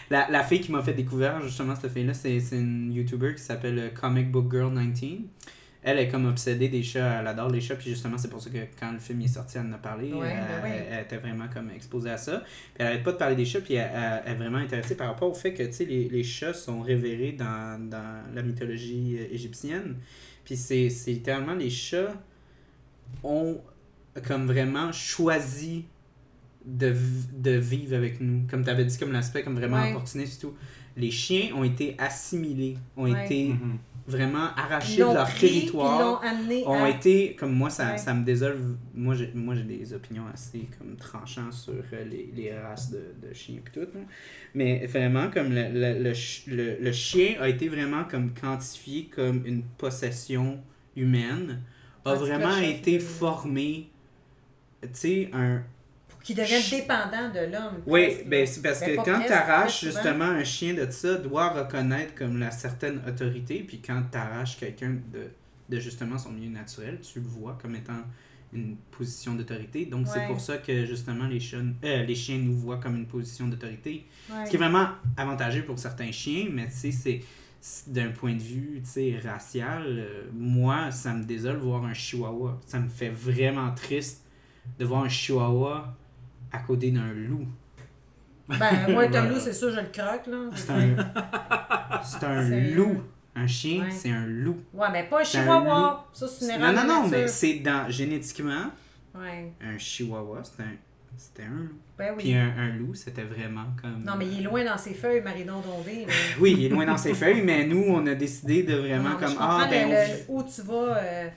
La, 0.09 0.29
la 0.29 0.43
fille 0.43 0.61
qui 0.61 0.71
m'a 0.71 0.81
fait 0.81 0.93
découvrir, 0.93 1.41
justement, 1.41 1.75
cette 1.75 1.91
fille-là, 1.91 2.13
c'est, 2.13 2.39
c'est 2.39 2.57
une 2.57 2.91
YouTuber 2.93 3.35
qui 3.35 3.41
s'appelle 3.43 3.79
euh, 3.79 3.89
Comic 3.89 4.31
Book 4.31 4.51
Girl 4.51 4.73
19. 4.73 5.19
Elle 5.83 5.97
est 5.97 6.09
comme 6.09 6.27
obsédée 6.27 6.69
des 6.69 6.83
chats, 6.83 7.21
elle 7.21 7.25
adore 7.27 7.49
les 7.49 7.59
chats, 7.59 7.73
puis 7.75 7.89
justement, 7.89 8.15
c'est 8.15 8.27
pour 8.29 8.39
ça 8.39 8.51
que 8.51 8.57
quand 8.79 8.91
le 8.91 8.99
film 8.99 9.19
est 9.21 9.27
sorti, 9.27 9.57
elle 9.57 9.65
en 9.65 9.73
a 9.73 9.77
parlé. 9.79 10.13
Ouais, 10.13 10.27
elle, 10.29 10.61
ben 10.61 10.69
ouais. 10.69 10.87
elle- 10.91 11.03
était 11.05 11.17
vraiment 11.17 11.47
comme 11.51 11.71
exposée 11.71 12.11
à 12.11 12.17
ça. 12.17 12.41
Puis 12.41 12.75
elle 12.77 12.85
arrête 12.87 13.03
pas 13.03 13.13
de 13.13 13.17
parler 13.17 13.35
des 13.35 13.45
chats, 13.45 13.61
puis 13.61 13.73
elle, 13.73 13.89
elle- 13.91 14.21
elle 14.27 14.31
est 14.33 14.35
vraiment 14.35 14.59
intéressée 14.59 14.95
par 14.95 15.07
rapport 15.07 15.31
au 15.31 15.33
fait 15.33 15.55
que, 15.55 15.63
les, 15.83 16.07
les 16.07 16.23
chats 16.23 16.53
sont 16.53 16.81
révérés 16.81 17.31
dans, 17.31 17.79
dans 17.89 18.21
la 18.31 18.43
mythologie 18.43 19.17
euh, 19.19 19.33
égyptienne. 19.33 19.95
Puis 20.45 20.55
c'est, 20.55 20.91
c'est 20.91 21.13
littéralement 21.13 21.53
les 21.55 21.71
chats 21.71 22.13
ont 23.23 23.59
comme 24.27 24.45
vraiment 24.45 24.91
choisi 24.91 25.85
de, 26.65 26.95
de 27.37 27.51
vivre 27.51 27.95
avec 27.95 28.19
nous. 28.21 28.45
Comme 28.49 28.63
tu 28.63 28.69
avais 28.69 28.85
dit, 28.85 28.97
comme 28.97 29.11
l'aspect 29.11 29.43
comme 29.43 29.55
vraiment 29.55 29.81
Ouais. 29.81 29.91
opportuniste 29.91 30.43
et 30.43 30.47
tout. 30.47 30.53
Les 30.97 31.09
chiens 31.11 31.55
ont 31.55 31.63
été 31.63 31.95
assimilés, 31.97 32.77
ont 32.97 33.03
Ouais. 33.11 33.25
été 33.25 33.49
mhm. 33.49 33.77
Vraiment 34.07 34.47
arrachés 34.57 34.97
de 34.97 35.03
leur 35.03 35.25
pris, 35.29 35.47
territoire 35.47 35.99
Ils 36.23 36.27
l'ont 36.27 36.39
amené 36.39 36.63
ont 36.65 36.83
à... 36.83 36.89
été 36.89 37.35
comme 37.35 37.53
moi 37.53 37.69
ça, 37.69 37.91
Ouais. 37.91 37.97
ça 37.99 38.15
me 38.15 38.25
désole 38.25 38.57
moi 38.95 39.13
j'ai 39.13 39.31
moi 39.35 39.53
j'ai 39.53 39.63
des 39.63 39.93
opinions 39.93 40.23
assez 40.33 40.67
comme 40.77 40.95
tranchantes 40.97 41.53
sur 41.53 41.73
euh, 41.73 42.03
les, 42.09 42.31
les 42.35 42.51
races 42.57 42.89
de, 42.89 43.13
de 43.25 43.31
chiens 43.31 43.59
et 43.65 43.69
tout 43.71 43.81
là. 43.81 44.01
mais 44.55 44.87
vraiment 44.87 45.29
comme 45.29 45.49
le, 45.53 45.69
le, 45.71 46.03
le, 46.03 46.13
le- 46.47 46.77
le 46.83 46.91
chien 46.91 47.35
a 47.39 47.47
été 47.47 47.69
vraiment 47.69 48.03
comme 48.05 48.33
quantifié 48.33 49.05
comme 49.05 49.45
une 49.45 49.61
possession 49.77 50.59
humaine 50.95 51.61
a 52.03 52.15
vraiment 52.15 52.57
été 52.57 52.99
formé 52.99 53.87
tu 54.81 54.89
sais 54.93 55.29
un 55.31 55.61
Pour 56.21 56.27
qu'ils 56.27 56.35
deviennent 56.35 56.69
dépendants 56.69 57.29
de 57.33 57.51
l'homme. 57.51 57.81
oui, 57.87 58.17
ben 58.27 58.45
c'est 58.45 58.61
parce 58.61 58.79
Ben, 58.81 58.95
que 58.95 59.03
quand 59.03 59.21
tu 59.25 59.31
arraches 59.33 59.83
justement 59.83 60.25
un 60.25 60.43
chien 60.43 60.75
de 60.75 60.89
ça, 60.91 61.15
doit 61.15 61.49
reconnaître 61.49 62.13
comme 62.13 62.37
la 62.39 62.51
certaine 62.51 63.01
autorité, 63.07 63.63
puis 63.67 63.81
quand 63.85 64.03
tu 64.11 64.17
arraches 64.17 64.57
quelqu'un 64.57 64.97
de, 65.11 65.31
de 65.67 65.79
justement 65.79 66.19
son 66.19 66.31
milieu 66.31 66.51
naturel, 66.51 66.99
tu 67.01 67.19
le 67.19 67.25
vois 67.25 67.57
comme 67.59 67.75
étant 67.75 68.03
une 68.53 68.75
position 68.91 69.33
d'autorité. 69.33 69.85
Donc 69.85 70.07
c'est 70.07 70.27
pour 70.27 70.39
ça 70.39 70.57
que 70.57 70.85
justement 70.85 71.25
les 71.25 71.39
chiens, 71.39 71.73
euh, 71.83 72.03
les 72.03 72.15
chiens 72.15 72.37
nous 72.37 72.55
voient 72.55 72.77
comme 72.77 72.97
une 72.97 73.07
position 73.07 73.47
d'autorité. 73.47 74.05
Ouais. 74.29 74.45
Ce 74.45 74.49
qui 74.51 74.57
est 74.57 74.59
vraiment 74.59 74.89
avantageux 75.17 75.63
pour 75.63 75.79
certains 75.79 76.11
chiens, 76.11 76.47
mais 76.51 76.67
tu 76.67 76.91
sais, 76.91 76.91
c'est 76.91 77.21
d'un 77.87 78.09
point 78.11 78.33
de 78.33 78.41
vue 78.41 78.81
tu 78.83 78.89
sais, 78.89 79.19
racial, 79.23 79.83
euh, 79.87 80.23
moi, 80.33 80.91
ça 80.91 81.13
me 81.13 81.23
désole 81.23 81.57
voir 81.57 81.85
un 81.85 81.93
chihuahua. 81.93 82.59
Ça 82.67 82.79
me 82.79 82.89
fait 82.89 83.09
vraiment 83.09 83.71
triste 83.73 84.25
de 84.77 84.85
voir 84.85 85.03
un 85.03 85.09
chihuahua 85.09 85.97
à 86.51 86.59
côté 86.59 86.91
d'un 86.91 87.11
loup. 87.13 87.45
Ben, 88.47 88.57
moi, 88.89 89.03
un 89.13 89.25
loup, 89.29 89.39
c'est 89.39 89.53
sûr, 89.53 89.71
je 89.71 89.79
le 89.79 89.87
croque, 89.87 90.27
là. 90.27 90.49
C'est 90.55 90.71
un, 90.71 92.01
c'est 92.03 92.25
un 92.25 92.49
loup. 92.75 93.01
Un 93.33 93.47
chien, 93.47 93.83
Ouais. 93.85 93.91
c'est 93.91 94.09
un 94.09 94.25
loup. 94.25 94.57
Ouais, 94.73 94.87
mais 94.91 95.03
pas 95.05 95.21
un 95.21 95.23
chihuahua. 95.23 96.05
Ça, 96.11 96.27
c'est 96.27 96.45
une 96.45 96.51
erreur 96.51 96.73
Non, 96.73 96.81
non, 96.85 97.03
non, 97.03 97.07
mais 97.07 97.27
c'est 97.29 97.55
dans 97.59 97.89
génétiquement, 97.89 98.65
Ouais. 99.15 99.53
un 99.61 99.77
chihuahua, 99.77 100.41
c'est 100.43 100.63
un, 100.63 100.67
C'était 101.17 101.43
un 101.43 101.49
loup. 101.63 101.77
Ben 101.97 102.13
Puis 102.17 102.29
oui. 102.29 102.35
un, 102.35 102.53
un 102.57 102.69
loup, 102.77 102.93
c'était 102.93 103.23
vraiment 103.23 103.67
comme. 103.81 104.03
Non, 104.03 104.13
mais 104.17 104.25
il 104.27 104.39
est 104.39 104.43
loin 104.43 104.65
dans 104.65 104.77
ses 104.77 104.93
feuilles, 104.93 105.21
Maridon 105.21 105.61
Dondé. 105.61 106.07
Oui, 106.41 106.55
il 106.57 106.65
est 106.65 106.69
loin 106.69 106.85
dans 106.85 106.97
ses 106.97 107.13
feuilles, 107.13 107.41
mais 107.43 107.65
nous, 107.65 107.83
on 107.87 108.05
a 108.07 108.15
décidé 108.15 108.63
de 108.63 108.75
vraiment 108.75 109.09
Non, 109.11 109.17
comme. 109.17 109.35
Ah, 109.39 109.67
ben. 109.69 109.89
le- 109.89 109.95
on- 110.29 110.39
où 110.39 110.43
tu 110.43 110.61
vas, 110.63 110.97
euh, 110.97 111.27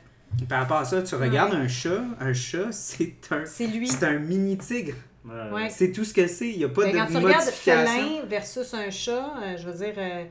Par 0.49 0.61
rapport 0.61 0.78
à 0.78 0.85
ça, 0.85 1.03
tu 1.03 1.14
regardes 1.14 1.55
un 1.55 1.68
chat, 1.68 2.03
un 2.20 2.32
chat, 2.32 2.66
c'est 2.72 3.14
un. 3.30 3.45
c'est 3.47 3.66
lui. 3.66 3.89
C'est 3.89 4.05
un 4.07 4.18
mini 4.18 4.57
tigre. 4.59 4.95
Ouais. 5.24 5.70
C'est 5.70 5.91
tout 5.93 6.05
ce 6.05 6.12
que 6.12 6.26
c'est. 6.26 6.49
Il 6.51 6.59
n'y 6.59 6.64
a 6.64 6.68
pas 6.68 6.85
Mais 6.85 6.93
de 6.93 6.99
quand 6.99 7.07
tu 7.07 7.16
regardes 7.16 7.45
modification. 7.45 7.87
félin 7.87 8.26
versus 8.28 8.74
un 8.74 8.91
chat, 8.91 9.35
euh, 9.43 9.57
je 9.57 9.66
veux 9.68 9.72
dire, 9.78 9.95
euh, 9.97 10.24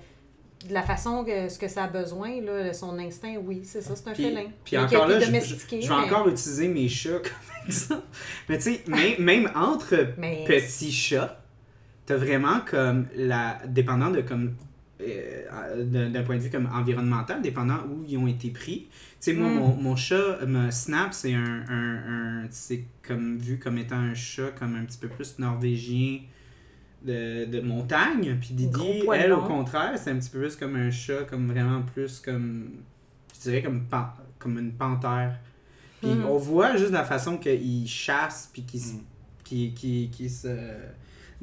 de 0.69 0.73
la 0.73 0.83
façon 0.83 1.25
que 1.25 1.49
ce 1.49 1.57
que 1.57 1.67
ça 1.67 1.85
a 1.85 1.87
besoin, 1.87 2.39
là, 2.41 2.71
son 2.73 2.97
instinct, 2.99 3.35
oui, 3.43 3.61
c'est 3.63 3.81
ça, 3.81 3.95
c'est 3.95 4.07
un 4.07 4.13
Puis, 4.13 4.23
félin. 4.25 4.45
puis 4.63 4.75
a 4.77 4.83
encore 4.83 5.07
là, 5.07 5.15
je, 5.19 5.25
je- 5.25 5.31
domestiqué, 5.31 5.81
je 5.81 5.89
vais 5.89 5.95
mais- 5.95 6.05
encore 6.05 6.27
utiliser 6.29 6.67
mes 6.67 6.87
chats 6.87 7.09
comme 7.23 7.67
exemple. 7.67 8.03
Mais 8.49 8.57
tu 8.57 8.63
sais, 8.75 8.83
même, 8.87 9.15
même 9.19 9.51
entre 9.55 10.09
Mais- 10.19 10.45
petits 10.47 10.91
chats, 10.91 11.41
t'as 12.05 12.15
vraiment 12.17 12.59
comme 12.69 13.07
la. 13.15 13.57
Dépendant 13.65 14.11
de 14.11 14.21
comme. 14.21 14.53
Euh, 15.01 16.09
d'un 16.09 16.23
point 16.23 16.37
de 16.37 16.41
vue 16.41 16.49
comme 16.49 16.69
environnemental, 16.71 17.41
dépendant 17.41 17.79
où 17.89 18.03
ils 18.07 18.17
ont 18.17 18.27
été 18.27 18.49
pris. 18.49 18.87
Tu 18.89 19.31
sais, 19.31 19.33
moi, 19.33 19.49
Mm. 19.49 19.53
mon, 19.55 19.75
mon 19.75 19.95
chat, 19.95 20.45
me 20.45 20.69
Snap, 20.71 21.13
c'est 21.13 21.33
un, 21.33 21.63
un, 21.67 22.43
un- 22.43 22.47
c'est 22.51 22.83
comme 23.07 23.37
vu 23.37 23.57
comme 23.57 23.77
étant 23.77 23.97
un 23.97 24.13
chat 24.13 24.51
comme 24.57 24.75
un 24.75 24.85
petit 24.85 24.97
peu 24.99 25.07
plus 25.07 25.39
norvégien 25.39 26.19
de, 27.03 27.45
de 27.45 27.59
montagne. 27.61 28.37
Puis 28.39 28.53
Didi, 28.53 29.01
elle, 29.13 29.33
au 29.33 29.41
contraire, 29.41 29.93
c'est 29.97 30.11
un 30.11 30.17
petit 30.19 30.29
peu 30.29 30.39
plus 30.41 30.55
comme 30.55 30.75
un 30.75 30.91
chat, 30.91 31.23
comme 31.29 31.47
vraiment 31.51 31.81
plus 31.81 32.19
comme, 32.19 32.69
je 33.35 33.41
dirais 33.41 33.61
comme, 33.63 33.81
pan- 33.85 34.13
comme 34.39 34.57
une 34.59 34.71
panthère. 34.73 35.37
Puis 36.01 36.11
Mm. 36.11 36.25
on 36.25 36.37
voit 36.37 36.75
juste 36.77 36.91
la 36.91 37.03
façon 37.03 37.37
qu'il 37.37 37.87
chasse, 37.87 38.49
puis 38.53 38.63
qu'il 38.63 38.79
Mm. 38.81 38.99
qui, 39.43 39.73
qui, 39.73 40.09
qui 40.11 40.29
se 40.29 40.47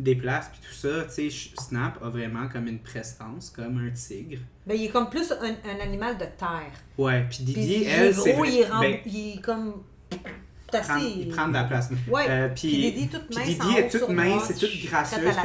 déplace, 0.03 0.49
puis 0.51 0.61
tout 0.69 0.75
ça. 0.75 1.05
Tu 1.05 1.31
sais, 1.31 1.51
Snap 1.61 1.99
a 2.03 2.09
vraiment 2.09 2.49
comme 2.49 2.67
une 2.69 2.79
prestance, 2.81 3.51
comme 3.51 3.79
un 3.87 3.91
tigre. 3.91 4.39
Ben, 4.67 4.75
il 4.77 4.85
est 4.85 4.89
comme 4.89 5.09
plus 5.11 5.33
un, 5.33 5.55
un 5.69 5.81
animal 5.83 6.17
de 6.19 6.25
terre. 6.25 6.73
Ouais, 6.99 7.25
puis 7.29 7.39
Puis 7.45 7.45
Didi, 7.55 7.75
il 7.75 7.83
est 7.83 7.87
elle, 7.87 8.15
c'est 8.15 8.33
gros, 8.33 8.41
vrai- 8.43 8.53
il 8.53 8.61
est, 8.61 8.67
rem- 8.67 8.81
ben, 8.81 8.97
il 9.07 9.39
est 9.39 9.41
comme. 9.43 9.83
assez. 10.73 11.07
il 11.17 11.29
prend 11.29 11.49
de 11.49 11.53
la 11.55 11.65
place. 11.65 11.91
Ouais. 12.09 12.27
Euh, 12.29 12.49
Puis 12.55 12.69
puis 12.69 12.93
Didi, 12.93 13.09
toute 13.09 13.35
mince. 13.35 13.47
Didi 13.47 13.77
est 13.77 13.89
toute 13.89 14.09
mince, 14.11 14.45
c'est 14.47 14.55
toute 14.55 14.85
gracieuse, 14.87 15.37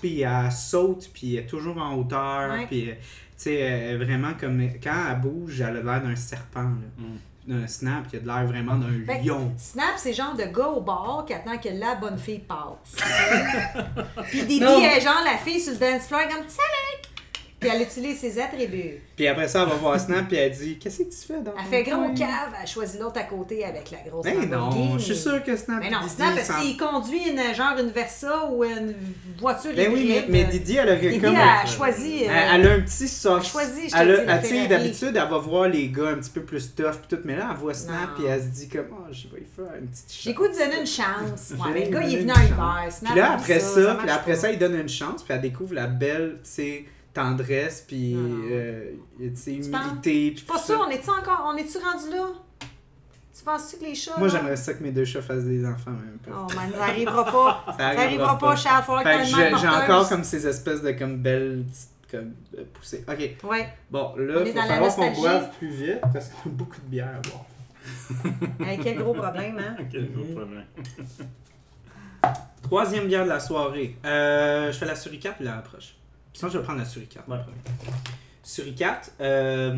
puis 0.00 0.20
elle, 0.20 0.52
puis 0.52 0.52
saute, 0.52 1.10
puis 1.12 1.34
elle 1.36 1.44
est 1.44 1.46
toujours 1.46 1.78
en 1.78 1.94
hauteur, 1.96 2.52
Ouais. 2.52 2.66
puis 2.66 2.90
euh, 2.90 2.94
tu 2.94 3.44
sais, 3.44 3.96
vraiment 3.96 4.34
comme 4.38 4.68
quand 4.82 5.04
elle 5.10 5.20
bouge, 5.20 5.60
elle 5.60 5.76
a 5.78 5.82
l'air 5.82 6.02
d'un 6.02 6.16
serpent, 6.16 6.62
là. 6.62 6.68
Mm. 6.98 7.16
D'un 7.48 7.66
snap, 7.66 8.06
qui 8.08 8.16
a 8.16 8.20
de 8.20 8.26
l'air 8.26 8.44
vraiment 8.46 8.76
d'un 8.76 8.90
Ben, 9.06 9.24
lion. 9.24 9.52
Snap, 9.56 9.94
c'est 9.96 10.12
genre 10.12 10.34
de 10.34 10.44
gars 10.44 10.68
au 10.68 10.80
bar 10.80 11.24
qui 11.26 11.32
attend 11.32 11.56
que 11.58 11.70
la 11.70 11.94
bonne 11.94 12.18
fille 12.18 12.40
passe. 12.40 13.02
Puis 14.28 14.42
Didi 14.42 14.60
Non. 14.60 14.80
est 14.80 15.00
genre 15.00 15.22
la 15.24 15.38
fille 15.38 15.60
sur 15.60 15.72
le 15.72 15.78
dance 15.78 16.06
floor 16.06 16.22
comme 16.28 16.44
Salut! 16.46 17.07
Puis 17.60 17.68
elle 17.74 17.82
utilise 17.82 18.18
ses 18.20 18.38
attributs. 18.40 19.00
Puis 19.16 19.26
après 19.26 19.48
ça, 19.48 19.62
elle 19.64 19.68
va 19.70 19.74
voir 19.74 19.98
Snap, 19.98 20.28
puis 20.28 20.36
elle 20.36 20.52
dit 20.52 20.78
Qu'est-ce 20.78 20.98
que 20.98 21.10
tu 21.10 21.16
fais 21.26 21.40
dans 21.40 21.52
Elle 21.58 21.66
fait 21.68 21.82
gros 21.82 21.96
coin? 22.04 22.14
cave, 22.14 22.52
elle 22.62 22.68
choisit 22.68 23.00
l'autre 23.00 23.18
à 23.18 23.24
côté 23.24 23.64
avec 23.64 23.90
la 23.90 24.08
grosse 24.08 24.24
Ben 24.24 24.48
non, 24.48 24.96
je 24.96 25.02
suis 25.02 25.16
sûr 25.16 25.42
que 25.42 25.56
Snap. 25.56 25.80
Mais 25.80 25.90
non, 25.90 25.98
Didi, 26.02 26.14
Snap, 26.14 26.38
s'en- 26.38 26.60
s'il 26.62 26.76
conduit 26.76 27.18
une, 27.30 27.54
genre 27.54 27.76
une 27.80 27.88
Versa 27.90 28.48
ou 28.52 28.62
une 28.62 28.94
voiture 29.40 29.72
Ben 29.74 29.92
oui, 29.92 30.06
mais, 30.08 30.24
mais 30.28 30.44
Didi, 30.44 30.76
elle 30.76 30.88
aurait 30.88 30.98
Didi 31.00 31.20
comme. 31.20 31.34
a 31.34 31.66
choisi. 31.66 32.24
euh, 32.24 32.28
Elle, 32.30 32.60
elle 32.60 32.68
a 32.68 32.74
un 32.74 32.80
petit 32.80 33.08
soft. 33.08 33.44
elle 33.44 33.50
choisit, 33.50 33.90
je 33.90 33.96
elle 34.00 34.10
a- 34.28 34.36
elle- 34.36 34.42
tu 34.42 34.48
sais, 34.48 34.66
d'habitude, 34.68 35.16
elle 35.16 35.28
va 35.28 35.38
voir 35.38 35.68
les 35.68 35.88
gars 35.88 36.10
un 36.10 36.14
petit 36.18 36.30
peu 36.30 36.42
plus 36.42 36.72
tough, 36.76 36.92
pis 37.08 37.16
tout, 37.16 37.22
mais 37.24 37.34
là, 37.34 37.48
elle 37.50 37.56
voit 37.56 37.74
Snap, 37.74 38.10
Non. 38.10 38.14
puis 38.16 38.26
elle 38.26 38.40
se 38.40 38.46
dit 38.46 38.68
comme, 38.68 38.86
oh, 38.92 39.06
je 39.10 39.26
vais 39.34 39.40
y 39.42 39.46
faire 39.56 39.74
une 39.80 39.88
petite 39.88 40.06
chance. 40.12 40.20
J'ai 40.22 40.32
goût 40.34 40.46
de 40.46 40.52
donner 40.52 40.78
une 40.80 40.86
chance. 40.86 41.50
Ouais, 41.58 41.70
mais 41.74 41.84
le 41.86 41.90
gars, 41.90 42.02
il 42.06 42.14
est 42.14 42.18
venu 42.18 42.24
une 42.26 42.30
en 42.30 42.34
chance. 42.34 42.44
hiver. 42.46 42.84
Snap, 42.92 43.10
Puis 43.12 43.20
là, 43.20 43.32
après 43.32 43.58
ça, 43.60 43.94
puis 44.00 44.10
après 44.10 44.36
ça, 44.36 44.52
il 44.52 44.58
donne 44.60 44.76
une 44.76 44.88
chance, 44.88 45.24
puis 45.24 45.34
elle 45.34 45.40
découvre 45.40 45.74
la 45.74 45.88
belle, 45.88 46.36
tu 46.44 46.50
sais, 46.50 46.84
tendresse, 47.14 47.84
puis, 47.86 48.14
euh, 48.16 48.92
humilité. 49.18 50.30
Je 50.32 50.36
suis 50.38 50.46
pas 50.46 50.58
sûre, 50.58 50.84
on 50.86 50.90
est-tu 50.90 51.10
encore. 51.10 51.44
On 51.52 51.56
est-tu 51.56 51.78
rendu 51.78 52.10
là? 52.10 52.26
Tu 53.36 53.44
penses-tu 53.44 53.76
que 53.78 53.84
les 53.84 53.94
chats. 53.94 54.18
Moi, 54.18 54.28
j'aimerais 54.28 54.56
ça 54.56 54.74
que 54.74 54.82
mes 54.82 54.90
deux 54.90 55.04
chats 55.04 55.22
fassent 55.22 55.44
des 55.44 55.64
enfants, 55.64 55.92
même. 55.92 56.18
Oh 56.28 56.46
man, 56.56 56.70
ça 56.76 56.84
arrivera 56.84 57.24
pas. 57.24 57.64
Ça 57.78 57.94
Ça 57.94 58.00
arrivera 58.00 58.36
pas, 58.36 58.56
Charles. 58.56 58.84
Que 58.84 59.52
une 59.52 59.58
j'ai 59.58 59.68
encore 59.68 60.08
comme 60.08 60.24
ces 60.24 60.46
espèces 60.46 60.82
de 60.82 60.90
comme 60.92 61.16
belles 61.18 61.64
petites 61.64 61.90
comme 62.10 62.32
euh, 62.56 62.64
poussées. 62.72 63.04
Ok, 63.06 63.36
Ouais. 63.44 63.68
bon 63.90 64.12
On 64.14 64.18
là, 64.18 64.40
est 64.40 64.48
il 64.48 64.54
dans 64.54 64.62
faut 64.62 64.68
la 64.68 64.74
falloir 64.74 64.94
qu'on 64.96 65.04
nostalgie. 65.06 65.20
boive 65.20 65.50
plus 65.58 65.68
vite 65.68 66.00
parce 66.12 66.28
qu'on 66.30 66.48
a 66.48 66.52
beaucoup 66.52 66.80
de 66.80 66.86
bière 66.90 67.08
à 67.16 67.28
boire. 67.28 67.44
Hey, 68.66 68.78
quel 68.82 68.96
gros 68.98 69.12
problème, 69.14 69.58
hein? 69.58 69.76
Quel 69.90 70.10
gros 70.12 70.24
problème. 70.24 70.64
Troisième 72.62 73.06
bière 73.06 73.24
de 73.24 73.28
la 73.28 73.40
soirée. 73.40 73.96
Euh, 74.04 74.72
je 74.72 74.78
fais 74.78 74.86
la 74.86 74.96
suricate 74.96 75.36
puis 75.36 75.44
la 75.44 75.58
approche. 75.58 75.96
Sinon, 76.38 76.52
je 76.52 76.58
vais 76.58 76.62
prendre 76.64 76.78
la 76.78 76.84
suricate. 76.84 77.26
Ouais. 77.26 77.36
Suricate, 78.44 79.12
euh, 79.20 79.76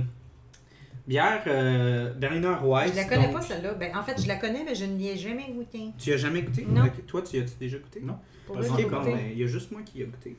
bière 1.09 1.43
euh, 1.47 2.13
Berliner 2.13 2.55
Weiss. 2.63 2.91
Je 2.93 2.97
la 2.97 3.05
connais 3.05 3.25
donc- 3.29 3.33
pas, 3.33 3.41
celle-là. 3.41 3.73
Ben, 3.73 3.97
en 3.97 4.03
fait, 4.03 4.21
je 4.23 4.29
la 4.29 4.37
connais, 4.37 4.63
mais 4.63 4.75
je 4.75 4.85
ne 4.85 4.95
l'y 4.99 5.09
ai 5.09 5.17
jamais 5.17 5.47
goûté. 5.51 5.85
Tu 5.99 6.13
as 6.13 6.19
jamais 6.19 6.43
goûté? 6.43 6.67
Non. 6.69 6.85
Ok, 6.85 7.07
Toi, 7.07 7.23
tu 7.23 7.39
as-tu 7.39 7.53
déjà 7.59 7.79
goûté? 7.79 8.01
Non. 8.03 8.19
Pour 8.47 8.57
Pas 8.57 8.61
vrai, 8.61 8.71
Ok, 8.73 8.77
j'ai 8.79 8.85
bon, 8.85 8.99
goûté. 8.99 9.13
ben, 9.13 9.21
il 9.33 9.39
y 9.39 9.45
a 9.45 9.47
juste 9.47 9.73
moi 9.73 9.81
qui 9.83 10.01
y 10.01 10.03
a 10.03 10.05
goûté. 10.05 10.37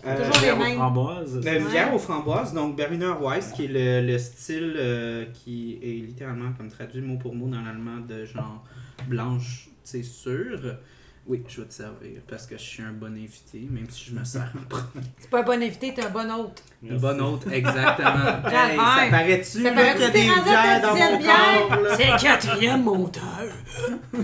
Toujours 0.00 0.32
les 0.36 0.40
Bière 0.40 0.56
aux 0.56 0.58
mêmes. 0.62 0.76
framboises. 0.78 1.40
Ben, 1.44 1.62
Ouais. 1.62 1.70
bière 1.70 1.94
aux 1.94 1.98
framboises, 1.98 2.54
donc 2.54 2.74
Berliner 2.74 3.12
Weiss, 3.20 3.52
qui 3.52 3.66
est 3.66 3.68
le, 3.68 4.10
le 4.10 4.18
style 4.18 4.74
euh, 4.78 5.26
qui 5.34 5.78
est 5.82 6.06
littéralement 6.06 6.52
comme 6.56 6.70
traduit 6.70 7.02
mot 7.02 7.18
pour 7.18 7.34
mot 7.34 7.48
dans 7.48 7.60
l'allemand 7.60 7.98
de 8.08 8.24
genre 8.24 8.64
blanche, 9.06 9.68
c'est 9.84 10.02
sûr. 10.02 10.78
Oui, 11.30 11.42
je 11.46 11.60
vais 11.60 11.68
te 11.68 11.74
servir 11.74 12.22
parce 12.26 12.46
que 12.46 12.56
je 12.56 12.62
suis 12.62 12.82
un 12.82 12.92
bon 12.92 13.14
invité, 13.14 13.60
même 13.70 13.84
si 13.90 14.06
je 14.10 14.14
me 14.18 14.24
sers 14.24 14.50
en 14.58 14.64
premier. 14.66 15.04
C'est 15.18 15.28
pas 15.28 15.40
un 15.40 15.42
bon 15.42 15.62
invité, 15.62 15.92
t'es 15.92 16.02
un 16.02 16.08
bon 16.08 16.30
hôte. 16.32 16.62
Un 16.90 16.96
bon 16.96 17.20
hôte, 17.20 17.46
exactement. 17.52 18.48
hey, 18.50 18.76
ça 18.78 19.06
paraît-tu 19.10 19.62
Ça 19.62 19.68
a 19.68 19.92
que 19.94 19.98
t'es 19.98 20.10
des 20.10 20.42
bières 20.42 20.80
dans 20.80 20.94
mon 20.96 21.18
bière? 21.18 21.68
corps? 21.68 21.96
C'est 21.98 22.06
le 22.12 22.18
quatrième 22.18 22.82
monteur. 22.82 23.44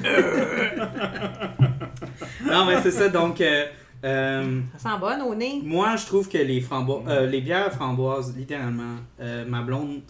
Non, 2.47 2.67
mais 2.67 2.81
c'est 2.83 2.91
ça, 2.91 3.09
donc... 3.09 3.41
euh, 3.41 3.67
euh, 4.05 4.61
Ça 4.79 4.91
sent 4.93 4.99
bonne 5.01 5.23
au 5.23 5.35
nez. 5.35 5.61
Moi, 5.65 5.97
je 5.97 6.07
trouve 6.07 6.29
que 6.29 6.39
les 6.39 6.61
framboises, 6.61 7.03
euh, 7.09 7.27
les 7.27 7.41
bières 7.41 7.73
framboises, 7.73 8.35
littéralement, 8.37 8.97
euh, 9.21 9.45
ma 9.47 9.63
blonde, 9.63 10.01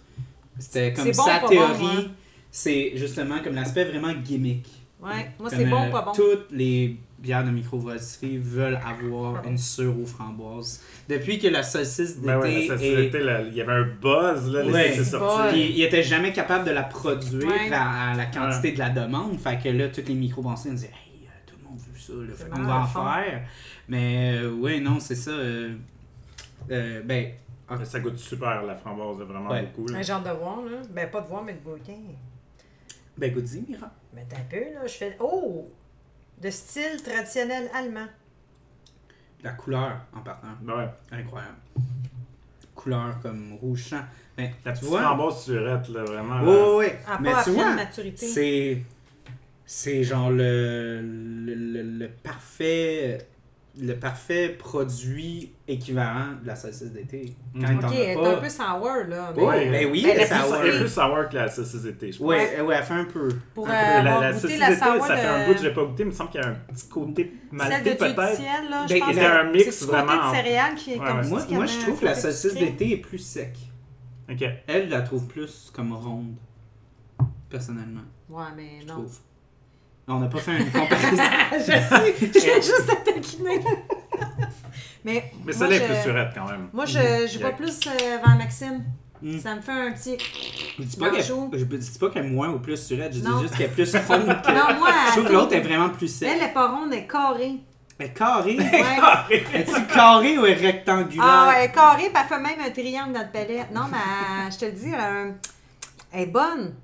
c'était 0.59 0.93
comme 0.93 1.05
C'est 1.05 1.17
bon, 1.17 1.25
sa 1.25 1.41
bon, 1.41 1.49
théorie. 1.49 1.83
ouais. 1.97 2.05
C'est 2.51 2.93
justement 2.97 3.41
comme 3.43 3.55
l'aspect 3.55 3.85
vraiment 3.85 4.13
gimmick. 4.13 4.69
Ouais, 5.05 5.31
moi, 5.39 5.51
Comme, 5.51 5.59
c'est 5.59 5.67
bon, 5.67 5.83
euh, 5.87 5.91
pas 5.91 6.03
bon. 6.03 6.13
Toutes 6.13 6.51
les 6.51 6.99
bières 7.19 7.45
de 7.45 7.51
microbrasserie 7.51 8.39
veulent 8.39 8.79
avoir 8.87 9.45
une 9.47 9.57
sure 9.59 9.99
aux 9.99 10.05
framboises. 10.07 10.83
Depuis 11.09 11.39
que 11.39 11.49
la 11.49 11.63
saucisse 11.63 12.17
d'été 12.17 12.27
Ben 12.27 12.39
ouais, 12.39 12.67
ça, 12.67 12.75
est... 12.75 12.79
c'était 12.79 13.21
la- 13.21 13.43
il 13.43 13.55
y 13.55 13.61
avait 13.61 13.73
un 13.73 13.85
buzz 14.01 14.53
là, 14.53 14.65
Ouais. 14.67 14.93
C'est 14.95 15.05
sorti. 15.05 15.37
pas- 15.39 15.49
Puis, 15.51 15.73
il 15.77 15.83
était 15.83 16.03
jamais 16.03 16.33
capable 16.33 16.65
de 16.67 16.71
la 16.73 16.83
produire 16.83 17.47
Ouais. 17.49 17.73
à, 17.73 18.11
à 18.13 18.15
la 18.15 18.27
quantité 18.27 18.73
de 18.73 18.79
la 18.79 18.91
demande. 18.91 19.39
Fait 19.39 19.59
que 19.63 19.69
là, 19.71 19.89
toutes 19.89 20.09
les 20.09 20.15
microbrasseries 20.15 20.71
disaient 20.75 20.89
Hey, 20.89 21.27
euh, 21.27 21.31
tout 21.47 21.55
le 21.63 21.69
monde 21.69 21.79
veut 21.79 21.99
ça, 21.99 22.13
là. 22.13 22.35
Fait 22.37 22.51
qu'on 22.51 22.63
va 22.67 22.81
en 22.81 22.87
faire. 22.87 23.43
Mais 23.89 24.39
euh, 24.43 24.53
ouais, 24.53 24.81
non, 24.81 24.99
c'est 25.01 25.15
ça. 25.15 25.31
euh, 25.31 25.75
euh, 26.71 27.03
ben, 27.05 27.33
Mais 27.71 27.85
Ça 27.87 27.99
goûte 28.01 28.19
super 28.19 28.63
la 28.65 28.75
framboise, 28.75 29.17
vraiment 29.27 29.49
Ouais. 29.51 29.63
beaucoup. 29.63 29.89
là. 29.91 29.99
Un 29.99 30.03
genre 30.03 30.23
de 30.23 30.29
voir, 30.31 30.59
là. 30.67 30.77
Ben, 30.95 31.11
pas 31.11 31.23
de 31.23 31.27
voir, 31.29 31.43
mais 31.43 31.55
de 31.55 31.59
goûter. 31.61 31.97
Ben, 33.17 33.33
goûte-y, 33.33 33.63
Mira. 33.69 33.91
Mais 34.13 34.25
t'as 34.29 34.37
un 34.39 34.45
peu, 34.51 34.75
là. 34.75 34.87
Je 34.87 34.93
fais. 34.93 35.17
Oh! 35.21 35.69
De 36.41 36.51
style 36.51 37.03
traditionnel 37.03 37.71
allemand. 37.75 38.07
La 39.43 39.53
couleur 39.53 39.99
en 40.15 40.21
partant, 40.21 40.49
Ben 40.63 40.77
ouais. 40.79 40.89
incroyable. 41.13 41.57
Couleur 42.75 43.19
comme 43.21 43.55
rouge 43.61 43.85
champ. 43.91 44.03
Ben, 44.37 44.51
La 44.65 44.73
tu 44.73 44.79
petite 44.81 44.89
vois? 44.91 45.03
framboise 45.03 45.45
surette, 45.45 45.89
là, 45.89 46.05
vraiment. 46.05 46.39
Là. 46.41 46.75
ouais. 46.77 46.99
À 47.07 47.19
Mais 47.21 47.31
pas 47.31 47.39
à 47.41 47.45
tu 47.45 47.51
pleine 47.53 47.65
vois, 47.65 47.75
maturité. 47.75 48.27
c'est. 48.27 48.83
C'est 49.67 50.05
genre 50.05 50.31
le, 50.31 51.01
le, 51.03 51.55
le, 51.55 51.83
le 51.83 52.09
parfait. 52.11 53.27
Le 53.77 53.95
parfait 53.95 54.51
produit 54.51 55.53
équivalent 55.67 56.35
de 56.41 56.47
la 56.47 56.55
saucisse 56.55 56.93
d'été. 56.93 57.35
Quand 57.61 57.73
Mhm. 57.73 57.81
t'en 57.81 57.89
Ok, 57.89 57.95
elle 57.97 58.19
est 58.19 58.25
un 58.27 58.37
peu 58.37 58.49
sour, 58.49 58.89
là. 59.09 59.33
mais 59.37 59.71
ben 59.71 59.91
oui, 59.91 60.03
Ben, 60.05 60.11
elle 60.15 60.21
est 60.21 60.27
C'est 60.27 60.35
sour. 60.39 60.57
elle 60.57 60.75
est 60.75 60.79
plus 60.79 60.89
sour 60.89 61.29
que 61.29 61.35
la 61.35 61.49
saucisse 61.51 61.83
d'été, 61.83 62.13
je 62.13 62.19
pense. 62.19 62.27
Ouais, 62.29 62.55
elle 62.57 62.85
fait 62.85 62.95
un 62.95 63.05
peu. 63.07 63.29
Pour 63.53 63.69
Un 63.69 63.73
euh, 63.73 63.75
peu. 63.75 64.05
La, 64.05 64.15
avoir 64.15 64.21
la 64.21 64.33
saucisse 64.33 64.59
d'été, 64.61 64.75
ça 64.77 65.17
fait 65.17 65.27
un 65.27 65.41
de- 65.43 65.47
bout 65.49 65.53
que 65.55 65.59
je 65.59 65.65
l'ai 65.69 65.75
pas 65.75 65.85
goûté, 65.85 66.03
il 66.05 66.07
me 66.07 66.13
semble 66.13 66.31
qu'il 66.31 66.41
y 66.41 66.45
a 66.45 66.49
un 66.51 66.55
petit 66.55 66.89
côté 66.89 67.25
du 67.25 67.59
peut-être. 67.89 68.71
là, 68.71 68.87
Ben, 68.89 69.01
pense 69.01 69.19
un 69.19 69.51
mix 69.51 69.71
c'est 69.77 69.85
vraiment- 69.87 70.31
de 70.31 70.37
céréales 70.37 70.75
qui 70.77 70.93
est 70.93 70.99
Ouais, 71.01 71.07
comme 71.09 71.19
ouais. 71.23 71.29
Moi, 71.29 71.43
moi 71.51 71.67
je 71.67 71.79
trouve 71.81 71.99
que 72.01 72.05
la 72.05 72.15
saucisse 72.15 72.55
d'été 72.55 72.93
est 72.93 72.97
plus 72.99 73.19
sec. 73.19 73.57
Ok. 74.31 74.45
Elle, 74.69 74.87
je 74.87 74.91
la 74.91 75.03
trouve 75.03 75.27
plus 75.27 75.73
comme 75.75 75.93
ronde. 75.95 76.37
Personnellement, 77.51 78.03
Ouais, 78.29 78.45
mais 78.57 78.81
je 78.83 78.87
non. 78.87 78.95
trouve. 78.95 79.19
On 80.07 80.19
n'a 80.21 80.27
pas 80.29 80.39
fait 80.39 80.59
une 80.59 80.71
comparaison. 80.71 81.23
je 81.53 81.65
sais, 81.65 82.15
je 82.21 82.39
viens 82.41 82.55
juste 82.57 82.91
à 82.93 82.97
taquiner. 82.97 83.61
mais 85.05 85.33
Mais 85.45 85.53
ça 85.53 85.67
l'est 85.67 85.79
je- 85.81 85.85
plus 85.85 86.03
surette 86.03 86.31
quand 86.35 86.47
même. 86.47 86.69
Moi, 86.73 86.85
je, 86.87 86.93
je 87.27 87.39
y 87.39 87.43
a- 87.43 87.47
vais 87.49 87.53
plus 87.57 87.81
euh, 87.87 88.19
vers 88.25 88.37
Maxime. 88.37 88.83
Mm. 89.23 89.39
Ça 89.39 89.55
me 89.55 89.61
fait 89.63 89.73
un 89.73 89.93
petit. 89.93 90.19
Je 90.79 90.83
dis 90.83 90.97
pas 90.97 91.07
qu'elle 91.11 91.19
Manchot. 91.21 91.51
je 91.55 91.65
dis 91.65 91.99
pas 91.99 92.11
qu'elle 92.11 92.27
est 92.27 92.31
moins 92.31 92.51
ou 92.51 92.59
plus 92.59 92.77
surette, 92.77 93.15
je 93.15 93.21
dis 93.21 93.27
Non. 93.27 93.41
juste 93.41 93.57
qu'elle 93.57 93.67
est 93.67 93.69
plus 93.71 93.97
ronde 93.97 94.27
que. 94.45 94.51
Non, 94.51 94.79
moi, 94.79 94.89
je 95.07 95.11
trouve 95.13 95.25
que 95.25 95.29
elle- 95.29 95.35
l'autre 95.35 95.55
est 95.55 95.61
vraiment 95.61 95.89
plus 95.89 96.09
sec. 96.09 96.29
Elle 96.31 96.43
est 96.49 96.53
pas 96.53 96.69
ronde, 96.69 96.93
elle 96.93 96.99
est 96.99 97.07
carrée. 97.07 97.55
Elle 97.99 98.07
est 98.07 98.11
carrée? 98.13 98.57
Ouais. 98.59 99.45
Est-tu 99.55 99.87
carrée 99.87 100.37
ou 100.37 100.45
est 100.45 100.55
rectangulaire? 100.55 101.25
Ah, 101.27 101.49
ouais, 101.49 101.55
elle 101.59 101.71
est 101.71 101.73
carrée, 101.73 102.11
puis 102.13 102.21
elle 102.23 102.29
fait 102.29 102.43
même 102.43 102.61
un 102.67 102.71
triangle 102.71 103.13
dans 103.15 103.21
le 103.23 103.31
palais. 103.33 103.67
Non, 103.73 103.83
mais 103.91 103.97
elle- 104.47 104.53
je 104.53 104.59
te 104.59 104.65
le 104.67 104.73
dis, 104.73 104.91
elle, 104.93 105.35
elle 106.13 106.21
est 106.23 106.27
bonne. 106.27 106.75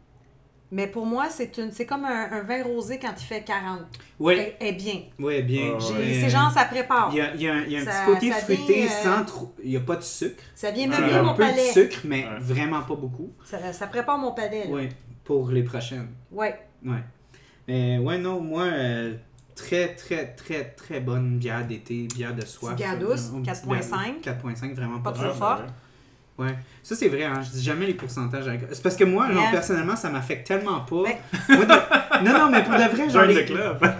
Mais 0.73 0.87
pour 0.87 1.05
moi, 1.05 1.27
c'est 1.31 1.59
une, 1.59 1.73
c'est 1.73 1.85
comme 1.85 2.05
un, 2.05 2.31
un 2.31 2.43
vin 2.43 2.63
rosé 2.63 2.99
quand 3.01 3.13
il 3.19 3.25
fait 3.25 3.43
40. 3.43 3.81
Oui, 4.21 4.37
est 4.61 4.73
bien. 4.73 5.01
oui, 5.19 5.43
bien. 5.43 5.73
Ouais. 5.73 6.15
C'est 6.21 6.31
genre, 6.31 6.51
ça 6.53 6.65
prépare. 6.67 7.09
Il 7.13 7.19
y 7.19 7.21
a, 7.21 7.35
il 7.35 7.43
y 7.43 7.49
a 7.49 7.55
un, 7.55 7.63
il 7.65 7.73
y 7.73 7.77
a 7.77 7.81
un 7.81 7.85
Ça- 7.85 8.05
petit 8.07 8.31
côté 8.31 8.31
fruité 8.31 8.75
vient, 8.75 8.85
euh, 8.87 9.19
sans 9.19 9.25
trop. 9.25 9.53
Il 9.65 9.71
n'y 9.71 9.77
a 9.77 9.81
pas 9.81 9.97
de 9.97 10.03
sucre. 10.03 10.43
Ça 10.55 10.71
vient 10.71 10.89
Ouais, 10.89 10.95
Il 10.97 10.99
y 10.99 11.03
meubler 11.03 11.17
a 11.19 11.23
mon 11.25 11.31
un 11.31 11.35
peu 11.35 11.43
palais. 11.43 11.67
de 11.69 11.73
sucre, 11.73 11.99
mais 12.05 12.25
Ouais. 12.25 12.39
vraiment 12.39 12.83
pas 12.83 12.95
beaucoup. 12.95 13.33
Ça, 13.45 13.73
ça 13.73 13.87
prépare 13.89 14.17
mon 14.19 14.33
palais. 14.33 14.67
Oui, 14.69 14.89
pour 15.25 15.51
les 15.51 15.65
prochaines. 15.65 16.09
Ouais. 16.31 16.57
Ouais. 16.87 17.03
Mais 17.67 17.99
ouais, 17.99 18.19
non, 18.19 18.41
moi, 18.41 18.65
euh, 18.65 19.15
très, 19.57 19.95
très, 19.97 20.35
très, 20.37 20.65
très 20.71 21.01
bonne 21.01 21.39
bière 21.39 21.67
d'été, 21.67 22.07
bière 22.15 22.35
de 22.35 22.45
soif. 22.45 22.77
bière 22.77 22.97
douce, 22.99 23.31
Euh, 23.33 23.39
une 23.39 23.43
petite 23.43 23.65
4.5. 23.65 24.21
bière 24.23 24.37
douce, 24.41 24.61
4.5, 24.61 24.75
vraiment 24.75 25.01
Pas 25.01 25.11
pas, 25.13 25.19
trop 25.25 25.35
fort. 25.35 25.63
Ouais. 26.41 26.55
Ça, 26.83 26.95
c'est 26.97 27.09
vrai, 27.09 27.25
hein. 27.25 27.41
Je 27.43 27.51
dis 27.51 27.63
jamais 27.63 27.87
les 27.87 27.95
pourcentages 27.95 28.47
d'alcool. 28.47 28.69
C'est 28.73 28.83
parce 28.83 28.97
que 28.97 29.05
moi, 29.05 29.31
genre, 29.31 29.43
Yeah. 29.43 29.51
personnellement, 29.53 29.97
ça 29.97 30.09
m'affecte 30.11 30.47
tellement 30.47 30.81
pas. 30.81 30.97
Moi, 30.97 31.65
de- 31.67 32.25
Non, 32.25 32.33
non, 32.39 32.51
mais 32.51 32.63
pour 32.65 32.73
de 32.75 32.97
vrai, 32.97 33.11
genre. 33.11 33.25
Les-. 33.25 33.47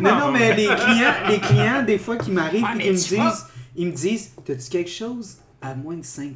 Non, 0.01 0.17
non, 0.19 0.33
mais 0.33 0.55
les 0.57 0.67
clients, 0.67 1.15
les 1.29 1.39
clients, 1.39 1.83
des 1.87 1.99
fois, 1.99 2.17
qui 2.17 2.31
m'arrivent 2.31 2.63
Ouais, 2.63 2.71
et 2.73 2.77
mais 2.77 2.83
qui 2.85 2.91
me 2.91 2.95
disent, 2.97 3.13
vois- 3.15 3.35
ils 3.77 3.87
me 3.87 3.93
disent, 3.93 4.31
t'as-tu 4.45 4.71
quelque 4.71 4.91
chose 4.91 5.37
à 5.63 5.75
moins 5.75 5.97
de 5.97 6.03
5%? 6.03 6.35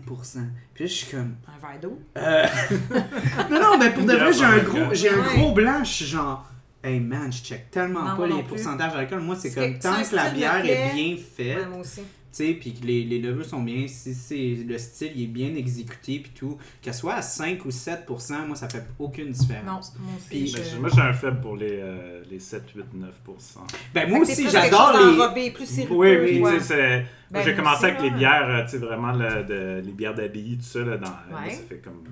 Puis 0.75 0.85
là, 0.85 0.91
je 0.91 0.95
suis 0.95 1.07
comme, 1.11 1.35
Un 1.49 1.67
verre 1.67 1.81
d'eau? 1.81 1.99
euh... 2.19 2.47
non, 3.51 3.61
non, 3.61 3.79
mais 3.79 3.91
pour 3.91 4.05
de 4.05 4.13
vrai, 4.13 4.33
j'ai 4.33 4.45
un 4.45 4.59
gros, 4.59 4.93
j'ai 4.93 5.09
un 5.09 5.19
Ouais. 5.19 5.37
gros 5.39 5.53
blanc, 5.53 5.83
je 5.85 5.91
suis 5.91 6.05
genre, 6.07 6.45
hey 6.83 7.01
man, 7.01 7.33
je 7.33 7.43
check 7.43 7.71
tellement 7.71 8.03
Non, 8.03 8.17
pas 8.17 8.27
les 8.27 8.43
pourcentages 8.43 8.93
d'alcool. 8.93 9.21
Moi, 9.21 9.37
c'est 9.37 9.49
C'est 9.51 9.55
comme, 9.55 9.79
tant 9.79 10.03
que 10.03 10.15
la 10.15 10.29
bière 10.31 10.65
est 10.67 10.93
bien 10.95 11.17
faite, 11.17 11.57
Ouais, 11.59 11.67
moi 11.67 11.79
aussi. 11.81 12.03
Sais, 12.35 12.53
puis 12.55 12.75
que 12.75 12.85
les, 12.87 13.05
les 13.05 13.19
levures 13.19 13.45
sont 13.45 13.63
bien, 13.63 13.87
si 13.89 14.15
c'est 14.15 14.57
le 14.67 14.77
style 14.79 15.13
il 15.15 15.23
est 15.25 15.27
bien 15.27 15.55
exécuté, 15.55 16.19
puis 16.21 16.33
tout, 16.35 16.59
qu'elle 16.83 16.95
soit 16.95 17.15
à 17.15 17.23
5 17.23 17.65
ou 17.65 17.71
7%, 17.71 18.47
moi, 18.47 18.57
ça 18.57 18.69
fait 18.69 18.85
aucune 18.99 19.27
Non, 19.27 19.31
différence. 19.33 19.95
moi 19.99 20.13
aussi. 20.19 20.47
Je- 20.49 20.57
Ben, 20.57 20.81
moi, 20.81 20.91
j'ai 20.95 21.01
un 21.01 21.13
faible 21.13 21.41
pour 21.41 21.57
les, 21.57 21.79
euh, 21.81 22.23
les 22.31 22.39
7, 22.41 22.63
8, 22.75 22.85
9%. 22.95 23.61
Ben, 23.95 24.09
moi 24.11 24.21
aussi, 24.21 24.49
j'adore 24.51 24.93
les... 24.99 25.17
d'enrobé, 25.17 25.51
plus 25.51 25.67
sirupeux. 25.67 25.95
Oui, 25.95 26.17
oui, 26.23 26.41
ouais. 26.41 26.59
tu 26.59 26.65
sais, 26.65 27.07
Ben, 27.31 27.43
j'ai 27.45 27.55
commencé 27.55 27.87
avec 27.87 28.01
les 28.03 28.11
là. 28.11 28.17
bières, 28.17 28.49
euh, 28.49 28.63
tu 28.65 28.71
sais, 28.71 28.79
vraiment 28.79 29.13
le- 29.13 29.45
de- 29.45 29.83
les 29.85 29.93
bières 29.93 30.15
d'abbaye, 30.15 30.57
tout 30.59 30.65
ça, 30.65 30.81
là, 30.81 30.97
dans, 30.97 31.09
Ouais. 31.09 31.51
ça 31.51 31.63
fait 31.69 31.77
comme 31.83 32.03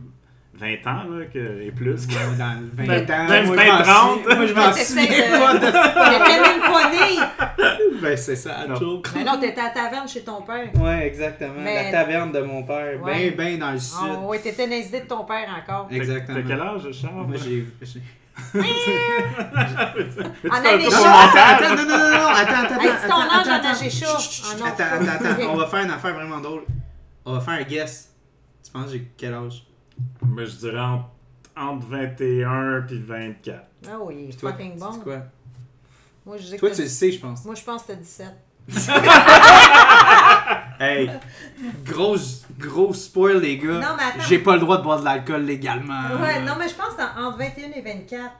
20 0.55 0.87
ans 0.87 1.05
là, 1.09 1.25
que, 1.33 1.63
et 1.63 1.73
plus. 1.73 2.07
que- 2.07 2.13
Ouais, 2.13 2.37
dans 2.39 2.61
le 2.61 2.69
20 2.75 2.87
Ben, 2.87 3.03
ans, 3.03 3.27
ben, 3.29 3.47
moi, 3.47 3.57
ben, 3.57 3.65
je 3.65 3.71
m'en 3.71 3.83
30. 3.83 4.21
souviens- 4.23 4.37
moi 4.37 4.47
je 4.47 4.55
m'en 4.55 4.73
souviens 4.85 5.05
de- 5.07 5.39
pas 5.39 5.55
de 5.55 5.67
T'étais 6.11 6.41
même 6.41 6.61
pas 6.61 6.91
né! 6.91 7.82
Ben 8.03 8.17
c'est 8.17 8.37
ça, 8.37 8.67
Non. 8.67 8.75
joke. 8.77 9.09
Mais 9.15 9.25
non, 9.25 9.39
t'étais 9.41 9.61
à 9.61 9.65
la 9.65 9.71
taverne 9.71 10.09
chez 10.09 10.23
ton 10.23 10.43
père. 10.43 10.69
Ouais, 10.75 11.07
exactement. 11.07 11.55
Mais- 11.59 11.91
La 11.93 11.99
taverne 11.99 12.33
de 12.33 12.41
mon 12.41 12.63
père, 12.65 13.01
Ouais. 13.03 13.31
ben 13.31 13.37
ben 13.37 13.59
dans 13.59 13.71
le 13.73 13.79
sud. 13.79 13.97
Oh, 14.23 14.27
ouais, 14.29 14.39
t'étais 14.41 14.65
dans 14.67 14.71
les 14.73 14.87
idées 14.87 15.01
de 15.01 15.07
ton 15.07 15.25
père 15.25 15.49
encore. 15.63 15.89
Exactement. 15.91 16.39
T'as 16.43 16.49
quel 16.49 16.61
âge, 16.61 16.93
Charles? 16.93 17.27
Moi 17.27 17.37
j'ai... 17.37 17.67
j'ai- 17.83 18.01
chaud. 18.53 18.59
au 18.59 18.59
Non, 18.59 18.65
montage? 21.11 21.63
attends, 21.63 21.77
non, 21.77 21.85
non, 21.85 21.99
non, 21.99 22.11
non, 22.11 22.29
attends, 22.29 22.65
attends, 22.65 22.81
Hey, 22.81 22.89
ton 23.09 23.15
âge 23.15 23.29
attends, 23.41 23.51
en 23.51 23.55
attends. 23.55 23.69
âge 23.69 23.91
chaud. 23.91 24.19
Chut, 24.19 24.31
chut, 24.33 24.57
Ah, 24.63 24.69
Attends, 24.69 24.85
attends, 25.11 25.27
attends, 25.31 25.43
on 25.53 25.57
va 25.57 25.67
faire 25.67 25.85
une 25.85 25.91
affaire 25.91 26.15
vraiment 26.15 26.41
drôle. 26.41 26.63
On 27.25 27.35
va 27.35 27.41
faire 27.41 27.55
un 27.55 27.63
guess. 27.63 28.11
Tu 28.65 28.71
penses 28.73 28.87
que 28.87 28.93
j'ai 28.93 29.09
quel 29.17 29.35
âge? 29.35 29.65
Mais 30.27 30.47
je 30.47 30.57
dirais 30.57 30.81
entre, 30.81 31.09
entre 31.57 31.87
21 31.87 32.83
puis 32.87 32.99
24. 33.03 33.61
Ah 33.87 33.91
oui, 34.03 34.31
fucking 34.41 34.73
c'est 34.77 34.85
bon. 34.85 34.99
quoi? 35.01 35.19
Moi, 36.25 36.37
je 36.37 36.43
dis 36.45 36.57
Toi 36.57 36.71
que 36.71 36.75
tu 36.77 36.83
le 36.83 36.89
sais, 36.89 37.11
je 37.13 37.21
pense. 37.21 37.45
Moi, 37.45 37.55
je 37.55 37.63
pense 37.63 37.83
que 37.83 37.89
t'as 37.89 37.95
17. 37.95 38.27
Hey, 40.81 41.09
gros, 41.85 42.17
gros 42.59 42.93
spoil 42.93 43.39
les 43.41 43.57
gars. 43.57 43.75
Non, 43.75 43.95
mais 43.97 44.03
attends. 44.03 44.23
J'ai 44.29 44.41
pas 44.41 44.55
le 44.55 44.61
droit 44.61 44.79
de 44.79 44.83
boire 44.83 44.99
de 44.99 45.05
l'alcool 45.05 45.43
légalement. 45.45 46.01
Ouais, 46.21 46.41
non, 46.43 46.55
mais 46.59 46.69
je 46.69 46.75
pense 46.75 46.89
que 46.89 46.95
c'est 46.99 47.21
entre 47.21 47.39
21 47.39 47.71
et 47.71 47.81
24. 47.83 48.31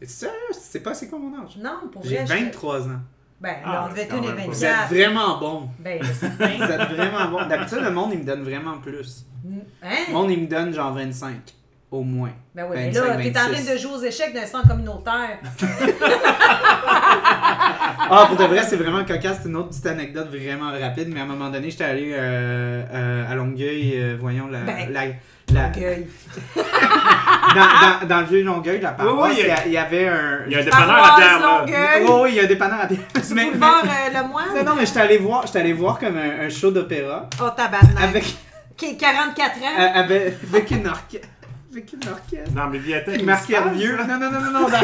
T'es 0.00 0.06
sérieux? 0.06 0.34
C'est 0.52 0.80
pas 0.80 0.94
c'est 0.94 1.08
quoi 1.08 1.20
mon 1.20 1.44
âge? 1.44 1.56
Non, 1.58 1.88
pour 1.92 2.02
J'ai 2.02 2.24
vrai. 2.24 2.26
je- 2.26 2.44
23 2.44 2.88
ans. 2.88 3.00
Ben, 3.40 3.56
Ah, 3.64 3.84
entre 3.84 3.94
c'est 3.96 4.04
21 4.06 4.16
et 4.16 4.20
quand 4.20 4.26
même 4.34 4.36
pas- 4.46 4.52
Vous 4.52 4.64
êtes 4.64 4.70
24. 4.72 4.88
vraiment 4.94 5.38
bon. 5.38 5.68
Ben, 5.78 6.00
c'est 6.02 6.28
Vous 6.30 6.36
bien. 6.38 6.68
êtes 6.68 6.90
vraiment 6.90 7.28
bon. 7.30 7.46
D'habitude, 7.46 7.78
le 7.82 7.90
monde, 7.92 8.10
il 8.14 8.18
me 8.18 8.24
donne 8.24 8.42
vraiment 8.42 8.78
plus. 8.78 9.26
Le 9.44 9.60
Hein? 9.84 9.96
monde, 10.12 10.30
il 10.32 10.40
me 10.42 10.46
donne 10.48 10.74
genre 10.74 10.92
25. 10.92 11.54
Au 11.90 12.02
moins. 12.02 12.30
Ben 12.54 12.66
oui, 12.70 12.76
mais 12.76 12.90
25, 12.90 13.00
là, 13.04 13.16
t'es 13.16 13.30
en 13.38 13.42
26. 13.48 13.64
train 13.64 13.74
de 13.74 13.78
jouer 13.78 13.92
aux 13.94 14.02
échecs 14.02 14.32
d'un 14.32 14.46
centre 14.46 14.68
communautaire. 14.68 15.38
Ah, 18.12 18.24
pour 18.26 18.36
de 18.36 18.44
vrai, 18.44 18.62
c'est 18.66 18.76
vraiment 18.76 19.04
cocasse. 19.04 19.40
C'est 19.42 19.48
une 19.48 19.56
autre 19.56 19.68
petite 19.68 19.86
anecdote 19.86 20.28
vraiment 20.28 20.72
rapide. 20.72 21.10
Mais 21.12 21.20
à 21.20 21.22
un 21.24 21.26
moment 21.26 21.48
donné, 21.48 21.70
j'étais 21.70 21.84
allé 21.84 22.12
euh, 22.12 22.82
euh, 22.92 23.30
à 23.30 23.34
Longueuil, 23.36 23.92
euh, 23.96 24.16
voyons, 24.20 24.48
la, 24.48 24.60
Ben, 24.60 24.90
la, 24.92 25.02
la- 25.52 25.68
Gueule. 25.68 26.06
dans, 26.56 28.00
dans, 28.00 28.06
dans 28.08 28.20
le 28.20 28.26
vieux 28.26 28.42
Longueuil, 28.42 28.80
la 28.80 28.92
paroisse, 28.92 29.32
Oui, 29.32 29.36
oui, 29.36 29.44
il 29.44 29.46
y 29.48 29.50
a- 29.50 29.66
il 29.66 29.72
y 29.72 29.76
avait 29.78 30.08
un. 30.08 30.40
Il 30.46 30.52
y 30.52 30.56
a 30.56 30.58
un 30.60 30.64
dépanneur 30.64 30.90
à 31.16 31.20
là. 31.20 31.38
Longueuil. 31.60 32.02
Oui, 32.02 32.10
oui, 32.22 32.28
il 32.30 32.34
y 32.36 32.38
a 32.38 32.42
des 32.42 32.48
dépanneurs 32.48 32.80
à 32.80 32.86
bière. 32.86 33.00
Mais- 33.34 33.44
Boulevard 33.46 33.84
euh, 33.84 34.20
Le 34.22 34.28
Moine. 34.28 34.46
Non, 34.56 34.64
non, 34.64 34.74
mais 34.76 34.86
j'étais 34.86 35.00
allé 35.00 35.18
voir, 35.18 35.46
j'étais 35.46 35.60
allé 35.60 35.72
voir 35.72 35.98
comme 35.98 36.16
un, 36.16 36.46
un 36.46 36.48
show 36.50 36.70
d'opéra 36.72 37.28
Oh, 37.40 37.48
tabarnak. 37.56 38.02
avec, 38.02 38.24
Qui- 38.76 38.96
44 38.96 39.56
ans. 39.58 39.60
euh, 39.78 39.86
avec, 40.00 40.34
avec 40.52 40.70
une 40.72 40.86
orchestre. 40.88 41.28
Avec 41.72 41.92
une 41.92 42.08
orchestre. 42.08 42.52
Dans 42.54 42.64
la 42.64 42.70
bibliothèque. 42.70 43.22
Marc 43.22 43.48
Hervieux. 43.50 43.96
Non, 43.96 44.18
non, 44.18 44.30
non, 44.30 44.40
non, 44.40 44.50
non. 44.50 44.68
dans- 44.68 44.78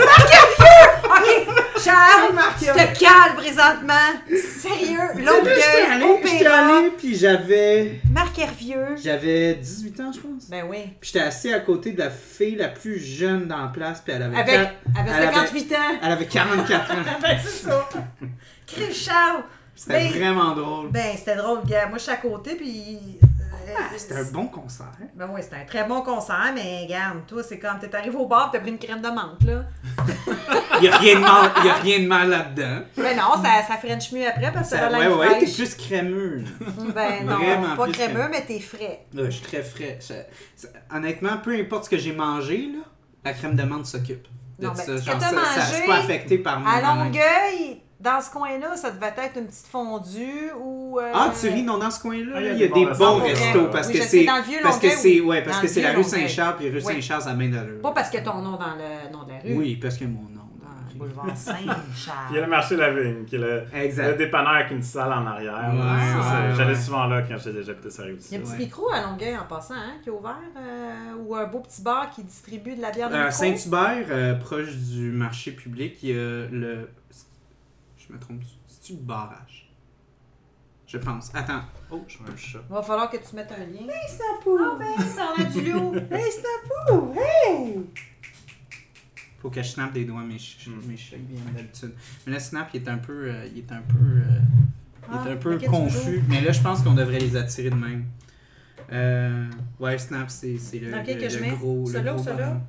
OK, 1.07 1.82
Charles, 1.82 2.32
Marc 2.34 2.59
tu 2.59 2.64
te 2.66 2.99
calmes 2.99 3.37
présentement. 3.37 3.93
Sérieux, 4.28 5.01
allé, 5.14 5.24
Longueuil, 5.24 5.55
j'étais 5.57 6.47
allé, 6.57 6.93
puis 6.97 7.14
j'avais. 7.16 8.01
Marc 8.12 8.39
Hervieux. 8.39 8.97
J'avais 9.03 9.55
18 9.55 10.01
ans, 10.01 10.12
je 10.12 10.20
pense. 10.20 10.49
Ben 10.49 10.64
oui. 10.68 10.78
Puis 11.01 11.11
j'étais 11.12 11.24
assis 11.24 11.53
à 11.53 11.61
côté 11.61 11.93
de 11.93 11.99
la 11.99 12.11
fille 12.11 12.57
la 12.57 12.68
plus 12.68 12.99
jeune 12.99 13.47
dans 13.49 13.59
la 13.62 13.68
place, 13.68 14.01
puis 14.05 14.12
elle 14.14 14.22
avait. 14.22 14.37
Avec, 14.39 14.55
elle 14.95 15.01
avait- 15.12 15.24
58 15.26 15.72
ans. 15.72 15.76
Elle 16.03 16.12
avait 16.12 16.26
44 16.26 16.91
ans. 16.93 16.95
Ben, 17.22 17.39
c'est 17.43 17.66
ça. 17.68 17.89
Chris 18.66 18.95
Charles. 18.95 19.43
C'était 19.74 19.93
Ben- 20.09 20.12
vraiment 20.12 20.55
drôle. 20.55 20.91
Ben, 20.91 21.14
c'était 21.16 21.37
drôle, 21.37 21.61
gars. 21.66 21.87
Moi, 21.89 21.99
je 21.99 22.03
suis 22.05 22.12
à 22.12 22.16
côté, 22.16 22.55
puis. 22.55 23.18
C'était 23.96 24.16
un 24.16 24.24
bon 24.30 24.46
concert. 24.46 24.86
Ben 25.14 25.28
oui, 25.32 25.40
c'était 25.42 25.56
un 25.56 25.64
très 25.64 25.84
bon 25.84 26.02
concert, 26.02 26.52
mais 26.54 26.82
regarde, 26.84 27.26
toi, 27.26 27.42
c'est 27.42 27.58
comme 27.58 27.78
t'es 27.78 27.94
arrivé 27.94 28.16
au 28.16 28.26
bar, 28.26 28.50
t'as 28.52 28.60
pris 28.60 28.70
une 28.70 28.78
crème 28.78 29.00
de 29.00 29.08
menthe, 29.08 29.42
là. 29.44 29.62
Il 30.78 30.82
n'y 30.82 30.88
a, 30.88 30.96
rien 30.98 31.14
de 31.16 31.20
mal- 31.20 31.52
y 31.64 31.68
a 31.70 31.74
rien 31.74 32.00
de 32.00 32.06
mal 32.06 32.28
là-dedans. 32.28 32.80
Ben 32.98 33.16
non, 33.16 33.42
ça, 33.42 33.62
ça 33.66 33.76
French 33.78 34.12
mieux 34.12 34.26
après 34.28 34.52
parce 34.52 34.70
que 34.70 34.76
ça 34.76 34.90
Ça- 34.90 34.98
ouais, 34.98 35.06
ouais, 35.08 35.38
t'es 35.40 35.46
plus 35.50 35.74
crémeux. 35.74 36.44
Ben 36.94 37.24
non, 37.24 37.36
Vraiment 37.36 37.76
pas 37.76 37.88
crémeux, 37.88 38.14
crémeux. 38.14 38.28
mais 38.30 38.44
t'es 38.44 38.60
frais. 38.60 39.06
Là, 39.14 39.24
je 39.26 39.30
suis 39.30 39.46
très 39.46 39.62
frais. 39.62 39.98
Ça- 40.00 40.68
honnêtement, 40.94 41.38
peu 41.38 41.58
importe 41.58 41.84
ce 41.84 41.90
que 41.90 41.96
j'ai 41.98 42.12
mangé, 42.12 42.68
là, 42.74 42.82
la 43.24 43.32
crème 43.32 43.56
de 43.56 43.62
menthe 43.62 43.86
s'occupe. 43.86 44.26
De 44.58 44.66
Non, 44.66 44.72
ben, 44.72 44.82
ça. 44.84 44.96
Genre, 44.98 45.20
ça, 45.20 45.30
ça, 45.30 45.60
c'est 45.62 45.72
mangé 45.78 45.86
pas 45.86 45.96
affecté 45.98 46.38
par 46.38 46.60
mon 46.60 46.66
À. 46.68 46.80
Longueuil, 47.04 47.80
dans 47.99 48.20
ce 48.20 48.30
coin-là, 48.30 48.76
ça 48.76 48.90
devait 48.90 49.07
être 49.16 49.36
une 49.38 49.47
petite 49.47 49.66
fondue 49.66 50.51
ou. 50.61 50.99
euh, 51.01 51.11
Ah, 51.14 51.30
tu 51.38 51.49
ris, 51.49 51.62
non, 51.62 51.78
dans 51.78 51.90
ce 51.90 52.01
coin-là, 52.01 52.32
Ah, 52.36 52.40
là, 52.40 52.53
il 52.53 52.59
y 52.59 52.64
a 52.64 52.68
des 52.68 52.72
bons 52.86 53.18
restos. 53.18 53.20
restos 53.24 53.59
Oui, 53.61 53.68
parce 53.72 53.88
oui, 53.88 53.94
que 53.94 54.03
c'est 54.03 54.24
dans 54.24 54.36
le 54.36 54.42
vieux 54.42 54.59
parce 54.62 54.78
que 54.78 54.90
c'est 54.90 55.20
oui. 55.20 55.20
ouais, 55.20 55.42
parce 55.42 55.57
Dans 55.57 55.62
que 55.62 55.68
c'est 55.68 55.82
la 55.82 55.92
rue. 55.92 56.05
Saint-Charles 56.05 56.57
puis 56.59 56.70
rue. 56.70 56.80
Saint-Charles 56.80 57.22
ça 57.22 57.34
main 57.34 57.49
d'allure. 57.49 57.80
Pas 57.80 57.92
parce 57.92 58.11
que 58.11 58.18
ton 58.18 58.42
nom 58.42 58.53
dans 58.57 58.74
le 58.76 59.11
nom 59.12 59.24
de 59.24 59.30
la 59.30 59.38
rue. 59.38 59.55
Oui, 59.57 59.76
parce 59.76 59.97
que 59.97 60.05
mon 60.05 60.20
nom. 60.22 60.30
Dans 60.61 60.99
boulevard 61.05 61.26
Puis 61.26 61.34
il 61.61 61.66
y 61.66 61.70
a 61.70 61.74
le 61.74 61.80
Saint-Charles. 61.94 62.47
marché 62.49 62.76
La 62.76 62.90
Vigne, 62.92 63.24
qui 63.26 63.36
est 63.36 63.38
le, 63.38 63.64
le 63.72 64.16
dépanneur 64.16 64.53
avec 64.53 64.70
une 64.70 64.82
salle 64.82 65.12
en 65.12 65.26
arrière. 65.26 65.72
Ouais, 65.74 66.55
J'allais 66.57 66.74
souvent 66.74 67.07
là 67.07 67.22
quand 67.22 67.36
j'étais- 67.38 67.62
j'habitais 67.62 67.90
sur 67.90 68.03
la 68.05 68.09
rue 68.09 68.18
Il 68.30 68.32
y 68.32 68.36
a 68.36 68.38
un 68.38 68.42
petit 68.42 68.53
Ouais. 68.53 68.59
micro 68.59 68.90
à 68.90 69.03
Longueuil 69.03 69.36
en 69.36 69.44
passant, 69.44 69.74
hein, 69.74 69.94
qui 70.03 70.09
est 70.09 70.12
ouvert, 70.12 70.36
euh, 70.59 71.14
ou 71.18 71.34
un 71.34 71.44
beau 71.47 71.61
petit 71.61 71.82
bar 71.82 72.11
qui 72.11 72.22
distribue 72.24 72.76
de 72.76 72.80
la 72.82 72.90
bière 72.92 73.11
de 73.11 73.14
À. 73.14 73.30
Saint-Hubert, 73.30 74.07
euh, 74.11 74.34
proche 74.36 74.74
du 74.74 75.11
marché 75.11 75.51
public, 75.53 75.99
il 76.03 76.09
y 76.09 76.12
a 76.12 76.47
le 76.51 76.88
je 78.09 78.12
me 78.12 78.18
trompe, 78.18 78.42
c'est 78.66 78.80
tu 78.80 78.92
le 78.94 79.00
barrage? 79.00 79.70
Je 80.86 80.98
pense. 80.98 81.30
Attends. 81.34 81.62
Oh, 81.90 82.04
je 82.07 82.18
vois 82.18 82.28
un 82.32 82.36
chat. 82.36 82.61
Il 82.70 82.72
va 82.72 82.82
falloir 82.82 83.11
que 83.11 83.16
tu 83.16 83.34
mettes 83.34 83.50
un 83.52 83.64
lien. 83.66 83.92
Hey, 83.92 84.09
Snapou! 84.09 84.57
Ah 84.61 84.76
ben, 84.78 85.04
ça 85.04 85.32
en 85.36 85.42
a 85.42 85.44
du 85.44 85.72
lot. 85.72 85.94
Hey, 86.12 86.30
Snapou! 86.30 87.12
Hey! 87.14 87.80
Faut 89.40 89.50
que 89.50 89.62
je 89.62 89.68
snap 89.68 89.92
des 89.92 90.04
doigts 90.04 90.22
mes, 90.22 90.38
ch 90.38 90.68
Mm. 90.68 90.88
mes 90.88 90.96
chats 90.96 91.16
bien 91.18 91.40
d'habitude. 91.54 91.92
Mais 92.26 92.32
là, 92.32 92.40
Snap, 92.40 92.70
il 92.74 92.82
est 92.82 92.88
un 92.88 92.98
peu, 92.98 93.12
euh, 93.30 93.46
il 93.52 93.59
est 93.59 93.72
un 93.72 93.82
peu, 93.82 93.98
euh, 93.98 94.22
il 95.09 95.09
Ah, 95.12 95.24
est 95.28 95.32
un 95.32 95.36
peu 95.36 95.59
confus. 95.59 96.22
Mais 96.28 96.40
là, 96.40 96.52
je 96.52 96.61
pense 96.61 96.82
qu'on 96.82 96.94
devrait 96.94 97.18
les 97.18 97.36
attirer 97.36 97.70
de 97.70 97.74
même. 97.76 98.04
Euh, 98.92 99.46
ouais, 99.80 99.98
Snap, 99.98 100.30
c'est 100.30 100.52
le, 100.74 100.90
le, 100.90 100.98
lequel 101.00 101.18
que 101.20 101.28
je 101.28 101.36
le 101.38 101.42
mets? 101.42 101.50
gros, 101.57 101.80
le 101.86 101.92
Celui-là 101.92 102.12
ou 102.12 102.16
gros 102.16 102.24
celui-là? 102.24 102.61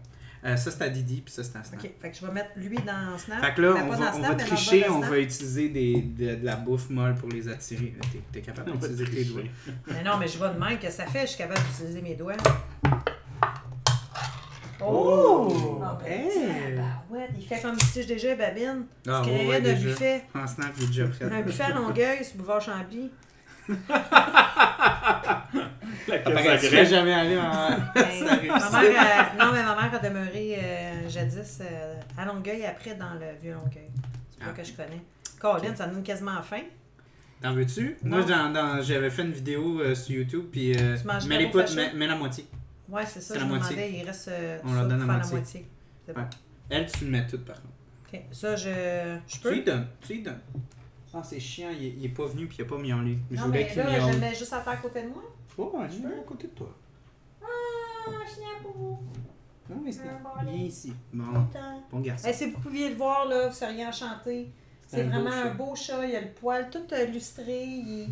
Euh, 0.45 0.55
ça, 0.55 0.69
c'est 0.71 0.81
à 0.83 0.89
Didi, 0.89 1.21
puis 1.25 1.33
ça, 1.33 1.43
c'est 1.43 1.57
à 1.57 1.63
Snap. 1.63 1.83
Ok, 1.83 1.91
fait 1.99 2.11
que 2.11 2.15
je 2.17 2.25
vais 2.25 2.31
mettre 2.31 2.51
lui 2.57 2.77
dans 2.77 3.17
Snap. 3.17 3.43
Fait 3.43 3.53
que 3.55 3.61
là, 3.61 3.73
Ben, 3.73 3.88
on 3.88 3.91
va, 3.91 4.11
on 4.31 4.35
tricher, 4.35 4.88
on 4.89 4.99
va 4.99 5.17
utiliser 5.19 5.69
des, 5.69 6.01
de, 6.01 6.35
de 6.35 6.45
la 6.45 6.55
bouffe 6.55 6.89
molle 6.89 7.15
pour 7.15 7.29
les 7.29 7.49
attirer. 7.49 7.95
T'es- 8.11 8.21
T'es 8.31 8.41
capable 8.41 8.71
d'utiliser 8.77 9.05
tes 9.05 9.25
doigts. 9.25 9.41
Mais 9.88 10.03
non, 10.03 10.17
mais 10.17 10.27
je 10.27 10.38
vois 10.38 10.49
de 10.49 10.59
même 10.59 10.77
que 10.79 10.89
ça 10.91 11.05
fait, 11.07 11.21
je 11.21 11.27
suis 11.27 11.38
capable 11.39 11.61
d'utiliser 11.67 12.01
mes 12.01 12.15
doigts. 12.15 12.33
Oh! 14.79 15.81
Ah, 15.83 15.97
ben, 16.03 16.11
Hey! 16.11 16.75
tabarouette, 16.75 17.31
il 17.35 17.47
fait 17.47 17.59
comme 17.61 17.79
si 17.79 18.05
déjà 18.05 18.35
babine. 18.35 18.85
Ah, 19.07 19.21
Tu 19.23 19.29
ouais, 19.31 19.35
créerais 19.38 19.47
ouais, 19.47 19.61
d'un 19.61 19.73
déjà. 19.73 19.89
buffet. 19.89 20.23
En 20.35 20.45
snap, 20.45 20.71
il 20.77 20.83
est 20.83 20.88
déjà 20.88 21.07
prêt. 21.07 21.25
Un 21.25 21.41
buffet 21.41 21.63
à 21.63 21.69
Longueuil 21.71 22.23
sur 22.23 22.38
Boulevard 22.38 22.61
Chambly. 22.61 23.09
La 26.07 26.19
caisse 26.19 26.47
à 26.47 26.57
tu 26.57 26.65
serais 26.65 26.75
graines. 26.77 26.85
jamais 26.89 27.13
allé 27.13 27.37
en. 27.37 27.69
Ben, 27.95 28.05
Ça 28.59 28.71
ma 28.71 28.81
mère, 28.81 29.01
euh, 29.37 29.43
non, 29.45 29.51
mais 29.53 29.63
ma 29.63 29.75
mère 29.75 29.91
a 29.93 29.99
demeuré 29.99 30.57
euh, 30.61 31.09
jadis 31.09 31.59
euh, 31.61 31.95
à 32.17 32.25
Longueuil, 32.25 32.65
après 32.65 32.95
dans 32.95 33.13
le 33.13 33.37
vieux 33.41 33.53
Longueuil. 33.53 33.89
C'est 34.31 34.39
pas 34.39 34.51
Ah. 34.53 34.57
que 34.57 34.63
je 34.63 34.73
connais. 34.73 35.01
Colin, 35.39 35.75
ça 35.75 35.87
nous 35.87 35.95
donne 35.95 36.03
quasiment 36.03 36.41
faim. 36.41 36.61
T'en 37.41 37.53
veux-tu? 37.53 37.97
Non. 38.03 38.17
Moi, 38.17 38.25
dans, 38.25 38.51
dans- 38.51 38.81
j'avais 38.81 39.09
fait 39.11 39.21
une 39.23 39.31
vidéo 39.31 39.79
euh, 39.81 39.93
sur 39.93 40.15
YouTube, 40.15 40.45
puis. 40.51 40.73
euh, 40.75 40.97
Tu 40.99 41.05
manges 41.05 41.25
mets, 41.27 41.37
les 41.37 41.51
fâché? 41.51 41.75
mets, 41.75 41.93
mets 41.93 42.07
la 42.07 42.15
moitié. 42.15 42.47
Ouais, 42.89 43.05
c'est 43.05 43.21
ça, 43.21 43.35
je 43.35 43.39
la 43.41 43.45
me 43.45 43.49
moitié. 43.55 43.75
demandais, 43.75 43.93
il 43.99 44.05
reste 44.05 44.27
euh, 44.29 44.57
On 44.63 44.69
ça 44.69 44.75
leur 44.75 44.87
donne 44.87 44.99
la 44.99 45.05
moitié. 45.05 45.65
C'est 46.05 46.13
bon. 46.13 46.21
Ouais. 46.21 46.27
Elle, 46.69 46.85
tu 46.91 47.05
le 47.05 47.11
mets 47.11 47.27
tout, 47.27 47.37
par 47.39 47.55
contre. 47.57 47.67
Ok, 48.13 48.21
ça, 48.31 48.55
je, 48.55 49.17
je 49.27 49.37
Tu 49.39 49.49
lui 49.51 49.63
donnes. 49.63 49.87
Tu 50.01 50.13
lui 50.13 50.21
donnes. 50.23 50.39
Ah, 51.13 51.21
c'est 51.23 51.39
chiant, 51.39 51.69
il 51.77 51.85
est, 51.85 51.93
il 51.97 52.05
est 52.05 52.09
pas 52.09 52.25
venu, 52.25 52.47
puis 52.47 52.57
il 52.59 52.61
a 52.63 52.65
pas 52.67 52.77
miaulé. 52.77 53.17
Je 53.31 53.35
Non, 53.37 53.45
voulais 53.47 53.59
mais 53.63 53.67
qu'il 53.67 53.77
là, 53.83 53.99
je 53.99 54.13
le 54.13 54.19
mets 54.19 54.35
juste 54.35 54.53
à 54.53 54.59
terre 54.59 54.73
à 54.73 54.77
côté 54.77 55.01
de 55.03 55.07
moi. 55.07 55.23
Oh, 55.57 55.73
je 55.89 56.07
mets 56.07 56.13
à 56.13 56.23
côté 56.25 56.47
de 56.47 56.53
toi. 56.53 56.69
Ah, 57.41 57.47
chien 58.27 58.45
pour 58.61 58.99
Non, 59.69 59.81
mais 59.83 59.89
est 59.91 60.51
lit. 60.55 60.65
ici. 60.67 60.93
Bon, 61.13 61.25
bon 61.91 61.99
garçon. 61.99 62.27
Eh, 62.29 62.33
si 62.33 62.51
vous 62.51 62.59
pouviez 62.59 62.89
le 62.89 62.95
voir, 62.95 63.25
là, 63.27 63.47
vous 63.47 63.53
seriez 63.55 63.85
enchanté. 63.85 64.49
C'est 64.89 65.01
un 65.01 65.05
beau 65.05 65.09
vraiment 65.09 65.31
chat. 65.31 65.41
un 65.41 65.53
beau 65.55 65.75
chat. 65.75 66.05
Il 66.05 66.15
a 66.15 66.21
le 66.21 66.27
poil 66.29 66.69
tout 66.69 66.79
euh, 66.93 67.05
lustré. 67.07 67.65
Il... 67.65 68.07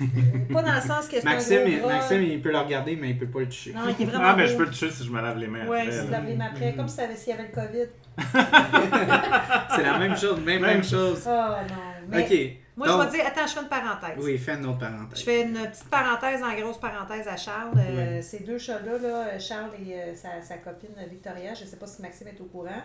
euh, 0.00 0.54
pas 0.54 0.62
dans 0.62 0.74
le 0.76 0.80
sens 0.80 1.08
que 1.08 1.16
c'est 1.20 1.26
un 1.26 1.32
Maxime, 1.32 1.58
gros 1.62 1.68
il, 1.68 1.80
bras. 1.80 1.92
Maxime, 1.94 2.22
il 2.22 2.40
peut 2.40 2.52
le 2.52 2.58
regarder, 2.58 2.94
mais 2.94 3.10
il 3.10 3.18
peut 3.18 3.26
pas 3.26 3.40
le 3.40 3.46
toucher. 3.48 3.72
Non, 3.72 3.80
il 3.98 4.02
est 4.02 4.06
vraiment 4.06 4.24
Ah, 4.28 4.36
mais 4.36 4.44
beau. 4.44 4.50
je 4.52 4.56
peux 4.56 4.62
le 4.64 4.70
toucher 4.70 4.90
si 4.92 5.04
je 5.04 5.10
me 5.10 5.20
lave 5.20 5.38
les 5.38 5.48
mains 5.48 5.66
Ouais, 5.66 5.80
après. 5.80 5.90
c'est 5.92 6.08
là. 6.10 6.20
les 6.20 6.36
mains 6.36 6.46
après, 6.52 6.70
Mhm. 6.70 6.76
comme 6.76 6.88
si 6.88 6.94
ça 6.96 7.02
avait- 7.04 7.16
s'il 7.16 7.30
y 7.30 7.32
avait 7.32 7.48
le 7.48 7.54
COVID. 7.54 7.88
C'est 9.74 9.82
la 9.82 9.98
même 9.98 10.16
chose, 10.16 10.40
même, 10.44 10.60
même 10.62 10.84
chose. 10.84 11.26
Ah 11.26 11.62
non. 11.68 11.74
Mais 12.08 12.22
Ok. 12.24 12.59
Moi, 12.76 12.86
donc- 12.88 13.02
je 13.02 13.06
vais 13.06 13.18
dire, 13.18 13.26
attends, 13.26 13.46
je 13.46 13.52
fais 13.54 13.60
une 13.60 13.68
parenthèse. 13.68 14.18
Oui, 14.24 14.38
fais 14.38 14.54
une 14.54 14.66
autre 14.66 14.78
parenthèse. 14.78 15.18
Je 15.18 15.24
fais 15.24 15.42
une 15.42 15.54
petite 15.54 15.90
parenthèse 15.90 16.42
en 16.42 16.54
grosse 16.54 16.78
parenthèse 16.78 17.28
à 17.28 17.36
Charles. 17.36 17.72
Euh. 17.76 18.22
Ces 18.22 18.40
deux 18.40 18.58
chats-là, 18.58 18.98
là, 18.98 19.38
Charles 19.38 19.70
et 19.86 19.94
euh, 19.94 20.14
sa, 20.14 20.40
sa 20.42 20.58
copine 20.58 20.90
Victoria, 21.10 21.54
je 21.54 21.64
ne 21.64 21.68
sais 21.68 21.76
pas 21.76 21.86
si 21.86 22.00
Maxime 22.02 22.28
est 22.28 22.40
au 22.40 22.44
courant, 22.44 22.82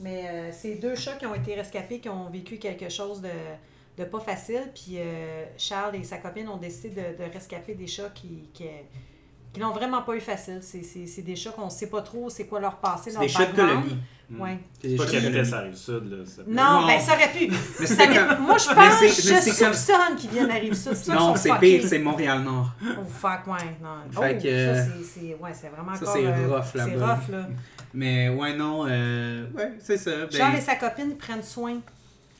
mais 0.00 0.28
euh, 0.28 0.52
ces 0.52 0.76
deux 0.76 0.94
chats 0.96 1.14
qui 1.16 1.26
ont 1.26 1.34
été 1.34 1.54
rescapés, 1.54 2.00
qui 2.00 2.08
ont 2.08 2.28
vécu 2.30 2.58
quelque 2.58 2.88
chose 2.88 3.20
de, 3.22 3.30
de 3.96 4.04
pas 4.04 4.20
facile, 4.20 4.70
puis 4.74 4.96
euh, 4.98 5.44
Charles 5.56 5.96
et 5.96 6.04
sa 6.04 6.18
copine 6.18 6.48
ont 6.48 6.56
décidé 6.58 6.90
de, 6.90 7.24
de 7.24 7.32
rescaper 7.32 7.74
des 7.74 7.86
chats 7.86 8.10
qui, 8.14 8.48
qui, 8.52 8.64
qui 9.52 9.60
n'ont 9.60 9.72
vraiment 9.72 10.02
pas 10.02 10.14
eu 10.14 10.20
facile. 10.20 10.60
C'est- 10.62 11.22
des 11.22 11.36
chats 11.36 11.50
qu'on 11.52 11.64
ne 11.66 11.70
sait 11.70 11.88
pas 11.88 12.02
trop 12.02 12.28
c'est 12.28 12.46
quoi 12.46 12.60
leur 12.60 12.76
passé, 12.76 13.10
leur 13.12 13.22
des 13.22 13.28
chats 13.28 13.46
de 13.46 13.56
colonie. 13.56 13.96
Mm. 14.30 14.40
Ouais. 14.42 14.58
C'est 14.82 14.94
Pas 14.96 15.06
colonie. 15.06 15.44
ça 15.46 15.58
arrive 15.58 15.74
sud, 15.74 16.10
là. 16.10 16.16
ça- 16.26 16.42
Non, 16.46 16.80
Non. 16.82 16.86
ben 16.86 17.00
ça 17.00 17.14
aurait 17.14 17.32
pu. 17.32 17.50
Mais 17.80 17.86
Ça 17.86 18.06
comme... 18.06 18.44
Moi, 18.46 18.56
je 18.58 18.68
pense, 18.74 18.94
c'est- 18.98 19.08
je 19.08 19.40
c'est 19.40 19.64
comme- 19.64 19.72
soupçonne 19.72 20.16
qu'ils 20.18 20.30
viennent 20.30 20.50
arriver. 20.50 20.74
C'est 20.74 21.02
qu'ils 21.02 21.14
Non, 21.14 21.34
c'est 21.34 21.58
pire, 21.58 21.82
c'est 21.88 21.98
Montréal-Nord. 21.98 22.70
Oh, 22.82 23.02
fuck, 23.18 23.46
ouais. 23.46 23.76
Non. 23.82 24.22
Fait 24.22 24.36
oh, 24.38 24.42
que- 24.42 24.74
ça, 24.74 24.84
c'est- 24.84 25.04
c'est 25.20 25.34
ouais, 25.40 25.50
c'est 25.54 25.68
vraiment 25.68 25.94
Ça, 25.94 26.12
c'est 26.12 26.26
euh, 26.26 26.54
rough, 26.54 26.64
C'est 26.72 26.78
là-bas. 26.78 27.14
rough, 27.14 27.28
là. 27.30 27.48
Mais 27.94 28.28
ouais, 28.28 28.54
non, 28.54 28.84
euh... 28.86 29.46
ouais, 29.56 29.72
c'est 29.80 29.96
ça. 29.96 30.10
Ben... 30.10 30.30
Charles 30.30 30.56
et 30.56 30.60
sa 30.60 30.74
copine 30.76 31.16
prennent 31.16 31.42
soin. 31.42 31.78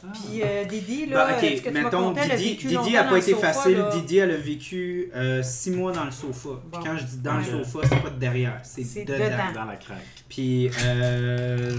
Puis 0.00 0.42
euh, 0.42 0.64
Didi, 0.64 1.06
là, 1.06 1.26
Bah, 1.26 1.40
ce 1.40 1.44
ok, 1.46 1.54
que 1.62 1.68
tu 1.68 1.70
m'as 1.74 1.82
mettons, 1.82 2.02
conté, 2.10 2.20
elle 2.24 2.32
a 2.32 2.36
Didi, 2.36 2.50
vécu 2.50 2.62
Didi 2.68 2.74
longtemps 2.76 2.96
a 2.98 3.02
dans 3.04 3.10
pas 3.10 3.18
été 3.18 3.30
sofa, 3.32 3.52
facile. 3.52 3.78
là? 3.78 3.90
Didi, 3.92 4.16
elle 4.18 4.30
a 4.30 4.36
vécu 4.36 5.10
euh, 5.14 5.42
six 5.42 5.70
mois 5.72 5.92
dans 5.92 6.04
le 6.04 6.10
sofa. 6.12 6.48
Bon. 6.50 6.60
Puis 6.72 6.80
quand 6.84 6.96
je 6.96 7.04
dis 7.04 7.18
dans 7.18 7.36
le 7.38 7.44
sofa, 7.64 7.88
c'est 7.88 8.02
pas 8.02 8.10
derrière, 8.10 8.60
c'est 8.62 8.84
C'est 8.84 9.04
dedans. 9.04 9.24
dedans. 9.24 9.52
Dans 9.54 9.64
la 9.64 9.76
craque. 9.76 9.98
Puis, 10.28 10.70
euh, 10.84 11.76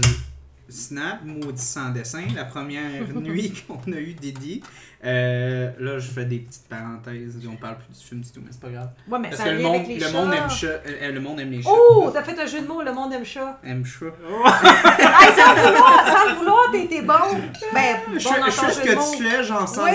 Snap, 0.68 1.24
maudit 1.24 1.60
sans 1.62 1.90
dessin, 1.90 2.22
la 2.36 2.44
première 2.44 3.08
nuit 3.14 3.52
qu'on 3.66 3.90
a 3.92 3.96
eu 3.96 4.12
Didi. 4.14 4.62
Euh, 5.02 5.70
là, 5.78 5.98
je 5.98 6.10
fais 6.10 6.26
des 6.26 6.40
petites 6.40 6.68
parenthèses. 6.68 7.38
On 7.50 7.56
parle 7.56 7.78
plus 7.78 7.98
du 7.98 8.04
film 8.04 8.20
du 8.20 8.30
tout, 8.30 8.40
mais 8.44 8.50
c'est 8.50 8.60
pas 8.60 8.68
grave. 8.68 8.90
Ouais, 9.08 9.18
mais 9.18 9.30
Parce 9.30 9.40
ça 9.42 9.48
que 9.48 9.54
le 9.54 9.62
monde, 9.62 9.74
avec 9.76 9.88
les 9.88 9.94
le 9.94 10.00
chats. 10.00 10.12
monde 10.12 10.34
aime 10.34 10.50
chat, 10.50 10.66
euh, 10.66 10.80
euh, 10.86 11.12
le 11.12 11.20
monde 11.20 11.40
aime 11.40 11.50
les 11.52 11.62
chats. 11.62 11.70
Oh, 11.72 12.10
t'as 12.12 12.22
fait 12.22 12.38
un 12.38 12.44
jeu 12.46 12.60
de 12.60 12.66
mots, 12.66 12.82
le 12.82 12.92
monde 12.92 13.10
aime 13.14 13.24
chat. 13.24 13.58
Aime 13.64 13.84
chat. 13.84 14.04
hey, 14.06 15.32
sans 15.34 15.54
le 15.54 15.60
vouloir, 15.72 16.06
sans 16.06 16.28
le 16.30 16.34
vouloir, 16.36 16.70
bon. 16.70 17.38
Ben, 17.72 17.96
bon 18.06 18.18
Je 18.18 18.24
dans 18.24 18.30
fais 18.34 18.40
ton 18.40 18.46
je 18.46 18.50
fais 18.50 18.72
ce 18.72 18.80
jeu 18.80 18.82
de 18.82 18.88
que 18.90 18.94
mots. 18.96 19.12
tu 19.16 19.22
fais, 19.24 19.42
genre 19.44 19.68
sans 19.68 19.84
Oui, 19.84 19.90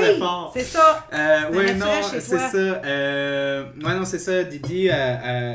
c'est 0.53 0.63
ça. 0.63 1.07
Euh, 1.13 1.41
C'est 1.51 1.57
ouais, 1.57 1.73
naturel 1.75 1.77
non, 2.01 2.07
c'est 2.11 2.19
ça. 2.21 2.81
Euh, 2.83 3.63
ouais, 3.83 3.95
non, 3.95 4.05
c'est 4.05 4.19
ça. 4.19 4.43
Didi, 4.43 4.85
la, 4.87 5.53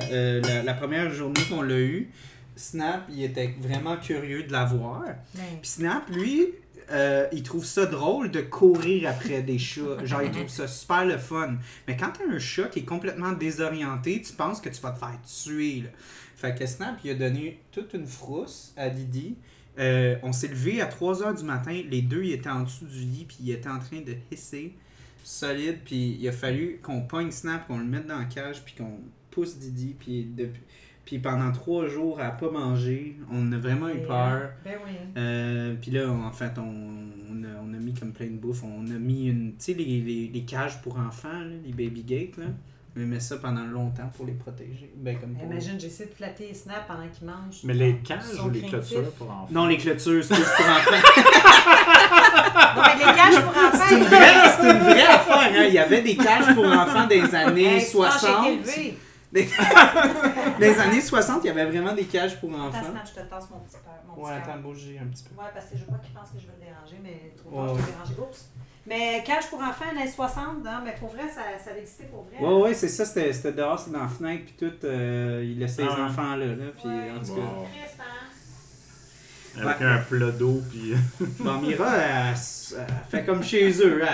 la 0.62 0.74
première 0.74 1.10
journée 1.10 1.40
qu'on 1.50 1.62
l'a 1.62 1.74
eu, 1.78 2.08
Snap, 2.56 3.00
il 3.08 3.24
était 3.24 3.54
vraiment 3.60 3.96
curieux 3.96 4.42
de 4.44 4.52
la 4.52 4.64
voir. 4.64 5.02
Ben, 5.34 5.42
Puis 5.62 5.70
Snap, 5.70 6.02
lui, 6.10 6.48
euh, 6.90 7.26
il 7.32 7.42
trouve 7.42 7.64
ça 7.64 7.86
drôle 7.86 8.30
de 8.30 8.40
courir 8.40 9.08
après 9.08 9.42
des 9.42 9.58
chats. 9.58 10.04
Genre, 10.04 10.22
il 10.22 10.30
trouve 10.30 10.48
ça 10.48 10.66
super 10.66 11.04
le 11.04 11.18
fun. 11.18 11.56
Mais 11.86 11.96
quand 11.96 12.10
t'as 12.16 12.24
un 12.34 12.38
chat 12.38 12.64
qui 12.64 12.80
est 12.80 12.84
complètement 12.84 13.32
désorienté, 13.32 14.20
tu 14.22 14.32
penses 14.32 14.60
que 14.60 14.68
tu 14.68 14.80
vas 14.80 14.90
te 14.90 14.98
faire 14.98 15.18
tuer. 15.22 15.82
Là. 15.82 15.90
Fait 16.36 16.58
que 16.58 16.66
Snap, 16.66 16.98
il 17.04 17.10
a 17.10 17.14
donné 17.14 17.60
toute 17.70 17.94
une 17.94 18.06
frousse 18.06 18.72
à 18.76 18.88
Didi. 18.88 19.36
Euh, 19.78 20.16
on 20.22 20.32
s'est 20.32 20.48
levé 20.48 20.80
à 20.80 20.86
3h 20.86 21.38
du 21.38 21.44
matin. 21.44 21.82
Les 21.88 22.02
deux, 22.02 22.24
ils 22.24 22.32
étaient 22.32 22.50
en 22.50 22.62
dessous 22.62 22.86
du 22.86 23.00
lit, 23.00 23.24
puis 23.28 23.38
ils 23.40 23.52
étaient 23.52 23.68
en 23.68 23.78
train 23.78 24.00
de 24.00 24.14
hisser 24.32 24.74
solide. 25.22 25.78
Puis 25.84 26.18
il 26.20 26.28
a 26.28 26.32
fallu 26.32 26.80
qu'on 26.82 27.02
pogne 27.02 27.30
Snap, 27.30 27.66
qu'on 27.66 27.78
le 27.78 27.84
mette 27.84 28.06
dans 28.06 28.18
la 28.18 28.24
cage, 28.24 28.62
puis 28.64 28.74
qu'on 28.76 28.98
pousse 29.30 29.58
Didi. 29.58 29.94
Puis, 29.98 30.24
depuis... 30.24 30.62
puis 31.10 31.18
pendant 31.18 31.50
trois 31.50 31.88
jours, 31.88 32.18
n'a 32.18 32.30
pas 32.30 32.52
mangé. 32.52 33.16
On 33.32 33.50
a 33.50 33.58
vraiment 33.58 33.88
eu 33.88 33.98
peur. 34.06 34.50
Ben 34.64 34.74
oui. 34.86 34.92
Euh, 35.16 35.74
puis 35.82 35.90
là, 35.90 36.08
en 36.08 36.30
fait, 36.30 36.52
on, 36.56 36.62
on, 36.62 37.42
a, 37.42 37.48
on 37.64 37.74
a 37.74 37.78
mis 37.78 37.92
comme 37.94 38.12
plein 38.12 38.28
de 38.28 38.36
bouffe. 38.36 38.62
On 38.62 38.86
a 38.94 38.96
mis 38.96 39.26
une. 39.26 39.54
Tu 39.54 39.56
sais, 39.58 39.74
les, 39.74 39.84
les, 39.84 40.30
les 40.32 40.42
cages 40.44 40.80
pour 40.82 40.96
enfants, 41.00 41.40
là, 41.40 41.56
les 41.64 41.72
baby 41.72 42.04
gates, 42.04 42.36
là. 42.36 42.44
On 42.96 43.00
a 43.00 43.04
mis 43.04 43.20
ça 43.20 43.38
pendant 43.38 43.64
longtemps 43.64 44.08
pour 44.16 44.24
les 44.24 44.34
protéger. 44.34 44.92
Ben, 44.98 45.18
comme 45.18 45.32
pour... 45.34 45.50
Imagine, 45.50 45.80
j'essaie 45.80 46.06
de 46.06 46.12
flatter 46.14 46.54
Snap 46.54 46.86
pendant 46.86 47.08
qu'il 47.08 47.26
mange. 47.26 47.56
Mais 47.64 47.74
les 47.74 47.96
cages 47.96 48.20
ou 48.46 48.50
les 48.50 48.60
craintifs. 48.60 48.90
clôtures 48.90 49.12
pour 49.14 49.30
enfants? 49.32 49.48
Non, 49.50 49.66
les 49.66 49.78
clôtures, 49.78 50.22
c'est 50.22 50.36
juste 50.36 50.56
pour 50.56 50.66
enfants. 50.76 50.90
Non, 52.76 52.82
mais 52.86 52.98
les 52.98 53.16
cages 53.16 53.42
pour 53.42 53.50
enfants. 53.50 53.84
C'est 53.88 53.94
une 53.96 54.02
une 54.02 54.78
vraie 54.78 55.06
affaire, 55.06 55.52
hein. 55.56 55.64
Il 55.66 55.74
y 55.74 55.78
avait 55.78 56.02
des 56.02 56.16
cages 56.16 56.54
pour 56.54 56.66
enfants 56.66 57.08
des 57.08 57.34
années 57.34 57.78
Hey, 57.78 57.84
tu 57.84 57.96
penses 57.96 58.20
que 58.20 58.26
j'ai 58.28 58.64
60. 58.64 58.94
Des... 59.32 59.48
les 60.58 60.78
années 60.80 61.00
60, 61.00 61.42
il 61.44 61.46
y 61.46 61.50
avait 61.50 61.66
vraiment 61.66 61.92
des 61.94 62.04
cages 62.04 62.40
pour 62.40 62.50
enfants. 62.52 62.80
Je 63.04 63.20
te 63.20 63.26
tasse 63.28 63.48
mon 63.50 63.60
petit 63.60 63.76
père. 63.76 64.02
Mon 64.08 64.24
Ouais, 64.24 64.32
attends, 64.32 64.58
bouger 64.58 64.98
un 65.02 65.06
petit 65.06 65.22
peu. 65.24 65.40
Ouais, 65.40 65.48
parce 65.54 65.66
que 65.66 65.78
je 65.78 65.84
vois 65.84 65.98
qu'il 65.98 66.12
pense 66.12 66.30
que 66.30 66.38
je 66.40 66.46
vais 66.46 66.52
le 66.58 66.66
déranger, 66.66 66.96
mais 67.02 67.32
trop 67.36 67.50
Ouais, 67.50 67.66
tard, 67.66 67.74
je 67.76 67.80
vais 67.80 67.86
le 67.86 67.92
déranger. 67.92 68.14
Oups. 68.28 68.48
Mais 68.86 69.22
cage 69.24 69.48
pour 69.50 69.60
enfants, 69.60 69.84
années 69.92 70.10
60, 70.10 70.64
non, 70.64 70.80
mais 70.84 70.94
pour 70.98 71.10
vrai, 71.10 71.28
ça, 71.32 71.42
ça 71.64 71.76
existait 71.78 72.04
pour 72.06 72.24
vrai. 72.24 72.38
Ouais, 72.44 72.62
ouais, 72.62 72.74
c'est 72.74 72.88
ça, 72.88 73.04
c'était 73.04 73.32
c'était 73.32 73.52
dehors, 73.52 73.78
c'était 73.78 73.92
dans 73.96 74.02
la 74.02 74.08
fenêtre, 74.08 74.44
puis 74.46 74.54
tout. 74.68 74.74
euh, 74.86 75.44
il 75.44 75.58
laissait 75.60 75.84
Ah 75.88 75.94
les 75.96 76.02
enfants 76.02 76.34
là, 76.34 76.46
là. 76.46 76.54
Puis 76.76 76.88
Ouais, 76.88 77.10
en 77.14 77.18
tout 77.20 77.24
c'est 77.26 77.34
cas. 77.34 77.40
Wow. 77.40 77.64
hein? 77.64 79.62
Avec 79.62 79.80
Ouais. 79.80 79.86
un 79.86 79.98
plat 79.98 80.30
d'eau, 80.30 80.60
puis... 80.70 80.94
Bon, 81.40 81.58
Mira, 81.58 81.96
elle, 81.96 82.36
fait 83.10 83.24
comme 83.24 83.42
chez 83.42 83.70
eux. 83.84 84.00
Elle, 84.02 84.08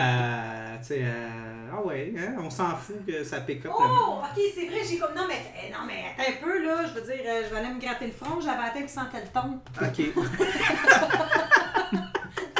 sais, 0.86 0.98
elle- 1.00 1.70
ah 1.72 1.82
ouais, 1.84 2.12
hein, 2.18 2.34
on 2.42 2.48
s'en 2.50 2.74
fout 2.76 3.04
que 3.06 3.22
ça 3.24 3.40
pick 3.40 3.64
up. 3.66 3.72
Oh, 3.74 4.20
ok, 4.22 4.42
c'est 4.54 4.66
vrai, 4.66 4.78
j'ai 4.88 4.98
comme. 4.98 5.14
Non, 5.14 5.24
mais, 5.28 5.42
eh, 5.66 5.70
non, 5.72 5.78
mais 5.86 6.04
attends 6.16 6.30
un 6.30 6.42
peu, 6.44 6.64
là. 6.64 6.82
Je 6.86 7.00
veux 7.00 7.06
dire, 7.06 7.24
euh, 7.26 7.42
je 7.48 7.54
vais 7.54 7.60
aller 7.60 7.74
me 7.74 7.80
gratter 7.80 8.06
le 8.06 8.12
front, 8.12 8.40
j'avais 8.40 8.72
tête 8.72 8.86
qui 8.86 8.92
sentait 8.92 9.22
le 9.22 9.28
ton. 9.32 9.60
Ok. 9.80 10.14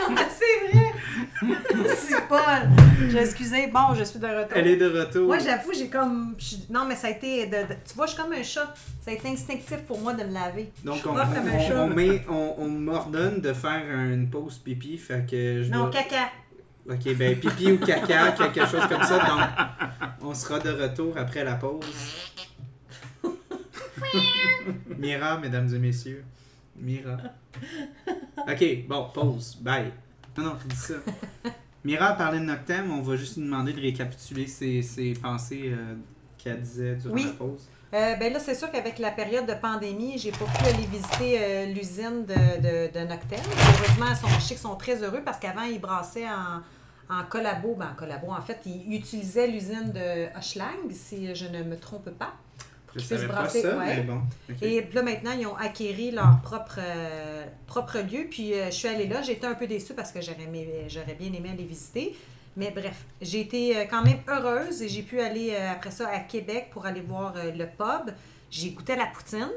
Non, 0.08 0.14
mais 0.14 0.22
c'est 0.30 0.68
vrai! 0.76 0.92
c'est 1.96 2.28
pas. 2.28 2.60
Je 3.08 3.18
excusez, 3.18 3.66
bon, 3.66 3.92
je 3.94 4.04
suis 4.04 4.18
de 4.20 4.26
retour. 4.26 4.52
Elle 4.56 4.68
est 4.68 4.76
de 4.76 4.86
retour. 4.98 5.26
Moi, 5.26 5.38
j'avoue, 5.38 5.72
j'ai 5.74 5.88
comme. 5.88 6.36
je- 6.38 6.72
Non, 6.72 6.84
mais 6.86 6.94
ça 6.94 7.08
a 7.08 7.10
été. 7.10 7.46
de- 7.46 7.56
Tu 7.86 7.94
vois, 7.96 8.06
je 8.06 8.12
suis 8.12 8.22
comme 8.22 8.32
un 8.32 8.42
chat. 8.42 8.72
Ça 9.04 9.10
a 9.10 9.14
été 9.14 9.28
instinctif 9.28 9.78
pour 9.86 9.98
moi 10.00 10.14
de 10.14 10.22
me 10.24 10.32
laver. 10.32 10.70
Donc, 10.84 11.02
je 11.02 11.08
on, 11.08 11.12
rough 11.12 11.34
comme 11.34 11.48
un 11.48 11.56
on, 11.56 11.68
chat. 11.68 11.74
on 11.82 11.86
met, 11.88 12.22
on, 12.28 12.54
on 12.58 12.68
m'ordonne 12.68 13.40
de 13.40 13.52
faire 13.52 13.82
une 13.90 14.30
pause 14.30 14.58
pipi. 14.58 14.96
Fait 14.96 15.26
que 15.28 15.64
je 15.64 15.70
Non, 15.70 15.84
dois- 15.84 15.90
caca. 15.90 16.28
Ok, 16.88 17.16
ben 17.16 17.38
pipi 17.40 17.72
ou 17.72 17.78
caca, 17.78 18.32
quelque 18.32 18.66
chose 18.66 18.86
comme 18.88 19.02
ça. 19.02 19.18
Donc, 19.18 19.40
on 20.20 20.34
sera 20.34 20.58
de 20.60 20.70
retour 20.70 21.16
après 21.18 21.42
la 21.42 21.54
pause. 21.54 21.84
Mira, 24.98 25.38
mesdames 25.38 25.72
et 25.74 25.78
messieurs. 25.78 26.24
Mira. 26.76 27.16
Ok, 28.48 28.86
bon, 28.88 29.08
pause. 29.12 29.56
Bye. 29.60 29.92
Non, 30.36 30.44
non, 30.44 30.52
dis 30.68 30.76
ça. 30.76 30.94
Mira 31.84 32.06
a 32.08 32.12
parlé 32.14 32.40
de 32.40 32.44
Noctem. 32.44 32.90
On 32.92 33.00
va 33.02 33.16
juste 33.16 33.36
lui 33.36 33.44
demander 33.44 33.72
de 33.72 33.80
récapituler 33.80 34.46
ses, 34.46 34.82
ses 34.82 35.12
pensées 35.14 35.72
euh, 35.72 35.94
qu'elle 36.36 36.60
disait 36.60 36.96
durant 36.96 37.14
Oui. 37.14 37.24
la 37.24 37.32
pause. 37.32 37.68
Euh, 37.94 38.16
ben 38.16 38.32
là, 38.32 38.40
c'est 38.40 38.54
sûr 38.54 38.70
qu'avec 38.70 38.98
la 38.98 39.12
période 39.12 39.46
de 39.46 39.54
pandémie, 39.54 40.18
j'ai 40.18 40.32
pas 40.32 40.44
pu 40.44 40.64
aller 40.66 40.86
visiter 40.86 41.38
euh, 41.40 41.66
l'usine 41.66 42.26
de, 42.26 42.34
de, 42.34 42.92
de 42.92 43.06
Noctem. 43.06 43.38
Heureusement, 43.40 44.14
sais 44.40 44.54
qu'ils 44.54 44.58
sont 44.58 44.74
très 44.76 45.02
heureux 45.02 45.22
parce 45.24 45.38
qu'avant, 45.38 45.62
ils 45.62 45.80
brassaient 45.80 46.26
en, 46.28 46.60
en 47.08 47.24
collabo. 47.24 47.74
Ben, 47.74 47.90
en 47.92 47.94
collabo, 47.94 48.30
en 48.30 48.42
fait, 48.42 48.60
ils 48.66 48.94
utilisaient 48.94 49.46
l'usine 49.46 49.92
de 49.92 50.36
Hochlag, 50.36 50.90
si 50.90 51.34
je 51.34 51.46
ne 51.46 51.62
me 51.62 51.76
trompe 51.76 52.10
pas, 52.10 52.34
pour 52.86 52.98
Je 52.98 53.04
savais 53.04 53.26
pas 53.26 53.34
brasser. 53.34 53.62
ça, 53.62 53.76
ouais. 53.76 53.96
mais 53.96 54.02
bon. 54.02 54.20
ok. 54.50 54.62
Et 54.62 54.82
puis 54.82 54.94
là, 54.94 55.02
maintenant, 55.02 55.32
ils 55.38 55.46
ont 55.46 55.56
acquéri 55.56 56.10
leur 56.10 56.40
propre, 56.42 56.78
euh, 56.78 57.44
propre 57.66 57.98
lieu. 57.98 58.26
Puis 58.30 58.54
euh, 58.54 58.66
je 58.66 58.70
suis 58.76 58.88
allée 58.88 59.06
là. 59.06 59.22
J'étais 59.22 59.46
un 59.46 59.54
peu 59.54 59.66
déçue 59.66 59.94
parce 59.94 60.12
que 60.12 60.20
j'aurais, 60.20 60.48
j'aurais 60.88 61.14
bien 61.14 61.32
aimé 61.32 61.50
aller 61.52 61.64
visiter. 61.64 62.16
Mais 62.56 62.70
bref, 62.70 63.04
j'ai 63.20 63.40
été 63.40 63.76
euh, 63.76 63.84
quand 63.88 64.02
même 64.02 64.20
heureuse 64.28 64.80
et 64.82 64.88
j'ai 64.88 65.02
pu 65.02 65.20
aller 65.20 65.50
euh, 65.52 65.72
après 65.72 65.90
ça 65.90 66.08
à 66.08 66.20
Québec 66.20 66.68
pour 66.70 66.86
aller 66.86 67.02
voir 67.02 67.34
le 67.36 67.66
pub. 67.66 68.14
J'ai 68.50 68.70
goûté 68.70 68.94
à 68.94 68.96
la 68.96 69.06
poutine. 69.06 69.50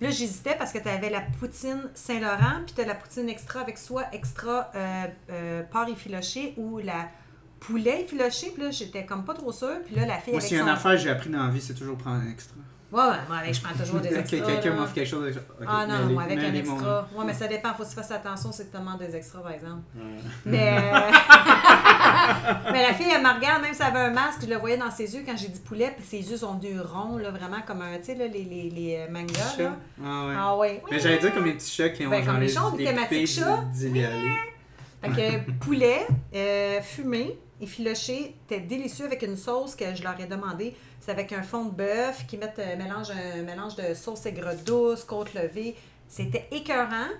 Là, 0.00 0.10
j'hésitais 0.10 0.56
parce 0.56 0.72
que 0.72 0.78
tu 0.78 0.88
avais 0.88 1.10
la 1.10 1.20
poutine 1.20 1.88
Saint-Laurent, 1.94 2.62
puis 2.66 2.74
tu 2.74 2.80
as 2.80 2.86
la 2.86 2.94
poutine 2.94 3.28
extra 3.28 3.60
avec 3.60 3.78
soit 3.78 4.06
extra 4.12 4.70
euh, 4.74 5.06
euh, 5.30 5.62
porc 5.62 5.88
effiloché 5.88 6.54
ou 6.56 6.78
la 6.78 7.08
poulet 7.60 8.02
effiloché. 8.02 8.50
Puis 8.52 8.62
là, 8.62 8.70
j'étais 8.70 9.06
comme 9.06 9.24
pas 9.24 9.34
trop 9.34 9.52
sûre. 9.52 9.80
Puis 9.86 9.94
là, 9.94 10.06
la 10.06 10.18
fille 10.18 10.32
Moi, 10.32 10.40
s'il 10.40 10.56
y 10.56 10.60
a 10.60 10.62
une 10.62 10.68
affaire 10.68 10.96
j'ai 10.96 11.10
appris 11.10 11.30
dans 11.30 11.44
la 11.44 11.50
vie, 11.50 11.60
c'est 11.60 11.74
toujours 11.74 11.96
prendre 11.96 12.22
un 12.22 12.30
extra. 12.30 12.56
Ouais, 12.94 13.00
ouais, 13.00 13.16
moi, 13.28 13.36
avec, 13.38 13.54
je 13.54 13.60
prends 13.60 13.74
toujours 13.74 13.98
des 14.00 14.08
extras. 14.16 14.38
Quelqu'un 14.46 14.74
m'offre 14.74 14.94
quelque 14.94 15.08
chose. 15.08 15.24
d'extra. 15.24 15.44
Ok, 15.60 15.66
Ah 15.68 15.86
non, 15.86 16.12
moi, 16.12 16.22
avec 16.22 16.38
un 16.38 16.42
mets-les, 16.42 16.62
mon- 16.62 16.74
extra. 16.74 17.08
Ouais, 17.16 17.24
mais 17.26 17.34
ça 17.34 17.48
dépend. 17.48 17.74
Faut 17.74 17.82
que 17.82 17.88
tu 17.88 17.94
fasses 17.96 18.10
attention 18.12 18.52
si 18.52 18.64
tu 18.70 18.76
demandes 18.76 18.98
des 18.98 19.16
extras, 19.16 19.40
par 19.40 19.50
exemple. 19.50 19.82
Ouais. 19.96 20.02
Mais, 20.46 20.78
euh, 20.78 21.00
mais 22.72 22.82
la 22.82 22.94
fille, 22.94 23.08
elle 23.14 23.22
me 23.22 23.34
regarde, 23.34 23.62
même 23.62 23.74
si 23.74 23.80
elle 23.82 23.88
avait 23.96 24.06
un 24.06 24.10
masque, 24.10 24.40
je 24.42 24.46
le 24.48 24.56
voyais 24.56 24.76
dans 24.76 24.90
ses 24.90 25.14
yeux 25.14 25.22
quand 25.26 25.36
j'ai 25.36 25.48
dit 25.48 25.60
poulet, 25.60 25.92
puis 25.96 26.04
ses 26.06 26.30
yeux 26.30 26.36
sont 26.36 26.54
devenus 26.54 26.82
ronds, 26.82 27.18
là, 27.18 27.30
vraiment 27.30 27.60
comme 27.66 27.82
un, 27.82 27.98
tu 27.98 28.04
sais, 28.04 28.14
là, 28.14 28.26
les, 28.26 28.44
les, 28.44 28.70
les 28.70 28.96
euh, 28.96 29.10
mangas, 29.10 29.56
là. 29.58 29.76
Ah 30.04 30.26
ouais. 30.26 30.34
Ah 30.38 30.56
ouais. 30.56 30.82
Mais 30.90 30.98
j'allais 31.00 31.18
dire 31.18 31.34
comme 31.34 31.46
les 31.46 31.54
petits 31.54 31.70
chats 31.70 31.88
qui 31.90 32.06
ont 32.06 32.10
Ben, 32.10 32.22
genre 32.22 32.70
comme 32.70 32.78
les 32.78 32.84
les 32.84 32.90
thématiques 32.90 33.26
chats. 33.28 33.64
Fait 35.02 35.08
que 35.10 35.50
poulet, 35.60 36.06
euh, 36.34 36.80
fumé, 36.80 37.38
effiloché, 37.60 38.34
c'était 38.48 38.60
délicieux 38.62 39.04
avec 39.06 39.22
une 39.22 39.36
sauce 39.36 39.74
que 39.74 39.84
je 39.94 40.02
leur 40.02 40.18
ai 40.20 40.26
demandé. 40.26 40.74
C'est 41.04 41.10
avec 41.10 41.34
un 41.34 41.42
fond 41.42 41.66
de 41.66 41.70
bœuf 41.70 42.24
qui 42.26 42.38
mettent 42.38 42.58
euh, 42.60 42.76
mélange, 42.76 43.08
un 43.10 43.42
mélange 43.42 43.76
de 43.76 43.92
sauce 43.92 44.24
aigre 44.24 44.54
douce, 44.64 45.04
côte 45.04 45.34
levée. 45.34 45.76
C'était 46.08 46.48
écœurant. 46.50 47.10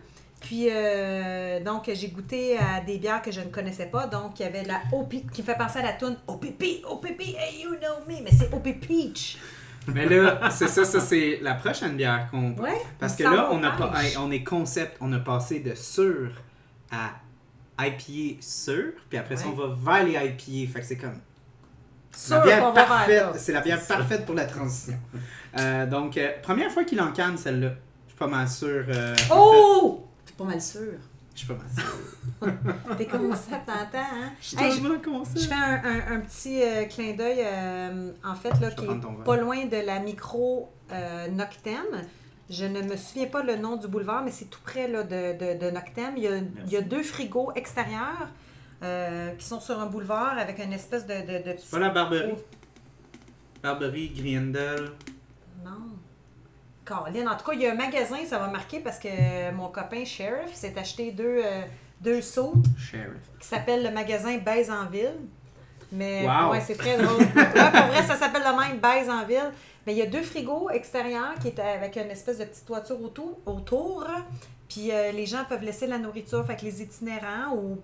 Puis, 0.41 0.69
euh, 0.71 1.63
donc, 1.63 1.91
j'ai 1.93 2.09
goûté 2.09 2.57
à 2.57 2.81
des 2.81 2.97
bières 2.97 3.21
que 3.21 3.31
je 3.31 3.41
ne 3.41 3.51
connaissais 3.51 3.85
pas. 3.87 4.07
Donc, 4.07 4.41
il 4.41 4.45
y 4.45 4.47
avait 4.47 4.63
la 4.63 4.81
OP 4.91 5.11
qui 5.31 5.43
me 5.43 5.47
fait 5.47 5.59
penser 5.59 5.81
à 5.81 5.83
la 5.83 5.93
toune 5.93 6.17
OPP, 6.27 6.83
OPP, 6.89 7.21
hey, 7.37 7.63
you 7.65 7.75
know 7.77 8.09
me. 8.09 8.23
Mais 8.23 8.31
c'est 8.31 8.51
OP 8.55 8.65
Peach. 8.81 9.37
Mais 9.89 10.07
là, 10.07 10.49
c'est 10.51 10.69
ça, 10.69 10.87
ça 10.87 11.01
c'est 11.01 11.41
la 11.43 11.53
prochaine 11.53 11.95
bière 11.95 12.29
qu'on. 12.31 12.53
Ouais. 12.53 12.81
Parce 12.99 13.17
que 13.17 13.25
là, 13.25 13.51
on, 13.53 13.63
a 13.63 13.71
pas, 13.73 13.93
on 14.19 14.31
est 14.31 14.45
concept, 14.45 14.97
on 15.03 15.13
a 15.13 15.19
passé 15.19 15.61
de 15.61 15.75
sûr 15.75 16.31
à 16.91 17.11
IPA 17.85 18.41
sûr, 18.41 18.93
puis 19.11 19.19
après 19.19 19.37
ça, 19.37 19.45
on 19.49 19.53
va 19.53 19.75
vers 19.77 20.07
les 20.07 20.13
IPA. 20.13 20.73
Fait 20.73 20.81
que 20.81 20.87
c'est 20.87 20.97
comme. 20.97 21.21
Sûr 22.17 22.37
la 22.39 22.43
bière 22.45 22.73
parfaite, 22.73 23.25
c'est 23.37 23.53
la 23.53 23.61
bière 23.61 23.81
C'est 23.81 23.95
parfaite 23.95 24.25
pour 24.27 24.35
la 24.35 24.45
transition. 24.47 24.99
Euh, 25.59 25.87
donc, 25.87 26.17
euh, 26.17 26.31
première 26.43 26.71
fois 26.71 26.85
qu'il 26.85 27.01
en 27.01 27.13
canne 27.13 27.37
celle-là. 27.37 27.71
Je 28.07 28.11
suis 28.13 28.19
pas 28.19 28.27
mal 28.27 28.49
sûr. 28.49 28.85
euh, 28.89 29.13
en 29.13 29.17
fait. 29.17 29.33
Oh! 29.35 30.07
T'es 30.27 30.33
pas 30.37 30.45
mal 30.45 30.61
sûr. 30.61 30.81
Je 31.35 31.39
suis 31.39 31.49
pas 31.49 31.55
mal 31.55 31.67
sûr. 31.75 32.55
T'es 32.99 33.07
comme 33.07 33.33
ça, 33.35 33.57
t'entends, 33.67 33.99
hein? 33.99 34.31
Je 34.41 34.47
suis 34.47 34.57
Hey, 34.59 34.71
je- 34.73 34.77
tellement 34.81 35.01
concept. 35.01 35.41
Je 35.41 35.47
fais 35.49 35.55
un, 35.55 35.83
un- 35.85 36.17
un 36.17 36.21
petit 36.21 36.63
euh, 36.63 36.85
clin 36.85 37.15
d'œil, 37.15 37.41
euh, 37.45 38.11
en 38.25 38.35
fait, 38.35 38.51
là, 38.61 38.71
qui 38.71 38.85
est 38.85 39.25
pas 39.25 39.37
loin 39.37 39.65
de 39.67 39.77
la 39.85 39.99
micro 39.99 40.71
euh, 40.93 41.29
Noctem. 41.29 41.83
Je 42.51 42.65
ne 42.67 42.83
me 42.83 42.97
souviens 42.97 43.27
pas 43.27 43.43
le 43.43 43.57
nom 43.57 43.77
du 43.77 43.89
boulevard, 43.89 44.23
mais 44.23 44.31
c'est 44.31 44.45
tout 44.45 44.61
près 44.63 44.87
là, 44.87 45.03
de, 45.03 45.33
de, 45.33 45.59
de 45.67 45.71
Noctem. 45.71 46.13
Il 46.17 46.23
y, 46.23 46.29
a, 46.29 46.37
il 46.67 46.73
y 46.73 46.77
a 46.77 46.83
deux 46.83 47.03
frigos 47.03 47.51
extérieurs 47.57 48.29
euh, 48.83 49.31
qui 49.33 49.45
sont 49.47 49.61
sur 49.61 49.79
un 49.81 49.87
boulevard 49.87 50.37
avec 50.39 50.59
une 50.59 50.73
espèce 50.73 51.07
de, 51.07 51.15
de, 51.15 51.45
de 51.45 51.53
petit... 51.53 51.67
Pas 51.71 51.79
la 51.79 51.91
Barberie. 51.91 52.33
Oh, 52.37 52.41
Barberie, 53.63 54.11
Griendel. 54.11 54.91
Non. 55.65 55.71
Caroline, 56.85 57.29
en 57.29 57.37
tout 57.37 57.45
cas, 57.47 57.53
il 57.55 57.63
y 57.63 57.67
a 57.67 57.73
un 57.73 57.77
magasin, 57.77 58.19
ça 58.29 58.39
va 58.39 58.49
marquer 58.49 58.81
parce 58.81 58.99
que 58.99 59.51
mon 59.53 59.69
copain 59.69 60.05
Sheriff 60.05 60.53
s'est 60.53 60.77
acheté 60.79 61.13
deux, 61.13 61.41
euh, 61.43 61.63
deux 62.01 62.21
sauts 62.21 62.55
Sheriff. 62.79 63.23
qui 63.41 63.47
s'appelle 63.47 63.83
le 63.83 63.91
magasin 63.91 64.37
Baise 64.39 64.71
en 64.71 64.85
ville. 64.87 65.17
Mais 65.91 66.27
Wow. 66.27 66.51
ouais, 66.53 66.61
c'est 66.61 66.77
très 66.77 66.99
drôle. 66.99 67.21
Ouais, 67.23 67.71
pour 67.71 67.87
vrai, 67.87 68.03
ça 68.03 68.17
s'appelle 68.17 68.43
le 68.43 68.59
même 68.59 68.79
Baise 68.81 69.09
en 69.09 69.25
ville. 69.25 69.51
Mais 69.87 69.93
il 69.95 69.99
y 69.99 70.03
a 70.03 70.07
deux 70.07 70.23
frigos 70.23 70.69
extérieurs 70.71 71.35
qui 71.41 71.49
étaient 71.49 71.63
avec 71.63 71.97
une 71.97 72.11
espèce 72.11 72.39
de 72.39 72.45
petite 72.45 72.67
toiture 72.67 73.01
autour. 73.03 73.39
autour. 73.47 74.07
Puis 74.69 74.91
euh, 74.91 75.13
les 75.13 75.25
gens 75.27 75.45
peuvent 75.49 75.63
laisser 75.63 75.87
la 75.87 75.99
nourriture. 75.99 76.45
Fait 76.47 76.57
que 76.57 76.63
les 76.67 76.83
itinérants 76.83 77.55
ou 77.55 77.79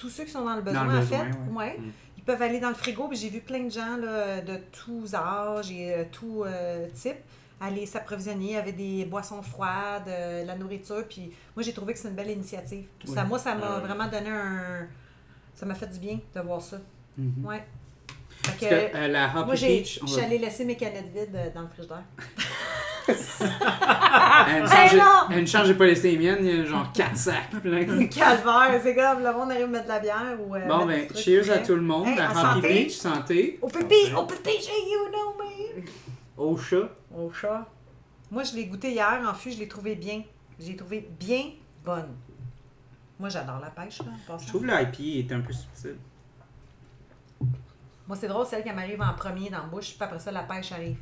tous 0.00 0.08
ceux 0.08 0.24
qui 0.24 0.30
sont 0.30 0.44
dans 0.44 0.56
le 0.56 0.62
besoin, 0.62 0.84
le 0.84 0.90
en 0.90 1.00
besoin, 1.00 1.18
fait, 1.18 1.24
ouais. 1.24 1.56
ouais, 1.56 1.76
Mm. 1.78 1.90
ils 2.18 2.24
peuvent 2.24 2.42
aller 2.42 2.58
dans 2.60 2.68
le 2.70 2.74
frigo. 2.74 3.06
Puis 3.08 3.18
j'ai 3.18 3.28
vu 3.28 3.40
plein 3.40 3.60
de 3.64 3.70
gens 3.70 3.96
là, 3.96 4.40
de 4.40 4.56
tous 4.72 5.14
âges 5.14 5.70
et 5.70 5.92
euh, 5.94 6.04
tous 6.10 6.44
euh, 6.44 6.86
types 6.94 7.16
aller 7.60 7.84
s'approvisionner. 7.84 8.44
Il 8.46 8.50
y 8.52 8.56
avait 8.56 8.72
des 8.72 9.04
boissons 9.04 9.42
froides, 9.42 10.08
euh, 10.08 10.44
la 10.46 10.56
nourriture. 10.56 11.04
Puis 11.08 11.30
moi, 11.54 11.62
j'ai 11.62 11.74
trouvé 11.74 11.92
que 11.92 11.98
c'est 11.98 12.08
une 12.08 12.14
belle 12.14 12.30
initiative. 12.30 12.86
Ça, 13.04 13.20
Ouais. 13.22 13.26
moi, 13.28 13.38
ça 13.38 13.54
m'a 13.54 13.76
Ouais. 13.76 13.80
vraiment 13.82 14.06
donné 14.08 14.30
un. 14.30 14.86
Ça 15.54 15.66
m'a 15.66 15.74
fait 15.74 15.88
du 15.88 15.98
bien 15.98 16.18
de 16.34 16.40
voir 16.40 16.62
ça. 16.62 16.78
Mhm. 17.18 17.44
Ouais. 17.44 17.62
Que, 18.58 18.64
que 18.64 18.96
euh, 18.96 19.08
la 19.08 19.26
Hoppy 19.36 19.44
moi, 19.44 19.54
j'ai, 19.54 19.78
Peach, 19.80 20.00
je 20.00 20.06
suis 20.06 20.20
va- 20.20 20.26
allée 20.26 20.38
laisser 20.38 20.64
mes 20.64 20.74
canettes 20.76 21.12
vides 21.14 21.34
euh, 21.36 21.50
dans 21.54 21.60
le 21.60 21.68
frigidaire. 21.68 22.04
Elle 24.48 24.62
ne 24.64 24.68
Hey, 24.68 24.88
change, 24.88 24.98
non! 24.98 25.04
elle 25.30 25.40
ne 25.42 25.46
change 25.46 25.72
pas 25.74 25.86
les 25.86 26.18
miennes, 26.18 26.38
il 26.40 26.56
y 26.56 26.60
a 26.60 26.64
genre 26.64 26.90
4 26.92 27.16
sacs 27.16 27.50
pleins. 27.62 28.06
Calvaire, 28.08 28.80
c'est 28.82 28.94
comme 28.94 29.22
le 29.22 29.32
monde 29.32 29.50
arrive 29.50 29.64
à 29.64 29.68
mettre 29.68 29.84
de 29.84 29.88
la 29.88 30.00
bière 30.00 30.36
ou. 30.40 30.54
euh, 30.56 30.66
Bon, 30.66 30.86
ben, 30.86 31.06
cheers 31.14 31.50
à 31.50 31.58
tout 31.58 31.74
le 31.76 31.82
monde. 31.82 32.06
Hey, 32.08 32.18
en 32.20 32.30
Hoppy 32.30 32.40
santé? 32.40 32.68
Peach, 32.84 32.92
santé. 32.92 33.58
Au 33.62 33.68
pipi, 33.68 34.12
au 34.16 34.24
pipi, 34.24 34.50
j'ai 34.60 34.90
you 34.90 35.08
know 35.10 35.36
me. 35.38 35.82
Au 36.36 36.56
chat. 36.56 36.88
Au 37.16 37.30
chat. 37.32 37.66
Moi, 38.30 38.42
je 38.44 38.54
l'ai 38.54 38.64
goûté 38.66 38.90
hier 38.92 39.20
en 39.28 39.34
fût, 39.34 39.50
je 39.52 39.58
l'ai 39.58 39.68
trouvé 39.68 39.94
bien. 39.94 40.22
Je 40.58 40.66
l'ai 40.66 40.76
trouvé 40.76 41.08
bien 41.18 41.50
bonne. 41.84 42.14
Moi, 43.18 43.28
j'adore 43.28 43.60
la 43.60 43.70
pêche, 43.70 43.98
là. 44.00 44.36
Je 44.40 44.46
trouve 44.48 44.62
que 44.62 44.66
l'IPA 44.66 45.18
est 45.28 45.32
un 45.32 45.40
peu 45.40 45.52
subtil. 45.52 45.96
Moi, 48.08 48.16
c'est 48.20 48.28
drôle, 48.28 48.46
celle 48.46 48.64
qui 48.64 48.72
m'arrive 48.72 49.00
en 49.00 49.12
premier 49.14 49.50
dans 49.50 49.58
la 49.58 49.64
bouche, 49.64 49.90
puis 49.94 49.98
après 50.00 50.18
ça, 50.18 50.32
la 50.32 50.42
pêche 50.42 50.72
arrive. 50.72 50.96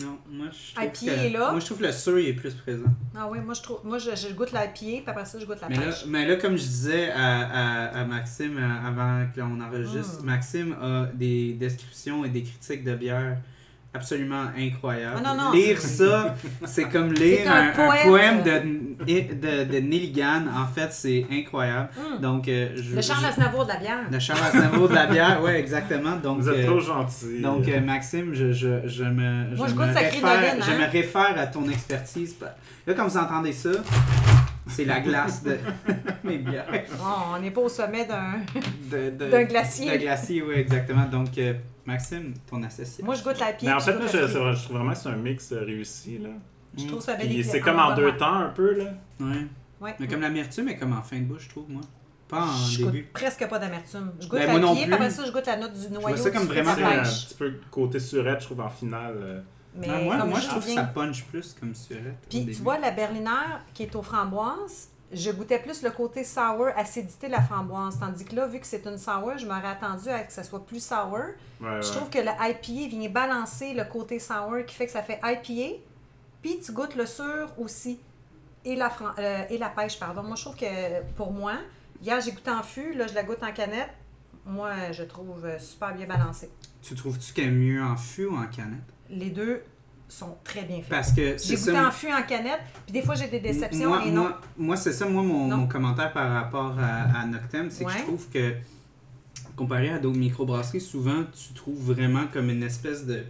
Non, 0.00 0.18
moi 0.30 0.46
je 0.52 0.74
trouve 0.74 0.84
IPA 0.84 1.14
que, 1.14 1.26
est 1.26 1.30
là? 1.30 1.50
Moi 1.50 1.60
je 1.60 1.66
trouve 1.66 1.78
que 1.78 1.84
le 1.84 1.92
sur 1.92 2.18
est 2.18 2.32
plus 2.32 2.54
présent. 2.54 2.90
Ah 3.14 3.28
oui, 3.30 3.40
moi, 3.40 3.54
je 3.54 3.62
trouve. 3.62 3.80
Moi, 3.84 3.98
je, 3.98 4.10
je 4.16 4.32
goûte 4.32 4.52
pied, 4.68 5.00
puis 5.02 5.10
après 5.10 5.24
ça, 5.24 5.38
je 5.38 5.44
goûte 5.44 5.60
la 5.60 5.68
Mais 5.68 5.76
là, 5.76 5.90
mais 6.06 6.26
là, 6.26 6.36
comme 6.36 6.56
je 6.56 6.62
disais 6.62 7.10
à, 7.10 7.40
à, 7.40 8.00
à 8.00 8.04
Maxime 8.04 8.56
euh, 8.58 8.88
avant 8.88 9.26
que 9.34 9.40
l'on 9.40 9.60
enregistre, 9.60 10.22
Mm. 10.22 10.26
Maxime 10.26 10.76
a 10.80 11.06
des 11.14 11.54
descriptions 11.54 12.24
et 12.24 12.28
des 12.28 12.42
critiques 12.42 12.84
de 12.84 12.94
bière 12.94 13.38
absolument 13.94 14.44
incroyables. 14.56 15.20
Ah, 15.24 15.34
non, 15.34 15.42
non, 15.42 15.52
lire 15.52 15.80
ça, 15.80 16.34
c'est 16.64 16.84
comme 16.88 17.12
lire 17.12 17.50
un 17.52 17.68
poème 18.06 18.42
de, 18.42 19.04
de, 19.34 19.64
de 19.64 19.78
Neil 19.78 20.10
Gaiman. 20.12 20.48
En 20.48 20.66
fait, 20.66 20.92
c'est 20.92 21.26
incroyable. 21.30 21.90
Hum. 21.98 22.20
Donc, 22.20 22.48
euh, 22.48 22.70
je, 22.74 22.96
Le 22.96 23.02
Charles 23.02 23.24
Aznavour 23.26 23.64
de 23.64 23.68
la 23.70 23.76
bière. 23.76 24.10
de 24.10 24.18
Charles 24.18 24.40
Aznavour 24.46 24.88
de 24.88 24.94
la 24.94 25.06
bière, 25.06 25.42
ouais, 25.42 25.58
exactement. 25.60 26.16
Donc, 26.16 26.40
Vous 26.40 26.48
êtes 26.48 26.64
euh, 26.64 26.66
trop 26.66 26.80
gentil. 26.80 27.40
donc, 27.42 27.68
euh, 27.68 27.80
Maxime, 27.80 28.32
je, 28.34 28.52
je, 28.52 28.86
je 28.86 29.04
me, 29.04 29.54
Moi, 29.56 29.66
je 29.68 29.74
me 29.74 29.84
réfère, 29.84 30.12
je 30.60 30.70
hein. 30.70 30.78
me 30.78 30.90
réfère 30.90 31.34
à 31.38 31.46
ton 31.46 31.68
expertise. 31.68 32.36
Là, 32.86 32.94
comme 32.94 33.08
vous 33.08 33.16
entendez 33.18 33.52
ça, 33.52 33.70
c'est 34.66 34.84
la 34.84 35.00
glace 35.00 35.42
de 35.42 35.58
mes 36.24 36.38
bières. 36.38 36.66
Oh, 37.00 37.34
on 37.34 37.40
n'est 37.40 37.50
pas 37.50 37.60
au 37.62 37.68
sommet 37.68 38.04
d'un 38.06 38.34
De, 38.90 39.10
de- 39.10 39.30
d'un 39.30 39.44
glacier. 39.44 39.90
de 39.92 39.96
glacier, 40.02 40.42
oui, 40.42 40.54
exactement. 40.56 41.04
Donc, 41.06 41.36
euh, 41.38 41.54
Maxime, 41.86 42.34
ton 42.48 42.62
associé. 42.62 43.02
Moi, 43.04 43.14
je 43.14 43.22
goûte 43.24 43.38
la 43.40 43.52
pied. 43.52 43.66
Mais 43.68 43.74
en 43.74 43.78
puis 43.78 43.86
fait, 43.86 43.92
je 43.92 43.98
moi, 43.98 44.06
je, 44.06 44.26
c'est 44.26 44.64
trouve 44.64 44.76
vraiment 44.76 44.92
que 44.92 44.98
c'est 44.98 45.08
un 45.08 45.16
mix 45.16 45.52
euh, 45.52 45.64
réussi. 45.64 46.18
Là. 46.18 46.28
Je 46.78 46.86
trouve 46.86 47.00
ça 47.02 47.14
bien 47.16 47.26
Puis 47.26 47.38
écrit. 47.40 47.50
c'est 47.50 47.60
comme 47.60 47.78
en 47.78 47.94
deux 47.94 48.06
moment. 48.06 48.18
temps 48.18 48.34
un 48.34 48.48
peu. 48.50 48.74
Là. 48.74 48.84
Ouais. 49.20 49.46
Ouais. 49.80 49.94
Mais 49.98 50.06
comme 50.06 50.20
l'amertume 50.20 50.68
est 50.68 50.76
comme 50.76 50.92
en 50.92 51.02
fin 51.02 51.18
de 51.18 51.24
bouche, 51.24 51.44
je 51.44 51.48
trouve, 51.50 51.68
moi. 51.68 51.82
Pas 52.28 52.44
en 52.44 52.46
je 52.70 52.84
début. 52.84 53.02
goûte 53.02 53.12
presque 53.12 53.46
pas 53.48 53.58
d'amertume. 53.58 54.12
Je 54.20 54.26
goûte 54.28 54.38
Ben, 54.38 54.46
la 54.46 54.52
moi 54.52 54.60
non 54.60 54.74
pied, 54.76 54.90
après 54.90 55.10
ça, 55.10 55.24
je 55.26 55.32
goûte 55.32 55.46
la 55.46 55.56
note 55.56 55.72
du 55.78 55.92
noyau. 55.92 56.16
ça 56.16 56.30
comme 56.30 56.44
vraiment 56.46 56.72
C'est 56.74 56.82
un 56.84 57.02
petit 57.02 57.34
peu 57.38 57.52
côté 57.70 57.98
surette, 57.98 58.40
je 58.40 58.46
trouve, 58.46 58.60
en 58.60 58.70
finale. 58.70 59.44
Mais 59.74 59.88
Ah, 59.90 59.98
moi, 60.00 60.18
comme 60.18 60.30
moi 60.30 60.38
je 60.38 60.44
je 60.44 60.48
trouve 60.50 60.64
que 60.66 60.74
ça 60.74 60.84
punch 60.84 61.24
plus 61.24 61.54
comme 61.58 61.74
surette. 61.74 62.16
Puis 62.28 62.46
tu 62.46 62.62
vois, 62.62 62.78
la 62.78 62.90
berliner 62.90 63.58
qui 63.72 63.84
est 63.84 63.96
aux 63.96 64.02
framboises, 64.02 64.88
je 65.12 65.30
goûtais 65.30 65.58
plus 65.58 65.82
le 65.82 65.90
côté 65.90 66.24
sour, 66.24 66.68
acidité 66.76 67.26
de 67.26 67.32
la 67.32 67.42
framboise. 67.42 67.98
Tandis 67.98 68.24
que 68.24 68.34
là, 68.36 68.46
vu 68.46 68.60
que 68.60 68.66
c'est 68.66 68.84
une 68.86 68.98
sour, 68.98 69.32
je 69.38 69.46
m'aurais 69.46 69.68
attendu 69.68 70.08
à 70.08 70.20
que 70.24 70.32
ça 70.32 70.42
soit 70.42 70.64
plus 70.64 70.82
sour. 70.84 71.12
Ouais, 71.14 71.34
Je 71.60 71.88
ouais. 71.88 71.96
trouve 71.96 72.10
que 72.10 72.18
le 72.18 72.30
IPA 72.30 72.88
vient 72.88 73.08
balancer 73.10 73.74
le 73.74 73.84
côté 73.84 74.18
sour 74.18 74.64
qui 74.66 74.74
fait 74.74 74.86
que 74.86 74.92
ça 74.92 75.02
fait 75.02 75.20
IPA. 75.22 75.76
Puis 76.42 76.60
tu 76.60 76.72
goûtes 76.72 76.94
le 76.94 77.06
sur 77.06 77.48
aussi. 77.58 78.00
Et 78.64 78.76
la, 78.76 78.90
fran- 78.90 79.10
euh, 79.18 79.42
et 79.50 79.58
la 79.58 79.68
pêche, 79.70 79.98
pardon. 79.98 80.22
Moi, 80.22 80.36
je 80.36 80.42
trouve 80.44 80.56
que 80.56 81.02
pour 81.16 81.32
moi, 81.32 81.54
hier 82.02 82.20
j'ai 82.20 82.32
goûté 82.32 82.50
en 82.50 82.62
fût, 82.62 82.92
là 82.94 83.06
je 83.06 83.14
la 83.14 83.22
goûte 83.22 83.42
en 83.42 83.52
canette. 83.52 83.90
Moi, 84.46 84.70
je 84.92 85.02
trouve 85.04 85.46
super 85.58 85.94
bien 85.94 86.06
balancé. 86.06 86.50
Tu 86.82 86.94
trouves-tu 86.94 87.32
qu'elle 87.32 87.46
est 87.46 87.50
mieux 87.50 87.82
en 87.82 87.96
fût 87.96 88.26
ou 88.26 88.36
en 88.36 88.46
canette? 88.46 88.80
Les 89.08 89.30
deux 89.30 89.62
sont 90.08 90.36
très 90.44 90.62
bien 90.64 90.78
faits. 90.78 90.88
Parce 90.88 91.12
que 91.12 91.36
J'ai 91.38 91.54
goûté 91.56 91.72
ça. 91.72 91.88
en 91.88 91.90
fût 91.90 92.12
en 92.12 92.22
canette, 92.22 92.60
puis 92.84 92.92
des 92.92 93.02
fois 93.02 93.14
j'ai 93.14 93.28
des 93.28 93.40
déceptions 93.40 93.88
Moi, 93.88 94.04
et 94.04 94.10
non. 94.10 94.22
moi, 94.22 94.40
moi, 94.58 94.76
c'est 94.76 94.92
ça, 94.92 95.06
moi, 95.08 95.22
mon, 95.22 95.48
mon 95.48 95.66
commentaire 95.66 96.12
par 96.12 96.30
rapport 96.32 96.76
à, 96.78 97.20
à 97.20 97.26
Noctem, 97.26 97.70
c'est 97.70 97.84
que 97.84 97.90
je 97.92 97.98
trouve 98.02 98.28
que, 98.28 98.54
comparé 99.56 99.90
à 99.90 99.98
d'autres 99.98 100.18
microbrasseries, 100.18 100.80
souvent, 100.80 101.24
tu 101.32 101.54
trouves 101.54 101.92
vraiment 101.94 102.26
comme 102.32 102.50
une 102.50 102.62
espèce 102.62 103.06
de 103.06 103.24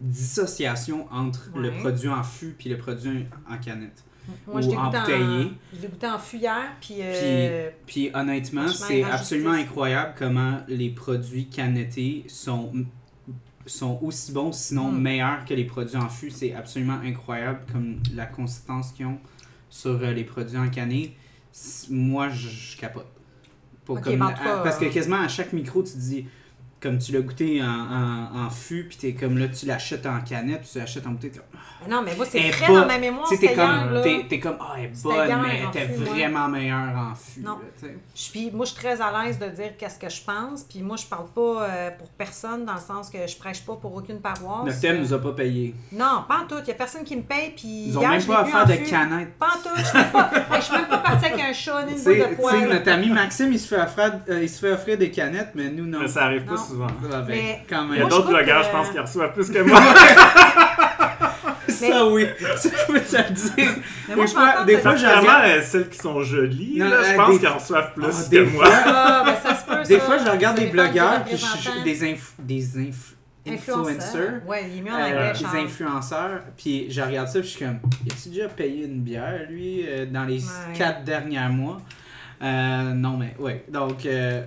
dissociation 0.00 1.06
entre 1.12 1.50
le 1.56 1.72
produit 1.80 2.08
en 2.08 2.22
fût 2.22 2.54
puis 2.56 2.70
le 2.70 2.78
produit 2.78 3.26
en 3.50 3.58
canette. 3.58 4.04
Moi, 4.46 4.60
Ou 4.60 4.64
en 4.64 4.66
goûté 4.66 4.76
en, 4.76 4.90
bouteillé. 4.90 5.52
je 5.74 5.82
l'ai 5.82 5.88
goûté 5.88 6.06
en 6.06 6.18
fuyère, 6.18 6.72
puis... 6.80 6.96
euh, 7.00 7.70
Puis 7.86 8.10
honnêtement, 8.14 8.68
c'est 8.68 9.02
absolument 9.02 9.52
justice. 9.52 9.68
incroyable 9.68 10.14
comment 10.18 10.60
les 10.68 10.90
produits 10.90 11.46
canettés 11.48 12.24
sont, 12.28 12.72
sont 13.66 13.98
aussi 14.02 14.32
bons, 14.32 14.52
sinon 14.52 14.90
Mm. 14.92 15.00
meilleurs 15.00 15.44
que 15.44 15.54
les 15.54 15.64
produits 15.64 15.96
en 15.96 16.08
fût. 16.08 16.30
C'est 16.30 16.54
absolument 16.54 16.98
incroyable 17.04 17.60
comme 17.72 18.00
la 18.14 18.26
consistance 18.26 18.92
qu'ils 18.92 19.06
ont 19.06 19.18
sur 19.70 19.90
euh, 20.02 20.12
les 20.12 20.24
produits 20.24 20.58
en 20.58 20.68
canné. 20.68 21.16
C- 21.52 21.86
Moi, 21.90 22.28
je, 22.30 22.48
je 22.48 22.76
capote. 22.78 23.06
Pour 23.84 24.00
comme- 24.00 24.18
ben, 24.18 24.26
à- 24.26 24.62
parce 24.62 24.78
que 24.78 24.84
euh, 24.84 24.90
quasiment 24.90 25.20
à 25.20 25.28
chaque 25.28 25.52
micro, 25.52 25.82
tu 25.82 25.92
te 25.92 25.98
dis, 25.98 26.26
comme 26.80 26.98
tu 26.98 27.12
l'as 27.12 27.20
goûté 27.20 27.60
en, 27.62 27.66
en, 27.66 28.46
en 28.46 28.50
fût, 28.50 28.84
puis 28.84 28.96
t'es 28.96 29.12
comme 29.14 29.36
là, 29.38 29.48
tu 29.48 29.66
l'achètes 29.66 30.06
en 30.06 30.20
canette, 30.20 30.60
puis 30.60 30.70
tu 30.72 30.78
l'achètes 30.78 31.06
en 31.06 31.10
bouteille. 31.10 31.30
t'es 31.30 31.38
comme, 31.38 31.46
mais 31.84 31.94
non, 31.94 32.02
mais 32.02 32.14
moi, 32.14 32.26
c'est 32.28 32.40
frais 32.52 32.72
dans 32.72 32.86
ma 32.86 32.98
mémoire, 32.98 33.26
Tu 33.28 33.36
sais, 33.36 33.46
t'es 33.48 33.54
comme, 33.54 33.92
là. 33.94 34.00
t'es, 34.02 34.26
t'es 34.28 34.40
comme, 34.40 34.56
ah, 34.60 34.74
elle 34.78 34.84
est 34.84 35.02
bonne, 35.02 35.42
mais 35.42 35.60
elle 35.60 35.68
était 35.82 35.92
fût, 35.94 36.04
vraiment 36.04 36.48
meilleure 36.48 36.96
en 36.96 37.14
fût. 37.14 37.40
Non. 37.40 37.58
là, 37.82 37.88
Puis 38.32 38.50
moi, 38.52 38.64
je 38.66 38.70
suis 38.72 38.80
très 38.80 39.00
à 39.00 39.24
l'aise 39.24 39.38
de 39.38 39.46
dire 39.46 39.76
qu'est-ce 39.78 39.98
que 39.98 40.08
je 40.08 40.22
pense. 40.22 40.62
Puis 40.64 40.82
moi, 40.82 40.96
je 40.96 41.06
parle 41.06 41.26
pas 41.34 41.62
euh, 41.64 41.90
pour 41.98 42.08
personne 42.10 42.64
dans 42.64 42.74
le 42.74 42.80
sens 42.80 43.10
que 43.10 43.18
je 43.26 43.36
prêche 43.36 43.62
pas 43.64 43.74
pour 43.76 43.94
aucune 43.94 44.20
paroisse. 44.20 44.66
Notre 44.66 44.80
thème 44.80 45.00
nous 45.00 45.12
a 45.12 45.18
pas 45.20 45.32
payé. 45.32 45.74
Non, 45.92 46.24
pas 46.28 46.40
en 46.44 46.46
tout. 46.46 46.56
Il 46.62 46.68
y 46.68 46.72
a 46.72 46.74
personne 46.74 47.04
qui 47.04 47.16
me 47.16 47.22
paye. 47.22 47.52
Puis 47.56 47.86
Ils 47.88 47.98
ont 47.98 48.00
hier, 48.02 48.10
même 48.10 48.20
je 48.20 48.26
pas 48.26 48.38
à 48.38 48.42
l'ai 48.42 48.46
bu 48.46 48.50
faire 48.52 48.62
en 48.62 48.66
de 48.66 48.72
fût. 48.72 48.90
canettes. 48.90 49.34
Pas 49.38 49.46
en 49.46 49.62
tout. 49.62 49.76
Je 49.76 49.84
suis 49.84 49.98
même 49.98 50.10
pas, 50.10 50.30
même 50.78 51.02
partie 51.02 51.26
avec 51.26 51.40
un 51.40 51.52
chat 51.52 51.84
ni 51.86 51.92
une 51.96 52.04
boule 52.04 52.18
de 52.18 52.34
poil. 52.36 52.68
notre 52.68 52.90
ami 52.90 53.10
Maxime, 53.10 53.52
il 53.52 53.58
se 53.60 53.68
fait 53.74 53.80
offrir, 53.80 54.20
euh, 54.28 54.42
il 54.42 54.48
se 54.48 54.58
fait 54.60 54.72
offrir 54.72 54.98
des 54.98 55.10
canettes, 55.10 55.50
mais 55.54 55.70
nous, 55.70 55.86
non. 55.86 56.00
Mais 56.00 56.08
ça 56.08 56.24
arrive 56.24 56.44
pas. 56.44 56.56
Souvent. 56.68 56.86
Ah, 57.04 57.20
ben, 57.20 57.24
Mais- 57.28 57.64
quand 57.68 57.86
Il 57.92 57.98
y 57.98 58.00
a 58.00 58.04
je 58.04 58.08
d'autres 58.08 58.28
blogueurs, 58.28 58.62
je 58.62 58.70
pense, 58.70 58.90
qui 58.90 58.98
reçoivent 58.98 59.32
plus 59.32 59.50
que 59.50 59.58
moi. 59.68 59.80
Ça, 61.68 62.06
oui. 62.06 62.26
Ça, 62.56 62.68
je 62.88 62.92
peux 62.92 63.00
te 63.00 63.16
le 63.16 63.30
dire. 63.34 63.74
Mais 64.08 64.16
moi, 64.16 64.24
des 64.24 64.30
je 64.30 64.34
fois, 64.34 64.64
des 64.64 64.74
de 64.76 64.80
fois, 64.80 64.96
je 64.96 65.06
regarde- 65.06 65.46
euh, 65.46 65.62
celles 65.62 65.88
qui 65.88 65.98
sont 65.98 66.22
jolies, 66.22 66.78
Non, 66.78 66.88
là, 66.88 66.96
euh, 66.96 67.04
je 67.10 67.16
pense 67.16 67.30
des- 67.34 67.38
qu'elles 67.40 67.50
reçoivent 67.52 67.92
plus 67.94 68.04
Ah, 68.08 68.30
que 68.30 68.40
moi. 68.44 68.64
fois- 68.66 68.74
Ah, 68.86 69.22
ben 69.26 69.36
ça 69.50 69.54
se 69.54 69.64
peut, 69.66 69.82
Des 69.86 69.98
ça. 69.98 70.04
fois, 70.04 70.18
je 70.18 70.30
regarde 70.30 70.58
des 70.58 70.66
blogueurs, 70.66 71.24
puis 71.24 71.36
je- 71.36 71.84
des, 71.84 72.02
inf- 72.04 72.32
des 72.38 72.64
inf- 72.78 73.14
influencers. 73.46 74.40
Ouais, 74.46 74.64
il 74.72 74.78
est 74.78 74.82
mieux 74.82 74.92
en 74.92 74.98
euh, 74.98 75.32
des 75.32 75.58
influenceurs, 75.58 76.40
puis 76.56 76.90
je 76.90 77.00
regarde 77.00 77.28
ça, 77.28 77.38
puis 77.40 77.48
je 77.48 77.56
suis 77.56 77.64
comme, 77.64 77.78
as-tu 78.10 78.28
déjà 78.30 78.48
payé 78.48 78.84
une 78.86 79.00
bière, 79.02 79.40
lui, 79.48 79.84
euh, 79.86 80.06
dans 80.06 80.24
les 80.24 80.42
Ouais. 80.44 80.76
quatre 80.76 81.04
derniers 81.04 81.48
mois? 81.50 81.78
Euh, 82.42 82.82
non, 82.94 83.16
mais 83.16 83.34
ouais. 83.38 83.64
Donc, 83.68 84.04
euh, 84.06 84.42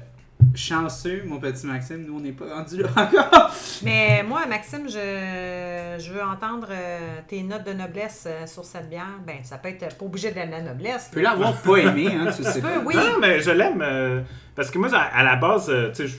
chanceux, 0.56 1.24
mon 1.26 1.40
petit 1.40 1.66
Maxime, 1.66 2.06
nous, 2.06 2.18
on 2.18 2.20
n'est 2.20 2.32
pas 2.32 2.46
rendu 2.56 2.78
là 2.82 2.90
encore. 2.96 3.52
Mais 3.84 4.24
moi, 4.24 4.46
Maxime, 4.48 4.88
je, 4.88 5.98
je 6.00 6.12
veux 6.12 6.22
entendre 6.24 6.68
euh, 6.70 7.20
tes 7.28 7.42
notes 7.44 7.66
de 7.66 7.74
noblesse 7.74 8.26
euh, 8.28 8.46
sur 8.48 8.64
cette 8.66 8.90
bière. 8.90 9.06
Ben, 9.26 9.38
ça 9.44 9.58
peut 9.58 9.70
être 9.70 9.96
pas 9.98 10.06
obligé 10.06 10.32
d'être 10.32 10.48
de 10.48 10.52
la 10.52 10.62
noblesse. 10.62 11.08
Tu 11.10 11.16
peux 11.16 11.22
l'avoir 11.22 11.54
pas 11.62 11.78
aimé, 11.78 12.08
hein, 12.14 12.28
tu 12.36 12.44
sais 12.44 12.54
Tu 12.54 12.62
pas. 12.62 12.70
peux, 12.80 12.86
oui. 12.86 12.96
Non, 12.96 13.20
mais 13.20 13.40
je 13.40 13.52
l'aime. 13.52 13.82
euh, 13.82 14.22
parce 14.56 14.70
que 14.70 14.78
moi, 14.78 14.90
à, 14.94 15.20
à 15.20 15.24
la 15.24 15.36
base, 15.38 15.70
euh, 15.70 15.92
tu 15.96 16.08
sais, 16.08 16.16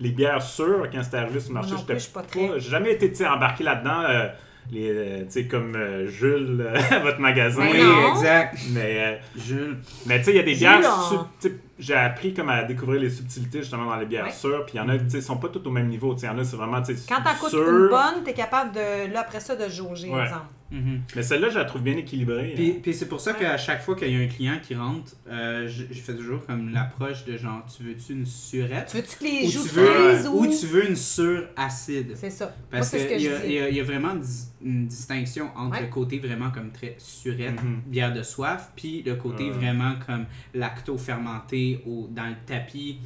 les 0.00 0.10
bières 0.10 0.42
sûres, 0.42 0.88
quand 0.92 1.02
c'était 1.02 1.18
arrivé 1.18 1.40
sur 1.40 1.50
le 1.50 1.54
marché, 1.54 1.72
non 1.72 1.78
j'étais 1.78 2.10
pas 2.12 2.22
très- 2.22 2.60
J'ai 2.60 2.70
jamais 2.70 2.92
été 2.92 3.08
tu 3.10 3.16
sais, 3.16 3.26
embarqué 3.26 3.64
là-dedans. 3.64 4.02
euh, 4.08 4.28
les, 4.72 4.90
euh, 4.90 5.18
tu 5.26 5.30
sais, 5.30 5.46
comme 5.46 5.76
euh, 5.76 6.08
Jules 6.08 6.60
euh, 6.60 6.74
à 6.90 6.98
votre 7.02 7.20
magasin. 7.20 7.62
Mais 7.62 7.72
Oui, 7.72 7.82
non. 7.84 8.10
exact. 8.16 8.58
Mais, 8.72 8.96
euh, 8.98 9.16
Jules. 9.36 9.76
mais 10.06 10.18
tu 10.18 10.24
sais, 10.24 10.30
il 10.32 10.36
y 10.36 10.40
a 10.40 10.42
des 10.42 10.54
Jules, 10.56 10.66
bières. 10.80 10.80
on- 10.98 11.08
sub- 11.10 11.20
sais, 11.38 11.52
J'ai 11.78 11.94
appris 11.94 12.32
comme 12.32 12.48
à 12.48 12.64
découvrir 12.64 13.00
les 13.00 13.10
subtilités 13.10 13.58
justement 13.58 13.84
dans 13.86 13.96
les 13.96 14.06
bières 14.06 14.24
Ouais. 14.24 14.30
sûres. 14.32 14.64
Puis 14.64 14.76
il 14.76 14.78
y 14.78 14.80
en 14.80 14.88
a, 14.88 14.96
tu 14.98 15.10
sais, 15.10 15.20
sont 15.20 15.36
pas 15.36 15.48
toutes 15.48 15.66
au 15.66 15.70
même 15.70 15.88
niveau. 15.88 16.14
Tu 16.14 16.20
sais, 16.20 16.26
Il 16.26 16.30
y 16.30 16.32
en 16.32 16.38
a, 16.38 16.44
c'est 16.44 16.56
vraiment, 16.56 16.80
tu 16.82 16.96
sais, 16.96 17.02
Quand 17.08 17.22
t'en 17.22 17.34
coûtes 17.34 17.52
une 17.52 17.88
bonne, 17.88 18.24
t'es 18.24 18.32
capable 18.34 18.72
de, 18.72 19.12
là, 19.12 19.20
après 19.20 19.40
ça, 19.40 19.54
de 19.56 19.68
jauger, 19.68 20.08
Ouais. 20.10 20.22
exemple. 20.24 20.46
Mhm. 20.72 21.02
Mais 21.14 21.22
celle-là, 21.22 21.48
je 21.50 21.58
la 21.58 21.64
trouve 21.64 21.82
bien 21.82 21.96
équilibrée. 21.96 22.52
Puis, 22.56 22.70
hein. 22.72 22.80
puis 22.82 22.92
c'est 22.92 23.06
pour 23.08 23.20
ça 23.20 23.34
qu'à 23.34 23.56
chaque 23.56 23.82
fois 23.82 23.94
qu'il 23.94 24.10
y 24.10 24.16
a 24.20 24.24
un 24.24 24.26
client 24.26 24.58
qui 24.60 24.74
rentre, 24.74 25.12
euh, 25.28 25.68
je, 25.68 25.84
je 25.88 26.00
fais 26.00 26.14
toujours 26.14 26.44
comme 26.44 26.70
l'approche 26.72 27.24
de 27.24 27.36
genre, 27.36 27.64
tu 27.66 27.84
veux-tu 27.84 28.14
une 28.14 28.26
surette? 28.26 28.88
Tu 28.90 28.96
veux-tu 28.96 29.16
que 29.16 29.22
les 29.24 29.46
ou 29.46 29.50
joues 29.52 29.62
tu, 29.68 29.74
veux, 29.76 30.28
ou... 30.28 30.40
ou 30.40 30.46
tu 30.48 30.66
veux 30.66 30.88
une 30.88 30.96
suracide? 30.96 32.12
C'est 32.16 32.30
ça. 32.30 32.52
Parce 32.68 32.90
ce 32.90 32.96
que 32.96 33.02
qu'il 33.14 33.20
y, 33.22 33.28
a- 33.28 33.46
y 33.46 33.58
a- 33.60 33.68
il 33.68 33.76
y 33.76 33.80
a 33.80 33.84
vraiment 33.84 34.14
une 34.64 34.86
distinction 34.88 35.50
entre 35.56 35.76
Ouais. 35.76 35.82
le 35.82 35.86
côté 35.88 36.18
vraiment 36.18 36.50
comme 36.50 36.72
très 36.72 36.96
surette, 36.98 37.62
Mhm. 37.62 37.82
bière 37.86 38.12
de 38.12 38.24
soif, 38.24 38.70
puis 38.74 39.04
le 39.06 39.14
côté 39.14 39.44
Ouais. 39.44 39.50
vraiment 39.50 39.92
comme 40.04 40.24
lacto-fermenté 40.52 41.65
au, 41.86 42.08
dans 42.10 42.26
le 42.26 42.36
tapis, 42.46 42.98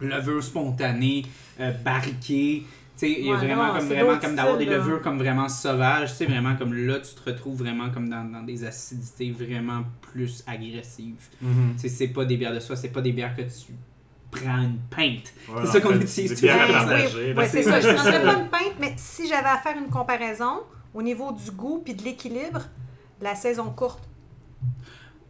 levure 0.00 0.42
spontanée, 0.42 1.24
euh, 1.60 1.72
barriquée. 1.84 2.64
Tu 2.96 3.06
sais, 3.06 3.12
il 3.18 3.26
y 3.26 3.32
a 3.32 3.36
vraiment 3.36 3.66
non, 3.66 3.78
comme 3.78 3.88
vraiment 3.88 4.18
comme 4.18 4.36
d'avoir 4.36 4.56
des 4.56 4.66
levures 4.66 5.02
comme 5.02 5.18
vraiment 5.18 5.48
sauvages, 5.48 6.10
tu 6.10 6.16
sais 6.18 6.26
vraiment 6.26 6.54
comme 6.54 6.72
là 6.74 7.00
tu 7.00 7.12
te 7.12 7.28
retrouves 7.28 7.58
vraiment 7.58 7.90
comme 7.90 8.08
dans, 8.08 8.24
dans 8.24 8.42
des 8.42 8.64
acidités 8.64 9.32
vraiment 9.32 9.82
plus 10.00 10.44
agressives. 10.46 11.28
Mhm. 11.42 11.74
Tu 11.74 11.80
sais 11.80 11.88
c'est 11.88 12.08
pas 12.08 12.24
des 12.24 12.36
bières 12.36 12.54
de 12.54 12.60
soie, 12.60 12.76
c'est 12.76 12.92
pas 12.92 13.00
des 13.00 13.12
bières 13.12 13.34
que 13.34 13.42
tu 13.42 13.72
prends 14.30 14.60
une 14.60 14.78
pinte. 14.90 15.32
Ouais, 15.48 15.62
c'est 15.64 15.72
ça 15.72 15.80
qu'on 15.80 16.00
utilise 16.00 16.38
tout 16.38 16.46
le 16.46 16.52
à 16.52 16.66
temps. 16.66 17.46
C'est 17.48 17.62
ça. 17.62 17.80
Je 17.80 17.88
ne 17.88 17.94
prendrais 17.94 18.22
pas 18.22 18.38
une 18.38 18.48
pinte, 18.48 18.74
mais 18.80 18.94
si 18.96 19.26
j'avais 19.26 19.48
à 19.48 19.58
faire 19.58 19.76
une 19.76 19.90
comparaison 19.90 20.62
au 20.92 21.02
niveau 21.02 21.32
du 21.32 21.50
goût 21.50 21.82
puis 21.84 21.94
de 21.94 22.02
l'équilibre, 22.04 22.62
la 23.20 23.34
saison 23.34 23.70
courte. 23.70 24.08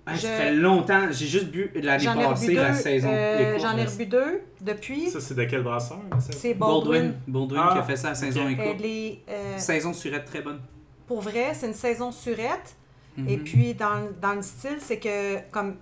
Ah, 0.06 0.16
Ça 0.18 0.28
Je- 0.28 0.42
fait 0.42 0.52
longtemps, 0.54 1.06
j'ai 1.10 1.26
juste 1.26 1.46
bu 1.46 1.70
l'année 1.74 2.04
J'en 2.04 2.12
ai 2.12 2.24
rebu 2.26 2.28
passée 2.34 2.46
deux. 2.48 2.54
la 2.60 2.74
saison. 2.74 3.08
euh, 3.10 3.58
J'en 3.58 3.76
ai 3.78 3.84
rebu 3.86 4.04
deux 4.06 4.42
depuis. 4.60 5.08
Ça, 5.10 5.18
c'est 5.20 5.34
de 5.34 5.44
quel 5.44 5.62
brasseur? 5.62 5.98
ça? 6.20 6.32
C'est 6.32 6.52
Baldwin, 6.52 6.90
Baldwin. 6.92 7.14
Baldwin 7.26 7.60
Ah, 7.64 7.70
qui 7.72 7.78
a 7.78 7.82
fait 7.84 7.96
ça 7.96 8.10
à 8.10 8.14
saison 8.14 8.44
ok. 8.44 8.58
et 8.58 8.60
Euh, 8.60 8.72
les, 8.80 9.22
euh, 9.30 9.56
Saison 9.58 9.94
surette 9.94 10.26
très 10.26 10.42
bonne. 10.42 10.60
pour 11.06 11.22
vrai, 11.22 11.52
c'est 11.54 11.66
une 11.68 11.72
saison 11.74 12.12
surette. 12.12 12.76
Et 13.16 13.36
Mhm. 13.38 13.44
puis, 13.44 13.74
dans, 13.74 14.00
le- 14.00 14.14
dans 14.20 14.34
le 14.34 14.42
style, 14.42 14.76
c'est 14.80 14.98
que, 14.98 15.38
comme, 15.50 15.76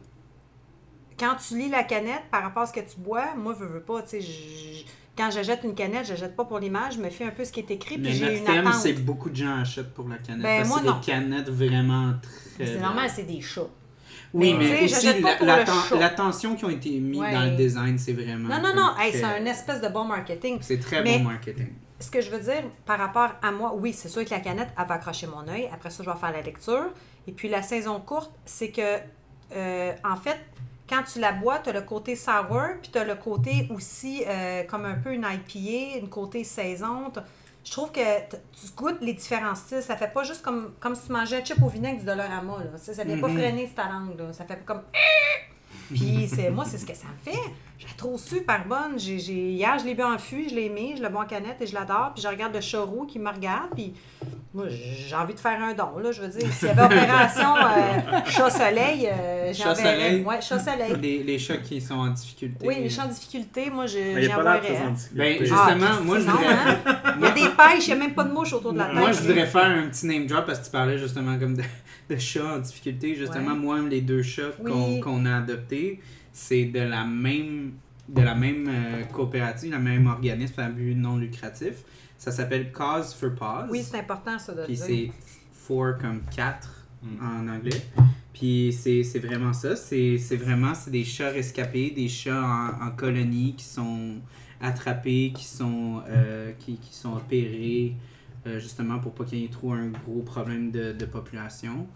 quand 1.19 1.35
tu 1.37 1.59
lis 1.59 1.69
la 1.71 1.83
canette 1.83 2.23
par 2.31 2.43
rapport 2.43 2.63
à 2.65 2.67
ce 2.67 2.73
que 2.75 2.81
tu 2.81 2.99
bois, 2.99 3.35
moi, 3.37 3.57
je 3.59 3.65
veux 3.65 3.81
pas, 3.81 4.03
tu 4.03 4.09
sais, 4.11 4.21
je- 4.21 4.85
quand 5.17 5.31
j'achète 5.31 5.61
une 5.65 5.75
canette, 5.75 6.07
je 6.07 6.15
jette 6.15 6.37
pas 6.37 6.45
pour 6.45 6.59
l'image, 6.59 6.95
je 6.95 7.01
me 7.01 7.11
fie 7.11 7.25
un 7.25 7.31
peu 7.31 7.45
ce 7.45 7.51
qui 7.53 7.61
est 7.61 7.71
écrit, 7.71 7.97
puis 7.97 8.05
Mais 8.09 8.13
j'ai 8.13 8.25
notre 8.27 8.37
une 8.39 8.45
thème, 8.45 8.67
attente. 8.67 8.81
c'est 8.83 8.93
beaucoup 8.95 9.31
de 9.31 9.37
gens 9.37 9.57
achètent 9.61 9.93
pour 9.95 10.09
la 10.09 10.17
canette. 10.19 10.43
Ben, 10.43 10.67
moi, 10.67 10.81
non. 10.83 10.93
des 10.93 11.07
canettes 11.07 11.49
vraiment 11.51 12.13
très. 12.57 12.67
C'est 12.67 12.79
normal, 12.81 13.11
c'est 13.13 13.25
des 13.25 13.41
chats. 13.41 13.63
Oui, 14.35 14.55
Mais, 14.59 14.85
aussi 14.85 15.07
la- 15.21 15.65
l'attention 15.99 16.55
qui 16.57 16.65
ont 16.65 16.71
été 16.71 16.91
mis 16.99 17.21
Ouais. 17.21 17.33
dans 17.33 17.45
le 17.45 17.51
design, 17.57 17.99
c'est 17.99 18.15
vraiment. 18.15 18.49
Non, 18.49 18.63
non, 18.63 18.75
non, 18.75 18.91
hey, 18.99 19.13
c'est 19.13 19.25
un 19.25 19.45
espèce 19.45 19.81
de 19.83 19.89
bon 19.89 20.05
marketing. 20.05 20.59
C'est 20.63 20.79
très 20.81 21.03
Mais- 21.03 21.19
bon 21.19 21.25
marketing. 21.25 21.69
Ce 22.01 22.11
que 22.11 22.21
je 22.21 22.31
veux 22.31 22.41
dire 22.41 22.65
par 22.87 22.99
rapport 22.99 23.31
à 23.43 23.53
moi, 23.53 23.75
oui, 23.77 23.93
c'est 23.93 24.09
sûr 24.09 24.25
que 24.25 24.31
la 24.31 24.41
canette, 24.41 24.71
elle 24.79 24.87
va 24.87 24.95
accrocher 24.95 25.27
mon 25.27 25.47
œil. 25.49 25.69
Après 25.73 25.91
ça, 25.91 26.03
je 26.03 26.11
vais 26.11 26.17
faire 26.17 26.33
la 26.33 26.41
lecture. 26.43 26.87
Et 27.29 27.33
puis 27.33 27.49
la 27.49 27.63
saison 27.63 28.01
courte, 28.01 28.33
c'est 28.45 28.71
que, 28.71 28.99
euh, 29.55 29.93
en 30.03 30.17
fait, 30.17 30.39
quand 30.89 31.03
tu 31.11 31.21
la 31.21 31.33
bois, 31.33 31.59
tu 31.61 31.71
as 31.71 31.73
le 31.73 31.83
côté 31.83 32.17
sour, 32.17 32.59
puis 32.81 32.91
tu 32.91 32.99
as 32.99 33.05
le 33.05 33.15
côté 33.15 33.69
aussi 33.71 34.25
euh, 34.27 34.63
comme 34.65 34.85
un 34.85 34.95
peu 34.95 35.13
une 35.13 35.25
IPA, 35.25 35.99
une 36.01 36.09
côté 36.09 36.43
saison. 36.43 37.13
Je 37.65 37.71
trouve 37.71 37.93
que 37.93 38.01
tu 38.01 38.73
goûtes 38.77 39.01
les 39.01 39.15
différents 39.15 39.55
styles. 39.55 39.83
Ça 39.83 39.97
fait 39.97 40.13
pas 40.13 40.25
juste 40.25 40.43
comme, 40.43 40.73
comme 40.81 40.95
si 40.95 41.07
tu 41.07 41.13
mangeais 41.13 41.41
un 41.41 41.45
chip 41.45 41.63
au 41.63 41.69
vinaigre 41.69 42.01
du 42.01 42.07
Dollarama. 42.07 42.59
Là. 42.59 42.77
Ça, 42.77 42.93
ça 42.93 43.05
vient 43.05 43.19
pas 43.19 43.29
freiner 43.29 43.71
ta 43.75 43.89
langue. 43.89 44.19
Là. 44.19 44.33
Ça 44.33 44.45
fait 44.45 44.65
comme... 44.65 44.83
Puis 45.89 46.29
moi, 46.53 46.65
c'est 46.65 46.79
ce 46.79 46.87
que 46.87 46.95
ça 46.95 47.07
me 47.07 47.31
fait. 47.31 47.39
Je 47.83 47.89
la 47.89 47.95
trouve 47.97 48.21
super 48.21 48.65
bonne. 48.69 48.97
J'ai, 48.97 49.19
j'ai- 49.19 49.51
hier, 49.51 49.77
je 49.81 49.85
l'ai 49.85 49.95
bu 49.95 50.03
en 50.05 50.17
fût, 50.17 50.49
je 50.49 50.55
l'ai 50.55 50.67
aimé, 50.67 50.95
je 50.97 51.03
la 51.03 51.09
bois 51.09 51.23
en 51.23 51.27
canette 51.27 51.57
et 51.61 51.67
je 51.67 51.75
l'adore. 51.75 52.13
Puis 52.15 52.23
je 52.23 52.29
regarde 52.29 52.55
le 52.55 52.61
charou 52.61 53.07
qui 53.07 53.19
me 53.19 53.29
regarde. 53.29 53.71
Puis 53.75 53.93
moi, 54.55 54.67
j'ai 54.69 55.17
envie 55.17 55.35
de 55.35 55.41
faire 55.41 55.61
un 55.61 55.73
don. 55.75 55.99
Là, 55.99 56.13
je 56.13 56.23
veux 56.23 56.29
dire, 56.29 56.47
s'il 56.53 56.69
y 56.69 56.71
avait 56.71 56.83
opération 56.85 57.57
euh, 57.57 58.21
chat-soleil, 58.27 59.09
euh, 59.11 59.53
verrais. 59.75 60.21
Ouais, 60.23 60.41
chat-soleil. 60.41 60.95
Les, 61.01 61.23
les 61.25 61.39
chats 61.41 61.57
qui 61.57 61.81
sont 61.81 61.95
en 61.95 62.09
difficulté. 62.11 62.65
Oui, 62.69 62.77
les 62.79 62.89
champs 62.89 63.07
de 63.09 63.13
difficulté, 63.15 63.69
moi, 63.71 63.87
je, 63.87 63.99
Mais 63.99 64.23
il 64.23 64.27
n'y 64.27 64.33
a 64.33 64.37
pas 64.39 64.53
l'air 64.61 64.63
très 64.63 64.75
j'envoierais. 64.77 64.87
en 64.87 65.17
Ben, 65.17 65.33
difficulté. 65.33 65.47
justement, 65.47 65.87
Ah, 65.99 66.01
moi, 66.05 66.19
je 66.21 66.25
voudrais. 66.25 66.47
hein? 66.47 66.79
Il 67.17 67.23
y 67.23 67.27
a 67.27 67.31
des 67.31 67.41
pêches, 67.57 67.89
il 67.89 67.95
n'y 67.95 68.01
a 68.01 68.05
même 68.05 68.15
pas 68.15 68.25
de 68.25 68.33
mouche 68.33 68.53
autour 68.53 68.73
de 68.75 68.79
la 68.79 68.85
tête. 68.87 68.95
Moi, 68.95 69.11
je 69.13 69.21
voudrais 69.23 69.47
faire 69.47 69.65
un 69.67 69.89
petit 69.89 70.07
name 70.07 70.27
drop 70.27 70.47
parce 70.47 70.61
que 70.61 70.65
tu 70.67 70.71
parlais 70.71 70.99
justement 70.99 71.37
comme 71.37 71.57
de, 71.57 71.63
de 72.11 72.17
chats 72.17 72.55
en 72.55 72.59
difficulté. 72.59 73.17
Justement, 73.17 73.53
Ouais. 73.55 73.59
moi, 73.59 73.79
les 73.91 74.03
deux 74.03 74.23
chats 74.23 74.53
Oui. 74.63 75.01
qu'on 75.01 75.27
a 75.27 75.39
adoptés, 75.39 75.99
c'est 76.33 76.65
de 76.67 76.81
la 76.81 77.05
même 77.05 77.73
de 78.09 78.21
la 78.21 78.35
même 78.35 78.67
euh, 78.69 79.05
coopérative, 79.05 79.73
le 79.73 79.79
même 79.79 80.07
organisme 80.07 80.61
à 80.61 80.69
but 80.69 80.95
non 80.95 81.17
lucratif. 81.17 81.75
Ça 82.19 82.31
s'appelle 82.33 82.71
Cause 82.73 83.15
for 83.15 83.35
Pause. 83.35 83.69
Oui, 83.71 83.83
c'est 83.83 83.99
important, 83.99 84.39
ça, 84.39 84.53
de 84.53 84.61
le 84.61 84.67
Puis 84.67 84.75
dire. 84.75 84.85
c'est 84.85 85.11
four 85.53 85.97
comme 86.01 86.21
4 86.35 86.79
Mm. 87.03 87.09
en 87.21 87.49
anglais. 87.49 87.83
Puis 88.33 88.73
c'est 88.73 89.03
c'est 89.03 89.19
vraiment 89.19 89.53
ça. 89.53 89.75
C'est 89.75 90.19
c'est 90.19 90.37
vraiment 90.37 90.73
c'est 90.73 90.93
des 90.93 91.03
chats 91.05 91.31
rescapés, 91.31 91.91
des 91.91 92.09
chats 92.09 92.41
en, 92.81 92.87
en 92.87 92.91
colonie 92.93 93.55
qui 93.57 93.65
sont 93.65 94.19
attrapés, 94.61 95.33
qui 95.35 95.45
sont, 95.45 96.01
euh, 96.09 96.53
qui, 96.61 96.77
qui 96.77 96.95
sont 96.95 97.15
opérés 97.17 97.97
euh, 98.47 98.61
justement 98.61 99.01
pour 99.01 99.13
pas 99.15 99.25
qu'il 99.25 99.39
y 99.41 99.45
ait 99.45 99.49
trop 99.49 99.73
un 99.73 99.89
gros 99.89 100.21
problème 100.23 100.71
de, 100.71 100.93
de 100.93 101.05
population. 101.05 101.89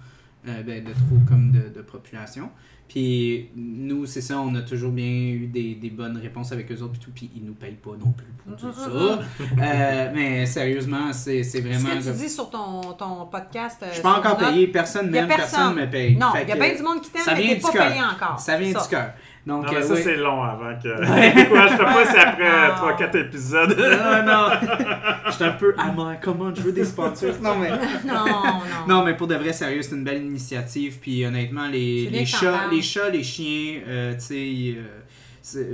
euh, 0.49 0.63
ben, 0.65 0.83
de 0.83 0.93
trop 0.93 1.19
comme 1.29 1.53
de, 1.53 1.69
de 1.69 1.83
population. 1.83 2.51
Puis 2.89 3.51
nous, 3.57 4.07
c'est 4.07 4.21
ça, 4.21 4.39
on 4.39 4.55
a 4.55 4.63
toujours 4.63 4.93
bien 4.93 5.05
eu 5.07 5.47
des, 5.49 5.75
des 5.75 5.91
bonnes 5.91 6.17
réponses 6.19 6.53
avec 6.53 6.71
eux 6.71 6.81
autres, 6.83 6.93
puis 6.93 7.01
tout, 7.01 7.11
puis 7.15 7.31
ils 7.37 7.45
nous 7.45 7.55
payent 7.55 7.73
pas 7.83 7.91
non 7.99 8.13
plus 8.13 8.27
pour 8.45 8.55
dire 8.57 8.73
ça. 8.75 8.89
Euh, 9.63 10.11
mais 10.15 10.47
sérieusement, 10.47 11.13
c'est 11.13 11.43
c'est 11.43 11.61
vraiment. 11.61 12.01
Ce 12.01 12.11
que 12.11 12.13
tu 12.15 12.19
dis 12.25 12.29
sur 12.29 12.49
ton, 12.51 12.81
ton 12.93 13.27
podcast. 13.27 13.79
euh, 13.83 13.87
Je 13.89 13.95
suis 13.95 14.03
pas 14.03 14.19
encore 14.19 14.37
payé, 14.37 14.69
personne 14.69 15.11
m'aime, 15.11 15.27
personne 15.27 15.75
personne. 15.75 15.75
me 15.75 15.91
paye. 15.91 16.17
Non, 16.17 16.29
il 16.43 16.49
y 16.49 16.53
a 16.53 16.57
bien 16.57 16.75
du 16.77 16.83
monde 16.83 17.01
qui 17.01 17.11
t'aime, 17.11 17.23
mais 17.37 17.55
t'es 17.55 17.61
pas 17.61 17.73
payé 17.73 18.01
encore. 18.03 18.39
Ça 18.39 18.57
vient 18.59 18.69
du 18.81 18.89
cœur. 18.89 19.13
Donc, 19.47 19.65
Non, 19.67 19.73
mais 19.73 19.79
euh, 19.79 19.83
ça, 19.83 19.95
oui. 19.95 20.01
c'est 20.03 20.17
long 20.17 20.43
avant 20.43 20.75
que. 20.83 20.89
Je 21.05 21.35
découragerai 21.37 21.77
pas 21.85 22.05
si 22.05 22.17
après 22.17 22.49
Ah. 22.49 22.97
3-4 22.99 23.17
épisodes. 23.17 23.77
Non, 23.79 24.27
non. 24.27 24.49
J'étais 25.31 25.45
un 25.45 25.51
peu 25.53 25.75
amant. 25.79 26.17
Comment 26.21 26.53
je 26.55 26.63
veux 26.63 26.73
des 26.73 26.85
sponsors? 26.85 27.35
Non, 27.41 27.57
mais. 27.57 27.71
Non, 28.05 28.25
non. 28.27 28.43
Non, 28.89 29.05
mais 29.05 29.15
pour 29.15 29.29
de 29.29 29.37
vrai, 29.37 29.53
sérieux, 29.53 29.83
c'est 29.83 29.95
une 29.95 30.03
belle 30.05 30.23
initiative. 30.25 30.99
Puis 31.01 31.25
honnêtement, 31.25 31.69
les, 31.69 32.09
C'est 32.11 32.19
les, 32.19 32.27
chats, 32.27 32.67
les 32.73 32.83
chats, 32.83 33.09
les 33.09 33.23
chiens, 33.23 33.81
euh, 33.87 34.15
tu 34.15 34.21
sais, 34.21 34.35
euh, 34.35 34.83
c'est- 34.83 35.06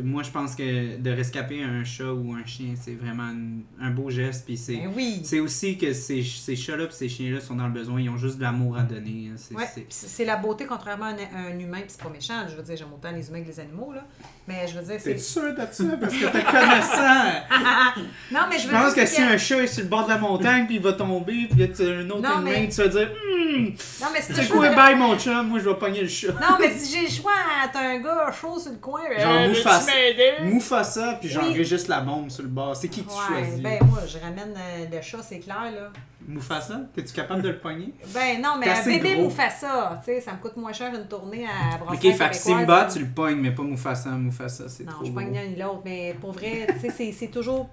moi 0.05 0.23
je 0.23 0.31
pense 0.31 0.55
que 0.55 0.97
de 0.99 1.11
rescaper 1.11 1.63
un 1.63 1.83
chat 1.85 2.13
ou 2.13 2.35
un 2.35 2.45
chien, 2.45 2.75
c'est 2.81 2.95
vraiment 2.95 3.31
une- 3.31 3.63
un 3.81 3.91
beau 3.91 4.11
geste. 4.11 4.45
Puis 4.45 4.57
c'est. 4.57 4.77
Ben 4.77 4.91
oui. 4.95 5.21
C'est 5.25 5.41
aussi 5.41 5.79
que 5.79 5.93
ces, 5.93 6.23
ces 6.23 6.57
chats-là 6.57 6.85
et 6.85 6.91
ces 6.91 7.09
chiens-là 7.09 7.41
sont 7.41 7.57
dans 7.57 7.67
le 7.67 7.73
besoin, 7.73 8.01
ils 8.01 8.11
ont 8.11 8.17
juste 8.19 8.37
de 8.37 8.43
l'amour 8.43 8.77
à 8.77 8.83
donner. 8.83 9.31
hein. 9.33 9.55
Ouais, 9.57 9.67
c'est 9.89 10.25
la 10.25 10.37
beauté 10.37 10.67
contrairement 10.67 11.07
à 11.07 11.11
un, 11.39 11.47
un 11.55 11.59
humain, 11.59 11.79
puis 11.81 11.89
c'est 11.89 12.03
pas 12.03 12.11
méchant. 12.11 12.47
Je 12.49 12.57
veux 12.57 12.63
dire, 12.63 12.77
j'aime 12.77 12.93
autant 12.95 13.11
les 13.13 13.29
humains 13.29 13.43
que 13.43 13.49
les 13.49 13.61
animaux, 13.61 13.93
là. 13.93 14.05
Mais 14.49 14.67
je 14.67 14.75
veux 14.77 14.83
dire, 14.83 14.97
T'es 15.03 15.17
c'est. 15.17 15.19
sûr 15.19 15.55
de 15.55 15.61
ça? 15.71 15.85
Parce 16.01 16.15
que 16.15 16.25
t'es 16.27 16.43
connaissant! 16.43 17.25
non, 18.33 18.41
mais 18.51 18.59
je 18.59 18.63
Je 18.63 18.67
veux 18.67 18.73
pense 18.73 18.95
dire 18.95 19.05
que 19.05 19.09
c'est 19.09 19.17
si 19.17 19.23
un 19.23 19.39
chat 19.39 19.59
est 19.59 19.67
sur 19.69 19.85
le 19.85 19.89
bord 19.89 20.05
de 20.05 20.09
la 20.11 20.19
montagne 20.19 20.67
puis 20.67 20.77
il 20.77 20.83
va 20.83 20.95
tomber, 20.95 21.47
puis 21.49 21.71
tu 21.73 21.83
as 21.83 21.87
un 21.87 22.11
autre 22.11 22.23
Non, 22.23 22.45
tu 22.45 22.81
vas 22.83 22.89
dire 22.89 23.11
Hum, 23.33 23.67
Non, 24.01 24.07
mais 24.13 24.21
si 24.21 24.33
tu 24.33 24.49
quoi, 24.53 24.69
bye 24.71 24.97
mon 24.97 25.17
chum, 25.17 25.47
moi 25.49 25.61
je 25.61 25.69
vais 25.69 25.77
pogner 25.77 26.01
le 26.03 26.09
chat. 26.09 26.33
Non, 26.33 26.57
mais 26.59 26.71
si 26.77 26.93
j'ai 26.93 27.03
le 27.07 27.13
choix, 27.13 27.33
t'as 27.73 27.81
un 27.81 27.99
gars 28.01 28.33
chaud 28.33 28.59
sur 28.59 28.73
le 28.73 28.79
coin. 28.79 29.03
Genre 29.17 29.33
euh, 29.33 29.49
Mufasa. 29.51 29.79
veux-tu 29.79 29.97
m'aider? 29.97 30.33
Mufasa, 30.55 31.13
puis 31.21 31.29
j'enregistre 31.29 31.91
la 31.91 32.01
bombe 32.01 32.29
sur 32.31 32.43
le 32.43 32.49
bord. 32.49 32.75
C'est 32.75 32.89
qui 32.89 33.05
que 33.05 33.11
tu 33.11 33.17
choisis? 33.17 33.61
ben 33.61 33.79
moi, 33.85 34.01
je 34.07 34.19
ramène 34.19 34.55
euh, 34.57 34.87
le 34.91 35.03
chat, 35.03 35.19
c'est 35.23 35.39
clair, 35.39 35.71
là. 35.73 35.93
Mufasa? 36.29 36.81
T'es-tu 36.95 37.13
capable 37.13 37.43
de 37.43 37.49
le 37.49 37.59
pogner? 37.59 37.93
Ben 38.15 38.41
non, 38.41 38.57
mais 38.59 38.69
un 38.69 38.85
bébé 38.85 39.15
gros. 39.15 39.25
Mufasa, 39.25 40.01
tu 40.05 40.07
sais, 40.13 40.21
ça 40.21 40.33
me 40.33 40.39
coûte 40.39 40.57
moins 40.57 40.73
cher 40.73 40.95
une 40.95 41.07
tournée 41.09 41.47
à 41.47 41.75
Ok, 41.77 41.81
Brasserie 41.87 42.13
fait 42.15 42.29
que 42.31 42.35
Simba, 42.37 42.89
tu 42.93 42.99
le 43.01 43.07
pognes, 43.07 43.39
mais 43.41 43.51
pas 43.53 43.63
Mufasa. 43.63 44.11
Mufasa, 44.11 44.69
c'est 44.69 44.85
Non, 44.85 44.93
trop 44.93 45.05
je 45.05 45.11
gros. 45.11 45.21
pogne 45.21 45.35
l'un 45.35 45.47
ni 45.47 45.57
l'autre, 45.57 45.83
mais 45.85 46.15
pour 46.21 46.33
vrai, 46.33 46.67
tu 46.81 46.91
sais, 46.91 47.13
c'est- 47.13 47.29
toujours. 47.29 47.69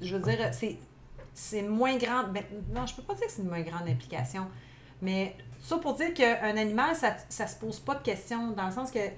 Je 0.00 0.16
veux 0.16 0.22
dire, 0.22 0.48
c'est 0.52 0.76
c'est 1.34 1.62
moins 1.62 1.96
grande. 1.96 2.32
ben, 2.32 2.42
non, 2.74 2.84
je 2.86 2.94
peux 2.94 3.02
pas 3.02 3.14
dire 3.14 3.26
que 3.26 3.32
c'est 3.32 3.42
une 3.42 3.48
moins 3.48 3.62
grande 3.62 3.88
implication, 3.88 4.46
mais 5.02 5.36
ça 5.60 5.76
pour 5.78 5.94
dire 5.94 6.12
qu'un 6.14 6.56
animal, 6.56 6.94
ça, 6.96 7.16
ça 7.28 7.46
se 7.46 7.56
pose 7.58 7.78
pas 7.80 7.94
de 7.94 8.02
questions, 8.02 8.50
dans 8.52 8.66
le 8.66 8.72
sens 8.72 8.90
que, 8.90 8.98
tu 8.98 9.12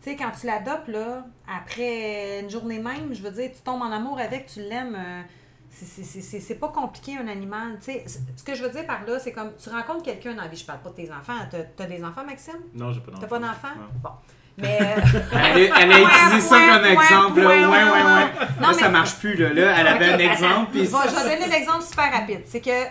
sais, 0.00 0.16
quand 0.16 0.30
tu 0.38 0.46
l'adoptes, 0.46 0.88
là, 0.88 1.24
après 1.48 2.40
une 2.40 2.50
journée 2.50 2.78
même, 2.80 3.12
je 3.14 3.22
veux 3.22 3.30
dire, 3.30 3.50
tu 3.54 3.60
tombes 3.62 3.82
en 3.82 3.92
amour 3.92 4.18
avec, 4.18 4.46
tu 4.46 4.60
l'aimes. 4.60 4.96
euh, 4.96 5.22
c'est- 5.84 6.54
pas 6.54 6.68
compliqué 6.68 7.16
un 7.16 7.28
animal, 7.28 7.78
tu 7.78 7.92
sais. 7.92 8.04
Ce 8.36 8.42
que 8.44 8.54
je 8.54 8.62
veux 8.62 8.70
dire 8.70 8.86
par 8.86 9.04
là, 9.06 9.18
c'est 9.18 9.32
comme 9.32 9.50
tu 9.62 9.68
rencontres 9.70 10.02
quelqu'un 10.04 10.34
dans 10.34 10.42
la 10.42 10.48
vie, 10.48 10.56
je 10.56 10.64
parle 10.64 10.80
pas 10.80 10.90
de 10.90 10.94
tes 10.94 11.10
enfants. 11.10 11.34
T'as 11.50 11.62
t'as 11.76 11.86
des 11.86 12.02
enfants, 12.04 12.24
Maxime? 12.24 12.54
Non, 12.74 12.92
j'ai 12.92 13.00
pas 13.00 13.10
d'enfant. 13.10 13.20
T'as 13.22 13.26
pas 13.28 13.38
d'enfants? 13.38 13.76
Non. 13.76 13.86
Bon. 14.02 14.10
Mais. 14.58 14.78
euh, 14.80 15.00
Elle, 15.32 15.72
a- 15.72 15.80
elle 15.80 15.92
a 15.92 16.00
utilisé 16.00 16.40
ça 16.48 16.56
Ouais, 16.56 16.68
comme 16.68 16.84
exemple. 17.02 17.40
là. 17.40 17.48
ouais, 17.48 17.64
Ouais, 17.64 17.66
ouais, 17.66 17.82
ouais, 17.82 18.02
ouais. 18.02 18.34
Là, 18.34 18.48
Non, 18.60 18.72
ça 18.74 18.86
mais- 18.86 18.90
marche 18.90 19.18
plus. 19.18 19.34
Là, 19.34 19.52
là 19.54 19.74
elle 19.78 19.86
avait 19.86 20.08
Ok, 20.14 20.14
un 20.14 20.18
exemple. 20.32 20.70
Puis 20.72 20.88
Bon, 20.88 20.98
je 21.08 21.14
vais 21.28 21.36
donner 21.38 21.48
l'exemple 21.50 21.82
super 21.82 22.12
rapide. 22.12 22.42
C'est 22.44 22.60
que, 22.60 22.84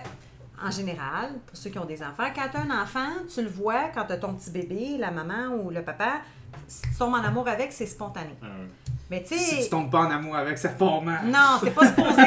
en 0.65 0.71
général, 0.71 1.33
pour 1.45 1.55
ceux 1.55 1.69
qui 1.69 1.77
ont 1.77 1.85
des 1.85 2.01
enfants, 2.01 2.29
quand 2.35 2.47
tu 2.51 2.57
as 2.57 2.61
un 2.61 2.81
enfant, 2.83 3.09
tu 3.33 3.43
le 3.43 3.49
vois 3.49 3.89
quand 3.93 4.05
tu 4.05 4.13
as 4.13 4.17
ton 4.17 4.33
petit 4.33 4.49
bébé, 4.49 4.95
la 4.97 5.11
maman 5.11 5.49
ou 5.55 5.69
le 5.69 5.83
papa, 5.83 6.13
si 6.67 6.81
tu 6.81 6.95
tombes 6.97 7.13
en 7.13 7.23
amour 7.23 7.47
avec, 7.47 7.71
c'est 7.71 7.85
spontané. 7.85 8.35
Ah. 8.41 8.47
Mais 9.11 9.21
tu 9.23 9.37
Si 9.37 9.63
tu 9.63 9.69
tombes 9.69 9.91
pas 9.91 9.99
en 9.99 10.09
amour 10.09 10.37
avec, 10.37 10.57
ça 10.57 10.69
part 10.69 11.01
mal. 11.01 11.25
Non, 11.25 11.59
t'es 11.61 11.69
pas 11.71 11.85
supposé. 11.85 12.21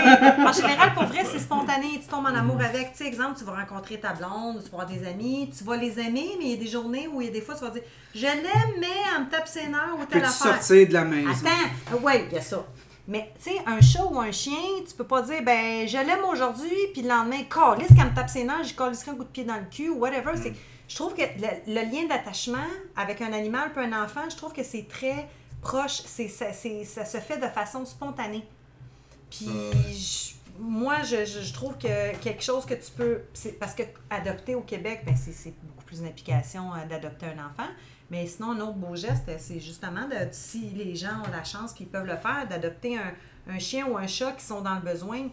En 0.46 0.52
général, 0.52 0.92
pour 0.92 1.04
vrai, 1.04 1.24
c'est 1.24 1.38
spontané. 1.38 1.92
Tu 1.94 2.06
tombes 2.06 2.26
en 2.26 2.34
amour 2.34 2.60
avec. 2.60 2.92
Tu 2.92 2.98
sais, 2.98 3.06
exemple, 3.06 3.38
tu 3.38 3.44
vas 3.44 3.54
rencontrer 3.54 3.98
ta 3.98 4.12
blonde, 4.12 4.62
tu 4.62 4.70
vas 4.70 4.82
avoir 4.82 4.86
des 4.86 5.06
amis, 5.08 5.50
tu 5.56 5.64
vas 5.64 5.78
les 5.78 5.98
aimer, 5.98 6.32
mais 6.38 6.44
il 6.44 6.50
y 6.50 6.54
a 6.54 6.56
des 6.58 6.66
journées 6.66 7.08
où 7.08 7.22
il 7.22 7.28
y 7.28 7.30
a 7.30 7.32
des 7.32 7.40
fois, 7.40 7.54
tu 7.54 7.62
vas 7.64 7.70
dire 7.70 7.84
Je 8.14 8.26
l'aime, 8.26 8.74
mais 8.78 8.86
elle 9.16 9.24
me 9.24 9.30
tape 9.30 9.48
ses 9.48 9.66
nerfs 9.66 9.94
ou 9.94 10.04
telle 10.04 10.20
Peux-tu 10.20 10.24
affaire. 10.26 10.62
sortir 10.62 10.88
de 10.88 10.92
la 10.92 11.04
maison? 11.06 11.30
Attends, 11.30 12.00
oui, 12.02 12.12
il 12.30 12.34
y 12.34 12.38
a 12.38 12.42
ça. 12.42 12.62
Mais, 13.08 13.32
tu 13.42 13.50
sais, 13.50 13.56
un 13.66 13.80
chat 13.80 14.04
ou 14.04 14.20
un 14.20 14.30
chien, 14.32 14.52
tu 14.86 14.94
peux 14.94 15.04
pas 15.04 15.22
dire, 15.22 15.42
ben, 15.42 15.88
je 15.88 15.96
l'aime 15.96 16.24
aujourd'hui, 16.30 16.70
puis 16.92 17.00
le 17.00 17.08
lendemain, 17.08 17.44
calisse, 17.50 17.88
quand 17.96 18.02
elle 18.02 18.10
me 18.10 18.14
tape 18.14 18.28
ses 18.28 18.44
nerfs, 18.44 18.64
je 18.64 18.74
calisserai 18.74 19.12
un 19.12 19.14
coup 19.14 19.24
de 19.24 19.28
pied 19.28 19.44
dans 19.44 19.56
le 19.56 19.64
cul 19.70 19.88
ou 19.88 20.00
whatever. 20.00 20.32
C'est, 20.36 20.52
je 20.86 20.94
trouve 20.96 21.14
que 21.14 21.22
le, 21.22 21.48
le 21.74 21.80
lien 21.90 22.06
d'attachement 22.10 22.58
avec 22.94 23.22
un 23.22 23.32
animal 23.32 23.72
puis 23.74 23.84
un 23.86 24.02
enfant, 24.04 24.20
je 24.30 24.36
trouve 24.36 24.52
que 24.52 24.62
c'est 24.62 24.86
très 24.86 25.28
proche. 25.64 26.02
C'est, 26.06 26.28
ça, 26.28 26.52
c'est- 26.52 26.84
ça 26.84 27.04
se 27.04 27.18
fait 27.18 27.38
de 27.38 27.46
façon 27.48 27.84
spontanée. 27.84 28.44
Puis, 29.30 29.48
je- 29.92 30.34
moi, 30.60 31.02
je, 31.02 31.52
trouve 31.52 31.76
que 31.76 32.16
quelque 32.18 32.42
chose 32.42 32.64
que 32.64 32.74
tu 32.74 32.92
peux. 32.96 33.22
c'est 33.32 33.58
parce 33.58 33.74
que 33.74 33.82
adopter 34.10 34.54
au 34.54 34.60
Québec, 34.60 35.02
ben, 35.04 35.16
c'est, 35.16 35.52
beaucoup 35.64 35.84
plus 35.84 35.98
une 36.00 36.06
implication 36.06 36.72
euh, 36.72 36.86
d'adopter 36.88 37.26
un 37.26 37.46
enfant. 37.46 37.68
Mais 38.10 38.26
sinon, 38.26 38.52
un 38.52 38.60
autre 38.60 38.74
beau 38.76 38.94
geste, 38.94 39.28
c'est 39.38 39.58
justement 39.58 40.06
de, 40.06 40.14
si 40.30 40.70
les 40.70 40.94
gens 40.94 41.22
ont 41.26 41.30
la 41.32 41.42
chance 41.42 41.72
qu'ils 41.72 41.88
peuvent 41.88 42.06
le 42.06 42.16
faire, 42.16 42.46
d'adopter 42.48 42.96
un, 42.96 43.12
un 43.48 43.58
chien 43.58 43.86
ou 43.88 43.96
un 43.96 44.06
chat 44.06 44.32
qui 44.32 44.44
sont 44.44 44.60
dans 44.60 44.74
le 44.76 44.82
besoin, 44.82 45.28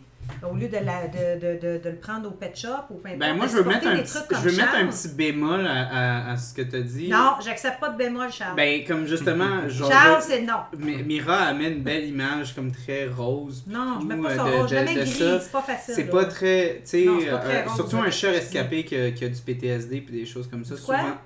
au 0.49 0.55
lieu 0.55 0.67
de, 0.67 0.77
la, 0.77 1.07
de, 1.07 1.39
de, 1.39 1.59
de, 1.59 1.83
de 1.83 1.89
le 1.89 1.95
prendre 1.97 2.27
au 2.27 2.31
pet 2.31 2.51
shop 2.55 2.69
ou 2.89 2.95
peu 2.95 3.07
importe. 3.09 3.19
Ben 3.19 3.35
moi, 3.35 3.45
de 3.45 3.51
je 3.51 3.57
veux 3.57 3.63
mettre 3.63 3.87
un 3.87 3.97
petit, 3.97 4.17
je 4.31 4.37
veux 4.49 4.55
mettre 4.57 4.75
un 4.75 4.87
petit 4.87 5.07
bémol 5.09 5.65
à, 5.67 5.87
à, 6.29 6.31
à 6.31 6.37
ce 6.37 6.53
que 6.53 6.61
tu 6.61 6.75
as 6.75 6.81
dit. 6.81 7.09
Non, 7.09 7.33
j'accepte 7.43 7.79
pas 7.79 7.89
de 7.89 7.97
bémol, 7.97 8.31
Charles. 8.31 8.55
Ben, 8.55 8.83
comme 8.85 9.05
justement, 9.05 9.67
genre. 9.67 9.91
Charles, 9.91 10.21
c'est 10.21 10.41
non. 10.41 10.59
Mi- 10.77 11.03
Mira 11.03 11.37
amène 11.43 11.73
une 11.73 11.83
belle 11.83 12.05
image 12.07 12.53
comme 12.55 12.71
très 12.71 13.07
rose. 13.07 13.63
Non, 13.67 13.99
je 14.01 14.05
mets 14.07 14.21
pas 14.21 14.35
ça 14.35 14.45
euh, 14.45 14.51
de- 14.51 14.57
rose, 14.61 14.69
je 14.69 14.75
mets 14.75 14.95
gris, 14.95 15.07
ça. 15.07 15.39
c'est 15.39 15.51
pas 15.51 15.61
facile. 15.61 15.93
C'est 15.95 16.09
pas 16.09 16.25
très. 16.25 16.81
Tu 16.83 16.89
sais, 16.89 17.05
euh, 17.07 17.63
rose, 17.65 17.75
surtout 17.75 17.97
un 17.97 18.11
chat 18.11 18.31
rescapé 18.31 18.83
qui 18.85 18.95
a, 18.95 19.11
qui 19.11 19.25
a 19.25 19.29
du 19.29 19.41
PTSD 19.41 20.01
puis 20.01 20.13
des 20.19 20.25
choses 20.25 20.47
comme 20.47 20.65
ça. 20.65 20.75
Du 20.75 20.81
quoi? 20.81 20.97
souvent. 20.99 21.17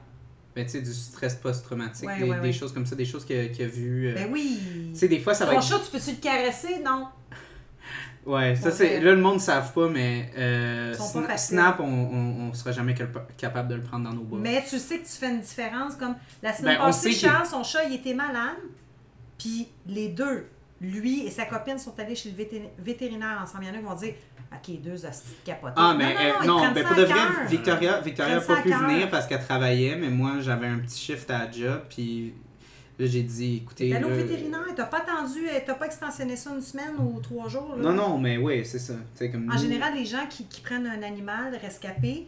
Ben, 0.55 0.63
tu 0.65 0.71
sais, 0.71 0.81
du 0.81 0.93
stress 0.93 1.35
post-traumatique, 1.35 2.07
Ouais, 2.07 2.17
des, 2.17 2.29
ouais, 2.29 2.35
des 2.37 2.41
ouais. 2.47 2.53
choses 2.53 2.71
comme 2.73 2.85
ça, 2.85 2.95
des 2.95 3.03
choses 3.03 3.25
qu'il 3.25 3.35
a, 3.37 3.41
a 3.41 3.67
vues. 3.67 4.07
euh, 4.07 4.13
Ben 4.15 4.29
oui. 4.31 4.57
Tu 4.93 4.99
sais, 4.99 5.09
des 5.09 5.19
fois, 5.19 5.33
ça 5.33 5.45
va 5.45 5.51
Ton 5.51 5.57
être. 5.59 5.65
chat, 5.67 5.79
tu 5.79 5.91
peux-tu 5.91 6.11
le 6.11 6.21
caresser? 6.21 6.79
Non. 6.81 7.07
Ouais, 8.25 8.55
ça 8.55 8.71
c'est. 8.71 8.97
ben- 8.97 9.03
Là, 9.03 9.11
le 9.11 9.21
monde 9.21 9.35
ne 9.35 9.39
savent 9.39 9.71
pas, 9.73 9.87
mais 9.87 10.31
euh, 10.37 10.95
pas. 10.97 11.37
Snap, 11.37 11.79
on, 11.79 11.83
on 12.49 12.53
sera 12.53 12.71
jamais 12.71 12.93
capa- 12.93 13.27
capable 13.37 13.69
de 13.69 13.75
le 13.75 13.81
prendre 13.83 14.09
dans 14.09 14.15
nos 14.15 14.23
bras. 14.23 14.39
Mais 14.41 14.63
tu 14.67 14.79
sais 14.79 14.97
que 14.99 15.05
tu 15.05 15.11
fais 15.11 15.29
une 15.29 15.41
différence. 15.41 15.95
Comme 15.95 16.15
la 16.41 16.53
semaine 16.53 16.77
Ben, 16.77 16.85
passée, 16.85 17.11
Charles, 17.11 17.45
son 17.45 17.63
chat, 17.63 17.83
il 17.85 17.95
était 17.95 18.13
malade. 18.15 18.55
Puis 19.37 19.67
les 19.87 20.09
deux, 20.09 20.47
lui 20.81 21.25
et 21.25 21.29
sa 21.29 21.45
copine, 21.45 21.77
sont 21.77 21.97
allés 21.99 22.15
chez 22.15 22.31
le 22.31 22.35
vété- 22.37 22.69
vétérinaire 22.79 23.39
ensemble. 23.43 23.65
Il 23.65 23.67
y 23.67 23.71
en 23.71 23.73
a 23.75 23.77
qui 23.77 23.83
vont 23.83 23.95
dire 23.95 24.13
Ok, 24.53 24.81
deux 24.81 25.05
hosties 25.05 25.35
capotés. 25.43 25.73
Ah, 25.75 25.93
mais 25.97 26.15
euh, 26.15 26.31
ils 26.43 26.47
non, 26.47 26.71
ben 26.71 26.83
pour 26.85 26.95
de 26.95 27.03
vrai. 27.03 27.19
Victoria, 27.47 27.99
Victoria 27.99 28.35
n'a 28.35 28.41
ça 28.41 28.55
pas 28.55 28.61
pu 28.61 28.71
venir 28.71 29.09
parce 29.09 29.25
qu'elle 29.27 29.43
travaillait, 29.43 29.97
mais 29.97 30.09
moi 30.09 30.33
j'avais 30.39 30.67
un 30.67 30.77
petit 30.79 30.97
shift 30.99 31.29
à 31.29 31.39
la 31.45 31.51
job, 31.51 31.81
puis 31.89 32.33
là 32.99 33.05
j'ai 33.05 33.23
dit, 33.23 33.57
écoutez. 33.63 33.89
T'es 33.89 33.95
allé 33.95 34.05
au 34.05 34.09
là, 34.09 34.15
vétérinaire, 34.15 34.59
t'as 34.75 34.85
pas 34.85 34.99
attendu, 34.99 35.47
euh, 35.47 35.59
t'as 35.65 35.73
pas 35.75 35.85
extensionné 35.85 36.35
ça 36.35 36.51
une 36.53 36.61
semaine 36.61 36.95
ou 36.99 37.19
trois 37.19 37.47
jours. 37.49 37.75
là? 37.75 37.83
Non, 37.83 37.93
non, 37.93 38.17
mais 38.17 38.37
oui, 38.37 38.63
c'est 38.65 38.79
ça. 38.79 38.93
Tu 38.93 38.99
sais, 39.15 39.31
comme 39.31 39.49
En 39.49 39.53
nous- 39.53 39.59
général, 39.59 39.93
les 39.95 40.05
gens 40.05 40.25
qui, 40.29 40.45
qui 40.45 40.61
prennent 40.61 40.87
un 40.87 41.03
animal 41.03 41.55
rescapé, 41.61 42.27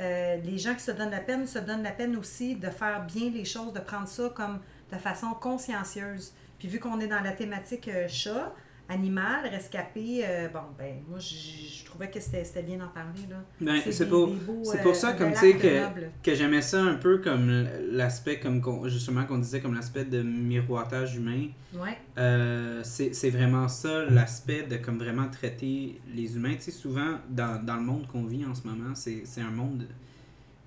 euh, 0.00 0.36
les 0.44 0.58
gens 0.58 0.74
qui 0.74 0.82
se 0.82 0.90
donnent 0.92 1.10
la 1.10 1.20
peine 1.20 1.46
se 1.46 1.58
donnent 1.58 1.82
la 1.82 1.90
peine 1.92 2.16
aussi 2.16 2.56
de 2.56 2.68
faire 2.70 3.04
bien 3.04 3.30
les 3.30 3.44
choses, 3.44 3.72
de 3.72 3.80
prendre 3.80 4.08
ça 4.08 4.30
comme 4.34 4.58
de 4.92 4.96
façon 4.98 5.28
consciencieuse. 5.40 6.32
Puis 6.58 6.68
vu 6.68 6.78
qu'on 6.78 6.98
est 7.00 7.06
dans 7.08 7.20
la 7.20 7.32
thématique 7.32 7.88
euh, 7.88 8.06
chat, 8.08 8.54
animal, 8.92 9.46
rescapé, 9.48 10.22
euh, 10.24 10.48
bon, 10.48 10.60
ben 10.78 10.96
moi, 11.08 11.18
je, 11.18 11.84
trouvais 11.84 12.10
que 12.10 12.20
c'était 12.20 12.62
bien 12.62 12.78
d'en 12.78 12.88
parler. 12.88 13.20
là. 13.28 13.36
Ben, 13.60 13.80
c'est 13.90 14.08
pour, 14.08 14.30
c'est 14.62 14.80
euh, 14.80 14.82
pour 14.82 14.94
ça, 14.94 15.12
comme 15.12 15.32
tu 15.32 15.38
sais, 15.38 15.54
que, 15.54 16.22
que 16.22 16.34
j'aimais 16.34 16.62
ça 16.62 16.82
un 16.82 16.94
peu 16.94 17.18
comme 17.18 17.66
l'aspect, 17.90 18.38
comme 18.38 18.62
justement, 18.88 19.24
qu'on 19.24 19.38
disait, 19.38 19.60
comme 19.60 19.74
l'aspect 19.74 20.04
de 20.04 20.22
miroitage 20.22 21.16
humain. 21.16 21.48
Ouais. 21.74 21.98
Euh, 22.18 22.82
c'est 22.84 23.30
vraiment 23.30 23.68
ça 23.68 24.04
l'aspect 24.04 24.62
de 24.62 24.76
comme 24.76 24.98
vraiment 24.98 25.28
traiter 25.28 26.00
les 26.14 26.36
humains. 26.36 26.54
Tu 26.54 26.62
sais, 26.62 26.70
souvent 26.70 27.18
dans, 27.28 27.64
dans 27.64 27.76
le 27.76 27.82
monde 27.82 28.06
qu'on 28.06 28.24
vit 28.24 28.44
en 28.44 28.54
ce 28.54 28.66
moment, 28.66 28.94
c'est 28.94 29.40
un 29.40 29.50
monde 29.50 29.86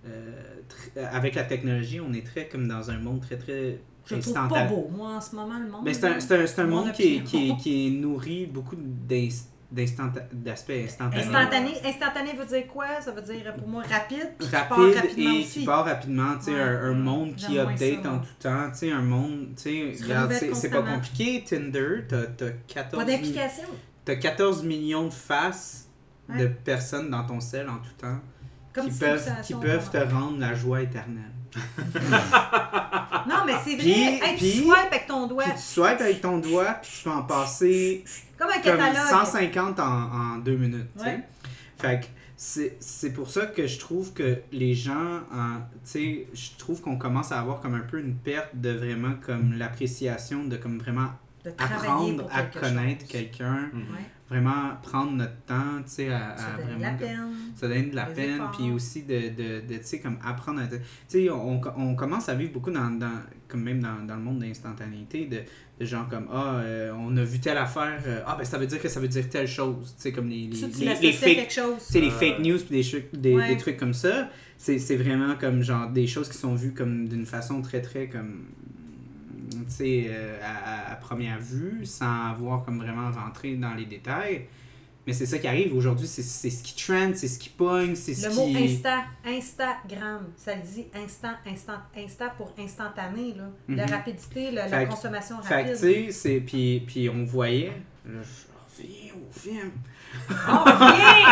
euh, 0.07 0.31
avec 0.95 1.35
la 1.35 1.43
technologie, 1.43 1.99
on 1.99 2.13
est 2.13 2.25
très 2.25 2.47
comme 2.47 2.67
dans 2.67 2.91
un 2.91 2.99
monde 2.99 3.21
très 3.21 3.37
très 3.37 3.79
Je 4.05 4.15
trouve 4.15 4.33
pas 4.33 4.39
instantané. 4.41 4.69
beau, 4.69 4.89
moi, 4.95 5.09
en 5.15 5.21
ce 5.21 5.35
moment, 5.35 5.57
le 5.59 5.69
monde. 5.69 5.83
Ben, 5.85 5.93
c'est 5.93 6.05
un, 6.05 6.13
un, 6.13 6.63
un 6.63 6.67
Mon 6.67 6.75
monde 6.85 6.91
qui 6.93 7.15
est, 7.17 7.23
qui, 7.23 7.49
est, 7.49 7.57
qui 7.57 7.87
est 7.87 7.89
nourri 7.91 8.45
beaucoup 8.45 8.75
d'ins- 8.77 9.27
d'instanta- 9.71 10.27
d'aspects 10.31 10.71
instantanés. 10.85 11.23
Instantané, 11.23 11.71
instantané 11.83 12.33
veut 12.37 12.45
dire 12.45 12.67
quoi? 12.67 12.85
Ça 13.01 13.11
veut 13.11 13.21
dire 13.23 13.53
pour 13.55 13.67
moi 13.67 13.81
rapide, 13.81 14.29
puis 14.37 14.47
qui 14.47 14.51
part 14.51 14.69
rapide 14.69 14.95
rapidement 14.95 15.31
et 15.33 15.39
aussi. 15.39 15.59
qui 15.59 15.65
part 15.65 15.85
rapidement, 15.85 16.35
tu 16.37 16.43
sais, 16.45 16.51
Ouais. 16.53 16.61
un, 16.61 16.83
un 16.91 16.93
monde 16.93 17.35
qui 17.35 17.57
update 17.57 18.03
ça, 18.03 18.11
en 18.11 18.19
tout 18.19 18.27
temps, 18.39 18.69
tu 18.71 18.77
sais, 18.77 18.91
un 18.91 19.01
monde, 19.01 19.47
tu 19.57 19.63
sais, 19.95 20.03
regarde, 20.03 20.31
c'est 20.33 20.69
pas 20.69 20.81
compliqué, 20.83 21.43
Tinder, 21.47 22.05
t'as 22.07 22.25
t'as 22.27 22.51
14, 22.67 23.03
Pas 23.03 23.11
d'implication. 23.11 23.63
t'as 24.05 24.15
14 24.15 24.63
millions 24.63 25.05
de 25.05 25.13
faces 25.13 25.89
de 26.29 26.33
Ouais. 26.45 26.55
personnes 26.63 27.09
dans 27.09 27.23
ton 27.25 27.39
sel 27.39 27.67
en 27.69 27.77
tout 27.77 27.93
temps. 27.99 28.19
Comme 28.73 28.89
qui 28.89 28.99
peuvent, 28.99 29.41
qui 29.43 29.53
peuvent 29.55 29.89
te 29.89 29.97
rendre 29.97 30.37
la 30.39 30.53
joie 30.53 30.81
éternelle. 30.81 31.31
Non, 33.27 33.43
mais 33.45 33.53
c'est 33.63 33.75
vrai. 33.75 33.83
Puis- 33.83 33.91
Hey, 34.21 34.37
tu 34.37 34.45
swipes 34.63 34.87
avec 34.91 35.07
ton 35.07 35.27
doigt. 35.27 35.43
Puis 35.45 35.53
tu 35.53 35.61
swipes 35.61 36.01
avec 36.01 36.21
ton 36.21 36.37
doigt, 36.37 36.73
puis 36.81 36.91
tu 36.97 37.03
peux 37.03 37.09
en 37.09 37.23
passer 37.23 38.03
Comme 38.37 38.49
un 38.49 38.61
comme 38.61 38.77
catalogue. 38.77 39.09
150 39.09 39.79
en, 39.79 39.83
en 39.83 40.37
deux 40.37 40.55
minutes. 40.57 40.87
Ouais. 40.99 41.21
Fait 41.79 42.01
que 42.01 42.05
c'est 42.37 43.13
pour 43.13 43.29
ça 43.29 43.45
que 43.47 43.65
je 43.65 43.79
trouve 43.79 44.13
que 44.13 44.39
les 44.51 44.75
gens, 44.75 45.21
en- 45.33 45.59
tu 45.59 45.65
sais, 45.85 46.27
je 46.33 46.49
trouve 46.57 46.81
qu'on 46.81 46.97
commence 46.97 47.31
à 47.31 47.39
avoir 47.39 47.61
comme 47.61 47.73
un 47.75 47.79
peu 47.79 47.99
une 47.99 48.15
perte 48.15 48.49
de 48.55 48.71
vraiment 48.71 49.13
comme 49.25 49.53
l'appréciation 49.57 50.43
de 50.43 50.57
comme 50.57 50.77
vraiment 50.77 51.09
De 51.51 51.63
apprendre 51.63 52.23
pour 52.23 52.33
à 52.35 52.43
connaître 52.43 53.05
quelqu'un. 53.07 53.69
Ouais. 53.73 54.05
vraiment 54.29 54.71
prendre 54.81 55.11
notre 55.11 55.37
temps, 55.45 55.77
tu 55.85 55.91
sais, 55.91 56.09
à, 56.09 56.35
donne 56.57 56.65
de 56.65 56.71
vraiment 56.71 56.79
la 56.81 56.91
peine. 56.93 57.31
ça 57.55 57.67
donne 57.67 57.89
de 57.91 57.95
la 57.95 58.05
peine, 58.07 58.35
efforts. 58.35 58.51
puis 58.57 58.71
aussi 58.71 59.03
de, 59.03 59.19
de, 59.29 59.67
de 59.67 59.77
tu 59.77 59.83
sais, 59.83 59.99
comme 59.99 60.17
apprendre 60.25 60.61
à... 60.61 60.67
Tu 60.67 60.77
sais, 61.07 61.29
on, 61.29 61.61
on 61.77 61.95
commence 61.95 62.27
à 62.29 62.33
vivre 62.33 62.51
beaucoup 62.53 62.71
dans, 62.71 62.89
dans 62.89 63.11
comme 63.47 63.61
même 63.61 63.79
dans, 63.79 64.03
dans 64.07 64.15
le 64.15 64.21
monde 64.23 64.39
d'instantanéité, 64.39 65.27
de, 65.27 65.41
de 65.79 65.85
gens 65.85 66.05
comme, 66.09 66.27
ah, 66.31 66.55
euh, 66.55 66.91
on 66.97 67.15
a 67.17 67.23
vu 67.23 67.39
telle 67.39 67.57
affaire, 67.59 68.01
euh, 68.07 68.21
ah, 68.25 68.35
ben 68.37 68.43
ça 68.43 68.57
veut 68.57 68.65
dire 68.65 68.81
que 68.81 68.89
ça 68.89 68.99
veut 68.99 69.07
dire 69.07 69.29
telle 69.29 69.47
chose, 69.47 69.93
tu 69.95 70.01
sais, 70.01 70.11
comme 70.11 70.27
les, 70.29 70.47
les, 70.47 70.57
Tu, 70.71 70.79
les, 70.79 70.95
les 70.95 71.11
fake, 71.13 71.35
quelque 71.35 71.53
chose. 71.53 71.75
tu 71.85 71.93
sais, 71.93 72.01
les 72.01 72.07
Euh, 72.07 72.11
fake 72.11 72.39
news 72.39 72.57
puis 72.57 72.81
des, 72.81 72.83
trucs- 72.89 73.15
des, 73.15 73.35
Ouais. 73.35 73.47
des 73.49 73.57
trucs 73.57 73.77
comme 73.77 73.93
ça, 73.93 74.29
c'est 74.57 74.79
c'est 74.79 74.95
vraiment 74.95 75.35
comme 75.35 75.61
genre 75.61 75.89
des 75.91 76.07
choses 76.07 76.29
qui 76.29 76.37
sont 76.37 76.55
vues 76.55 76.73
comme 76.73 77.07
d'une 77.07 77.25
façon 77.27 77.61
très 77.61 77.81
très 77.81 78.07
comme 78.09 78.45
à, 80.43 80.91
à 80.91 80.95
première 80.95 81.39
vue 81.39 81.85
sans 81.85 82.31
avoir 82.31 82.63
comme 82.65 82.77
vraiment 82.79 83.11
rentré 83.11 83.55
dans 83.55 83.73
les 83.73 83.85
détails 83.85 84.45
mais 85.07 85.13
c'est 85.13 85.27
ça 85.27 85.37
qui 85.37 85.47
arrive 85.47 85.75
aujourd'hui 85.75 86.07
c'est 86.07 86.23
ce 86.23 86.63
qui 86.63 86.75
trend 86.83 87.11
c'est 87.13 87.27
ce 87.27 87.37
qui 87.37 87.49
pogne 87.49 87.93
c'est 87.95 88.15
ce 88.15 88.27
Le 88.29 88.33
mot 88.35 88.45
qui 88.47 88.57
insta, 88.73 89.03
Instagram, 89.23 90.27
ça 90.35 90.55
le 90.55 90.61
dit 90.61 90.85
instant, 90.95 91.33
instant, 91.45 91.77
insta 91.95 92.29
pour 92.29 92.53
instantané, 92.57 93.33
là. 93.35 93.49
La 93.69 93.85
Mhm. 93.85 93.91
rapidité, 93.91 94.51
la, 94.51 94.67
Fait 94.67 94.87
consommation 94.87 95.41
fait 95.41 95.49
que 95.49 95.53
rapide. 95.69 95.73
tu 95.73 95.77
sais 95.79 96.11
c'est 96.11 96.39
puis 96.39 96.83
puis 96.87 97.09
on 97.09 97.23
voyait 97.23 97.71
là, 98.05 98.21
je 98.23 98.83
reviens 98.83 99.13
au 99.13 99.31
film 99.39 99.71
On 100.49 100.63
revient! 100.63 101.25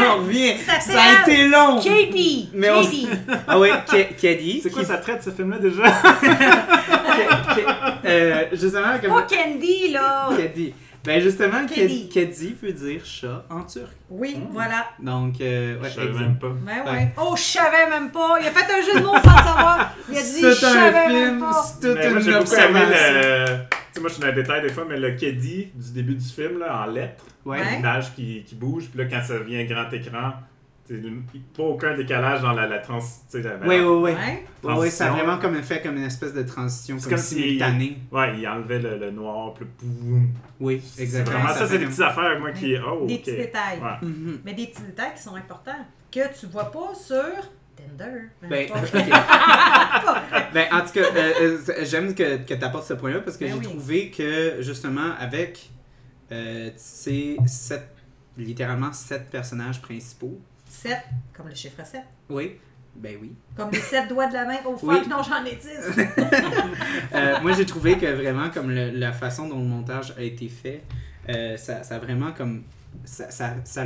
on 0.10 0.16
revient 0.24 0.58
Ça 0.58 0.80
ça 0.80 1.00
a 1.00 1.22
été 1.28 1.48
long 1.48 1.78
KP! 1.80 2.48
Mais 2.54 2.70
on- 2.70 2.82
ah 3.48 3.58
ouais 3.58 3.70
Ke- 3.88 4.14
Keddy 4.20 4.60
C'est 4.62 4.70
quoi 4.70 4.82
qui- 4.82 4.88
ça 4.88 4.98
traite 4.98 5.22
ce 5.22 5.30
film-là 5.30 5.58
déjà? 5.58 5.82
Euh, 8.06 8.44
justement 8.52 8.98
comme 9.00 9.12
Pas 9.14 9.22
Candy, 9.22 9.92
là! 9.92 10.28
Keddy. 10.36 10.74
Ben 11.04 11.20
justement. 11.20 11.64
Keddy 11.66 12.56
veut 12.62 12.72
dire 12.72 13.00
chat 13.04 13.44
en 13.50 13.62
turc. 13.62 13.92
Oui, 14.10 14.36
Mm. 14.36 14.48
voilà. 14.52 14.86
Donc, 15.00 15.34
euh, 15.40 15.78
ouais, 15.80 15.88
Je 15.90 15.94
savais 15.94 16.12
même 16.12 16.38
pas. 16.38 16.48
Ben 16.48 16.82
ouais. 16.84 16.90
Ouais. 16.98 17.12
Oh, 17.18 17.34
je 17.36 17.42
savais 17.42 17.88
même 17.88 18.10
pas! 18.10 18.36
Il 18.40 18.46
a 18.46 18.50
fait 18.50 18.72
un 18.72 18.82
jeu 18.82 19.00
de 19.00 19.04
mots 19.06 19.14
sans 19.14 19.36
savoir! 19.36 19.92
Il 20.10 20.18
a 20.18 20.22
dit, 20.22 20.40
je 20.42 20.50
C'est 20.50 20.66
un 20.66 20.70
savais 20.72 21.08
même 21.08 21.10
film, 21.28 21.40
pas! 21.40 21.62
c'est 21.62 21.86
toute 21.88 21.96
Mais 21.98 22.10
moi, 22.10 22.18
une 22.20 22.24
j'ai 22.24 22.32
beaucoup 22.32 22.54
aimé 22.54 22.80
observation. 22.80 23.58
Sais, 23.94 24.00
moi, 24.00 24.08
je 24.08 24.14
suis 24.14 24.20
dans 24.22 24.28
les 24.28 24.34
détails 24.34 24.62
des 24.62 24.68
fois, 24.70 24.84
mais 24.88 24.98
le 24.98 25.12
Keddy 25.12 25.68
du 25.74 25.92
début 25.92 26.14
du 26.14 26.24
film, 26.24 26.58
là, 26.58 26.82
en 26.82 26.86
lettres, 26.86 27.24
Ouais. 27.44 27.58
L'image 27.76 28.14
qui, 28.14 28.42
qui 28.44 28.54
bouge, 28.54 28.88
puis 28.88 28.98
là, 29.00 29.04
quand 29.04 29.22
ça 29.22 29.38
devient 29.38 29.66
grand 29.66 29.90
écran, 29.92 30.32
pas 31.56 31.62
aucun 31.62 31.94
décalage 31.96 32.40
dans 32.42 32.52
la, 32.52 32.66
la 32.66 32.78
trans. 32.78 32.98
Ouais. 33.34 33.80
Ouais, 33.82 34.16
ouais, 34.62 34.90
ça 34.90 35.08
a 35.08 35.10
vraiment 35.16 35.38
comme 35.38 35.54
fait 35.62 35.80
comme 35.82 35.96
une 35.96 36.04
espèce 36.04 36.32
de 36.34 36.42
transition 36.42 36.96
C'est 36.98 37.04
comme, 37.04 37.18
comme 37.18 37.18
si- 37.24 37.34
simultanée. 37.42 37.98
Ouais, 38.12 38.38
il 38.38 38.46
enlevait 38.48 38.78
le, 38.78 38.98
le 38.98 39.10
noir, 39.10 39.54
puis 39.54 39.64
le 39.66 39.70
boum. 39.88 40.28
Oui, 40.60 40.82
C'est 40.84 41.02
exactement. 41.02 41.38
Vraiment, 41.38 41.54
ça, 41.54 41.66
c'est 41.66 41.78
des 41.78 41.86
petites 41.86 42.00
affaires, 42.00 42.38
moi, 42.40 42.52
qui. 42.52 42.74
Oh, 42.78 43.06
Des 43.06 43.14
ok. 43.14 43.20
petits 43.22 43.36
détails. 43.36 43.78
Ouais. 43.80 44.08
Mhm. 44.08 44.40
Mais 44.44 44.54
des 44.54 44.66
petits 44.66 44.82
détails 44.82 45.14
qui 45.16 45.22
sont 45.22 45.34
importants, 45.36 45.72
que 46.12 46.38
tu 46.40 46.46
vois 46.46 46.70
pas 46.70 46.94
sur 46.94 47.22
Tinder. 47.88 48.20
Ben, 48.48 48.68
ok. 48.74 48.92
ben, 50.54 50.66
en 50.72 50.80
tout 50.82 50.92
cas, 50.92 51.00
euh, 51.14 51.32
euh, 51.68 51.84
j'aime 51.84 52.14
que, 52.14 52.38
que 52.38 52.54
tu 52.54 52.64
apportes 52.64 52.86
ce 52.86 52.94
point-là 52.94 53.20
parce 53.20 53.36
que 53.36 53.44
Ben 53.44 53.52
j'ai 53.52 53.58
oui. 53.58 53.64
trouvé 53.64 54.10
que 54.10 54.56
justement, 54.60 55.12
avec 55.18 55.70
euh, 56.32 56.70
ces 56.76 57.36
sept, 57.46 57.88
littéralement 58.36 58.92
sept 58.92 59.30
personnages 59.30 59.80
principaux, 59.80 60.40
7, 60.68 60.96
comme 61.36 61.48
le 61.48 61.54
chiffre 61.54 61.84
7. 61.84 62.00
oui, 62.30 62.58
ben 62.96 63.16
oui. 63.20 63.32
Comme 63.56 63.70
les 63.70 63.78
7 63.80 64.08
doigts 64.08 64.26
de 64.28 64.34
la 64.34 64.44
main. 64.44 64.56
Oh 64.64 64.76
fuck, 64.76 64.88
Oui. 64.88 65.08
non, 65.08 65.22
j'en 65.22 65.44
ai 65.44 65.56
10. 65.56 65.68
Euh, 67.14 67.40
moi, 67.42 67.52
j'ai 67.52 67.66
trouvé 67.66 67.96
que 67.96 68.06
vraiment, 68.06 68.50
comme 68.50 68.70
le- 68.70 68.90
la 68.90 69.12
façon 69.12 69.48
dont 69.48 69.58
le 69.58 69.64
montage 69.66 70.12
a 70.18 70.22
été 70.22 70.48
fait, 70.48 70.82
euh, 71.28 71.56
ça, 71.56 71.82
ça 71.84 71.96
a 71.96 71.98
vraiment 71.98 72.32
comme. 72.32 72.64
Ça, 73.04 73.30
ça, 73.30 73.54
ça 73.64 73.84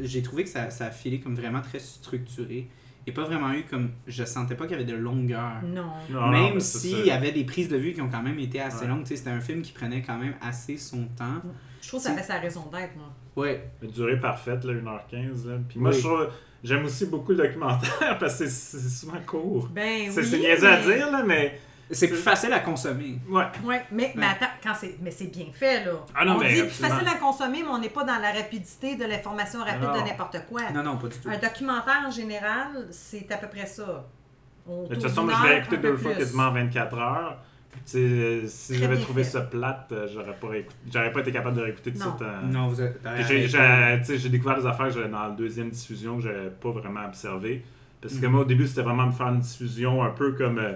j'ai 0.00 0.22
trouvé 0.22 0.44
que 0.44 0.50
ça, 0.50 0.70
ça 0.70 0.86
a 0.86 0.90
filé 0.90 1.20
comme 1.20 1.34
vraiment 1.36 1.60
très 1.62 1.78
structuré. 1.78 2.68
A 3.06 3.12
pas 3.12 3.24
vraiment 3.24 3.52
eu 3.52 3.64
comme. 3.64 3.90
Je 4.06 4.24
sentais 4.24 4.54
pas 4.54 4.64
qu'il 4.66 4.78
y 4.78 4.82
avait 4.82 4.90
de 4.90 4.96
longueur. 4.96 5.62
non. 5.62 5.84
Non, 6.10 6.28
même 6.30 6.60
s'il 6.60 7.04
y 7.04 7.10
avait 7.10 7.32
des 7.32 7.44
prises 7.44 7.68
de 7.68 7.76
vue 7.76 7.92
qui 7.92 8.00
ont 8.00 8.08
quand 8.08 8.22
même 8.22 8.38
été 8.38 8.60
assez 8.60 8.82
Ouais. 8.82 8.88
longues. 8.88 9.02
Tu 9.02 9.08
sais, 9.10 9.16
C'était 9.16 9.30
un 9.30 9.40
film 9.40 9.62
qui 9.62 9.72
prenait 9.72 10.02
quand 10.02 10.16
même 10.18 10.34
assez 10.40 10.76
son 10.78 11.04
temps. 11.16 11.42
Je 11.82 11.88
trouve 11.88 12.00
que 12.00 12.06
ça 12.08 12.14
fait 12.14 12.22
sa 12.22 12.38
raison 12.38 12.64
d'être, 12.72 12.96
moi. 12.96 13.12
Ouais. 13.36 13.70
La 13.82 13.88
durée 13.88 14.18
parfaite, 14.18 14.64
là, 14.64 14.72
1h15. 14.72 15.46
Là. 15.46 15.58
Puis 15.68 15.78
moi, 15.78 15.90
Oui. 15.90 15.96
je 15.96 16.02
trouve. 16.02 16.28
J'aime 16.62 16.84
aussi 16.86 17.04
beaucoup 17.04 17.32
le 17.32 17.38
documentaire 17.46 18.16
parce 18.18 18.38
que 18.38 18.48
c'est 18.48 18.78
souvent 18.88 19.20
court. 19.26 19.68
Ben 19.68 20.10
C'est 20.10 20.22
oui. 20.22 20.46
à 20.46 20.56
dire, 20.80 21.10
là, 21.10 21.22
mais. 21.22 21.60
C'est 21.90 22.08
plus 22.08 22.16
facile 22.16 22.52
à 22.52 22.60
consommer. 22.60 23.18
Ouais. 23.28 23.44
Ouais, 23.62 23.84
mais, 23.92 24.12
mais 24.16 24.26
attends, 24.26 24.46
quand 24.62 24.72
c'est, 24.74 24.96
mais 25.02 25.10
c'est 25.10 25.26
bien 25.26 25.46
fait, 25.52 25.84
là. 25.84 25.92
Ah 26.14 26.24
non, 26.24 26.36
on 26.36 26.38
dit 26.40 26.60
plus 26.62 26.70
facile 26.70 27.06
à 27.08 27.14
consommer, 27.16 27.62
mais 27.62 27.68
on 27.68 27.78
n'est 27.78 27.90
pas 27.90 28.04
dans 28.04 28.18
la 28.18 28.32
rapidité 28.32 28.96
de 28.96 29.04
l'information 29.04 29.60
rapide 29.60 29.82
Non. 29.82 30.00
de 30.02 30.08
n'importe 30.08 30.38
quoi. 30.48 30.62
Non, 30.72 30.82
non, 30.82 30.96
pas 30.96 31.08
du 31.08 31.18
tout. 31.18 31.28
Un 31.28 31.38
documentaire, 31.38 32.02
en 32.06 32.10
général, 32.10 32.86
c'est 32.90 33.30
à 33.30 33.36
peu 33.36 33.48
près 33.48 33.66
ça. 33.66 34.06
On 34.66 34.84
De 34.84 34.94
toute 34.94 35.02
façon, 35.02 35.28
je 35.28 35.46
l'ai 35.48 35.58
écouté 35.58 35.76
deux 35.76 35.96
fois 35.96 36.12
plus. 36.12 36.20
quasiment 36.20 36.44
en 36.44 36.52
24 36.52 36.98
heures. 36.98 37.36
Puis, 37.70 37.80
tu 37.84 37.90
sais, 37.90 37.98
euh, 37.98 38.46
si 38.46 38.72
Très 38.72 38.82
j'avais 38.82 38.98
trouvé 39.00 39.24
fait. 39.24 39.30
ça 39.30 39.40
plate, 39.42 39.88
euh, 39.92 40.06
j'aurais 40.12 40.34
pas, 40.36 40.46
réécouté- 40.48 40.76
j'aurais 40.92 41.12
pas 41.12 41.20
été 41.20 41.32
capable 41.32 41.56
de 41.56 41.62
réécouter 41.62 41.92
tout 41.92 42.00
suite. 42.00 42.22
euh, 42.22 42.40
Non, 42.44 42.68
vous 42.68 42.80
êtes. 42.80 42.98
J'ai 43.28 43.46
j'ai- 43.48 43.98
tu 43.98 44.04
sais, 44.04 44.18
j'ai 44.18 44.28
découvert 44.30 44.56
des 44.58 44.66
affaires 44.66 44.88
que 44.94 45.06
dans 45.06 45.24
la 45.24 45.30
deuxième 45.30 45.70
diffusion 45.70 46.16
que 46.16 46.22
j'avais 46.22 46.50
pas 46.50 46.70
vraiment 46.70 47.04
observé. 47.04 47.64
Parce 48.00 48.14
que 48.14 48.24
Mhm. 48.26 48.32
moi, 48.32 48.40
au 48.42 48.44
début, 48.44 48.66
c'était 48.66 48.82
vraiment 48.82 49.06
me 49.06 49.12
faire 49.12 49.28
une 49.28 49.40
diffusion 49.40 50.02
un 50.02 50.10
peu 50.10 50.32
comme. 50.32 50.58
euh, 50.58 50.72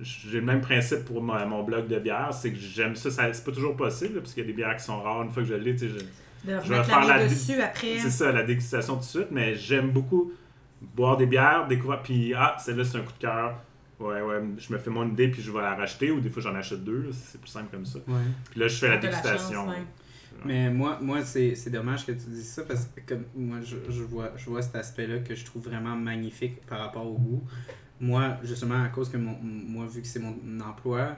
j'ai 0.00 0.40
le 0.40 0.46
même 0.46 0.60
principe 0.60 1.04
pour 1.04 1.22
mon, 1.22 1.46
mon 1.46 1.62
blog 1.62 1.86
de 1.88 1.98
bière, 1.98 2.32
c'est 2.32 2.50
que 2.52 2.58
j'aime 2.58 2.96
ça, 2.96 3.10
ça 3.10 3.32
c'est 3.32 3.44
pas 3.44 3.52
toujours 3.52 3.76
possible, 3.76 4.14
là, 4.16 4.20
parce 4.20 4.34
qu'il 4.34 4.42
y 4.42 4.46
a 4.46 4.48
des 4.48 4.52
bières 4.56 4.76
qui 4.76 4.84
sont 4.84 5.00
rares. 5.00 5.22
Une 5.22 5.30
fois 5.30 5.42
que 5.42 5.48
je 5.48 5.54
l'ai, 5.54 5.72
tu 5.76 5.88
sais, 5.88 5.88
je- 5.88 6.48
De 6.50 6.58
je 6.64 6.74
vais 6.74 6.82
faire 6.82 7.04
la 7.06 7.28
dessus 7.28 7.60
après. 7.60 7.98
c'est 7.98 8.10
ça, 8.10 8.32
la 8.32 8.42
dégustation 8.42 8.94
tout 8.94 9.00
de 9.00 9.04
suite, 9.04 9.28
mais 9.30 9.54
j'aime 9.54 9.90
beaucoup 9.92 10.32
boire 10.80 11.16
des 11.16 11.26
bières, 11.26 11.68
découvrir, 11.68 12.02
puis 12.02 12.34
ah, 12.34 12.56
celle-là, 12.58 12.82
c'est 12.84 12.98
un 12.98 13.02
coup 13.02 13.12
de 13.12 13.18
cœur. 13.18 13.60
Ouais, 14.00 14.20
ouais, 14.20 14.42
je 14.58 14.72
me 14.72 14.78
fais 14.78 14.90
mon 14.90 15.08
idée, 15.08 15.28
puis 15.28 15.40
je 15.40 15.52
vais 15.52 15.60
la 15.60 15.76
racheter, 15.76 16.10
ou 16.10 16.18
des 16.20 16.28
fois, 16.30 16.42
j'en 16.42 16.56
achète 16.56 16.82
deux, 16.82 17.10
c'est 17.12 17.40
plus 17.40 17.50
simple 17.50 17.68
comme 17.70 17.86
ça. 17.86 18.00
Ouais. 18.08 18.14
Puis 18.50 18.58
là, 18.58 18.66
je 18.66 18.74
fais 18.74 18.88
la 18.88 18.96
dégustation. 18.96 19.66
chance, 19.66 19.76
ouais. 19.76 19.84
Mais 20.44 20.68
moi, 20.70 20.98
moi 21.00 21.22
c'est 21.24 21.54
c'est 21.54 21.70
dommage 21.70 22.04
que 22.04 22.10
tu 22.10 22.28
dises 22.30 22.48
ça 22.48 22.62
parce 22.64 22.86
que 22.86 23.00
comme 23.06 23.24
moi, 23.36 23.58
je, 23.62 23.76
je 23.92 24.02
vois, 24.02 24.32
je 24.36 24.46
vois 24.50 24.60
cet 24.62 24.74
aspect-là 24.74 25.20
que 25.20 25.36
je 25.36 25.44
trouve 25.44 25.62
vraiment 25.62 25.94
magnifique 25.94 26.66
par 26.66 26.80
rapport 26.80 27.06
au 27.06 27.16
goût. 27.16 27.44
Moi, 28.00 28.36
justement, 28.42 28.82
à 28.82 28.88
cause 28.88 29.08
que 29.10 29.16
mon, 29.16 29.36
moi, 29.42 29.86
vu 29.86 30.02
que 30.02 30.06
c'est 30.08 30.18
mon 30.20 30.34
emploi, 30.60 31.16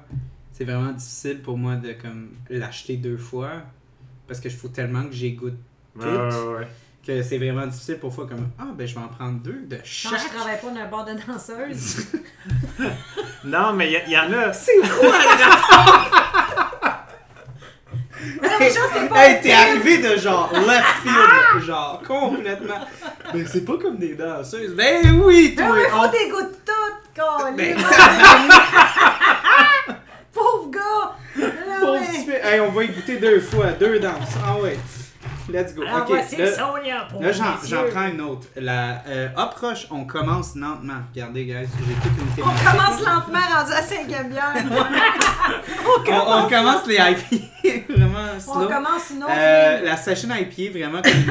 c'est 0.52 0.64
vraiment 0.64 0.92
difficile 0.92 1.40
pour 1.42 1.56
moi 1.56 1.76
de 1.76 1.92
comme 1.94 2.30
l'acheter 2.50 2.96
deux 2.96 3.16
fois 3.16 3.62
parce 4.26 4.40
que 4.40 4.48
je 4.48 4.56
faut 4.56 4.68
tellement 4.68 5.04
que 5.04 5.12
j'y 5.12 5.32
goûte 5.32 5.54
Ouais, 5.96 6.04
ouais, 6.06 6.54
ouais. 6.56 6.68
que 7.06 7.22
c'est 7.22 7.38
vraiment 7.38 7.66
difficile 7.66 7.98
pour 7.98 8.12
fois 8.12 8.26
comme 8.26 8.48
ah 8.58 8.66
ben 8.76 8.86
je 8.86 8.94
vais 8.94 9.00
en 9.00 9.08
prendre 9.08 9.38
deux 9.40 9.62
de 9.66 9.76
Quand 9.76 9.82
chaque. 9.84 10.20
je 10.20 10.28
travaille 10.36 10.60
pas 10.60 10.70
dans 10.70 10.80
un 10.80 10.88
bar 10.88 11.04
de 11.04 11.12
danseuse. 11.26 12.06
Non, 13.44 13.72
mais 13.74 13.92
il 13.92 14.08
y, 14.08 14.12
y 14.12 14.18
en 14.18 14.32
a. 14.32 14.52
C'est 14.52 14.76
quoi 14.78 14.88
le 15.02 15.38
non, 15.40 16.20
mais 18.60 18.70
c'est 18.70 19.08
pas 19.08 19.26
Hey, 19.28 19.40
t'es 19.40 19.52
arrivé 19.52 19.98
de 19.98 20.16
genre 20.16 20.50
left 20.52 20.84
field, 21.02 21.64
genre 21.66 22.00
complètement. 22.06 22.80
Mais 23.34 23.44
c'est 23.46 23.64
pas 23.64 23.76
comme 23.80 23.96
des 23.96 24.14
danseuses. 24.14 24.74
Ben 24.74 25.20
oui, 25.24 25.54
Mais 25.56 25.64
toi. 25.64 25.74
on- 25.76 26.02
faut 26.02 26.08
des 26.10 26.28
gouttes 26.30 26.58
toutes, 26.64 27.24
Colin. 27.24 27.52
Ben- 27.52 27.76
Pauvre 30.32 30.70
gars! 30.70 31.16
Pauvre 31.80 32.00
mais-. 32.26 32.40
Hey, 32.42 32.60
on 32.60 32.70
va 32.70 32.84
y 32.84 32.88
goûter 32.88 33.16
deux 33.16 33.40
fois, 33.40 33.66
deux 33.72 33.98
danses. 34.00 34.34
Ah 34.44 34.56
ouais. 34.60 34.76
Let's 35.50 35.74
go. 35.74 35.82
Alors, 35.82 36.00
ok, 36.02 36.06
voici 36.08 36.36
là, 36.36 36.46
Sonia 36.52 37.06
pour 37.10 37.20
là, 37.22 37.32
j'en, 37.32 37.84
prends 37.90 38.08
une 38.08 38.20
autre. 38.22 38.46
La 38.56 39.02
euh, 39.06 39.28
approche, 39.36 39.86
on 39.90 40.04
commence 40.06 40.56
lentement. 40.56 41.02
Regardez, 41.14 41.44
guys, 41.44 41.66
j'ai 41.86 41.94
toute 41.94 42.18
une 42.18 42.28
On 42.28 42.34
thématique. 42.34 42.64
commence 42.70 43.00
lentement, 43.00 43.56
rendu 43.58 43.72
à 43.72 43.82
cinquième 43.82 44.30
bière. 44.30 44.54
on, 44.56 46.10
On, 46.10 46.44
on 46.44 46.48
commence 46.48 46.86
les 46.86 46.94
IPA, 46.96 47.84
vraiment 47.94 48.18
on 48.36 48.40
slow. 48.40 48.68
commence 48.68 49.10
une 49.10 49.22
autre 49.24 49.32
Euh, 49.36 49.82
la 49.82 49.96
session 49.96 50.28
IPA, 50.34 50.78
vraiment 50.78 51.02
comme 51.02 51.12
une 51.12 51.30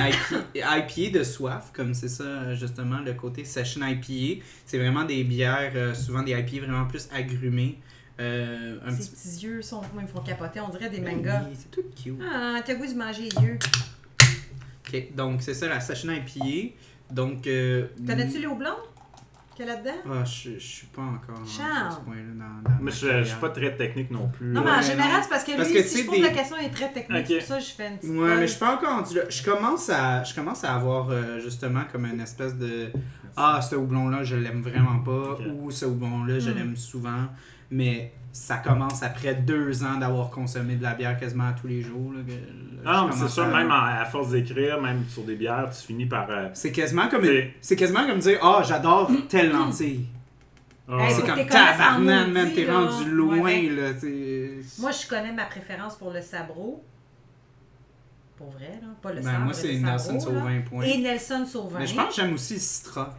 IPA, 0.62 0.78
IPA 0.78 1.18
de 1.20 1.24
soif, 1.24 1.72
comme 1.74 1.94
c'est 1.94 2.08
ça 2.10 2.54
justement 2.54 3.00
le 3.04 3.14
côté 3.14 3.46
session 3.46 3.82
IPA. 3.86 4.44
C'est 4.66 4.78
vraiment 4.78 5.04
des 5.06 5.24
bières, 5.24 5.72
euh, 5.76 5.94
souvent 5.94 6.22
des 6.22 6.32
IPA 6.34 6.66
vraiment 6.68 6.86
plus 6.86 7.08
agrumées. 7.16 7.80
Euh, 8.20 8.78
un 8.86 8.92
Ces 8.92 8.98
petit 8.98 9.10
petits 9.10 9.46
yeux 9.48 9.62
sont, 9.64 9.82
ils 9.98 10.02
me 10.04 10.08
font 10.08 10.20
capoter, 10.22 10.60
on 10.60 10.70
dirait 10.70 10.90
des 10.90 11.00
Ben 11.00 11.16
mangas. 11.16 11.42
oui, 11.50 11.58
c'est 11.60 11.72
tout 11.72 11.82
cute. 11.96 12.20
Ah, 12.24 12.60
t'as 12.64 12.76
goût 12.76 12.86
de 12.86 12.94
manger 12.94 13.24
les 13.24 13.44
yeux. 13.44 13.58
Donc 15.16 15.42
c'est 15.42 15.54
ça 15.54 15.68
la 15.68 15.80
session 15.80 16.12
IPA. 16.12 16.76
Donc. 17.12 17.48
Euh, 17.48 17.88
Connais-tu 18.06 18.40
les 18.40 18.48
houblons 18.48 18.76
qu'il 19.56 19.66
y 19.66 19.70
a 19.70 19.74
là-dedans? 19.76 19.92
Ah, 20.10 20.24
je, 20.26 20.52
je 20.54 20.58
suis 20.60 20.88
pas 20.88 21.02
encore 21.04 21.36
à 21.44 21.46
Charles. 21.48 21.92
ce 21.94 22.00
point-là 22.06 22.22
dans, 22.34 22.70
dans 22.70 22.76
Mais 22.80 22.86
ma 22.86 22.92
je, 22.92 23.20
je 23.20 23.24
suis 23.30 23.40
pas 23.40 23.50
très 23.50 23.76
technique 23.76 24.10
non 24.10 24.28
plus. 24.30 24.48
Non, 24.48 24.64
mais 24.64 24.72
en 24.72 24.76
Ouais, 24.78 24.82
général, 24.84 25.12
non. 25.12 25.20
c'est 25.22 25.30
parce 25.30 25.44
que 25.44 25.56
Parce 25.56 25.70
lui, 25.70 25.76
que 25.76 25.84
si 25.84 26.00
je 26.02 26.06
pose 26.08 26.16
des- 26.16 26.22
la 26.24 26.30
question, 26.30 26.56
il 26.60 26.66
est 26.66 26.70
très 26.72 26.92
technique. 26.92 27.20
Ok. 27.22 27.26
C'est 27.28 27.38
pour 27.38 27.48
ça 27.48 27.58
que 27.58 27.64
je 27.64 27.70
fais 27.70 27.88
une 27.88 27.98
petite 27.98 28.10
Ouais, 28.12 28.36
mais 28.36 28.42
je 28.48 28.52
suis 28.52 28.60
pas 28.60 28.76
encore 28.76 28.96
rendu 28.98 29.16
là. 29.16 29.22
Je 29.30 29.44
commence 29.44 29.90
à, 29.90 30.24
je 30.24 30.34
commence 30.34 30.64
à 30.64 30.74
avoir 30.76 31.10
euh, 31.12 31.40
justement 31.40 31.84
comme 31.92 32.06
une 32.06 32.20
espèce 32.22 32.56
de 32.58 32.90
Ah, 33.38 33.60
ce 33.62 33.76
houblon-là, 33.76 34.24
je 34.24 34.36
l'aime 34.36 34.62
vraiment 34.62 35.00
pas. 35.00 35.38
Ou 35.56 35.70
ce 35.72 35.86
houblon-là, 35.86 36.40
je 36.40 36.50
Hmm. 36.52 36.56
l'aime 36.58 36.76
souvent. 36.76 37.26
Mais 37.70 38.14
ça 38.36 38.58
commence 38.58 39.04
après 39.04 39.36
deux 39.36 39.84
ans 39.84 39.98
d'avoir 40.00 40.30
consommé 40.32 40.76
de 40.76 40.82
la 40.84 40.96
bière 40.96 41.18
quasiment 41.20 41.52
tous 41.54 41.68
les 41.68 41.82
jours. 41.84 42.12
Là, 42.14 42.20
que- 42.26 42.32
là, 42.32 42.82
Ah 42.86 43.02
non, 43.02 43.08
mais 43.08 43.14
c'est 43.14 43.28
sûr, 43.30 43.44
à- 43.44 43.48
même 43.48 43.70
à, 43.72 44.02
à 44.02 44.06
force 44.06 44.32
d'écrire, 44.32 44.82
même 44.82 45.04
sur 45.08 45.24
des 45.24 45.36
bières, 45.36 45.70
tu 45.70 45.86
finis 45.86 46.08
par. 46.08 46.28
euh, 46.30 46.50
C'est 46.54 46.72
quasiment 46.72 47.08
comme 47.10 47.24
C'est- 47.24 47.40
une- 47.42 47.52
c'est 47.62 47.76
quasiment 47.76 48.06
comme 48.08 48.18
dire 48.20 48.40
Ah, 48.42 48.64
j'adore 48.68 49.12
telle 49.30 49.52
lentille. 49.52 50.06
ah, 50.90 50.98
Hey, 51.06 51.14
c'est 51.14 51.26
comme 51.26 51.46
tabarnak, 51.46 52.28
man, 52.28 52.34
maudit, 52.34 52.56
t'es 52.56 52.66
là. 52.66 52.80
rendu 52.80 53.12
loin, 53.12 53.38
Ouais, 53.40 53.68
ben, 53.70 53.76
là. 53.76 53.94
t'sais. 53.94 54.50
Moi, 54.80 54.90
je 54.92 55.08
connais 55.08 55.32
ma 55.32 55.46
préférence 55.46 55.96
pour 55.96 56.12
le 56.12 56.22
sabro. 56.22 56.84
Pour 58.36 58.50
vrai, 58.50 58.80
là. 58.82 58.88
Pas 59.02 59.12
le 59.12 59.18
Ben, 59.22 59.24
sabre, 59.32 59.44
moi, 59.46 59.54
c'est 59.54 59.78
Nelson. 59.78 60.20
Sauvin, 60.20 60.62
point. 60.62 60.84
Et 60.86 60.98
Nelson 60.98 61.46
Sauvin. 61.46 61.80
Mais 61.80 61.86
je 61.88 61.96
pense 61.96 62.16
que 62.16 62.22
j'aime 62.22 62.34
aussi 62.34 62.60
Citra. 62.60 63.16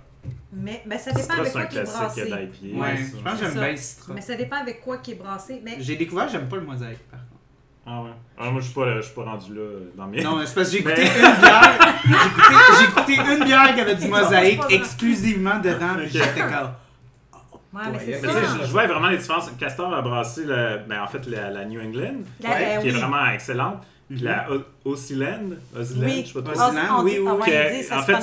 Mais 0.56 0.82
ben, 0.86 0.98
ça 0.98 1.10
dépend 1.12 1.34
avec 1.34 1.46
c'est 1.46 1.58
un 1.58 1.60
quoi 1.62 1.66
qui 1.68 1.76
est 1.76 1.82
classique 1.82 2.00
brassé. 2.00 2.22
Ouais, 2.74 2.96
je 2.96 3.22
pense 3.22 3.40
que 3.40 3.44
j'aime 3.46 3.54
bien 3.54 3.76
Citra. 3.76 4.14
Mais 4.14 4.20
ça 4.20 4.34
dépend 4.36 4.56
avec 4.56 4.80
quoi 4.82 4.98
qui 4.98 5.12
est 5.12 5.14
brassé. 5.16 5.60
Mais 5.64 5.76
J'ai 5.80 5.96
découvert, 5.96 6.28
j'aime 6.28 6.48
pas 6.48 6.56
le 6.56 6.62
mosaïque, 6.62 6.98
par 7.10 7.20
contre. 7.20 7.30
Ah 7.86 8.02
ouais. 8.02 8.10
Ah, 8.38 8.50
moi, 8.50 8.60
je 8.60 8.66
suis 8.66 8.74
pas, 8.74 8.96
je 8.96 9.02
suis 9.02 9.14
pas 9.14 9.24
rendu 9.24 9.54
là 9.54 9.60
euh, 9.60 9.90
dans 9.96 10.06
mes. 10.06 10.22
Non, 10.22 10.36
mais 10.36 10.46
c'est 10.46 10.54
parce 10.54 10.68
que 10.70 10.72
j'ai 10.76 10.80
écouté 10.80 11.02
Mais- 11.02 11.28
une 11.28 11.40
bière. 11.40 11.78
J'ai 12.78 12.84
écouté, 12.84 13.34
une 13.38 13.44
bière 13.44 13.74
qui 13.74 13.80
avait 13.80 13.94
du 13.96 14.08
mosaïque 14.08 14.62
exclusivement 14.70 15.58
dedans. 15.60 15.94
Puis 15.98 16.08
j'étais 16.10 16.40
comme. 16.40 16.70
ouais, 17.74 17.82
mais 17.92 17.98
c'est 17.98 18.20
ça. 18.26 18.28
je, 18.60 18.66
je 18.66 18.70
vois 18.72 18.86
vraiment 18.86 19.08
les 19.08 19.18
différences. 19.18 19.50
Castor 19.58 19.92
a 19.94 20.00
brassé, 20.02 20.44
le, 20.44 20.78
ben, 20.88 21.02
en 21.02 21.06
fait, 21.06 21.26
la, 21.26 21.50
la 21.50 21.64
New 21.66 21.80
England, 21.80 22.22
La- 22.40 22.50
euh, 22.52 22.80
qui 22.80 22.88
est 22.88 22.92
oui. 22.92 22.98
vraiment 23.00 23.26
excellente. 23.26 23.82
Puis 24.08 24.18
la 24.18 24.46
O- 24.52 24.90
Osiland, 24.90 25.50
Osiland, 25.74 26.04
Oui. 26.06 26.22
je 26.26 26.32
sais 26.34 26.42
pas 26.42 26.50
oui, 27.02 27.18
oui, 27.18 27.18
oui. 27.18 27.28
en 27.30 28.02
fait, 28.02 28.16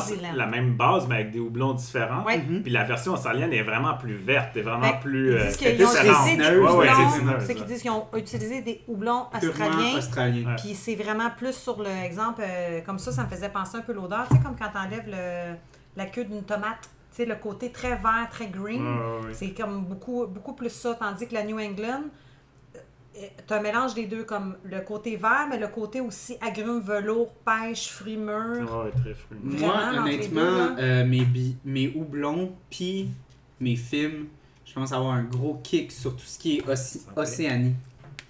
c'est 0.00 0.32
la, 0.34 0.46
même 0.46 0.74
base, 0.74 1.06
mais 1.08 1.14
avec 1.16 1.30
des 1.30 1.38
houblons 1.38 1.74
différents. 1.74 2.24
Mhm. 2.28 2.62
Puis 2.62 2.72
la 2.72 2.82
version 2.84 3.12
australienne 3.12 3.52
est 3.52 3.62
vraiment 3.62 3.94
plus 3.94 4.14
verte, 4.14 4.56
est 4.56 4.62
vraiment 4.62 4.80
Ben, 4.90 4.98
plus. 5.00 5.30
Ils 5.30 5.36
euh, 5.36 5.46
disent 5.46 5.56
qu'ils 5.56 5.84
ont 5.84 5.90
utilisé 5.92 6.36
des 6.36 6.42
Ouais, 6.42 6.56
houblons. 6.56 6.80
qu'ils 6.80 7.56
ouais. 7.60 7.66
disent 7.66 7.82
qu'ils 7.82 7.90
ont 7.92 8.06
utilisé 8.16 8.62
des 8.62 8.82
houblons 8.88 9.26
australiens. 9.32 9.96
australien. 9.96 10.48
Ouais. 10.48 10.56
Puis 10.56 10.74
c'est 10.74 10.96
vraiment 10.96 11.30
plus 11.36 11.54
sur 11.54 11.80
l'exemple, 11.82 12.42
comme 12.84 12.98
ça, 12.98 13.12
ça 13.12 13.22
me 13.24 13.28
faisait 13.28 13.48
penser 13.48 13.76
un 13.78 13.82
peu 13.82 13.92
l'odeur. 13.92 14.26
Tu 14.28 14.36
sais, 14.36 14.42
comme 14.42 14.56
quand 14.56 14.70
t'enlèves 14.72 15.06
le, 15.06 15.54
la 15.96 16.06
queue 16.06 16.24
d'une 16.24 16.42
tomate. 16.42 16.90
Tu 17.10 17.24
sais, 17.24 17.28
le 17.28 17.36
côté 17.36 17.70
très 17.72 17.96
vert, 17.96 18.28
très 18.30 18.46
green. 18.48 18.82
Ouais, 18.82 18.92
ouais, 18.92 19.26
ouais. 19.28 19.34
C'est 19.34 19.50
comme 19.50 19.84
beaucoup, 19.84 20.26
beaucoup 20.26 20.52
plus 20.54 20.70
ça. 20.70 20.94
Tandis 20.94 21.26
que 21.26 21.34
la 21.34 21.42
New 21.44 21.58
England, 21.58 22.02
tu 23.46 23.52
un 23.54 23.60
mélange 23.60 23.94
des 23.94 24.06
deux, 24.06 24.24
comme 24.24 24.56
le 24.64 24.80
côté 24.80 25.16
vert, 25.16 25.46
mais 25.50 25.58
le 25.58 25.68
côté 25.68 26.00
aussi 26.00 26.36
agrumes, 26.40 26.80
velours, 26.80 27.32
pêche, 27.44 27.88
fruits 27.88 28.16
mûrs. 28.16 28.84
Ouais, 28.84 28.90
très 28.90 29.14
Moi, 29.42 29.74
honnêtement, 30.02 30.40
deux, 30.76 30.82
euh, 30.82 31.04
mes, 31.06 31.24
bi- 31.24 31.56
mes 31.64 31.88
houblons 31.94 32.52
puis 32.70 33.08
mes 33.60 33.76
films, 33.76 34.26
je 34.64 34.74
commence 34.74 34.92
à 34.92 34.96
avoir 34.96 35.12
un 35.14 35.24
gros 35.24 35.60
kick 35.62 35.90
sur 35.92 36.12
tout 36.16 36.24
ce 36.24 36.38
qui 36.38 36.58
est. 36.58 36.62
Océanie. 37.16 37.74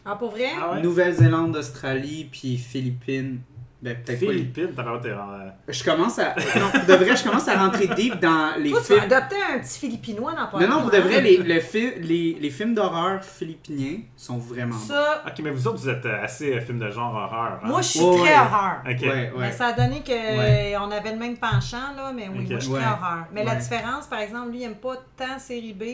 Ah, 0.05 0.17
pour 0.17 0.31
vrai? 0.31 0.49
Ah 0.59 0.73
ouais? 0.75 0.83
Nouvelle-Zélande, 0.83 1.55
Australie, 1.57 2.29
puis 2.31 2.57
Philippines. 2.57 3.41
Ben, 3.81 3.97
peut-être 4.03 4.19
Philippines, 4.19 4.71
t'as 4.75 4.83
l'air 4.83 5.01
t'es 5.01 5.13
en- 5.13 5.53
Je 5.69 5.85
commence 5.85 6.19
à. 6.19 6.35
Non, 6.59 6.69
pour 6.73 6.85
de 6.85 6.95
vrai, 7.05 7.15
je 7.17 7.23
commence 7.23 7.47
à 7.47 7.57
rentrer 7.65 7.87
deep 7.87 8.19
dans 8.19 8.55
les 8.59 8.71
Toi, 8.71 8.81
tu 8.85 8.93
vas 8.95 9.01
films. 9.03 9.13
adopter 9.13 9.37
un 9.55 9.59
petit 9.61 9.79
Philippinois 9.79 10.33
dans 10.35 10.47
pas 10.49 10.59
Non, 10.67 10.69
non, 10.77 10.81
pour 10.83 10.91
de 10.91 10.97
vrai, 10.99 11.19
hein? 11.19 11.21
les, 11.21 11.37
le 11.37 11.61
fi- 11.61 11.95
les, 12.01 12.37
les 12.41 12.51
films 12.51 12.75
d'horreur 12.75 13.23
philippiniens 13.23 13.99
sont 14.17 14.37
vraiment 14.37 14.73
bons. 14.75 14.79
Ça, 14.81 15.23
Ok, 15.25 15.35
mais 15.45 15.51
vous 15.51 15.69
autres, 15.69 15.79
vous 15.79 15.89
êtes 15.89 16.05
euh, 16.07 16.25
assez 16.25 16.55
euh, 16.57 16.61
film 16.61 16.81
de 16.81 16.91
genre 16.91 17.15
horreur. 17.15 17.61
hein? 17.63 17.69
moi, 17.69 17.81
je 17.81 17.87
suis 17.87 18.01
Ouais, 18.01 18.17
très 18.17 18.31
ouais. 18.33 18.37
horreur. 18.41 18.77
Ok. 18.85 19.01
Ouais, 19.03 19.33
Mais 19.39 19.53
ça 19.53 19.67
a 19.69 19.73
donné 19.75 20.03
qu'on 20.05 20.13
Ouais. 20.13 20.75
avait 20.97 21.13
le 21.13 21.19
même 21.19 21.37
penchant, 21.37 21.95
là, 21.97 22.11
mais 22.13 22.29
oui, 22.29 22.41
Ok. 22.45 22.51
moi 22.51 22.59
je 22.59 22.65
suis 22.65 22.73
Ouais. 22.75 22.81
très 22.81 22.89
horreur. 22.91 23.27
Mais 23.33 23.45
la 23.45 23.53
Ouais. 23.53 23.59
différence, 23.59 24.07
par 24.09 24.19
exemple, 24.19 24.51
lui, 24.51 24.59
il 24.59 24.65
aime 24.65 24.75
pas 24.75 24.95
tant 25.17 25.39
série 25.39 25.73
B. 25.73 25.85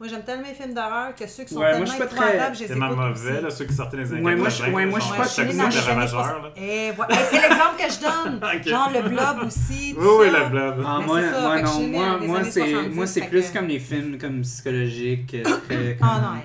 Moi, 0.00 0.08
j'aime 0.08 0.22
tellement 0.22 0.46
les 0.48 0.54
films 0.54 0.72
d'horreur 0.72 1.14
que 1.14 1.26
ceux 1.26 1.44
qui 1.44 1.52
sont 1.52 1.60
Ouais, 1.60 1.72
tellement 1.72 1.92
épouvantables, 1.92 2.56
les 2.58 2.66
Tellement 2.66 2.96
mauvais, 2.96 3.32
aussi. 3.32 3.42
là, 3.42 3.50
ceux 3.50 3.64
qui 3.66 3.74
sortaient 3.74 3.98
les 3.98 4.10
années 4.14 4.22
Ouais, 4.22 4.34
moi, 4.34 4.48
je- 4.48 4.56
80, 4.62 4.74
ouais, 4.74 4.86
moi, 4.86 4.98
je 4.98 5.04
genre 5.04 5.26
suis 5.26 5.36
pas- 5.42 5.44
de 5.44 5.48
les 5.52 5.60
années 5.60 5.78
ravageur, 5.78 6.08
60. 6.08 6.42
là. 6.42 6.50
Et 6.56 6.90
voilà. 6.92 7.14
Et 7.14 7.24
c'est 7.30 7.40
l'exemple 7.42 7.76
que 7.76 7.92
je 7.92 8.00
donne. 8.00 8.40
Genre 8.66 8.90
le 8.94 9.08
blob 9.10 9.46
aussi. 9.46 9.94
Oui, 9.98 10.30
le 10.30 10.48
blob. 10.48 10.84
Ah, 10.86 11.00
moi, 11.04 11.20
c'est 11.20 11.30
ça, 11.30 11.40
moi 11.42 11.54
fait 11.56 11.60
que 11.62 11.66
je 11.68 11.72
non, 11.72 11.78
suis 11.78 11.86
née 11.90 11.98
moi, 11.98 12.06
dans 12.08 12.18
les 12.18 12.26
moi 12.28 12.38
années 12.38 12.50
c'est 12.50 12.60
70, 12.70 12.94
moi 12.96 13.06
c'est 13.06 13.20
fait 13.20 13.28
plus 13.28 13.50
que- 13.50 13.58
comme 13.58 13.66
les 13.68 13.78
films 13.78 14.18
comme 14.18 14.40
psychologiques. 14.40 15.34
euh, 15.34 15.42
très- 15.68 15.98
Ah 16.00 16.06
non, 16.06 16.28
comme- 16.28 16.36
ouais. 16.38 16.42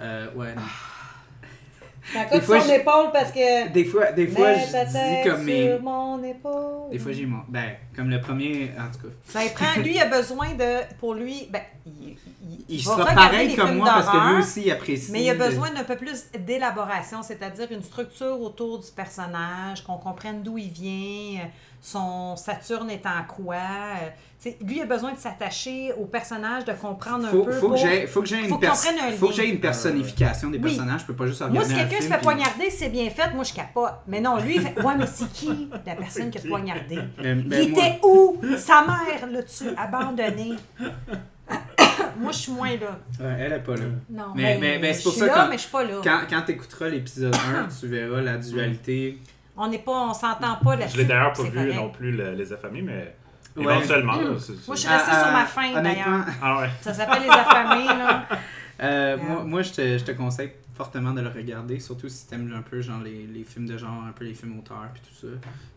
Euh, 0.00 0.26
ouais, 0.36 0.54
non. 0.54 0.62
T'accotes 2.12 2.42
fois, 2.42 2.60
son 2.60 2.72
épaule 2.72 3.10
parce 3.12 3.32
que. 3.32 3.68
Des 3.68 3.84
fois, 3.84 4.12
des 4.12 4.26
fois 4.28 4.48
Mets 4.48 4.66
ta 4.72 4.86
je 4.86 4.92
tête 4.92 5.22
dis 5.24 5.28
comme 5.30 5.42
mes. 5.44 5.66
sur 5.68 5.82
mon 5.82 6.22
épaule. 6.24 6.90
Des 6.90 6.98
fois 6.98 7.12
j'ai 7.12 7.26
mon. 7.26 7.40
Ben, 7.48 7.70
comme 7.94 8.08
le 8.10 8.20
premier, 8.20 8.70
en 8.78 8.90
tout 8.90 9.06
cas. 9.08 9.14
Ça 9.26 9.40
prend, 9.54 9.80
lui, 9.82 9.94
il 9.94 10.00
a 10.00 10.06
besoin 10.06 10.54
de. 10.54 10.94
Pour 10.98 11.14
lui, 11.14 11.48
ben, 11.50 11.60
il, 11.86 12.16
il- 12.42 12.64
Il 12.70 12.82
sera 12.82 13.04
pareil 13.06 13.54
comme 13.56 13.76
moi 13.76 13.86
parce 13.88 14.08
que 14.10 14.32
lui 14.34 14.40
aussi 14.42 14.62
il 14.66 14.70
apprécie. 14.70 15.10
Mais 15.12 15.22
il 15.24 15.30
a 15.30 15.34
besoin 15.34 15.70
d'un 15.70 15.84
peu 15.84 15.96
plus 15.96 16.26
d'élaboration, 16.38 17.22
c'est-à-dire 17.22 17.68
une 17.70 17.82
structure 17.82 18.40
autour 18.40 18.78
du 18.78 18.90
personnage, 18.90 19.82
qu'on 19.84 19.96
comprenne 19.98 20.42
d'où 20.42 20.58
il 20.58 20.70
vient, 20.70 21.48
son 21.80 22.36
Saturne 22.36 22.90
est 22.90 23.04
en 23.06 23.24
quoi. 23.26 23.54
euh, 23.56 24.50
lui, 24.64 24.80
a 24.80 24.84
besoin 24.86 25.12
de 25.12 25.18
s'attacher 25.18 25.92
au 25.98 26.04
personnage, 26.04 26.64
de 26.64 26.72
comprendre 26.72 27.26
un 27.26 27.30
Faut, 27.30 27.42
peu. 27.44 27.52
faut, 27.52 27.70
que 27.70 27.76
j'ai, 27.76 28.06
faut 28.06 28.20
que 28.22 28.28
j'ai 28.28 28.38
une, 28.40 28.48
qu'on 28.48 28.58
pers- 28.58 28.72
prenne 28.72 28.94
un 28.98 29.10
faut 29.16 29.26
que 29.26 29.30
lien. 29.32 29.36
j'ai 29.36 29.48
une 29.50 29.58
personnification 29.60 30.50
des 30.50 30.58
Oui. 30.58 30.64
personnages. 30.64 31.00
Je 31.00 31.06
peux 31.06 31.14
pas 31.16 31.26
juste 31.26 31.40
regarder 31.40 31.58
Moi, 31.58 31.66
si 31.68 31.74
un 31.74 31.78
quelqu'un 31.86 31.96
se 32.02 32.08
fait 32.08 32.14
puis- 32.14 32.22
poignarder, 32.24 32.70
c'est 32.70 32.88
bien 32.88 33.10
fait, 33.10 33.34
moi 33.34 33.42
je 33.44 33.52
capote. 33.52 33.94
Mais 34.06 34.20
non, 34.20 34.36
lui, 34.38 34.56
il 34.56 34.60
fait 34.62 34.80
Ouais, 34.80 34.94
mais 34.96 35.06
c'est 35.06 35.28
qui 35.32 35.68
la 35.84 35.94
personne 35.96 36.30
qui 36.30 36.38
a 36.38 36.40
poignardé? 36.48 36.98
Mais- 37.20 37.36
Il 37.36 37.48
moi- 37.48 37.60
était 37.84 37.98
où? 38.04 38.40
Sa 38.58 38.82
mère 38.84 39.28
l'a-tu 39.30 39.64
abandonné? 39.76 40.54
moi, 42.20 42.32
je 42.32 42.38
suis 42.38 42.52
moins 42.52 42.70
là. 42.70 42.98
Ouais, 43.20 43.36
elle 43.40 43.52
est 43.52 43.58
pas 43.58 43.74
là. 43.74 43.82
Non, 44.10 44.24
Mais- 44.34 44.54
ben, 44.54 44.60
mais- 44.60 44.78
mais 44.78 44.92
c'est 44.92 44.98
je 45.00 45.02
pour 45.04 45.12
suis 45.12 45.20
ça 45.20 45.26
là, 45.26 45.32
quand- 45.34 45.48
mais 45.48 45.56
je 45.56 45.62
suis 45.62 45.70
pas 45.70 45.84
là. 45.84 46.00
Quand, 46.02 46.20
quand 46.30 46.42
tu 46.46 46.52
écouteras 46.52 46.88
l'épisode 46.88 47.34
1, 47.34 47.68
tu 47.80 47.86
verras 47.88 48.20
la 48.20 48.36
dualité. 48.36 49.18
On 49.58 49.68
n'est 49.68 49.78
pas, 49.78 49.92
on 49.92 50.14
s'entend 50.14 50.56
pas 50.62 50.76
là-dessus. 50.76 50.96
Je 50.96 51.02
l'ai 51.02 51.08
d'ailleurs 51.08 51.32
pas 51.32 51.42
vu 51.42 51.50
correct. 51.50 51.74
non 51.74 51.90
plus, 51.90 52.12
le- 52.12 52.32
les 52.34 52.52
affamés, 52.52 52.82
mais 52.82 53.16
Ouais. 53.56 53.64
éventuellement. 53.76 54.12
là, 54.14 54.38
c'est- 54.38 54.52
c'est- 54.54 54.66
Moi, 54.68 54.76
je 54.76 54.80
suis 54.80 54.88
restée 54.88 55.10
sur 55.10 55.32
ma 55.32 55.44
faim, 55.44 55.70
honnêtement, 55.76 55.82
d'ailleurs. 55.82 56.24
Ah 56.42 56.58
ouais. 56.60 56.70
Ça 56.80 56.94
s'appelle 56.94 57.22
Les 57.22 57.28
Affamés, 57.28 57.86
là. 57.86 58.24
euh, 58.82 59.16
Yeah. 59.16 59.26
moi, 59.28 59.42
moi 59.44 59.62
je, 59.62 59.72
te, 59.72 59.98
je 59.98 60.04
te 60.04 60.12
conseille 60.12 60.52
fortement 60.76 61.10
de 61.12 61.20
le 61.22 61.28
regarder, 61.28 61.80
surtout 61.80 62.08
si 62.08 62.28
t'aimes 62.28 62.54
un 62.56 62.62
peu 62.62 62.80
genre 62.80 63.00
les, 63.02 63.26
les 63.26 63.42
films 63.42 63.66
de 63.66 63.76
genre, 63.76 64.04
un 64.08 64.12
peu 64.12 64.24
les 64.24 64.34
films 64.34 64.58
auteurs 64.60 64.86
puis 64.94 65.02
tout 65.02 65.26
ça. 65.26 65.34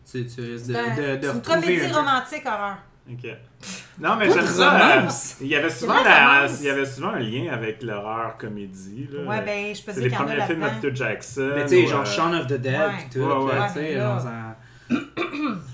Tu, 0.08 0.24
tu 0.26 0.40
risques 0.52 0.68
de, 0.68 0.72
de, 0.74 1.16
de 1.16 1.22
c'est 1.22 1.26
une 1.32 1.36
retrouver 1.38 1.60
comédie 1.60 1.84
un- 1.92 1.96
romantique 1.96 2.46
horreur. 2.46 2.76
Ok. 3.10 3.26
Non, 4.00 4.16
mais 4.16 4.30
j'aime 4.30 4.46
ça. 4.46 4.74
euh, 4.74 4.96
romance. 4.98 5.36
Il 5.40 5.48
y 5.48 5.54
avait 5.56 5.70
souvent, 5.70 6.02
la- 6.02 6.36
romance. 6.42 6.58
il 6.60 6.66
y 6.66 6.70
avait 6.70 6.86
souvent 6.86 7.08
un 7.10 7.18
lien 7.18 7.52
avec 7.52 7.82
l'horreur 7.82 8.36
comédie. 8.38 9.08
Là. 9.12 9.22
Ouais, 9.28 9.42
ben, 9.44 9.74
je 9.74 9.82
peux 9.82 9.92
c'est 9.92 10.00
dire 10.00 10.04
les 10.04 10.08
qu'il 10.10 10.18
y 10.18 10.22
en 10.22 10.22
a 10.22 10.26
premiers 10.26 10.46
films 10.46 10.60
de 10.60 10.64
là-dedans. 10.64 10.80
Peter 10.82 10.96
Jackson. 10.96 11.50
Mais 11.56 11.62
tu 11.64 11.68
sais, 11.68 11.84
ou, 11.84 11.88
genre 11.88 12.00
euh, 12.00 12.04
Shaun 12.04 12.34
of 12.34 12.46
the 12.46 12.52
Dead 12.54 12.74
Ouais. 12.74 12.88
puis 12.98 13.06
tout, 13.12 13.18
Ouais, 13.26 13.28
là, 13.28 13.60
ouais. 13.62 13.66
tu 13.68 13.72
sais, 13.74 13.80
Ouais, 13.80 13.94
là. 13.96 14.18
ça- 14.20 14.56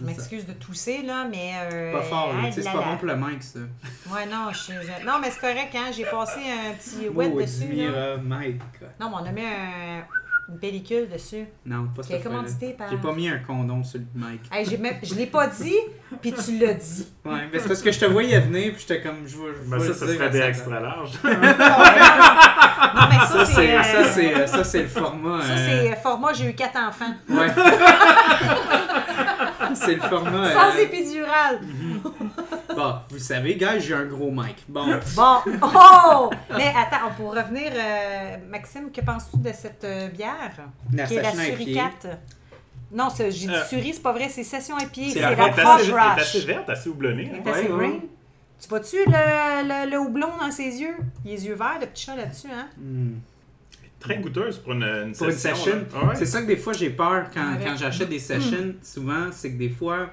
Je 0.01 0.05
m'excuse 0.05 0.47
de 0.47 0.53
tousser, 0.53 1.03
là, 1.03 1.27
mais. 1.31 1.53
euh, 1.73 1.93
pas 1.93 2.03
fort, 2.03 2.29
là, 2.33 2.41
ah 2.43 2.47
tu 2.47 2.53
sais, 2.55 2.61
c'est 2.63 2.67
là 2.69 2.73
pas 2.73 2.81
là. 2.81 2.87
bon 2.93 2.97
pour 2.97 3.07
le 3.09 3.17
mic 3.17 3.43
ça. 3.43 3.59
Ouais, 4.11 4.27
non, 4.27 4.49
je 4.53 4.59
suis. 4.59 4.73
je- 4.75 5.07
Non, 5.07 5.15
mais 5.21 5.31
c'est 5.31 5.41
correct, 5.41 5.75
hein. 5.75 5.91
J'ai 5.93 6.05
passé 6.05 6.41
un 6.41 6.75
petit 6.75 7.09
Oh, 7.09 7.13
wet 7.15 7.31
dessus. 7.31 7.61
Là. 7.65 7.67
Dimira, 7.69 8.17
Mike. 8.23 8.61
Non, 9.01 9.11
mais 9.11 9.17
on 9.23 9.27
a 9.27 9.33
mis 9.33 9.43
un- 9.43 10.05
une 10.51 10.59
pellicule 10.59 11.09
dessus. 11.11 11.47
Non, 11.67 11.89
pas 11.95 12.03
Qui 12.03 12.13
est 12.13 12.15
cette 12.17 12.23
fois-là. 12.23 12.37
commandité 12.39 12.73
par. 12.73 12.89
J'ai 12.91 12.97
pas 12.97 13.13
mis 13.13 13.29
un 13.29 13.39
condom 13.39 13.83
sur 13.85 14.01
le 14.01 14.07
mic. 14.27 14.41
Hey, 14.53 14.65
j'ai 14.65 14.79
même... 14.79 14.95
Je 15.03 15.15
l'ai 15.15 15.27
pas 15.27 15.47
dit, 15.49 15.75
puis 16.21 16.33
tu 16.33 16.59
l'as 16.59 16.75
dit. 16.75 17.07
Ouais, 17.25 17.49
mais 17.53 17.59
c'est 17.59 17.69
parce 17.69 17.83
que 17.83 17.93
je 17.93 18.01
te 18.01 18.07
voyais 18.07 18.39
venir 18.41 18.73
puis 18.73 18.85
j'étais 18.89 19.03
comme 19.03 19.27
je 19.27 19.37
vois. 19.37 19.51
je 19.55 19.71
Ben 19.71 19.79
ça, 19.81 19.95
ça 19.95 20.07
serait 20.07 20.31
des 20.31 20.41
extra 20.41 20.81
larges. 20.81 21.13
Non, 22.95 23.03
mais 23.11 23.19
ça, 23.19 23.27
Ça 23.27 23.45
c'est. 23.47 23.77
euh, 23.77 23.83
ça 23.83 24.05
c'est 24.05 24.35
euh, 24.35 24.47
ça 24.47 24.65
c'est 24.65 24.83
le 24.83 24.89
format. 24.89 25.43
Ça, 25.43 25.53
euh, 25.53 25.87
c'est 25.91 25.97
format, 26.01 26.33
j'ai 26.33 26.49
eu 26.51 26.55
quatre 26.55 26.79
enfants. 26.79 27.13
Ouais. 27.29 27.49
c'est 29.75 29.95
le 29.97 30.01
format. 30.01 30.53
Sans 30.53 30.77
euh, 30.77 30.83
épidural. 30.83 31.61
Bon, 32.75 32.95
vous 33.11 33.19
savez, 33.19 33.57
gars, 33.57 33.79
j'ai 33.79 33.95
un 33.95 34.05
gros 34.05 34.31
mic. 34.31 34.65
Bon, 34.69 34.87
Bon. 35.15 35.37
Oh! 35.63 36.31
Mais 36.57 36.73
attends, 36.77 37.11
pour 37.17 37.35
revenir, 37.35 37.73
euh, 37.75 38.37
Maxime, 38.49 38.91
que 38.91 39.01
penses-tu 39.01 39.39
de 39.39 39.53
cette 39.53 39.85
euh, 39.85 40.09
bière? 40.09 40.53
la 40.93 41.05
qui 41.05 41.17
est 41.17 41.23
la. 41.23 41.33
Suricate. 41.33 42.07
Non, 42.93 43.11
c'est- 43.11 43.31
j'ai 43.31 43.47
dit 43.49 43.53
Euh, 43.55 43.65
Suri, 43.67 43.93
c'est 43.93 44.03
pas 44.03 44.13
vrai, 44.13 44.29
c'est 44.29 44.43
Session 44.45 44.77
à 44.77 44.87
pied. 44.87 45.09
c'est 45.09 45.15
C'est 45.15 45.21
la- 45.21 45.31
la 45.35 45.37
Elle 45.37 45.41
est 45.41 45.61
assez, 45.61 45.83
elle 45.85 45.91
est 45.91 45.93
Rush. 46.01 46.21
assez 46.21 46.41
verte, 46.41 46.71
assez 46.71 46.89
houblonnée. 46.89 47.31
Elle 47.33 47.39
hein. 47.39 47.43
est 47.45 47.51
assez 47.51 47.69
ouais. 47.73 48.01
Tu 48.61 48.69
vois-tu 48.69 48.97
le, 48.97 49.13
le, 49.87 49.91
le 49.91 49.99
houblon 50.01 50.29
dans 50.41 50.51
ses 50.51 50.81
yeux? 50.81 50.97
Les 51.25 51.47
yeux 51.47 51.55
verts, 51.55 51.79
le 51.81 51.87
petit 51.87 52.07
chat 52.07 52.17
là-dessus, 52.17 52.49
hein? 52.53 52.67
Hmm. 52.77 53.19
Très 54.01 54.19
goûteuse 54.19 54.59
pour 54.59 54.73
une, 54.73 54.83
une 54.85 55.13
Pour 55.13 55.27
une 55.27 55.33
session. 55.33 55.55
session. 55.65 55.85
Ah 55.95 56.07
ouais. 56.07 56.15
c'est 56.17 56.27
ça 56.27 56.41
que 56.43 56.47
des 56.47 56.57
fois 56.57 56.73
j'ai 56.73 56.91
peur 56.91 57.27
quand, 57.35 57.57
quand 57.63 57.77
j'achète 57.77 58.09
des 58.09 58.19
sessions. 58.19 58.75
Souvent, 58.83 59.27
c'est 59.33 59.53
que 59.53 59.59
des 59.59 59.69
fois, 59.69 60.09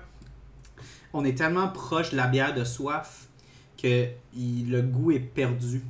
on 1.14 1.24
est 1.24 1.38
tellement 1.38 1.68
proche 1.70 2.12
de 2.12 2.18
la 2.18 2.28
bière 2.28 2.54
de 2.54 2.64
soif 2.64 3.28
que 3.82 4.08
il- 4.36 4.70
le 4.72 4.82
goût 4.82 5.12
est 5.12 5.20
perdu. 5.20 5.82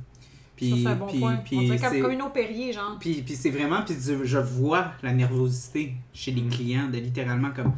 Puis, 0.56 0.70
ça, 0.70 0.76
c'est 0.82 0.86
un 0.86 0.94
bon 0.96 1.06
puis- 1.06 1.18
point. 1.20 1.36
puis 1.36 1.56
On 1.58 1.62
dirait 1.62 1.78
c'est- 1.78 1.88
comme, 1.90 2.00
comme 2.00 2.10
une 2.12 2.22
eau 2.22 2.30
Perrier, 2.30 2.72
genre. 2.72 2.96
puis, 2.98 3.22
puis 3.22 3.34
c'est 3.34 3.50
vraiment, 3.50 3.82
puis 3.82 3.94
je 4.00 4.24
je 4.24 4.38
vois 4.38 4.92
la 5.02 5.12
nervosité 5.12 5.92
chez 6.14 6.30
les 6.32 6.42
clients 6.42 6.88
de 6.88 6.98
littéralement 6.98 7.50
comme 7.54 7.72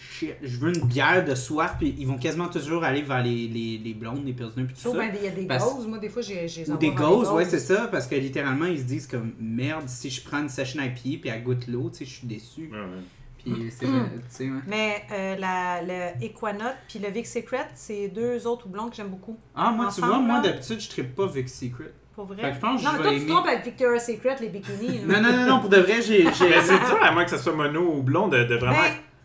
Shit, 0.00 0.34
je 0.42 0.58
veux 0.58 0.72
une 0.76 0.86
bière 0.86 1.24
de 1.24 1.34
soif, 1.34 1.74
puis 1.76 1.92
ils 1.98 2.06
vont 2.06 2.18
quasiment 2.18 2.46
toujours 2.46 2.84
aller 2.84 3.02
vers 3.02 3.20
les, 3.22 3.48
les, 3.48 3.78
les 3.78 3.94
blondes, 3.94 4.24
les 4.24 4.32
pilsners, 4.32 4.62
puis 4.64 4.74
tout 4.74 4.92
ça. 4.92 4.96
ben, 4.96 5.10
il 5.18 5.24
y 5.24 5.26
a 5.28 5.32
des 5.32 5.42
Parce- 5.46 5.64
gauzes. 5.74 5.88
Moi, 5.88 5.98
des 5.98 6.08
fois, 6.08 6.22
j'ai 6.22 6.46
j'ai 6.46 6.70
Ou 6.70 6.76
des 6.76 6.92
gauzes, 6.92 7.30
ouais, 7.30 7.44
c'est 7.44 7.58
ça, 7.58 7.88
parce 7.88 8.06
que 8.06 8.14
littéralement, 8.14 8.66
ils 8.66 8.78
se 8.78 8.84
disent 8.84 9.08
comme 9.08 9.32
merde, 9.40 9.88
si 9.88 10.08
je 10.10 10.22
prends 10.22 10.38
une 10.40 10.48
session 10.48 10.80
IPA 10.82 10.94
puis 11.20 11.30
elle 11.30 11.42
goûte 11.42 11.66
l'eau, 11.66 11.90
tu 11.90 11.98
sais, 11.98 12.04
je 12.04 12.10
suis 12.18 12.26
déçu. 12.28 12.70
Ouais, 12.72 12.78
ouais. 12.78 13.02
Puis 13.38 13.72
c'est 13.76 13.86
Mm. 13.86 14.08
tu 14.14 14.20
sais, 14.28 14.44
ouais. 14.44 14.60
Mais 14.68 15.02
euh, 15.12 15.36
la, 15.36 15.82
le 15.82 16.24
Equanote 16.24 16.76
puis 16.88 17.00
le 17.00 17.08
Vic 17.10 17.26
Secret, 17.26 17.66
c'est 17.74 18.08
deux 18.08 18.46
autres 18.46 18.66
houblons 18.66 18.88
que 18.90 18.94
j'aime 18.96 19.08
beaucoup. 19.08 19.36
Ah, 19.56 19.72
moi, 19.72 19.88
tu 19.92 20.00
vois, 20.00 20.18
moi, 20.20 20.40
d'habitude, 20.40 20.80
je 20.80 20.88
tripe 20.88 21.14
pas 21.16 21.26
Vic 21.26 21.48
Secret. 21.48 21.92
Pour 22.18 22.26
vrai. 22.26 22.42
Fait 22.42 22.48
que 22.48 22.54
je 22.56 22.60
pense 22.60 22.80
que 22.80 22.84
non, 22.84 22.90
je 22.96 22.96
toi, 23.02 23.10
tu 23.12 23.16
aimer- 23.16 23.26
trompes 23.28 23.46
avec 23.46 23.64
Victoria's 23.64 24.04
Secret, 24.06 24.36
les 24.40 24.48
bikinis. 24.48 25.02
Non, 25.06 25.20
non, 25.22 25.32
non, 25.36 25.46
non, 25.46 25.60
pour 25.60 25.68
de 25.68 25.76
vrai, 25.76 26.02
j'ai. 26.02 26.24
j'ai- 26.24 26.48
Mais 26.50 26.60
c'est 26.62 26.76
dur, 26.80 26.98
à 27.00 27.12
moins 27.12 27.22
que 27.24 27.30
ce 27.30 27.38
soit 27.38 27.52
mono 27.52 27.80
ou 27.94 28.02
blond, 28.02 28.26
de, 28.26 28.42
de 28.42 28.56
vraiment. 28.56 28.76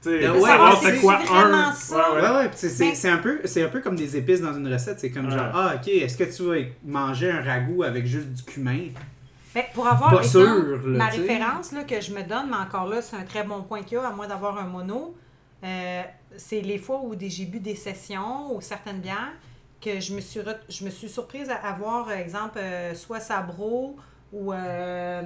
Ben, 0.05 0.29
ouais, 0.31 0.39
savoir 0.41 0.79
c'est 0.79 0.99
quoi 1.01 1.19
un. 1.31 1.73
ça. 1.73 1.95
Ouais, 1.95 2.21
Ouais, 2.21 2.21
ouais. 2.29 2.35
ouais, 2.37 2.49
puis 2.49 2.57
c'est- 2.57 2.69
c'est 2.69 2.85
Mais- 2.89 2.93
c'est 2.95 3.09
un, 3.09 3.17
peu- 3.17 3.39
c'est 3.45 3.63
un 3.63 3.69
peu 3.69 3.79
comme 3.81 3.95
des 3.95 4.15
épices 4.15 4.41
dans 4.41 4.53
une 4.53 4.71
recette. 4.71 4.99
C'est 4.99 5.09
comme 5.09 5.25
Ouais. 5.25 5.31
genre, 5.31 5.49
ah, 5.55 5.73
ok, 5.75 5.87
est-ce 5.87 6.15
que 6.17 6.25
tu 6.25 6.43
vas 6.43 6.67
manger 6.85 7.31
un 7.31 7.41
ragoût 7.41 7.81
avec 7.81 8.05
juste 8.05 8.27
du 8.31 8.43
cumin? 8.43 8.89
Ben, 9.55 9.63
pour 9.73 9.87
avoir 9.87 10.11
Pas 10.11 10.21
exemple, 10.21 10.45
sûr, 10.83 10.89
là, 10.91 10.97
ma 10.97 11.05
référence 11.07 11.71
là, 11.71 11.83
que 11.83 11.99
je 11.99 12.11
me 12.13 12.21
donne, 12.21 12.47
mais 12.49 12.57
encore 12.57 12.87
là, 12.87 13.01
c'est 13.01 13.15
un 13.15 13.23
très 13.23 13.43
bon 13.43 13.63
point 13.63 13.81
qu'il 13.81 13.97
y 13.97 14.01
a, 14.01 14.07
à 14.07 14.11
moins 14.11 14.27
d'avoir 14.27 14.57
un 14.59 14.65
mono, 14.67 15.15
euh, 15.63 16.01
c'est 16.37 16.61
les 16.61 16.77
fois 16.77 16.99
où 17.03 17.15
j'ai 17.19 17.45
bu 17.45 17.59
des 17.59 17.75
sessions 17.75 18.53
ou 18.55 18.61
certaines 18.61 18.99
bières 18.99 19.33
que 19.83 19.99
je 19.99 20.13
me 20.13 20.21
suis, 20.21 20.39
re- 20.39 20.57
je 20.69 20.85
me 20.85 20.89
suis 20.89 21.09
surprise 21.09 21.49
à 21.49 21.55
avoir, 21.55 22.07
euh, 22.09 22.13
exemple, 22.15 22.57
euh, 22.61 22.93
soit 22.95 23.19
Sabro 23.19 23.97
ou 24.31 24.51
euh, 24.51 25.21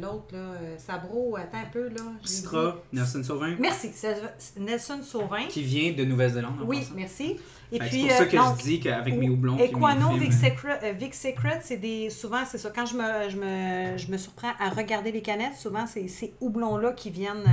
l'autre, 0.00 0.34
là, 0.34 0.54
Sabro, 0.78 1.36
attends 1.36 1.58
un 1.58 1.70
peu, 1.72 1.88
là. 1.88 2.02
dit. 2.24 2.32
Citra, 2.32 2.76
Nelson 2.92 3.22
Sauvin, 3.22 3.54
Merci, 3.60 3.90
c'est 3.94 4.58
Nelson 4.58 5.00
Sauvin. 5.02 5.44
qui 5.48 5.62
vient 5.62 5.92
de 5.92 6.04
Nouvelle-Zélande. 6.04 6.60
Oui, 6.64 6.86
merci. 6.96 7.36
Et 7.70 7.78
Fait 7.78 7.86
puis, 7.88 8.02
c'est 8.02 8.08
pour 8.08 8.16
ça 8.16 8.26
que 8.26 8.36
donc, 8.36 8.58
je 8.58 8.62
dis 8.64 8.80
qu'avec 8.80 9.14
mes 9.14 9.28
ou- 9.28 9.34
houblons. 9.34 9.56
Equano, 9.58 10.14
Vic 10.16 10.32
Secret, 10.32 10.92
Vic 10.98 11.14
Secret, 11.14 11.60
c'est 11.62 11.76
des. 11.76 12.10
Souvent, 12.10 12.44
c'est 12.44 12.58
ça. 12.58 12.70
Quand 12.74 12.86
je 12.86 12.96
me, 12.96 13.30
je 13.30 13.36
me, 13.36 13.96
je 13.96 14.10
me 14.10 14.16
surprends 14.16 14.52
à 14.58 14.70
regarder 14.70 15.12
les 15.12 15.22
canettes, 15.22 15.54
souvent, 15.56 15.86
c'est 15.86 16.08
ces 16.08 16.34
houblons-là 16.40 16.92
qui 16.92 17.10
viennent. 17.10 17.44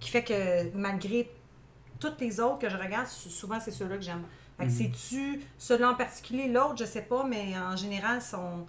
qui 0.00 0.08
fait 0.10 0.22
que 0.24 0.74
malgré 0.76 1.28
toutes 2.00 2.20
les 2.20 2.38
autres 2.40 2.60
que 2.60 2.68
je 2.70 2.76
regarde, 2.76 3.06
sou- 3.08 3.28
souvent, 3.28 3.58
c'est 3.60 3.72
ceux-là 3.72 3.96
que 3.96 4.02
j'aime. 4.04 4.22
Fait 4.58 4.64
que 4.66 4.70
Mhm. 4.70 4.76
c'est-tu 4.76 5.40
ceux-là 5.56 5.90
en 5.90 5.94
particulier, 5.94 6.48
l'autre, 6.48 6.76
je 6.78 6.84
sais 6.84 7.02
pas, 7.02 7.24
mais 7.24 7.56
en 7.58 7.76
général, 7.76 8.20
sont 8.20 8.66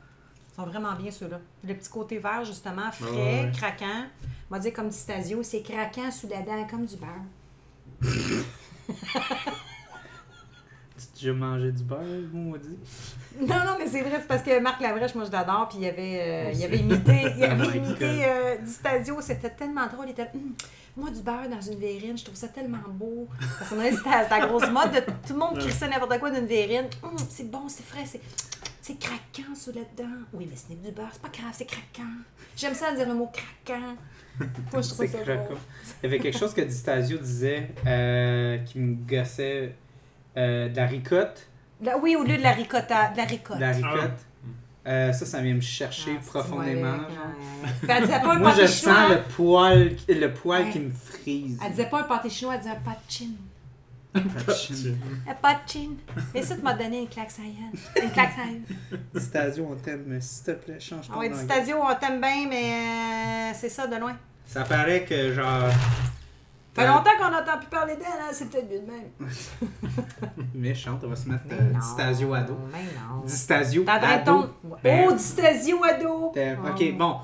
sont 0.56 0.66
vraiment 0.66 0.94
bien 0.94 1.10
ceux-là. 1.10 1.40
Le 1.64 1.74
petit 1.74 1.90
côté 1.90 2.18
vert, 2.20 2.44
justement, 2.44 2.92
frais, 2.92 3.08
Ouais, 3.10 3.42
ouais. 3.46 3.52
craquant. 3.56 4.06
On 4.52 4.56
va 4.56 4.60
dire 4.60 4.74
comme 4.74 4.90
du 4.90 4.96
Stasio, 4.96 5.42
c'est 5.42 5.62
craquant 5.62 6.12
sous 6.12 6.28
la 6.28 6.42
dent, 6.42 6.68
comme 6.70 6.86
du 6.86 6.96
beurre. 6.98 7.24
Tu 10.98 11.06
as 11.06 11.32
déjà 11.32 11.34
mangé 11.34 11.72
du 11.72 11.84
beurre, 11.84 12.04
maudit? 12.34 12.78
Non, 13.40 13.66
non, 13.66 13.76
mais 13.80 13.88
c'est 13.88 14.02
vrai, 14.02 14.18
c'est 14.20 14.28
parce 14.28 14.44
que 14.44 14.60
Marc 14.60 14.82
Labrèche, 14.82 15.16
moi 15.16 15.24
je 15.26 15.32
l'adore, 15.32 15.70
puis 15.70 15.80
il 15.82 15.88
avait, 15.88 16.20
euh, 16.22 16.52
il 16.54 16.64
avait 16.64 16.78
imité, 16.78 17.26
il 17.38 17.44
avait 17.44 17.78
imité 17.78 18.26
euh, 18.26 18.58
du 18.58 18.70
Stadio, 18.70 19.22
c'était 19.22 19.50
tellement 19.52 19.88
drôle, 19.88 20.08
il 20.08 20.12
était 20.12 20.30
Hum, 20.34 20.54
moi 20.98 21.10
du 21.10 21.22
beurre 21.22 21.48
dans 21.50 21.62
une 21.62 21.80
verrine, 21.80 22.18
je 22.18 22.26
trouve 22.26 22.36
ça 22.36 22.50
tellement 22.50 22.78
beau. 22.90 23.28
Parce 23.58 23.70
qu'on 23.70 23.82
c'était 23.82 24.10
la 24.10 24.46
grosse 24.46 24.70
mode 24.70 24.92
de 24.92 25.00
tout 25.00 25.34
le 25.34 25.40
monde 25.40 25.58
qui 25.58 25.68
crissait 25.68 25.88
n'importe 25.88 26.20
quoi 26.20 26.32
d'une 26.32 26.46
verrine. 26.46 26.88
Hum, 27.02 27.16
c'est 27.30 27.50
bon, 27.50 27.70
c'est 27.70 27.86
frais, 27.86 28.06
c'est 28.06 28.22
c'est 28.82 28.98
craquant 28.98 29.54
sous 29.56 29.72
là-dedans. 29.72 30.16
Oui, 30.34 30.48
mais 30.50 30.56
ce 30.56 30.70
n'est 30.70 30.76
du 30.76 30.92
beurre, 30.92 31.10
c'est 31.12 31.22
pas 31.22 31.30
grave, 31.30 31.52
c'est 31.54 31.66
craquant. 31.66 32.10
J'aime 32.58 32.74
ça 32.74 32.92
dire 32.94 33.08
le 33.08 33.14
mot 33.14 33.32
craquant. 33.32 33.96
Moi, 34.74 34.82
je 34.82 34.90
trouve 34.90 35.06
ça 35.06 35.20
craquant. 35.20 35.56
Il 36.02 36.06
y 36.10 36.14
avait 36.14 36.20
quelque 36.20 36.38
chose 36.38 36.54
que 36.54 36.62
Distasio 36.62 37.20
disait 37.20 37.70
euh, 37.86 38.58
qui 38.60 38.80
me 38.80 38.96
gossait 38.96 39.76
euh, 40.38 40.70
de 40.70 40.76
la 40.76 40.88
ricotte. 40.88 41.48
Oui, 42.02 42.16
au 42.16 42.24
lieu 42.24 42.38
de 42.38 42.44
la 42.44 42.52
ricotta, 42.52 43.10
de 43.10 43.18
la 43.18 43.24
ricotte. 43.26 43.58
De 43.58 43.62
la 43.62 43.72
ricotte. 43.72 44.26
Euh, 44.88 45.12
ça, 45.14 45.26
ça 45.26 45.42
vient 45.42 45.54
me 45.54 45.62
chercher 45.62 46.16
Ah, 46.18 46.26
profondément. 46.26 46.96
elle 47.88 48.02
disait 48.02 48.20
pas 48.20 48.34
un 48.34 48.40
Moi, 48.40 48.54
je 48.60 48.66
sens 48.66 49.10
le 49.10 49.22
poil, 49.36 49.96
le 50.08 50.28
poil 50.34 50.64
Ouais. 50.64 50.70
qui 50.72 50.80
me 50.80 50.92
frise. 50.92 51.60
Elle 51.64 51.72
disait 51.72 51.86
pas 51.90 52.00
un 52.02 52.04
pâté 52.04 52.30
chinois, 52.30 52.56
elle 52.56 52.62
disait 52.62 52.72
un 52.74 52.80
pâte 52.80 53.02
chin. 53.08 53.26
Pas 54.12 54.20
de 54.52 54.58
chine. 54.58 54.98
Un 55.28 55.34
pâte 55.36 55.72
chin. 55.72 55.90
Mais 56.34 56.42
ça, 56.42 56.56
tu 56.56 56.62
m'as 56.64 56.74
donné 56.74 57.02
une 57.02 57.08
claque 57.10 57.30
ça 57.30 57.44
Une 58.02 58.10
claque 58.12 58.32
ça 58.32 58.98
Distasio, 59.14 59.68
on 59.70 59.76
t'aime, 59.76 60.06
mais 60.08 60.22
s'il 60.22 60.46
te 60.46 60.52
plaît, 60.52 60.80
change 60.80 61.08
ton 61.08 61.14
Ah 61.16 61.20
ouais, 61.20 61.30
langage. 61.30 61.44
Stadio, 61.46 61.78
on 61.80 61.96
t'aime 61.96 62.20
bien, 62.20 62.48
mais 62.50 62.72
euh, 62.74 63.52
c'est 63.54 63.70
ça, 63.70 63.86
de 63.86 63.96
loin. 63.98 64.18
Ça 64.48 64.64
paraît 64.64 65.04
que, 65.04 65.34
genre, 65.34 65.70
fait 66.82 66.88
longtemps 66.88 67.10
qu'on 67.20 67.32
n'entend 67.32 67.58
plus 67.58 67.68
parler 67.70 67.96
d'elle, 67.96 68.06
hein? 68.08 68.30
c'est 68.32 68.50
peut-être 68.50 68.70
mieux 68.70 68.80
de 68.80 68.86
même. 68.86 69.10
méchante, 70.56 71.02
on 71.04 71.10
va 71.10 71.16
se 71.16 71.30
mettre 71.30 71.44
euh, 71.52 71.74
Distasio 71.80 72.34
ado. 72.34 72.58
Mais 72.72 72.80
non. 72.80 73.24
Distasio 73.26 73.84
ton. 74.26 74.50
Ben. 74.84 75.06
Oh, 75.10 75.14
Distasio 75.14 75.84
ado. 75.84 76.32
Euh, 76.36 76.56
Oh. 76.64 76.70
Ok, 76.70 76.98
bon. 76.98 77.16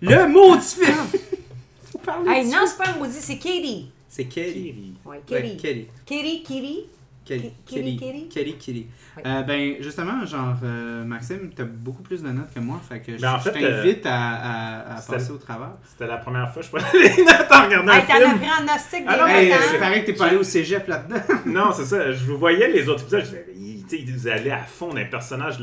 Le 0.00 0.28
mot 0.28 0.56
du 0.56 0.62
film! 0.62 0.96
Faut 1.92 1.98
parler 1.98 2.30
Hey, 2.30 2.44
de 2.46 2.50
non, 2.50 2.58
c'est 2.66 2.78
pas 2.78 2.90
un 2.90 2.98
maudit, 2.98 3.12
c'est 3.20 3.38
Katie. 3.38 3.90
C'est 4.08 4.24
Kelly. 4.26 4.52
Kiri. 4.52 4.94
Ouais, 5.06 5.22
Ouais, 5.26 5.56
Katie. 5.56 5.88
Katie, 6.04 6.42
Katie. 6.42 6.86
Kelly. 7.24 7.52
Kelly, 7.66 7.96
Kelly. 7.96 7.98
Kelly. 7.98 8.28
Kelly. 8.28 8.54
Kelly. 8.58 8.86
Oui. 9.16 9.22
Euh, 9.26 9.42
ben, 9.42 9.74
justement, 9.80 10.24
genre, 10.26 10.56
euh, 10.64 11.04
Maxime, 11.04 11.50
t'as 11.54 11.64
beaucoup 11.64 12.02
plus 12.02 12.22
de 12.22 12.28
notes 12.30 12.52
que 12.54 12.60
moi, 12.60 12.80
fait 12.88 13.00
que 13.00 13.16
je, 13.16 13.22
Ben, 13.22 13.34
en 13.34 13.38
je 13.38 13.50
fait, 13.50 13.60
t'invite 13.60 14.06
à, 14.06 14.14
à, 14.30 14.94
à 14.94 14.96
c'était- 14.96 15.12
passer 15.18 15.30
au 15.30 15.36
travers. 15.36 15.72
C'était 15.88 16.06
la 16.06 16.16
première 16.16 16.50
fois 16.52 16.62
que 16.62 16.68
je 16.68 16.72
prenais 16.72 17.04
les 17.16 17.22
notes 17.24 17.46
en 17.50 17.62
regardant 17.64 17.92
Hey, 17.92 18.00
un 18.00 18.04
t'en 18.06 18.14
as 18.14 18.18
film. 18.28 18.38
pris 18.38 18.48
en 18.48 18.64
nostalgie 18.64 19.06
Ah 19.08 19.16
non, 19.18 19.26
des 19.26 19.32
Hey, 19.32 19.52
c'est 19.52 19.76
hein? 19.76 19.80
pareil 19.80 20.00
que 20.02 20.06
t'es 20.06 20.12
pas 20.14 20.26
allé 20.26 20.36
au 20.36 20.42
cégep 20.42 20.88
là-dedans. 20.88 21.20
Non, 21.46 21.72
c'est 21.72 21.84
ça. 21.84 22.10
Je 22.12 22.24
vous 22.24 22.38
voyais 22.38 22.68
les 22.68 22.88
autres 22.88 23.02
épisodes. 23.02 23.20
Je 23.20 23.26
disais, 23.26 23.46
ils, 23.56 23.84
tu 23.86 23.96
sais, 23.98 24.02
ils 24.06 24.28
allaient 24.30 24.50
à 24.50 24.58
fond 24.64 24.92
d'un 24.94 25.04
personnage 25.04 25.58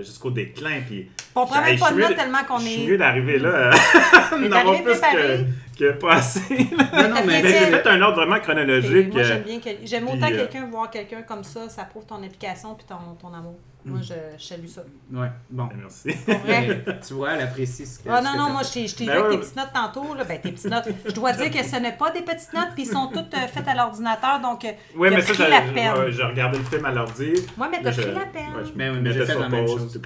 jusqu'au 0.00 0.30
déclin. 0.30 0.80
Puis, 0.88 1.08
On 1.34 1.44
prend 1.46 1.60
même 1.62 1.74
je 1.76 1.80
pas 1.80 1.92
de 1.92 2.00
notes 2.00 2.16
tellement 2.16 2.44
qu'on 2.48 2.58
je 2.58 2.66
suis 2.66 2.84
est. 2.84 2.86
mieux 2.88 2.96
d'arriver 2.98 3.38
là, 3.38 3.70
arrivé 4.32 4.82
plus 4.82 4.92
préparé. 4.98 5.16
que, 5.16 5.44
que 5.74 5.92
pas 5.92 6.14
assez. 6.14 6.40
Non, 6.50 6.58
non, 6.58 6.86
T'as 6.90 7.08
mais 7.08 7.22
bien 7.22 7.42
Mais 7.42 7.48
j'ai 7.48 7.66
fait. 7.66 7.86
un 7.88 8.02
ordre 8.02 8.16
vraiment 8.24 8.40
chronologique. 8.40 9.12
Moi, 9.12 9.22
j'aime 9.22 9.42
bien. 9.42 9.58
quel- 9.62 9.78
J'aime 9.84 10.08
autant 10.08 10.26
euh, 10.26 10.36
quelqu'un 10.36 10.66
voir 10.66 10.90
quelqu'un 10.90 11.22
comme 11.22 11.44
ça, 11.44 11.68
ça 11.68 11.84
prouve 11.84 12.06
ton 12.06 12.22
implication 12.22 12.74
puis 12.74 12.86
ton, 12.86 12.96
ton 13.20 13.34
amour. 13.34 13.56
Moi, 13.86 13.98
Mm. 13.98 14.02
je, 14.02 14.14
je 14.38 14.42
salue 14.42 14.66
ça. 14.66 14.80
Ouais, 15.12 15.28
bon. 15.50 15.64
ben, 15.64 15.76
Merci. 15.82 16.12
Pour 16.24 16.38
vrai. 16.38 16.82
Mais, 16.86 17.00
tu 17.06 17.12
vois, 17.12 17.32
elle 17.32 17.42
apprécie 17.42 17.84
ce 17.84 17.98
que 17.98 18.08
Ah 18.08 18.22
non, 18.22 18.32
que 18.32 18.38
non, 18.38 18.48
moi, 18.50 18.62
je 18.62 18.72
t'ai 18.72 18.86
je 18.88 18.96
t'ai 18.96 19.04
Ben 19.04 19.12
vu 19.12 19.18
avec 19.18 19.30
ouais. 19.32 19.36
tes 19.36 19.42
petites 19.42 19.56
notes 19.56 19.72
tantôt. 19.74 20.14
Là. 20.14 20.24
Ben, 20.24 20.40
tes 20.40 20.52
petites 20.52 20.70
notes. 20.70 20.88
Je 21.04 21.10
dois 21.12 21.32
dire 21.34 21.50
que 21.50 21.62
ce 21.62 21.76
n'est 21.76 21.92
pas 21.92 22.10
des 22.10 22.22
petites 22.22 22.52
notes, 22.54 22.70
puis 22.74 22.84
ils 22.84 22.88
sont 22.90 23.08
toutes 23.08 23.34
euh, 23.34 23.46
faites 23.46 23.68
à 23.68 23.74
l'ordinateur. 23.74 24.40
Donc, 24.40 24.64
euh, 24.64 24.68
a 24.70 25.10
mais 25.10 25.20
ça, 25.20 25.34
pris 25.34 25.42
j'ai 25.44 25.50
la 25.50 25.60
peine. 25.60 25.92
ouais, 25.98 26.12
j'ai 26.12 26.22
regardé 26.22 26.56
le 26.58 26.64
film 26.64 26.84
à 26.86 26.92
l'ordi. 26.92 27.34
moi, 27.58 27.68
mais 27.70 27.82
t'as 27.82 27.90
je- 27.90 28.00
pris 28.00 28.14
la 28.14 28.20
peine. 28.24 28.54
ouais, 28.56 28.64
je 28.64 28.72
Ben 28.72 28.90
oui, 28.94 28.98
mais 29.02 29.12
j'ai 29.12 29.26
fait 29.26 29.38
la 29.38 29.48
même 29.50 29.66
chose. 29.68 30.00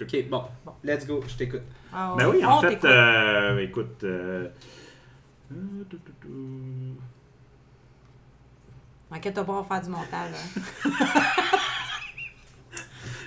Ok, 0.00 0.28
bon. 0.30 0.42
Let's 0.82 1.06
go, 1.06 1.22
je 1.28 1.34
t'écoute. 1.34 1.62
Ah, 1.92 2.14
Ben 2.16 2.26
oui, 2.26 2.42
en 2.42 2.60
fait, 2.62 2.82
euh, 2.86 3.58
écoute. 3.58 4.02
Euh. 5.52 6.92
Inquiète-toi 9.12 9.44
pas, 9.44 9.52
on 9.52 9.62
va 9.62 9.68
faire 9.68 9.82
du 9.82 9.90
montage. 9.90 10.30
hein? 10.34 10.60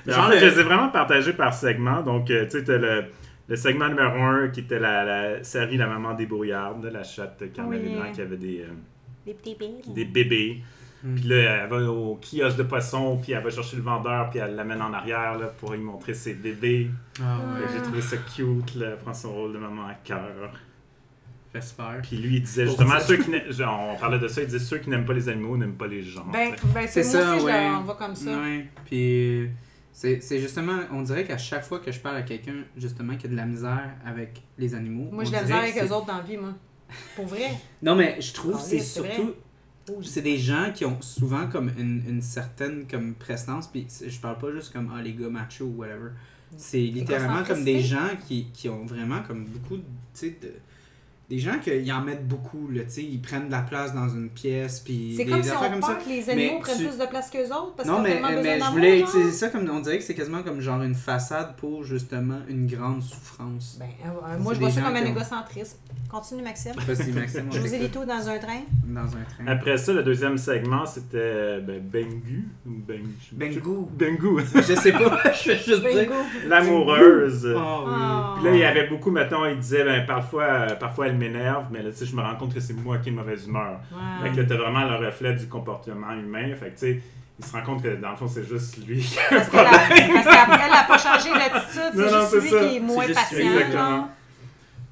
Mais 0.05 0.13
Genre 0.13 0.25
en 0.25 0.29
fait, 0.29 0.39
le- 0.39 0.39
je 0.49 0.53
les 0.55 0.59
ai 0.59 0.63
vraiment 0.63 0.89
partagés 0.89 1.33
par 1.33 1.53
segment. 1.53 2.01
Donc, 2.01 2.29
euh, 2.31 2.45
tu 2.45 2.51
sais, 2.51 2.63
t'as 2.63 2.77
le, 2.77 3.05
le 3.49 3.55
segment 3.55 3.89
numéro 3.89 4.21
1 4.23 4.49
qui 4.49 4.61
était 4.61 4.79
la, 4.79 5.03
la 5.03 5.43
série 5.43 5.77
La 5.77 5.87
maman 5.87 6.13
débrouillarde, 6.13 6.85
la 6.85 7.03
chatte 7.03 7.51
Carmel 7.53 7.81
Oui. 7.85 7.95
Blanc 7.95 8.11
qui 8.13 8.21
avait 8.21 8.37
des, 8.37 8.61
euh, 8.61 8.67
Des 9.25 9.33
petits 9.33 9.55
billes. 9.55 9.81
des 9.93 10.05
bébés. 10.05 10.63
Hmm. 11.03 11.15
Puis 11.15 11.25
là, 11.25 11.35
elle 11.63 11.69
va 11.69 11.81
au 11.91 12.15
kiosque 12.21 12.55
de 12.55 12.63
poissons, 12.63 13.19
puis 13.21 13.33
elle 13.33 13.43
va 13.43 13.49
chercher 13.49 13.75
le 13.75 13.81
vendeur, 13.81 14.29
puis 14.29 14.39
elle 14.39 14.55
l'amène 14.55 14.81
en 14.81 14.93
arrière 14.93 15.37
là, 15.37 15.47
pour 15.47 15.73
lui 15.73 15.79
montrer 15.81 16.13
ses 16.13 16.33
bébés. 16.33 16.89
Ah 17.21 17.39
J'ai 17.73 17.81
trouvé 17.81 17.99
ça 17.99 18.15
cute, 18.33 18.75
là, 18.75 18.91
elle 18.91 18.97
prend 18.99 19.13
son 19.13 19.33
rôle 19.33 19.51
de 19.51 19.57
maman 19.57 19.85
à 19.87 19.95
cœur. 19.95 20.53
J'espère. 21.53 22.01
Puis 22.01 22.17
lui, 22.17 22.37
il 22.37 22.41
disait 22.41 22.65
justement, 22.65 22.99
ceux 22.99 23.17
qui 23.17 23.29
on 23.61 23.95
parlait 23.99 24.19
de 24.19 24.27
ça, 24.27 24.41
il 24.41 24.47
disait 24.47 24.59
ceux 24.59 24.79
qui 24.79 24.89
n'aiment 24.89 25.05
pas 25.05 25.13
les 25.13 25.29
animaux 25.29 25.55
n'aiment 25.55 25.75
pas 25.75 25.87
les 25.87 26.01
gens. 26.01 26.25
Ben, 26.25 26.53
ben 26.73 26.87
c'est 26.87 27.03
ça, 27.03 27.35
aussi, 27.35 27.41
je 27.41 27.45
ouais. 27.45 27.69
on 27.69 27.83
va 27.83 27.93
comme 27.93 28.15
ça. 28.15 28.31
Ouais, 28.31 28.67
puis 28.85 29.49
c'est 29.91 30.19
c'est 30.21 30.39
justement, 30.39 30.79
on 30.91 31.03
dirait 31.03 31.23
qu'à 31.23 31.37
chaque 31.37 31.63
fois 31.63 31.79
que 31.79 31.91
je 31.91 31.99
parle 31.99 32.17
à 32.17 32.23
quelqu'un, 32.23 32.63
justement, 32.75 33.15
qui 33.15 33.27
a 33.27 33.29
de 33.29 33.35
la 33.35 33.45
misère 33.45 33.91
avec 34.05 34.41
les 34.57 34.73
animaux. 34.73 35.09
Moi, 35.11 35.23
on 35.23 35.27
je 35.27 35.31
la 35.31 35.43
misère 35.43 35.57
avec 35.57 35.77
eux 35.77 35.93
autres 35.93 36.07
dans 36.07 36.17
la 36.17 36.23
vie, 36.23 36.37
moi. 36.37 36.53
Pour 37.15 37.25
vrai. 37.25 37.51
Non, 37.81 37.95
mais 37.95 38.19
je 38.19 38.33
trouve 38.33 38.55
Ah 38.57 38.63
c'est 38.63 38.79
surtout. 38.79 39.33
C'est 40.01 40.21
des 40.21 40.37
gens 40.37 40.71
qui 40.73 40.85
ont 40.85 41.01
souvent 41.01 41.47
comme 41.47 41.69
une, 41.77 42.01
une 42.07 42.21
certaine 42.21 42.87
comme 42.87 43.15
prestance, 43.15 43.67
puis 43.67 43.85
je 44.07 44.17
parle 44.19 44.37
pas 44.37 44.49
juste 44.53 44.71
comme 44.71 44.91
ah, 44.95 45.01
les 45.01 45.13
gars 45.13 45.27
machos 45.27 45.65
ou 45.65 45.75
whatever. 45.81 46.11
C'est 46.55 46.79
littéralement 46.79 47.43
comme 47.43 47.63
des 47.63 47.81
gens 47.81 48.09
qui, 48.27 48.47
qui 48.53 48.69
ont 48.69 48.85
vraiment 48.85 49.21
comme 49.23 49.45
beaucoup 49.45 49.77
de, 49.77 49.83
de, 50.27 50.53
des 51.29 51.39
gens 51.39 51.57
qui 51.63 51.91
en 51.91 52.01
mettent 52.01 52.27
beaucoup, 52.27 52.67
là, 52.69 52.83
tu 52.83 52.89
sais, 52.91 53.03
ils 53.03 53.21
prennent 53.21 53.47
de 53.47 53.51
la 53.51 53.61
place 53.61 53.93
dans 53.93 54.07
une 54.09 54.29
pièce, 54.29 54.81
puis 54.81 55.15
C'est 55.17 55.25
des 55.25 55.31
comme 55.31 55.41
si 55.41 55.51
on 55.51 55.69
comme 55.71 55.81
ça. 55.81 55.95
que 55.95 56.09
les 56.09 56.29
animaux 56.29 56.53
Mais 56.55 56.59
prennent 56.59 56.77
tu- 56.77 56.85
plus 56.87 56.97
de 56.97 57.05
place 57.05 57.29
qu'eux 57.31 57.45
autres 57.45 57.73
parce 57.75 57.87
Non, 57.89 57.95
qu'ils 57.95 58.01
ont 58.01 58.03
mais, 58.03 58.11
tellement 58.13 58.27
besoin 58.29 58.43
mais 58.43 58.59
je 58.59 58.71
voulais 58.71 58.99
genre. 58.99 59.09
utiliser 59.09 59.31
ça 59.31 59.49
comme. 59.49 59.69
On 59.69 59.79
dirait 59.79 59.97
que 59.97 60.03
c'est 60.03 60.13
quasiment 60.15 60.43
comme 60.43 60.59
genre 60.61 60.81
une 60.83 60.95
façade 60.95 61.55
pour 61.55 61.83
justement 61.83 62.39
une 62.49 62.67
grande 62.67 63.01
souffrance. 63.01 63.77
Ben, 63.79 63.85
euh, 64.05 64.37
moi, 64.39 64.53
C'est 64.53 64.55
je 64.55 64.59
vois 64.59 64.69
ça 64.71 64.81
comme 64.81 64.95
un 64.95 65.05
égocentrisme. 65.05 65.77
Continue, 66.11 66.43
Maxime. 66.43 66.73
Vas-y, 66.77 67.11
Maxime. 67.11 67.45
on 67.49 67.51
José 67.55 67.79
t'écoute. 67.79 67.81
Lito 67.81 68.05
dans 68.05 68.29
un 68.29 68.37
train. 68.37 68.61
Dans 68.85 69.01
un 69.01 69.23
train. 69.23 69.47
Après 69.47 69.77
ça, 69.77 69.93
le 69.93 70.03
deuxième 70.03 70.37
segment, 70.37 70.85
c'était 70.85 71.17
euh, 71.17 71.59
ben, 71.61 71.81
Bengu. 71.81 72.47
ou 72.67 72.69
Ben- 72.87 73.01
Bengu. 73.31 73.59
Bengu. 73.97 74.43
Je 74.55 74.61
sais 74.75 74.91
pas, 74.91 75.19
je 75.43 75.49
vais 75.49 75.55
juste 75.57 75.81
dire. 75.81 76.01
Bingo. 76.01 76.13
L'amoureuse. 76.47 77.45
Oh, 77.55 77.83
oui. 77.87 77.93
Ah. 77.95 78.33
Puis 78.35 78.45
là, 78.45 78.51
il 78.53 78.59
y 78.59 78.63
avait 78.63 78.87
beaucoup, 78.87 79.09
mettons, 79.09 79.45
il 79.45 79.57
disait, 79.57 79.83
ben, 79.83 80.05
parfois, 80.05 80.43
euh, 80.43 80.75
parfois 80.75 81.07
elle 81.07 81.17
m'énerve, 81.29 81.65
mais 81.71 81.81
là, 81.81 81.89
tu 81.91 81.97
sais, 81.97 82.05
je 82.05 82.15
me 82.15 82.21
rends 82.21 82.35
compte 82.35 82.53
que 82.53 82.59
c'est 82.59 82.73
moi 82.73 82.97
qui 82.97 83.09
ai 83.09 83.11
une 83.11 83.17
mauvaise 83.17 83.47
humeur. 83.47 83.79
Ouais. 83.91 84.29
Fait 84.29 84.35
que 84.35 84.41
là, 84.41 84.47
t'as 84.47 84.57
vraiment 84.57 84.83
le 84.85 85.05
reflet 85.05 85.33
du 85.33 85.47
comportement 85.47 86.11
humain. 86.13 86.53
Fait 86.55 86.67
que, 86.67 86.73
tu 86.73 86.77
sais, 86.77 87.01
il 87.39 87.45
se 87.45 87.51
rend 87.51 87.63
compte 87.63 87.83
que 87.83 87.95
dans 87.95 88.11
le 88.11 88.15
fond, 88.15 88.27
c'est 88.27 88.47
juste 88.47 88.85
lui. 88.87 89.03
Parce 89.29 89.49
qu'elle 89.49 89.59
a- 89.59 89.71
parce 89.71 90.59
qu'elle 90.59 90.71
n'a 90.71 90.83
pas 90.87 90.97
changé 90.97 91.29
d'attitude, 91.31 91.91
c'est 91.95 92.09
juste 92.09 92.27
c'est 92.29 92.39
lui 92.41 92.49
ça. 92.49 92.59
qui 92.59 92.75
est 92.75 92.79
moins 92.79 93.05
lui, 93.07 93.13
patient. 93.13 93.37
exactement. 93.39 94.09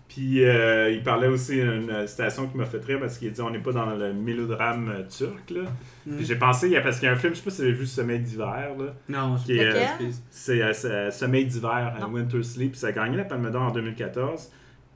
Puis 0.09 0.43
euh, 0.43 0.91
il 0.91 1.03
parlait 1.03 1.27
aussi 1.29 1.53
d'une 1.61 2.05
citation 2.05 2.45
qui 2.47 2.57
m'a 2.57 2.65
fait 2.65 2.83
rire 2.83 2.99
parce 2.99 3.17
qu'il 3.17 3.31
dit 3.31 3.39
on 3.41 3.49
n'est 3.49 3.59
pas 3.59 3.71
dans 3.71 3.85
le 3.85 4.11
mélodrame 4.13 4.89
euh, 4.89 5.03
turc. 5.07 5.49
Là. 5.51 5.61
Mm. 6.05 6.15
Puis 6.17 6.25
j'ai 6.25 6.35
pensé, 6.35 6.67
il 6.67 6.73
y 6.73 6.75
a- 6.77 6.81
parce 6.81 6.99
qu'il 6.99 7.05
y 7.05 7.09
a 7.09 7.13
un 7.13 7.17
film, 7.17 7.33
je 7.33 7.37
sais 7.39 7.45
pas 7.45 7.49
si 7.51 7.57
vous 7.61 7.63
avez 7.69 7.71
vu 7.73 7.85
Sommeil 7.85 8.19
d'hiver. 8.19 8.71
là. 8.77 8.85
Non, 9.07 9.37
je 9.37 9.45
Qui 9.45 9.57
est, 9.57 9.63
euh. 9.73 10.09
C'est 10.29 10.61
euh, 10.61 10.73
c'est, 10.73 10.91
euh, 10.91 11.11
Sommeil 11.11 11.45
d'hiver, 11.45 11.93
euh. 12.01 12.05
Winter 12.07 12.43
Sleep. 12.43 12.75
Ça 12.75 12.87
a 12.87 12.91
gagné 12.91 13.15
la 13.15 13.23
Palme 13.23 13.49
d'Or 13.51 13.61
en 13.61 13.71
2014. 13.71 14.51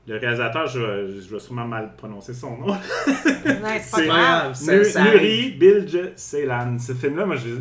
Le 0.08 0.18
réalisateur, 0.18 0.66
je, 0.68 0.78
vais- 0.78 1.20
je 1.20 1.28
vais 1.34 1.40
sûrement 1.40 1.66
mal 1.66 1.92
prononcer 1.96 2.32
son 2.32 2.56
nom. 2.58 2.76
C'est 3.82 4.08
Nuri 5.02 5.50
Bilge 5.58 6.12
Ceylan. 6.16 6.78
Ce 6.78 6.92
film-là, 6.92 7.26
moi, 7.26 7.36
je- 7.36 7.60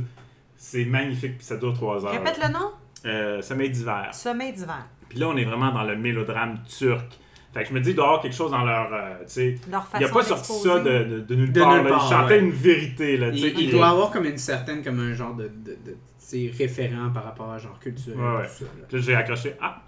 c'est 0.55 0.85
magnifique, 0.85 1.37
puis 1.37 1.45
ça 1.45 1.57
dure 1.57 1.73
trois 1.73 2.05
heures. 2.05 2.11
Répète 2.11 2.39
le 2.41 2.53
nom? 2.53 2.71
Euh, 3.05 3.41
Sommeil 3.41 3.69
d'hiver. 3.69 4.09
Sommeil 4.13 4.53
d'hiver. 4.53 4.85
Puis 5.09 5.19
là, 5.19 5.27
on 5.29 5.37
est 5.37 5.43
vraiment 5.45 5.71
dans 5.71 5.83
le 5.83 5.95
mélodrame 5.95 6.59
turc. 6.67 7.05
Fait 7.53 7.63
que 7.63 7.69
je 7.69 7.73
me 7.73 7.79
dis, 7.79 7.91
il 7.91 7.95
doit 7.95 8.05
y 8.05 8.07
avoir 8.07 8.21
quelque 8.21 8.35
chose 8.35 8.51
dans 8.51 8.63
leur. 8.65 8.93
euh, 8.93 9.13
tu 9.19 9.23
sais, 9.27 9.55
il 9.67 9.73
a 9.75 9.81
façon 9.81 10.13
pas 10.13 10.23
sorti 10.23 10.53
ça 10.53 10.79
de, 10.79 11.03
de, 11.03 11.19
de 11.21 11.35
nulle 11.35 11.51
De 11.53 11.59
part. 11.61 11.73
nulle 11.75 11.83
là. 11.85 11.89
part, 11.89 12.05
il 12.05 12.13
chantait 12.13 12.33
ouais. 12.33 12.39
une 12.41 12.51
vérité. 12.51 13.17
Là, 13.17 13.31
tu 13.31 13.37
sais, 13.37 13.47
Il, 13.51 13.59
il 13.61 13.71
doit 13.71 13.87
avoir 13.89 14.11
comme 14.11 14.25
une 14.25 14.37
certaine, 14.37 14.83
comme 14.83 14.99
un 14.99 15.13
genre 15.13 15.33
de, 15.35 15.43
de, 15.43 15.71
de 15.85 15.91
tu 15.91 15.97
sais, 16.17 16.51
référent 16.57 17.11
par 17.13 17.23
rapport 17.23 17.51
à 17.51 17.57
genre 17.57 17.79
culturel. 17.79 18.19
Ouais, 18.19 18.37
ouais. 18.37 18.47
tout 18.47 18.53
ça, 18.59 18.65
là. 18.65 18.85
Puis 18.89 18.97
là, 18.97 19.03
j'ai 19.03 19.15
accroché. 19.15 19.53
Ah! 19.61 19.81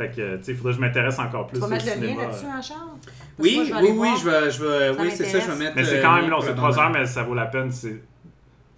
Fait 0.00 0.10
que, 0.10 0.36
tu 0.38 0.44
sais, 0.44 0.52
il 0.52 0.56
faudrait 0.56 0.72
que 0.72 0.76
je 0.76 0.80
m'intéresse 0.80 1.18
encore 1.18 1.46
plus 1.46 1.56
Tu 1.56 1.60
vas 1.60 1.68
mettre 1.68 1.84
le 1.84 2.06
lien 2.06 2.16
là-dessus, 2.16 2.46
hein, 2.46 2.62
Charles? 2.62 2.88
Parce 3.04 3.06
que 3.36 3.42
Oui, 3.42 3.60
oui, 3.70 3.72
oui, 3.82 3.92
voir. 3.92 4.16
je 4.16 4.30
vais, 4.30 4.50
je 4.50 4.64
vais, 4.64 4.94
Ça 4.94 5.02
oui, 5.02 5.10
c'est 5.14 5.24
ça, 5.24 5.40
je 5.40 5.50
vais 5.50 5.58
mettre. 5.58 5.76
Mais 5.76 5.84
c'est 5.84 5.98
euh, 5.98 6.02
quand 6.02 6.16
le 6.16 6.22
même 6.22 6.30
long, 6.30 6.40
c'est 6.40 6.46
la 6.48 6.54
trois 6.54 6.78
heures, 6.78 6.88
bande. 6.90 7.00
mais 7.00 7.06
ça 7.06 7.22
vaut 7.22 7.34
la 7.34 7.44
peine. 7.46 7.70
C'est, 7.70 8.02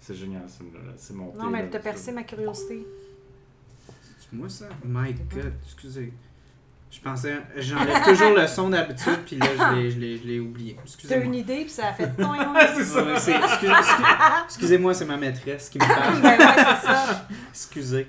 c'est 0.01 0.15
génial. 0.15 0.41
C'est 0.97 1.13
monté. 1.13 1.37
Non, 1.37 1.49
mais 1.49 1.65
t'as 1.69 1.77
c'est- 1.77 1.83
percé 1.83 2.11
ma 2.11 2.23
curiosité. 2.23 2.85
C'est 4.19 4.33
moi 4.33 4.49
ça? 4.49 4.65
My 4.83 5.13
god, 5.33 5.53
excusez. 5.63 6.11
Je 6.95 6.99
pensais, 6.99 7.33
j'enlève 7.57 8.03
toujours 8.05 8.37
le 8.37 8.45
son 8.45 8.69
d'habitude, 8.69 9.17
puis 9.25 9.37
là, 9.37 9.47
je 9.57 9.75
l'ai- 9.75 9.89
je 9.91 9.99
l'ai 9.99 10.17
je 10.19 10.23
l'ai 10.27 10.39
oublié. 10.39 10.73
T'as 10.75 10.81
une 10.81 10.83
Excusez-moi. 10.87 11.35
idée, 11.35 11.61
puis 11.61 11.69
ça 11.69 11.87
a 11.87 11.93
fait 11.93 12.07
ton 12.17 12.31
c'est 12.75 12.83
ça. 12.83 13.03
Ouais, 13.03 13.13
excuse- 13.15 13.33
excuse- 13.43 13.71
Excusez-moi, 14.45 14.93
c'est 14.93 15.05
ma 15.05 15.17
maîtresse 15.17 15.69
qui 15.69 15.79
me 15.79 15.85
parle. 15.87 16.21
Ben 16.21 16.37
ouais, 16.37 16.53
c'est 16.81 16.87
ça. 16.87 17.27
Excusez. 17.49 18.07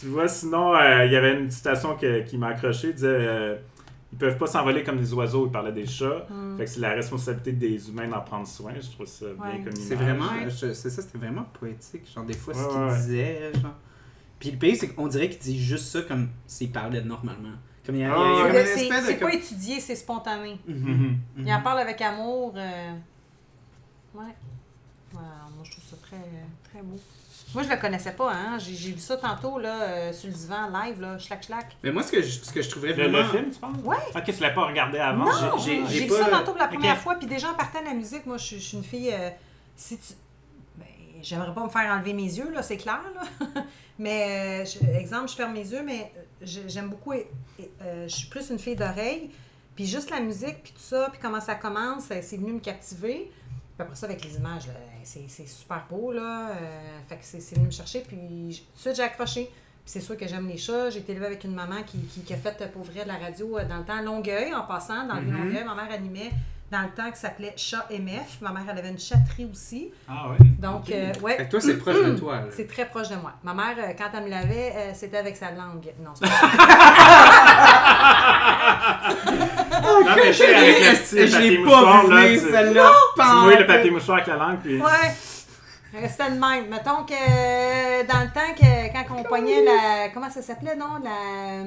Tu 0.00 0.06
vois, 0.06 0.26
sinon, 0.26 0.74
euh, 0.74 1.04
il 1.04 1.12
y 1.12 1.16
avait 1.16 1.34
une 1.38 1.50
citation 1.50 1.96
que- 1.96 2.22
qui 2.22 2.38
m'a 2.38 2.48
accroché. 2.48 2.88
Il 2.88 2.94
disait 2.94 3.08
euh, 3.08 3.56
Ils 4.10 4.16
peuvent 4.18 4.38
pas 4.38 4.46
s'envoler 4.46 4.82
comme 4.82 4.96
des 4.96 5.12
oiseaux. 5.12 5.44
Il 5.46 5.52
parlait 5.52 5.70
des 5.72 5.86
chats. 5.86 6.26
Hmm. 6.30 6.56
Fait 6.56 6.64
que 6.64 6.70
c'est 6.70 6.80
la 6.80 6.92
responsabilité 6.94 7.52
des 7.52 7.90
humains 7.90 8.08
d'en 8.08 8.22
prendre 8.22 8.46
soin. 8.46 8.72
Je 8.80 8.90
trouve 8.90 9.06
ça 9.06 9.26
bien 9.34 9.62
comme 9.62 9.76
C'est 9.76 9.96
vraiment, 9.96 10.30
je- 10.48 10.72
c'est 10.72 10.88
ça, 10.88 11.02
c'était 11.02 11.18
vraiment 11.18 11.44
poétique. 11.60 12.10
Genre, 12.14 12.24
des 12.24 12.32
fois, 12.32 12.54
ce 12.54 12.66
qu'il 12.68 12.78
ouais. 12.80 12.94
disait, 12.96 13.52
genre. 13.60 13.74
Puis 14.40 14.52
le 14.52 14.56
pire, 14.56 14.76
c'est 14.80 14.88
qu'on 14.88 15.08
dirait 15.08 15.28
qu'il 15.28 15.40
dit 15.40 15.62
juste 15.62 15.88
ça 15.88 16.00
comme 16.00 16.28
s'il 16.46 16.72
parlait 16.72 17.02
normalement. 17.02 17.56
Comme 17.88 17.96
il 17.96 18.02
y 18.02 18.04
a, 18.04 18.08
il 18.08 18.10
y 18.10 18.12
a- 18.12 18.16
Ah, 18.18 18.20
il 18.20 18.36
y 18.36 18.40
a 18.40 18.44
ouais. 18.44 18.50
comme 18.52 18.52
C'est- 18.52 18.70
une 18.72 18.76
C'est 18.76 18.82
espèce 18.84 19.00
de. 19.00 19.06
c'est 19.06 19.16
comme- 19.18 19.30
pas 19.30 19.34
étudié, 19.34 19.80
c'est 19.80 19.96
spontané. 19.96 20.60
Mhm. 20.68 21.18
Mhm. 21.38 21.46
Il 21.46 21.52
en 21.54 21.62
parle 21.62 21.78
avec 21.80 22.02
amour. 22.02 22.52
euh, 22.54 22.90
Ouais. 24.14 24.24
Ouais, 24.24 25.20
moi, 25.22 25.64
je 25.64 25.70
trouve 25.70 25.84
ça 25.84 25.96
très, 26.02 26.18
très 26.70 26.82
beau. 26.82 26.96
Moi, 27.54 27.62
je 27.62 27.70
le 27.70 27.76
connaissais 27.76 28.12
pas, 28.12 28.30
hein. 28.30 28.58
J'ai 28.58 28.92
vu 28.92 28.98
ça 28.98 29.16
tantôt, 29.16 29.58
là, 29.58 29.80
euh, 29.82 30.12
sur 30.12 30.28
le 30.28 30.34
divan, 30.34 30.68
live, 30.70 31.00
là, 31.00 31.16
schlac, 31.18 31.42
schlac. 31.44 31.78
Mais 31.82 31.90
moi, 31.90 32.02
ce 32.02 32.12
que 32.12 32.20
je, 32.20 32.28
ce 32.44 32.52
que 32.52 32.60
je 32.60 32.68
trouverais 32.68 32.92
vraiment. 32.92 33.18
le 33.18 33.24
film, 33.24 33.50
tu 33.50 33.58
penses? 33.58 33.78
Ouais. 33.84 33.96
Ok, 34.14 34.24
tu 34.24 34.42
l'as 34.42 34.50
pas 34.50 34.66
regardé 34.66 34.98
avant? 34.98 35.24
Non, 35.24 35.56
j'ai- 35.56 35.80
vu 35.82 36.08
ça 36.10 36.26
tantôt 36.28 36.50
pour 36.52 36.58
la 36.60 36.68
première 36.68 36.98
fois, 36.98 37.14
puis 37.14 37.26
déjà 37.26 37.48
en 37.50 37.54
partant 37.54 37.80
de 37.80 37.86
la 37.86 37.94
musique, 37.94 38.26
moi, 38.26 38.36
je, 38.36 38.44
suis- 38.44 38.60
je 38.60 38.64
suis 38.66 38.76
une 38.76 38.84
fille. 38.84 39.10
euh, 39.14 39.30
si 39.76 39.96
tu. 39.96 40.12
Ben, 40.76 40.84
j'aimerais 41.22 41.54
pas 41.54 41.64
me 41.64 41.70
faire 41.70 41.90
enlever 41.90 42.12
mes 42.12 42.24
yeux, 42.24 42.50
là, 42.52 42.62
c'est 42.62 42.76
clair, 42.76 43.00
là. 43.14 43.22
mais, 43.98 44.62
euh, 44.62 44.64
je- 44.66 44.86
exemple, 44.98 45.28
je 45.30 45.34
ferme 45.36 45.54
mes 45.54 45.66
yeux, 45.72 45.82
mais 45.82 46.12
j'aime 46.42 46.88
beaucoup. 46.90 47.12
et- 47.12 47.28
et, 47.58 47.70
euh, 47.82 48.08
je 48.08 48.14
suis 48.14 48.28
plus 48.28 48.50
une 48.50 48.58
fille 48.58 48.76
d'oreille, 48.76 49.30
puis 49.74 49.86
juste 49.86 50.10
la 50.10 50.20
musique, 50.20 50.62
puis 50.62 50.72
tout 50.72 50.80
ça, 50.82 51.08
puis 51.10 51.18
comment 51.20 51.40
ça 51.40 51.54
commence, 51.54 52.10
euh, 52.10 52.18
c'est 52.22 52.36
venu 52.36 52.52
me 52.52 52.60
captiver. 52.60 53.30
Puis 53.30 53.82
après 53.84 53.94
ça, 53.96 54.06
avec 54.06 54.24
les 54.24 54.36
images, 54.36 54.66
là, 54.66 54.74
c'est 55.04 55.28
super 55.46 55.86
beau, 55.88 56.12
là. 56.12 56.50
euh, 56.50 56.98
fait 57.08 57.16
que 57.16 57.24
c'est 57.24 57.54
venu 57.54 57.66
me 57.66 57.70
chercher, 57.70 58.00
puis 58.00 58.16
tout 58.16 58.76
de 58.76 58.80
suite, 58.80 58.96
j'ai 58.96 59.02
accroché. 59.02 59.44
Puis 59.44 59.92
c'est 59.92 60.00
sûr 60.00 60.16
que 60.18 60.26
j'aime 60.26 60.48
les 60.48 60.58
chats. 60.58 60.90
J'ai 60.90 60.98
été 60.98 61.12
élevée 61.12 61.26
avec 61.26 61.44
une 61.44 61.54
maman 61.54 61.82
qui, 61.86 61.98
qui, 61.98 62.20
qui 62.22 62.34
a 62.34 62.36
fait 62.36 62.70
pour 62.72 62.82
vrai 62.82 63.04
de 63.04 63.08
la 63.08 63.16
radio 63.16 63.58
dans 63.68 63.78
le 63.78 63.84
temps 63.84 63.96
à 63.98 64.02
Longueuil, 64.02 64.52
en 64.52 64.64
passant, 64.64 65.06
dans 65.06 65.14
le 65.14 65.22
Mhm. 65.22 65.36
Longueuil. 65.44 65.64
Ma 65.64 65.74
mère 65.74 65.90
animait 65.92 66.30
dans 66.70 66.82
le 66.82 66.88
temps 66.90 67.10
qui 67.10 67.18
s'appelait 67.18 67.54
Chat 67.56 67.86
MF. 67.90 68.40
Ma 68.42 68.50
mère, 68.50 68.64
elle 68.70 68.78
avait 68.78 68.90
une 68.90 68.98
chatterie 68.98 69.48
aussi. 69.50 69.90
Ah 70.08 70.28
ouais? 70.30 70.36
Donc, 70.58 70.90
euh, 70.90 71.12
ouais. 71.22 71.36
Fait 71.36 71.46
que 71.46 71.50
toi, 71.52 71.60
c'est 71.60 71.78
proche 71.78 71.96
de 71.96 72.14
toi. 72.18 72.40
C'est 72.54 72.66
très 72.68 72.84
proche 72.86 73.08
de 73.08 73.16
moi. 73.16 73.32
Ma 73.42 73.54
mère, 73.54 73.74
euh, 73.78 73.92
quand 73.96 74.10
elle 74.14 74.24
me 74.24 74.28
lavait, 74.30 74.72
euh, 74.76 74.90
c'était 74.94 75.16
avec 75.18 75.36
sa 75.36 75.50
langue. 75.52 75.90
Non, 76.04 76.10
c'est 76.14 76.28
pas 76.28 76.34
Non, 79.82 80.00
mais 80.04 80.10
avec 80.12 80.26
le 80.28 81.26
Je 81.26 81.38
l'ai 81.38 81.64
pas 81.64 82.02
vu, 82.26 82.38
tu- 82.38 82.50
celle-là. 82.50 82.90
Tu 83.16 83.22
mouilles 83.44 83.58
le 83.58 83.66
papier 83.66 83.90
mouchoir 83.90 84.16
avec 84.18 84.28
la 84.28 84.36
langue, 84.36 84.58
puis. 84.62 84.80
Ouais. 84.80 85.14
C'était 86.08 86.30
de 86.30 86.38
même. 86.38 86.68
Mettons 86.68 87.04
que 87.04 87.14
euh, 87.14 88.04
dans 88.04 88.20
le 88.20 88.28
temps, 88.28 88.54
que, 88.54 88.92
quand 88.92 89.16
on 89.16 89.22
poignait 89.22 89.64
la. 89.64 90.08
Comment 90.12 90.28
ça 90.30 90.42
s'appelait, 90.42 90.76
non? 90.76 90.98
La. 91.02 91.64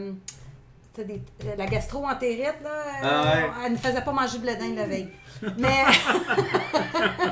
Euh, 1.00 1.04
c'était 1.04 1.14
des- 1.14 1.56
la 1.58 1.66
gastro-entérite, 1.68 2.56
là. 2.64 2.70
euh, 2.70 3.04
Ah 3.04 3.24
ouais. 3.36 3.50
Elle 3.66 3.72
ne 3.74 3.78
faisait 3.78 4.02
pas 4.04 4.12
manger 4.12 4.38
de 4.38 4.44
bledin 4.44 4.76
la 4.76 4.86
veille. 4.88 5.10
Mais. 5.58 5.84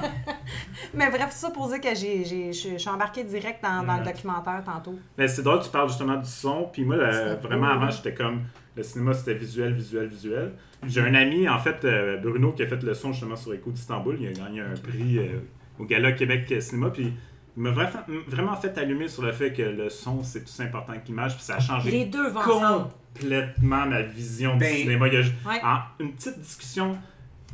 Mais 0.94 1.10
bref, 1.10 1.32
ça 1.32 1.50
pour 1.52 1.68
dire 1.70 1.80
que 1.82 1.96
j'ai, 1.96 2.24
j'ai- 2.26 2.54
je 2.54 2.78
suis 2.78 2.90
embarquée 2.90 3.24
direct 3.24 3.62
dans, 3.64 3.84
dans 3.84 3.98
le 3.98 4.06
documentaire 4.06 4.64
tantôt. 4.66 4.98
Mais 5.18 5.28
c'est 5.28 5.44
drôle, 5.44 5.60
tu 5.62 5.70
parles 5.70 5.90
justement 5.90 6.18
du 6.18 6.30
son. 6.30 6.70
Puis 6.72 6.84
moi, 6.84 6.96
euh, 6.96 7.36
vraiment, 7.42 7.68
beau, 7.68 7.74
avant, 7.74 7.90
j'étais 7.92 8.14
comme. 8.14 8.44
Le 8.76 8.84
cinéma, 8.84 9.14
c'était 9.14 9.34
visuel, 9.34 9.74
visuel, 9.74 10.08
visuel. 10.08 10.54
J'ai 10.88 11.02
un 11.02 11.14
ami, 11.14 11.50
en 11.50 11.60
fait, 11.60 11.84
euh, 11.84 12.18
Bruno, 12.18 12.54
qui 12.54 12.64
a 12.64 12.68
fait 12.68 12.82
le 12.82 12.94
son 12.94 13.12
justement 13.12 13.36
sur 13.36 13.54
Écho 13.54 13.72
d'Istanbul. 13.72 14.18
Il 14.22 14.28
a 14.28 14.32
gagné 14.32 14.62
un 14.62 14.74
prix 14.82 15.18
euh, 15.20 15.40
au 15.78 15.84
Gala 15.86 16.14
Québec 16.14 16.54
Cinéma. 16.62 16.90
Puis 16.90 17.14
m'a 17.62 17.72
vra- 17.72 18.04
vraiment 18.28 18.56
fait 18.56 18.78
allumer 18.78 19.08
sur 19.08 19.24
le 19.24 19.32
fait 19.32 19.52
que 19.54 19.62
le 19.62 19.90
son, 19.90 20.24
c'est 20.24 20.42
plus 20.44 20.60
important 20.62 20.94
que 20.94 21.06
l'image. 21.08 21.36
Puis 21.36 21.44
ça 21.44 21.56
a 21.56 21.60
changé 21.60 21.92
Les 21.92 22.06
deux 22.06 22.30
vont 22.30 22.40
ensemble. 22.40 22.88
complètement 23.14 23.86
ma 23.86 24.02
vision 24.02 24.58
Ben, 24.58 24.72
du 24.74 24.82
cinéma. 24.82 25.08
Il 25.08 25.16
a- 25.18 25.50
Ouais. 25.50 25.62
en 25.64 25.80
une 26.04 26.14
petite 26.14 26.40
discussion, 26.40 26.98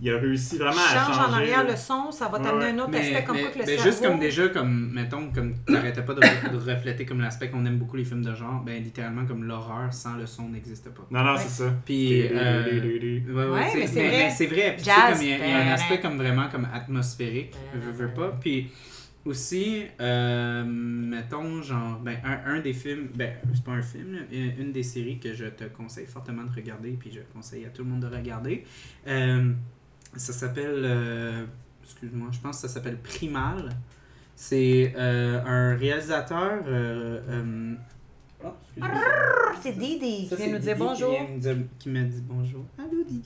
il 0.02 0.12
a 0.14 0.18
réussi 0.18 0.58
vraiment 0.58 0.76
à 0.76 0.94
Change 0.94 1.16
changer. 1.16 1.20
en 1.30 1.34
arrière 1.34 1.64
là. 1.64 1.72
le 1.72 1.76
son, 1.78 2.12
ça 2.12 2.28
va 2.28 2.38
t'amener 2.40 2.66
ouais. 2.66 2.72
un 2.72 2.80
autre 2.80 2.90
Mais, 2.92 3.00
aspect 3.00 3.24
comme 3.24 3.36
mais- 3.38 3.42
quoi 3.44 3.52
que 3.52 3.60
le 3.60 3.66
mais 3.66 3.76
cerveau... 3.78 3.84
juste 3.90 4.04
comme 4.06 4.20
déjà, 4.20 4.48
comme, 4.50 4.92
mettons, 4.94 5.32
comme 5.32 5.56
t'arrêtais 5.66 6.02
pas 6.04 6.14
de, 6.14 6.20
re- 6.20 6.52
de 6.52 6.58
refléter 6.72 7.06
comme 7.06 7.22
l'aspect 7.22 7.50
qu'on 7.50 7.66
aime 7.66 7.78
beaucoup 7.78 7.96
les 7.96 8.04
films 8.04 8.22
de 8.22 8.36
genre, 8.36 8.62
ben 8.66 8.84
littéralement 8.84 9.26
comme 9.26 9.46
l'horreur 9.46 9.94
sans 9.94 10.16
le 10.18 10.26
son 10.28 10.50
n'existe 10.50 10.90
pas. 10.90 11.04
Non, 11.10 11.24
non, 11.24 11.34
Ouais. 11.36 11.40
c'est 11.40 11.64
ça. 11.64 11.72
Puis, 11.86 12.28
euh, 12.28 12.84
ouais, 13.54 13.72
mais 13.76 13.88
c'est 13.88 14.08
vrai. 14.08 14.18
mais 14.18 14.30
c'est 14.32 14.46
vrai. 14.48 14.74
Puis 14.76 14.84
tu 14.84 14.90
sais, 14.90 14.96
Jazz. 14.96 15.14
comme 15.18 15.22
il 15.26 15.30
y, 15.30 15.34
a- 15.34 15.48
y 15.48 15.52
un 15.70 15.72
aspect 15.74 16.00
comme 16.02 16.18
vraiment 16.18 16.50
comme 16.50 16.68
atmosphérique, 16.74 17.56
veux, 17.74 17.92
veux 17.92 18.14
pas. 18.14 18.34
Puis 18.40 18.70
aussi, 19.26 19.84
euh, 20.00 20.64
mettons, 20.66 21.62
genre, 21.62 22.00
ben, 22.00 22.18
un, 22.24 22.56
un 22.56 22.60
des 22.62 22.74
films, 22.74 23.10
ben, 23.16 23.34
c'est 23.54 23.64
pas 23.64 23.72
un 23.72 23.82
film, 23.82 24.14
là, 24.14 24.20
une 24.32 24.72
des 24.72 24.84
séries 24.84 25.20
que 25.20 25.34
je 25.34 25.46
te 25.46 25.64
conseille 25.66 26.06
fortement 26.06 26.44
de 26.44 26.52
regarder, 26.56 26.92
puis 26.92 27.12
je 27.12 27.22
conseille 27.34 27.66
à 27.66 27.70
tout 27.70 27.84
le 27.84 27.90
monde 27.90 28.02
de 28.02 28.16
regarder. 28.16 28.64
Euh, 29.08 29.52
ça 30.16 30.32
s'appelle, 30.32 30.82
euh, 30.84 31.46
excuse-moi, 31.84 32.30
je 32.32 32.40
pense 32.40 32.62
que 32.62 32.68
ça 32.68 32.74
s'appelle 32.74 32.98
Primal. 32.98 33.70
C'est 34.36 34.94
un 34.98 35.76
réalisateur. 35.76 36.64
Oh. 38.44 38.50
C'est 39.62 39.72
Didi 39.78 40.28
qui 40.30 40.36
vient 40.36 40.52
nous 40.52 40.60
dire 40.60 40.78
bonjour. 40.78 41.16
Qui, 41.16 41.32
me 41.34 41.40
dire- 41.40 41.58
qui 41.80 41.90
m'a 41.90 42.02
dit 42.02 42.22
bonjour. 42.22 42.66
Allô, 42.78 43.04
Didi. 43.08 43.24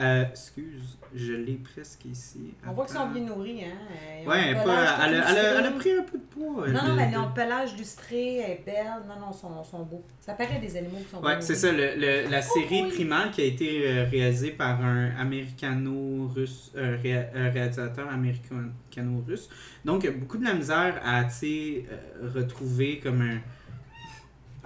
Euh, 0.00 0.24
excuse, 0.30 0.96
je 1.14 1.34
l'ai 1.34 1.54
presque 1.74 2.06
ici. 2.06 2.54
On 2.66 2.72
voit 2.72 2.86
qu'ils 2.86 2.94
sont 2.96 3.08
bien 3.08 3.22
nourris, 3.24 3.64
hein. 3.64 3.76
Ils 4.22 4.26
ont 4.26 4.30
Ouais, 4.30 4.36
un 4.38 4.40
elle, 4.46 4.54
pas- 4.56 4.62
elle, 4.62 5.14
a- 5.14 5.30
elle 5.30 5.38
a, 5.38 5.58
elle 5.58 5.66
a 5.66 5.70
pris 5.72 5.92
un 5.92 6.02
peu 6.04 6.16
de 6.16 6.22
poids. 6.24 6.64
elle, 6.66 6.72
Non, 6.72 6.80
non, 6.88 6.94
mais 6.94 7.06
de- 7.08 7.12
ils 7.12 7.18
ont 7.18 7.26
le 7.26 7.34
pelage 7.34 7.76
lustré, 7.76 8.36
elle 8.36 8.50
est 8.52 8.62
belle. 8.64 8.86
Non, 9.06 9.20
non, 9.20 9.26
ils 9.32 9.36
sont, 9.38 9.62
sont 9.62 9.82
beaux. 9.84 10.02
Ça 10.20 10.32
paraît 10.32 10.58
des 10.58 10.74
animaux 10.78 10.98
qui 11.04 11.10
sont 11.10 11.18
Ouais, 11.22 11.32
bien 11.32 11.40
c'est 11.42 11.54
ça, 11.54 11.70
le, 11.70 11.96
le- 11.96 12.30
la 12.30 12.40
série 12.40 12.82
oui. 12.84 12.90
Primal 12.92 13.30
qui 13.30 13.42
a 13.42 13.44
été 13.44 13.82
euh, 13.88 14.04
réalisée 14.10 14.52
par 14.52 14.82
un 14.82 15.10
américano-russe, 15.18 16.72
euh, 16.76 16.96
ré- 17.02 17.28
euh, 17.34 17.50
réalisateur 17.52 18.08
américano-russe. 18.08 19.48
Donc, 19.84 20.08
beaucoup 20.18 20.38
de 20.38 20.44
la 20.44 20.54
misère 20.54 21.00
à, 21.04 21.24
tu 21.24 21.84
euh, 21.90 22.30
retrouver 22.34 23.00
comme 23.02 23.20
un... 23.20 23.38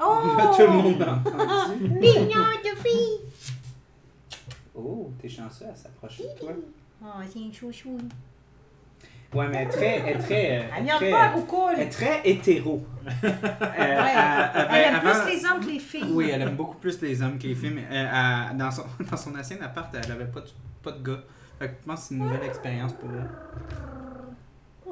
Oh! 0.00 0.20
Tout 0.56 0.62
le 0.62 0.68
monde 0.68 1.02
a 1.02 1.14
entendu. 1.14 1.88
Mignon 1.88 2.50
de 2.62 2.78
fille! 2.82 3.20
Oh, 4.74 5.10
t'es 5.20 5.28
chanceux, 5.28 5.66
elle 5.70 5.76
s'approche 5.76 6.18
de 6.18 6.38
toi. 6.38 6.50
Oh, 7.04 7.06
c'est 7.28 7.38
une 7.40 7.52
chouchou. 7.54 7.98
Ouais, 9.32 9.48
mais 9.48 9.56
elle 9.58 9.66
est 9.68 9.70
très... 9.70 9.96
Elle 9.98 10.16
est 10.16 10.18
très, 10.20 10.58
euh, 10.58 10.62
Elle 10.78 10.84
vient 10.84 10.96
très- 10.96 11.10
pas 11.10 11.34
au 11.36 11.40
cool. 11.42 11.72
elle 11.76 11.82
est 11.82 11.88
très 11.90 12.20
hétéro. 12.24 12.82
Euh, 13.06 13.10
Ouais. 13.10 13.32
elle- 13.76 13.98
elle- 14.54 14.66
Elle 14.70 14.94
aime 14.94 14.94
avant- 15.06 15.24
plus 15.24 15.34
les 15.34 15.44
hommes 15.46 15.60
que 15.60 15.66
les 15.70 15.78
filles. 15.80 16.12
Oui, 16.12 16.30
elle 16.32 16.42
aime 16.42 16.54
beaucoup 16.56 16.76
plus 16.78 17.00
les 17.02 17.20
hommes 17.22 17.36
que 17.38 17.46
les 17.48 17.54
filles. 17.54 17.72
mais, 17.74 17.84
euh, 17.90 18.48
elle- 18.50 18.56
dans, 18.56 18.70
son, 18.70 18.84
dans 19.10 19.16
son 19.16 19.34
ancien 19.36 19.56
appart, 19.60 19.92
elle 19.94 20.12
avait 20.12 20.26
pas 20.26 20.40
de, 20.40 20.46
pas 20.82 20.92
de 20.92 21.02
gars. 21.04 21.20
Fait 21.58 21.68
que 21.68 21.74
je 21.82 21.86
pense 21.86 22.00
que 22.02 22.06
c'est 22.08 22.14
une 22.14 22.22
nouvelle 22.24 22.44
expérience 22.44 22.92
pour 22.94 23.10
elle. 23.10 23.28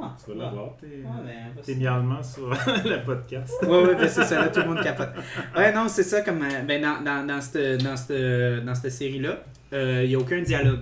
Ah, 0.05 0.17
Tu 0.25 0.33
vas 0.33 0.45
l'avoir, 0.45 0.77
tes, 0.81 0.87
Ouais, 0.87 1.53
ben, 1.65 2.23
sur 2.25 2.49
le 2.85 3.05
podcast. 3.05 3.53
Ouais, 3.63 3.69
ouais, 3.85 3.95
ben 3.95 4.09
c'est 4.09 4.25
ça, 4.25 4.41
là, 4.41 4.49
tout 4.49 4.61
le 4.61 4.67
monde 4.67 4.83
capote. 4.83 5.11
Ouais, 5.57 5.73
non, 5.73 5.87
c'est 5.87 6.03
ça, 6.03 6.23
comme. 6.23 6.43
euh, 6.43 6.63
Ben, 6.67 6.83
dans, 6.83 7.01
dans, 7.05 7.25
dans 7.27 7.41
cette, 7.41 7.83
dans 7.85 7.97
cette, 7.97 8.65
dans 8.65 8.75
cette 8.75 8.91
série-là, 8.91 9.37
il 9.73 10.09
n'y 10.09 10.15
a 10.15 10.19
aucun 10.19 10.43
dialogue. 10.43 10.81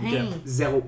Ok. 0.00 0.12
Hey. 0.12 0.28
Zéro. 0.44 0.82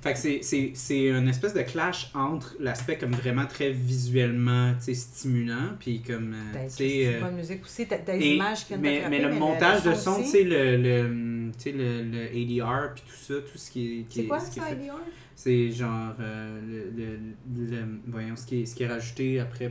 Fait 0.00 0.12
que 0.12 0.18
c'est- 0.20 0.40
c'est 0.42 0.70
c'est 0.74 1.08
une 1.08 1.28
espèce 1.28 1.54
de 1.54 1.62
clash 1.62 2.10
entre 2.14 2.54
l'aspect 2.60 2.96
comme 2.98 3.10
vraiment 3.12 3.46
très 3.46 3.70
visuellement 3.72 4.74
stimulant, 4.94 5.70
puis 5.80 6.02
comme. 6.02 6.34
euh, 6.34 6.52
sais, 6.68 6.68
c'est 6.68 7.16
euh, 7.16 7.20
bonne 7.20 7.34
musique 7.34 7.64
aussi, 7.64 7.86
t'as 7.88 7.98
des 7.98 8.24
images 8.36 8.64
qui 8.64 8.76
mais, 8.76 9.00
frapper, 9.00 9.10
mais 9.18 9.22
le 9.28 9.34
montage 9.34 9.82
de 9.82 9.94
son, 9.94 10.22
tu 10.22 10.28
sais, 10.28 10.44
le, 10.44 10.76
le, 10.76 11.50
le, 11.72 12.02
le 12.04 12.26
ADR, 12.28 12.94
puis 12.94 13.02
tout 13.08 13.16
ça, 13.16 13.34
tout 13.40 13.58
ce 13.58 13.70
qui 13.72 13.86
est. 14.00 14.06
C'est 14.08 14.20
est- 14.20 14.26
quoi 14.26 14.38
ce 14.38 14.52
ça, 14.60 14.66
fait. 14.66 14.74
IDR? 14.76 14.92
C'est 15.34 15.70
genre 15.72 16.14
euh, 16.20 16.60
le, 16.96 17.18
le, 17.56 17.84
voyons 18.06 18.36
ce 18.36 18.46
qui 18.46 18.62
est, 18.62 18.66
ce 18.66 18.74
qui 18.76 18.84
est 18.84 18.88
rajouté 18.88 19.38
après 19.40 19.66
euh, 19.66 19.70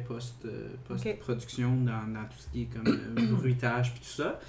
post 0.88 1.20
production 1.20 1.76
dans, 1.78 2.08
dans 2.14 2.24
tout 2.26 2.38
ce 2.40 2.48
qui 2.52 2.62
est 2.64 2.66
comme 2.66 2.88
euh, 2.88 3.36
bruitage 3.36 3.92
puis 3.94 4.02
tout 4.02 4.22
ça. 4.22 4.40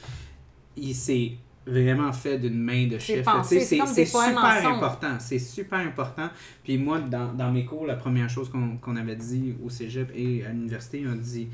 Il 0.77 0.94
s'est 0.94 1.32
vraiment 1.68 2.12
fait 2.12 2.38
d'une 2.38 2.58
main 2.58 2.86
de 2.86 2.98
C'est 2.98 3.16
chef. 3.16 3.26
c'est 3.44 3.60
C'est 3.60 3.86
c'est 3.86 4.04
super 4.04 4.36
ensemble. 4.38 4.76
important. 4.76 5.16
C'est 5.20 5.38
super 5.38 5.78
important. 5.78 6.28
Puis 6.64 6.78
moi, 6.78 7.00
dans, 7.00 7.32
dans 7.32 7.50
mes 7.50 7.64
cours, 7.64 7.86
la 7.86 7.96
première 7.96 8.28
chose 8.28 8.48
qu'on 8.50 8.76
qu'on 8.78 8.96
avait 8.96 9.16
dit 9.16 9.54
au 9.64 9.70
cégep 9.70 10.10
et 10.14 10.44
à 10.44 10.48
l'université, 10.50 11.04
on 11.06 11.12
a 11.12 11.16
dit 11.16 11.48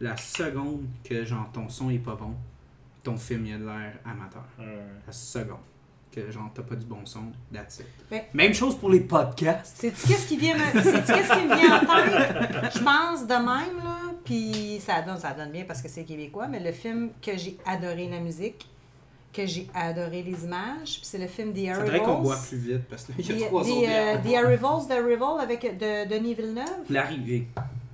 la 0.00 0.16
seconde 0.16 0.84
que 1.04 1.24
genre 1.24 1.50
ton 1.52 1.68
son 1.68 1.90
est 1.90 1.98
pas 1.98 2.16
bon, 2.16 2.34
ton 3.04 3.16
film 3.16 3.46
il 3.46 3.54
a 3.54 3.58
de 3.58 3.64
l'air 3.64 3.92
amateur. 4.04 4.44
Euh, 4.60 4.80
La 5.06 5.12
seconde 5.12 5.58
que 6.10 6.30
genre 6.30 6.50
t'as 6.54 6.62
pas 6.62 6.74
du 6.76 6.84
bon 6.84 7.06
son, 7.06 7.32
that's 7.54 7.78
it. 7.78 7.86
Ben- 8.10 8.20
Même 8.34 8.52
chose 8.52 8.76
pour 8.76 8.90
les 8.90 9.00
podcasts. 9.00 9.78
Sais-tu 9.78 10.08
qu'est-ce 10.08 10.28
qui 10.28 10.36
vient 10.36 10.54
me... 10.56 10.60
Qu'est-ce 11.06 11.32
qui 11.32 11.46
me 11.46 11.56
vient 11.56 11.76
en 11.76 11.80
tête? 11.80 12.72
Je 12.74 12.78
pense 12.84 13.26
de 13.26 13.32
même, 13.34 13.76
là, 13.82 13.98
puis 14.22 14.78
ça 14.78 15.00
donne, 15.00 15.16
ça 15.18 15.32
donne 15.32 15.50
bien 15.52 15.64
parce 15.64 15.80
que 15.80 15.88
c'est 15.88 16.04
québécois, 16.04 16.48
mais 16.48 16.60
le 16.60 16.70
film 16.72 17.12
que 17.22 17.34
j'ai 17.38 17.56
adoré 17.64 18.08
la 18.10 18.20
musique, 18.20 18.68
que 19.32 19.46
j'ai 19.46 19.66
adoré 19.74 20.22
les 20.22 20.44
images, 20.44 20.98
puis 20.98 21.04
c'est 21.04 21.18
le 21.18 21.26
film 21.26 21.52
The 21.52 21.74
Faudrait 21.74 21.98
qu'on 22.00 22.04
Arrivals. 22.06 22.22
boive 22.22 22.48
plus 22.48 22.58
vite 22.58 22.82
parce 22.90 23.04
qu'il 23.04 23.26
y 23.26 23.42
a 23.42 23.46
The, 23.46 23.48
trois 23.48 23.62
The, 23.64 23.68
autres 23.68 23.88
euh. 23.88 24.16
The 24.18 24.34
Arrivals, 24.44 24.88
The 24.88 24.90
Arrival 24.92 25.40
avec 25.40 25.62
de 25.78 26.08
Denis 26.08 26.34
Villeneuve. 26.34 26.66
L'arrivée. 26.90 27.48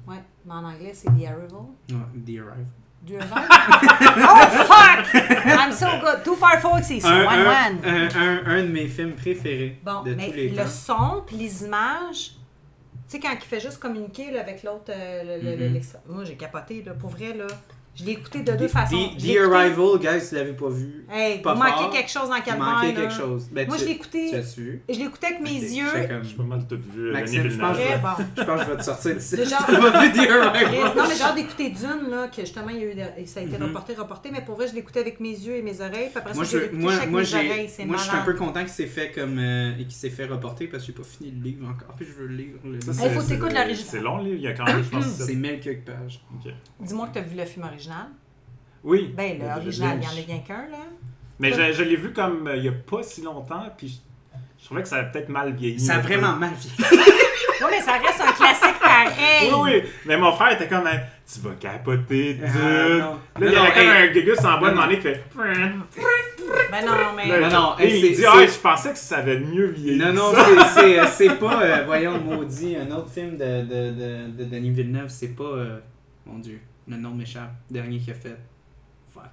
Ouais, 0.07 0.17
mais 0.45 0.53
en 0.53 0.65
anglais, 0.65 0.93
c'est 0.95 1.07
The 1.09 1.27
Arrival. 1.27 1.67
Ouais, 1.91 1.97
The 2.27 2.41
Arrival. 2.41 2.67
oh 3.11 4.65
fuck! 4.67 5.15
I'm 5.47 5.73
so 5.73 5.87
good. 6.01 6.25
Too 6.25 6.35
far 6.35 6.61
foxy, 6.61 7.01
so 7.01 7.07
Un, 7.09 7.25
one 7.25 7.39
un, 7.39 7.47
one. 7.47 7.79
un, 7.85 8.09
un, 8.17 8.47
un 8.47 8.63
de 8.65 8.69
mes 8.69 8.89
films 8.89 9.13
préférés 9.15 9.79
Bon, 9.85 10.03
de 10.03 10.15
mais 10.15 10.27
tous 10.29 10.35
les 10.37 10.49
le 10.51 10.57
temps. 10.57 10.67
son 10.67 11.23
puis 11.27 11.37
les 11.37 11.65
images, 11.65 12.33
tu 13.09 13.17
sais, 13.17 13.21
quand 13.21 13.31
il 13.33 13.41
fait 13.41 13.61
juste 13.61 13.79
communiquer 13.79 14.33
là, 14.33 14.41
avec 14.41 14.63
l'autre, 14.65 14.91
euh, 14.91 15.39
Mhm. 15.41 15.73
l'extra- 15.75 16.01
moi 16.09 16.25
j'ai 16.25 16.35
capoté, 16.35 16.83
là, 16.83 16.93
pour 16.95 17.11
vrai, 17.11 17.33
là. 17.35 17.47
Je 17.99 18.05
l'ai 18.05 18.13
écouté 18.13 18.43
de 18.43 18.53
deux 18.53 18.69
façons. 18.69 18.97
The, 19.19 19.21
Je 19.21 19.53
Arrival, 19.53 19.99
guys, 19.99 20.21
si 20.21 20.31
vous 20.31 20.37
l'avez 20.37 20.53
pas 20.53 20.69
vu, 20.69 21.05
Hey, 21.11 21.43
pas 21.43 21.55
vous 21.55 21.59
manquez 21.59 21.73
fort, 21.73 21.91
quelque 21.91 22.11
chose 22.11 22.29
dans 22.29 22.37
vous 22.37 22.43
Calvaire. 22.43 22.65
manquez 22.67 22.95
quelque 22.95 23.13
chose. 23.15 23.49
Ben, 23.51 23.67
Moi, 23.67 23.77
tu, 23.77 23.83
je 23.83 23.89
l'ai 23.89 23.95
Tu 23.95 24.01
écouté, 24.01 24.35
as-tu 24.37 24.61
vu? 24.61 24.83
je 24.89 24.95
l'ai 24.99 25.05
écouté 25.07 25.27
avec 25.27 25.41
mes 25.41 25.51
yeux. 25.51 25.87
comme- 26.09 26.23
J'ai 26.25 26.37
pas 26.37 26.43
mal 26.45 26.67
tout 26.69 26.79
vu. 26.95 27.09
euh, 27.09 27.13
Maxime, 27.13 27.51
je 27.51 27.59
pense. 27.59 27.77
Très 27.77 27.99
bon. 27.99 28.09
Je 28.37 28.43
pense 28.45 28.61
que 28.61 28.65
je 28.67 28.71
vais 28.71 28.77
te 28.77 28.83
sortir 28.85 29.15
d'ici. 29.17 29.37
Tu 29.37 29.51
pas 29.51 30.03
vu 30.05 30.13
The 30.13 30.31
Arrival. 30.31 30.97
Non, 30.97 31.03
mais 31.09 31.23
hâte 31.23 31.35
d'écouter 31.35 31.71
Dune, 31.71 32.11
là, 32.11 32.29
que 32.29 32.41
justement, 32.43 32.69
il 32.71 32.77
y 32.77 32.83
a 32.83 32.85
eu 32.85 33.27
ça 33.27 33.41
a 33.41 33.43
été 33.43 33.57
Mhm. 33.59 33.65
reporté, 33.65 33.95
reporté, 33.95 34.31
mais 34.33 34.43
pour 34.43 34.55
vrai, 34.57 34.69
je 34.69 34.75
l'ai 34.75 34.79
écouté 34.81 35.01
avec 35.01 35.19
mes 35.19 35.31
yeux 35.31 35.57
et 35.57 35.63
mes 35.63 35.81
oreilles, 35.81 36.09
puis 36.11 36.19
après 36.19 36.35
Moi, 36.35 36.45
ça, 36.45 36.59
je, 36.59 36.65
je 36.71 36.77
moi, 36.77 36.93
chaque 36.93 37.11
moi, 37.11 37.21
mes 37.23 37.35
oreilles, 37.35 37.69
je 37.69 37.99
suis 37.99 38.17
un 38.17 38.23
peu 38.25 38.35
content 38.35 38.61
qu'il 38.61 38.69
s'est 38.69 38.87
fait 38.87 39.11
comme. 39.11 39.39
euh, 39.39 39.73
et 39.79 39.83
qu'il 39.85 39.93
s'est 39.93 40.11
fait 40.11 40.27
reporter 40.27 40.67
parce 40.69 40.85
que 40.85 40.87
j'ai 40.89 40.93
pas 40.93 41.03
fini 41.03 41.33
le 41.37 41.43
livre 41.43 41.67
encore. 41.69 41.95
Puis 41.97 42.07
je 42.07 42.13
veux 42.23 42.29
le 42.29 42.37
lire. 42.37 42.55
Le 42.65 42.75
livre. 42.79 43.03
Hey, 43.03 43.11
faut 43.15 43.21
c'est- 43.21 43.29
t'écouter 43.35 43.51
c'est- 43.55 43.59
l'original. 43.61 43.89
C'est 43.91 44.01
long, 44.01 44.17
là. 44.19 44.29
Il 44.29 44.41
y 44.41 44.47
a 44.47 44.53
quand 44.53 44.65
même, 44.67 44.85
je 44.85 44.89
pense, 44.91 45.05
C'est 45.07 45.35
mille 45.35 45.59
quelques 45.61 45.85
pages. 45.85 46.21
Dis-moi 46.81 47.09
que 47.09 47.13
tu 47.15 47.19
as 47.19 47.23
vu 47.23 47.37
le 47.37 47.45
film 47.45 47.65
original. 47.65 47.88
Oui. 48.85 49.13
Ben, 49.17 49.39
l'original, 49.41 49.99
il 50.01 50.05
y 50.05 50.07
en 50.07 50.23
a 50.23 50.25
bien 50.27 50.39
qu'un, 50.47 50.69
là. 50.71 50.79
Mais 51.41 51.53
je, 51.53 51.73
je 51.73 51.83
l'ai 51.83 51.97
vu 51.97 52.13
comme 52.13 52.47
euh, 52.49 52.57
il 52.57 52.65
y 52.65 52.69
a 52.69 52.73
pas 52.73 53.03
si 53.03 53.23
longtemps, 53.23 53.65
puis 53.77 53.89
je, 53.89 54.39
je 54.61 54.65
trouvais 54.67 54.83
que 54.83 54.89
ça 54.89 54.97
a 54.97 55.05
peut-être 55.05 55.29
mal 55.29 55.53
vieilli. 55.55 55.79
Ça 55.79 55.95
a 55.95 55.99
peu. 55.99 56.09
vraiment 56.09 56.33
mal 56.35 56.51
vieilli. 56.55 57.05
Oui, 57.61 57.67
mais 57.73 57.81
ça 57.81 57.95
reste 57.95 58.21
un 58.21 58.31
classique 58.31 58.79
pareil. 58.81 59.51
Oui, 59.53 59.59
oui. 59.83 59.83
Mais 60.07 60.17
mon 60.17 60.31
frère 60.33 60.53
était 60.53 60.69
comme, 60.69 60.87
Hein, 60.87 61.01
tu 61.27 61.41
vas 61.41 61.57
capoter, 61.59 62.35
dude. 62.35 62.45
Ah, 62.45 62.89
non. 62.89 62.99
Là, 62.99 63.19
il 63.41 63.53
y 63.53 63.55
Non, 63.57 63.63
avait 63.63 63.69
non, 63.69 63.75
comme 63.75 63.83
hey. 63.83 64.09
un 64.09 64.13
gugus 64.13 64.39
en 64.45 64.61
bas 64.61 64.71
de 64.71 64.75
Non, 64.77 64.81
mon 64.83 64.87
nez 64.87 64.97
qui 64.97 65.03
fait. 65.03 65.25
Ben 66.71 66.87
non, 66.87 66.93
mais. 67.17 67.27
Là, 67.41 67.49
Non, 67.49 67.61
non, 67.61 67.75
et 67.81 67.85
hey, 67.89 68.07
il 68.11 68.17
dit, 68.17 68.25
ah, 68.27 68.47
je 68.47 68.59
pensais 68.61 68.93
que 68.93 68.99
ça 68.99 69.17
avait 69.19 69.41
mieux 69.41 69.67
vieilli. 69.67 69.99
Non, 69.99 70.13
non, 70.13 70.33
c'est- 70.35 70.81
c'est, 70.81 71.01
euh, 71.01 71.07
c'est 71.11 71.35
pas, 71.41 71.61
euh, 71.63 71.83
voyons, 71.85 72.19
maudit, 72.21 72.77
un 72.77 72.91
autre 72.95 73.11
film 73.11 73.37
de, 73.37 73.63
de, 73.63 73.91
de, 73.91 74.27
de 74.39 74.45
Denis 74.45 74.71
Villeneuve, 74.71 75.09
c'est 75.09 75.35
pas, 75.35 75.43
euh, 75.43 75.79
mon 76.27 76.39
dieu, 76.39 76.61
le 76.89 76.97
nom 76.97 77.11
m'échappe, 77.11 77.53
dernier 77.71 77.99
qu'il 77.99 78.13
a 78.13 78.17
fait. 78.17 78.39
Fuck. 79.13 79.25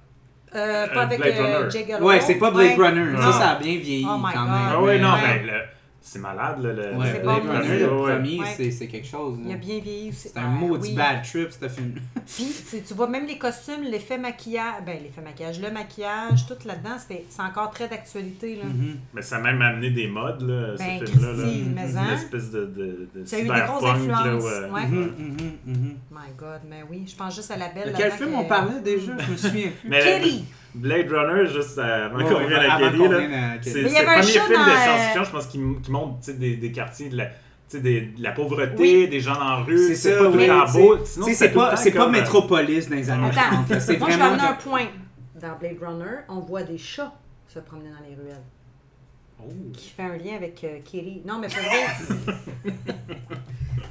Euh, 0.54 0.86
pas 0.88 0.94
Euh, 0.94 1.02
avec 1.02 1.20
Blade 1.20 1.34
euh, 1.36 1.56
Runner. 1.58 1.70
Jake 1.70 1.84
Gyllenhaal. 1.86 2.02
Ouais, 2.02 2.20
c'est 2.20 2.34
pas 2.36 2.50
Blade 2.50 2.78
Ouais. 2.78 2.88
Runner, 2.88 3.12
Non. 3.12 3.20
ça, 3.20 3.32
ça 3.32 3.48
a 3.50 3.54
bien 3.56 3.76
vieilli 3.78 4.06
Oh 4.08 4.16
my 4.18 4.32
quand 4.32 4.40
God. 4.42 4.50
même. 4.50 4.68
Ah 4.70 4.82
oui, 4.82 5.00
non, 5.00 5.12
mais- 5.22 5.42
le- 5.42 5.62
c'est 6.08 6.20
malade, 6.20 6.62
là. 6.62 6.72
Le, 6.72 6.96
Ouais, 6.96 7.20
bon, 7.24 7.34
le 7.42 8.00
Ouais. 8.00 8.12
premier, 8.14 8.38
Ouais. 8.38 8.46
c'est, 8.56 8.70
c'est 8.70 8.86
quelque 8.86 9.06
chose. 9.08 9.38
Il 9.44 9.50
a 9.52 9.56
bien 9.56 9.80
vieilli 9.80 10.10
aussi. 10.10 10.28
C'est 10.28 10.38
un 10.38 10.44
Ah, 10.44 10.48
maudit 10.48 10.90
oui. 10.90 10.94
bad 10.94 11.22
trip, 11.24 11.48
ce 11.50 11.68
film. 11.68 11.94
Puis, 12.26 12.82
tu 12.86 12.94
vois, 12.94 13.08
même 13.08 13.26
les 13.26 13.38
costumes, 13.38 13.82
l'effet 13.82 14.16
maquillage, 14.16 14.84
ben 14.86 14.98
l'effet 15.02 15.20
maquillage, 15.20 15.60
le 15.60 15.70
maquillage, 15.72 16.46
tout 16.46 16.54
là-dedans, 16.64 16.96
c'était- 16.98 17.24
c'est 17.28 17.42
encore 17.42 17.70
très 17.70 17.88
d'actualité. 17.88 18.54
là. 18.56 18.64
Mhm. 18.66 18.96
Mais 19.14 19.22
ça 19.22 19.36
a 19.36 19.40
même 19.40 19.60
amené 19.60 19.90
des 19.90 20.06
modes, 20.06 20.42
là, 20.42 20.74
Ben, 20.78 21.00
ce 21.00 21.06
film-là. 21.10 21.32
là. 21.32 21.52
Une 21.52 21.78
hein? 21.98 22.14
espèce 22.14 22.50
de, 22.52 22.66
de, 22.66 23.08
de 23.14 23.24
Ça 23.24 23.36
a 23.36 23.38
eu 23.40 23.42
des 23.42 23.48
grosses 23.48 23.82
là, 23.82 23.90
influences, 23.90 24.44
ouais. 24.44 24.70
ouais. 24.70 24.86
Mhm, 24.86 25.12
mhm, 25.18 25.52
mhm. 25.66 25.96
My 26.12 26.32
God, 26.38 26.60
mais 26.70 26.84
oui, 26.88 27.04
je 27.06 27.16
pense 27.16 27.34
juste 27.34 27.50
à 27.50 27.56
la 27.56 27.68
belle. 27.70 27.92
De 27.92 27.96
quel 27.96 28.12
film 28.12 28.30
que- 28.30 28.36
on 28.36 28.44
parlait 28.44 28.80
déjà? 28.80 29.12
Je 29.18 29.32
me 29.32 29.36
souviens 29.36 29.70
plus. 29.80 29.88
Mais 29.90 30.00
Kelly! 30.00 30.44
Blade 30.76 31.10
Runner, 31.10 31.46
juste 31.46 31.78
euh, 31.78 32.06
avant 32.06 32.18
qu'on 32.24 32.34
revienne 32.34 32.70
à 32.70 32.78
Kelly, 32.78 32.98
c'est 33.62 33.82
le 33.82 33.88
avait 33.88 34.06
un 34.06 34.20
premier 34.20 34.22
film 34.22 34.48
de 34.48 34.54
euh, 34.54 34.76
science-fiction, 34.76 35.24
je 35.24 35.30
pense, 35.30 35.46
qui, 35.46 35.90
montre 35.90 36.32
des, 36.32 36.56
des 36.56 36.72
quartiers 36.72 37.08
de 37.08 37.16
la, 37.16 37.26
tu 37.26 37.32
sais, 37.68 37.80
des- 37.80 38.00
de 38.02 38.22
la 38.22 38.32
pauvreté, 38.32 38.74
Oui. 38.78 39.08
des 39.08 39.20
gens 39.20 39.34
dans 39.34 39.44
la 39.44 39.56
rue. 39.56 39.94
C'est 39.94 40.18
pas 40.18 40.24
tout 40.26 40.36
oui, 40.36 40.46
sais, 40.46 40.78
beau. 40.78 40.98
Sinon, 41.04 41.26
c'est 41.32 41.48
pas, 41.50 41.76
c'est 41.76 41.96
euh, 41.96 42.08
Métropolis 42.08 42.88
dans 42.88 42.96
les 42.96 43.10
années 43.10 43.28
Attends, 43.28 43.56
30. 43.56 43.70
là. 43.70 43.80
C'est 43.80 43.98
moi 43.98 44.10
je 44.10 44.16
vais 44.16 44.22
amener 44.22 44.42
un 44.42 44.52
point. 44.54 44.86
Dans 45.40 45.56
Blade 45.58 45.76
Runner, 45.82 46.16
on 46.28 46.40
voit 46.40 46.62
des 46.62 46.78
chats 46.78 47.12
se 47.48 47.58
promener 47.58 47.90
dans 47.90 48.06
les 48.08 48.14
ruelles. 48.14 48.42
Oh. 49.38 49.52
Qui 49.72 49.90
fait 49.90 50.02
un 50.02 50.16
lien 50.16 50.36
avec 50.36 50.62
euh, 50.64 50.78
Kelly. 50.84 51.22
Non, 51.26 51.38
mais 51.38 51.48
pour 51.48 51.58
vrai. 51.58 52.74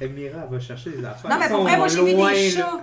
Elle 0.00 0.32
va 0.50 0.60
chercher 0.60 0.90
des 0.90 1.04
affaires. 1.04 1.30
non, 1.30 1.36
mais 1.38 1.48
pour 1.48 1.62
vrai, 1.62 1.76
moi 1.76 1.88
j'ai 1.88 2.04
vu 2.04 2.14
des 2.14 2.50
chats. 2.50 2.80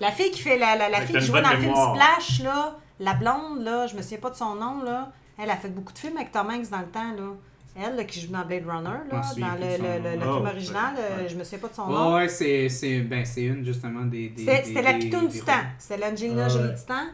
La 0.00 0.10
fille 0.10 0.30
qui 0.30 0.42
fait 0.42 0.58
la, 0.58 0.76
fille 1.02 1.16
qui 1.16 1.24
jouait 1.24 1.42
dans 1.42 1.50
le 1.52 1.58
film. 1.58 1.74
Splash, 1.74 2.42
là, 2.42 2.76
la 3.00 3.14
blonde, 3.14 3.62
là, 3.62 3.86
je 3.86 3.96
me 3.96 4.02
souviens 4.02 4.18
pas 4.18 4.30
de 4.30 4.36
son 4.36 4.54
nom, 4.54 4.82
là. 4.82 5.10
Elle 5.38 5.50
a 5.50 5.56
fait 5.56 5.68
beaucoup 5.68 5.92
de 5.92 5.98
films 5.98 6.16
avec 6.16 6.30
Tom 6.32 6.48
Hanks 6.48 6.70
dans 6.70 6.78
le 6.80 6.86
temps, 6.86 7.12
là. 7.16 7.32
Elle, 7.76 7.96
là, 7.96 8.04
qui 8.04 8.20
joue 8.20 8.30
dans 8.32 8.44
Blade 8.44 8.64
Runner, 8.68 8.98
là, 9.10 9.22
souviens 9.24 9.48
dans 9.48 9.54
le, 9.54 9.60
le, 9.60 10.10
le, 10.10 10.16
le 10.20 10.28
Oh, 10.28 10.34
film 10.34 10.44
ouais. 10.44 10.50
original, 10.50 10.94
euh, 10.96 11.22
Ouais. 11.22 11.28
je 11.28 11.34
me 11.36 11.42
souviens 11.42 11.58
pas 11.58 11.68
de 11.68 11.74
son 11.74 11.86
nom. 11.88 12.08
Ouais, 12.10 12.14
ouais, 12.22 12.28
c'est, 12.28 12.68
c'est, 12.68 13.00
ben, 13.00 13.24
c'est 13.24 13.42
une 13.42 13.64
justement 13.64 14.02
des. 14.04 14.28
des 14.28 14.44
C'était 14.64 14.80
la 14.82 14.92
pitoune 14.94 15.26
du 15.26 15.40
temps. 15.40 15.52
C'était 15.76 15.96
l'Angelina 16.08 16.44
Ah 16.44 16.48
Jolie 16.48 16.68
du 16.74 16.84
temps. 16.84 17.06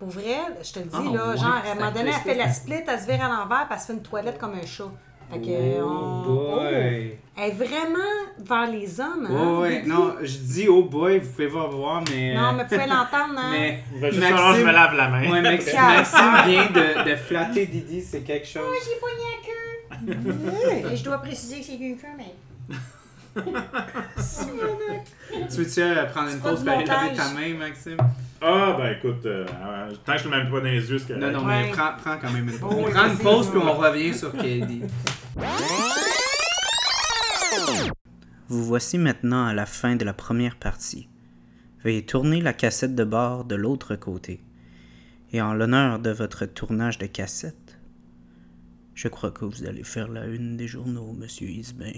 Pour 0.00 0.08
vrai, 0.08 0.38
je 0.62 0.72
te 0.72 0.78
le 0.80 0.86
dis, 0.86 0.90
Ah, 0.96 1.02
là, 1.14 1.30
ouais, 1.30 1.36
genre, 1.36 1.54
à 1.64 1.70
un 1.70 1.74
moment 1.76 1.92
donné, 1.92 2.08
elle 2.10 2.14
fait 2.14 2.34
la 2.34 2.50
split, 2.52 2.82
elle 2.86 2.98
se 3.00 3.06
vire 3.06 3.24
à 3.24 3.28
l'envers, 3.28 3.66
puis 3.66 3.74
elle 3.74 3.80
se 3.80 3.86
fait 3.86 3.92
une 3.92 4.02
toilette 4.02 4.38
comme 4.38 4.54
un 4.54 4.66
chat. 4.66 4.84
Fait 5.30 5.40
que, 5.40 5.82
on- 5.82 6.22
Oh 6.26 6.60
boy! 6.60 7.14
Elle 7.40 7.50
est 7.50 7.52
vraiment 7.52 7.98
vers 8.38 8.70
les 8.70 9.00
hommes, 9.00 9.28
hein? 9.30 9.38
Oh, 9.58 9.60
ouais, 9.60 9.82
non, 9.86 10.14
je 10.22 10.38
dis 10.38 10.68
oh 10.68 10.82
boy, 10.82 11.20
vous 11.20 11.30
pouvez 11.30 11.48
pas 11.48 11.66
voir, 11.68 12.02
mais. 12.10 12.34
Non, 12.34 12.52
mais 12.54 12.64
vous 12.64 12.68
pouvez 12.70 12.86
l'entendre, 12.86 13.34
hein? 13.38 13.50
mais 13.52 13.84
Il 13.94 14.00
va 14.00 14.10
juste 14.10 14.20
Maxime- 14.20 14.36
falloir 14.36 14.54
que 14.54 14.60
je 14.60 14.64
me 14.66 14.72
lave 14.72 14.96
la 14.96 15.08
main. 15.08 15.30
Ouais. 15.30 15.40
Maxime 15.42 16.34
vient 16.46 16.66
de, 16.70 17.10
de 17.10 17.16
flatter 17.16 17.66
Didi, 17.66 18.02
c'est 18.02 18.20
quelque 18.22 18.46
chose. 18.46 18.62
J'ai 18.84 18.98
pogné 18.98 20.16
la 20.16 20.82
queue! 20.84 20.92
Et 20.92 20.96
je 20.96 21.04
dois 21.04 21.18
préciser 21.18 21.60
que 21.60 21.66
c'est 21.66 21.76
une 21.76 21.96
queue, 21.96 22.06
mais... 22.16 22.74
Tu 25.50 25.56
veux-tu 25.62 25.80
euh, 25.80 26.04
prendre 26.06 26.30
une 26.30 26.40
pause 26.40 26.60
pour 26.64 26.68
aller 26.72 26.84
laver 26.84 27.14
ta 27.16 27.30
main, 27.32 27.54
Maxime? 27.58 27.96
Ah, 28.40 28.74
ben 28.78 28.92
écoute, 28.96 29.24
euh, 29.26 29.44
euh, 29.64 29.92
tant 30.04 30.12
que 30.14 30.18
je 30.22 30.28
ne 30.28 30.34
le 30.36 30.44
mets 30.44 30.50
pas 30.50 30.58
dans 30.58 30.64
les 30.64 30.90
yeux, 30.90 30.98
c'est 30.98 31.08
correct. 31.14 31.20
Non, 31.20 31.40
non, 31.40 31.46
Ouais. 31.46 31.64
mais 31.66 31.70
prends, 31.72 31.92
prends 31.96 32.18
quand 32.18 32.32
même 32.32 32.48
une 32.48 32.58
pause. 32.58 32.70
Oh, 32.72 32.76
on 32.78 32.84
oui, 32.86 32.92
prend 32.92 33.02
une 33.06 33.08
vas-y, 33.14 33.22
pause 33.22 33.46
vas-y. 33.48 33.58
puis 33.60 33.68
on 33.68 33.74
revient 33.78 34.14
sur 34.14 34.32
KD. 34.32 34.82
Vous 38.48 38.64
voici 38.64 38.96
maintenant 38.98 39.46
à 39.46 39.54
la 39.54 39.66
fin 39.66 39.96
de 39.96 40.04
la 40.04 40.14
première 40.14 40.56
partie. 40.56 41.08
Veuillez 41.84 42.04
tourner 42.06 42.40
la 42.40 42.52
cassette 42.52 42.94
de 42.94 43.04
bord 43.04 43.44
de 43.44 43.54
l'autre 43.54 43.94
côté. 43.96 44.40
Et 45.32 45.42
en 45.42 45.52
l'honneur 45.52 45.98
de 45.98 46.10
votre 46.10 46.46
tournage 46.46 46.98
de 46.98 47.06
cassette, 47.06 47.78
je 48.94 49.08
crois 49.08 49.30
que 49.30 49.44
vous 49.44 49.64
allez 49.66 49.84
faire 49.84 50.08
la 50.08 50.26
une 50.26 50.56
des 50.56 50.66
journaux, 50.66 51.12
monsieur 51.12 51.48
Isbin. 51.48 51.92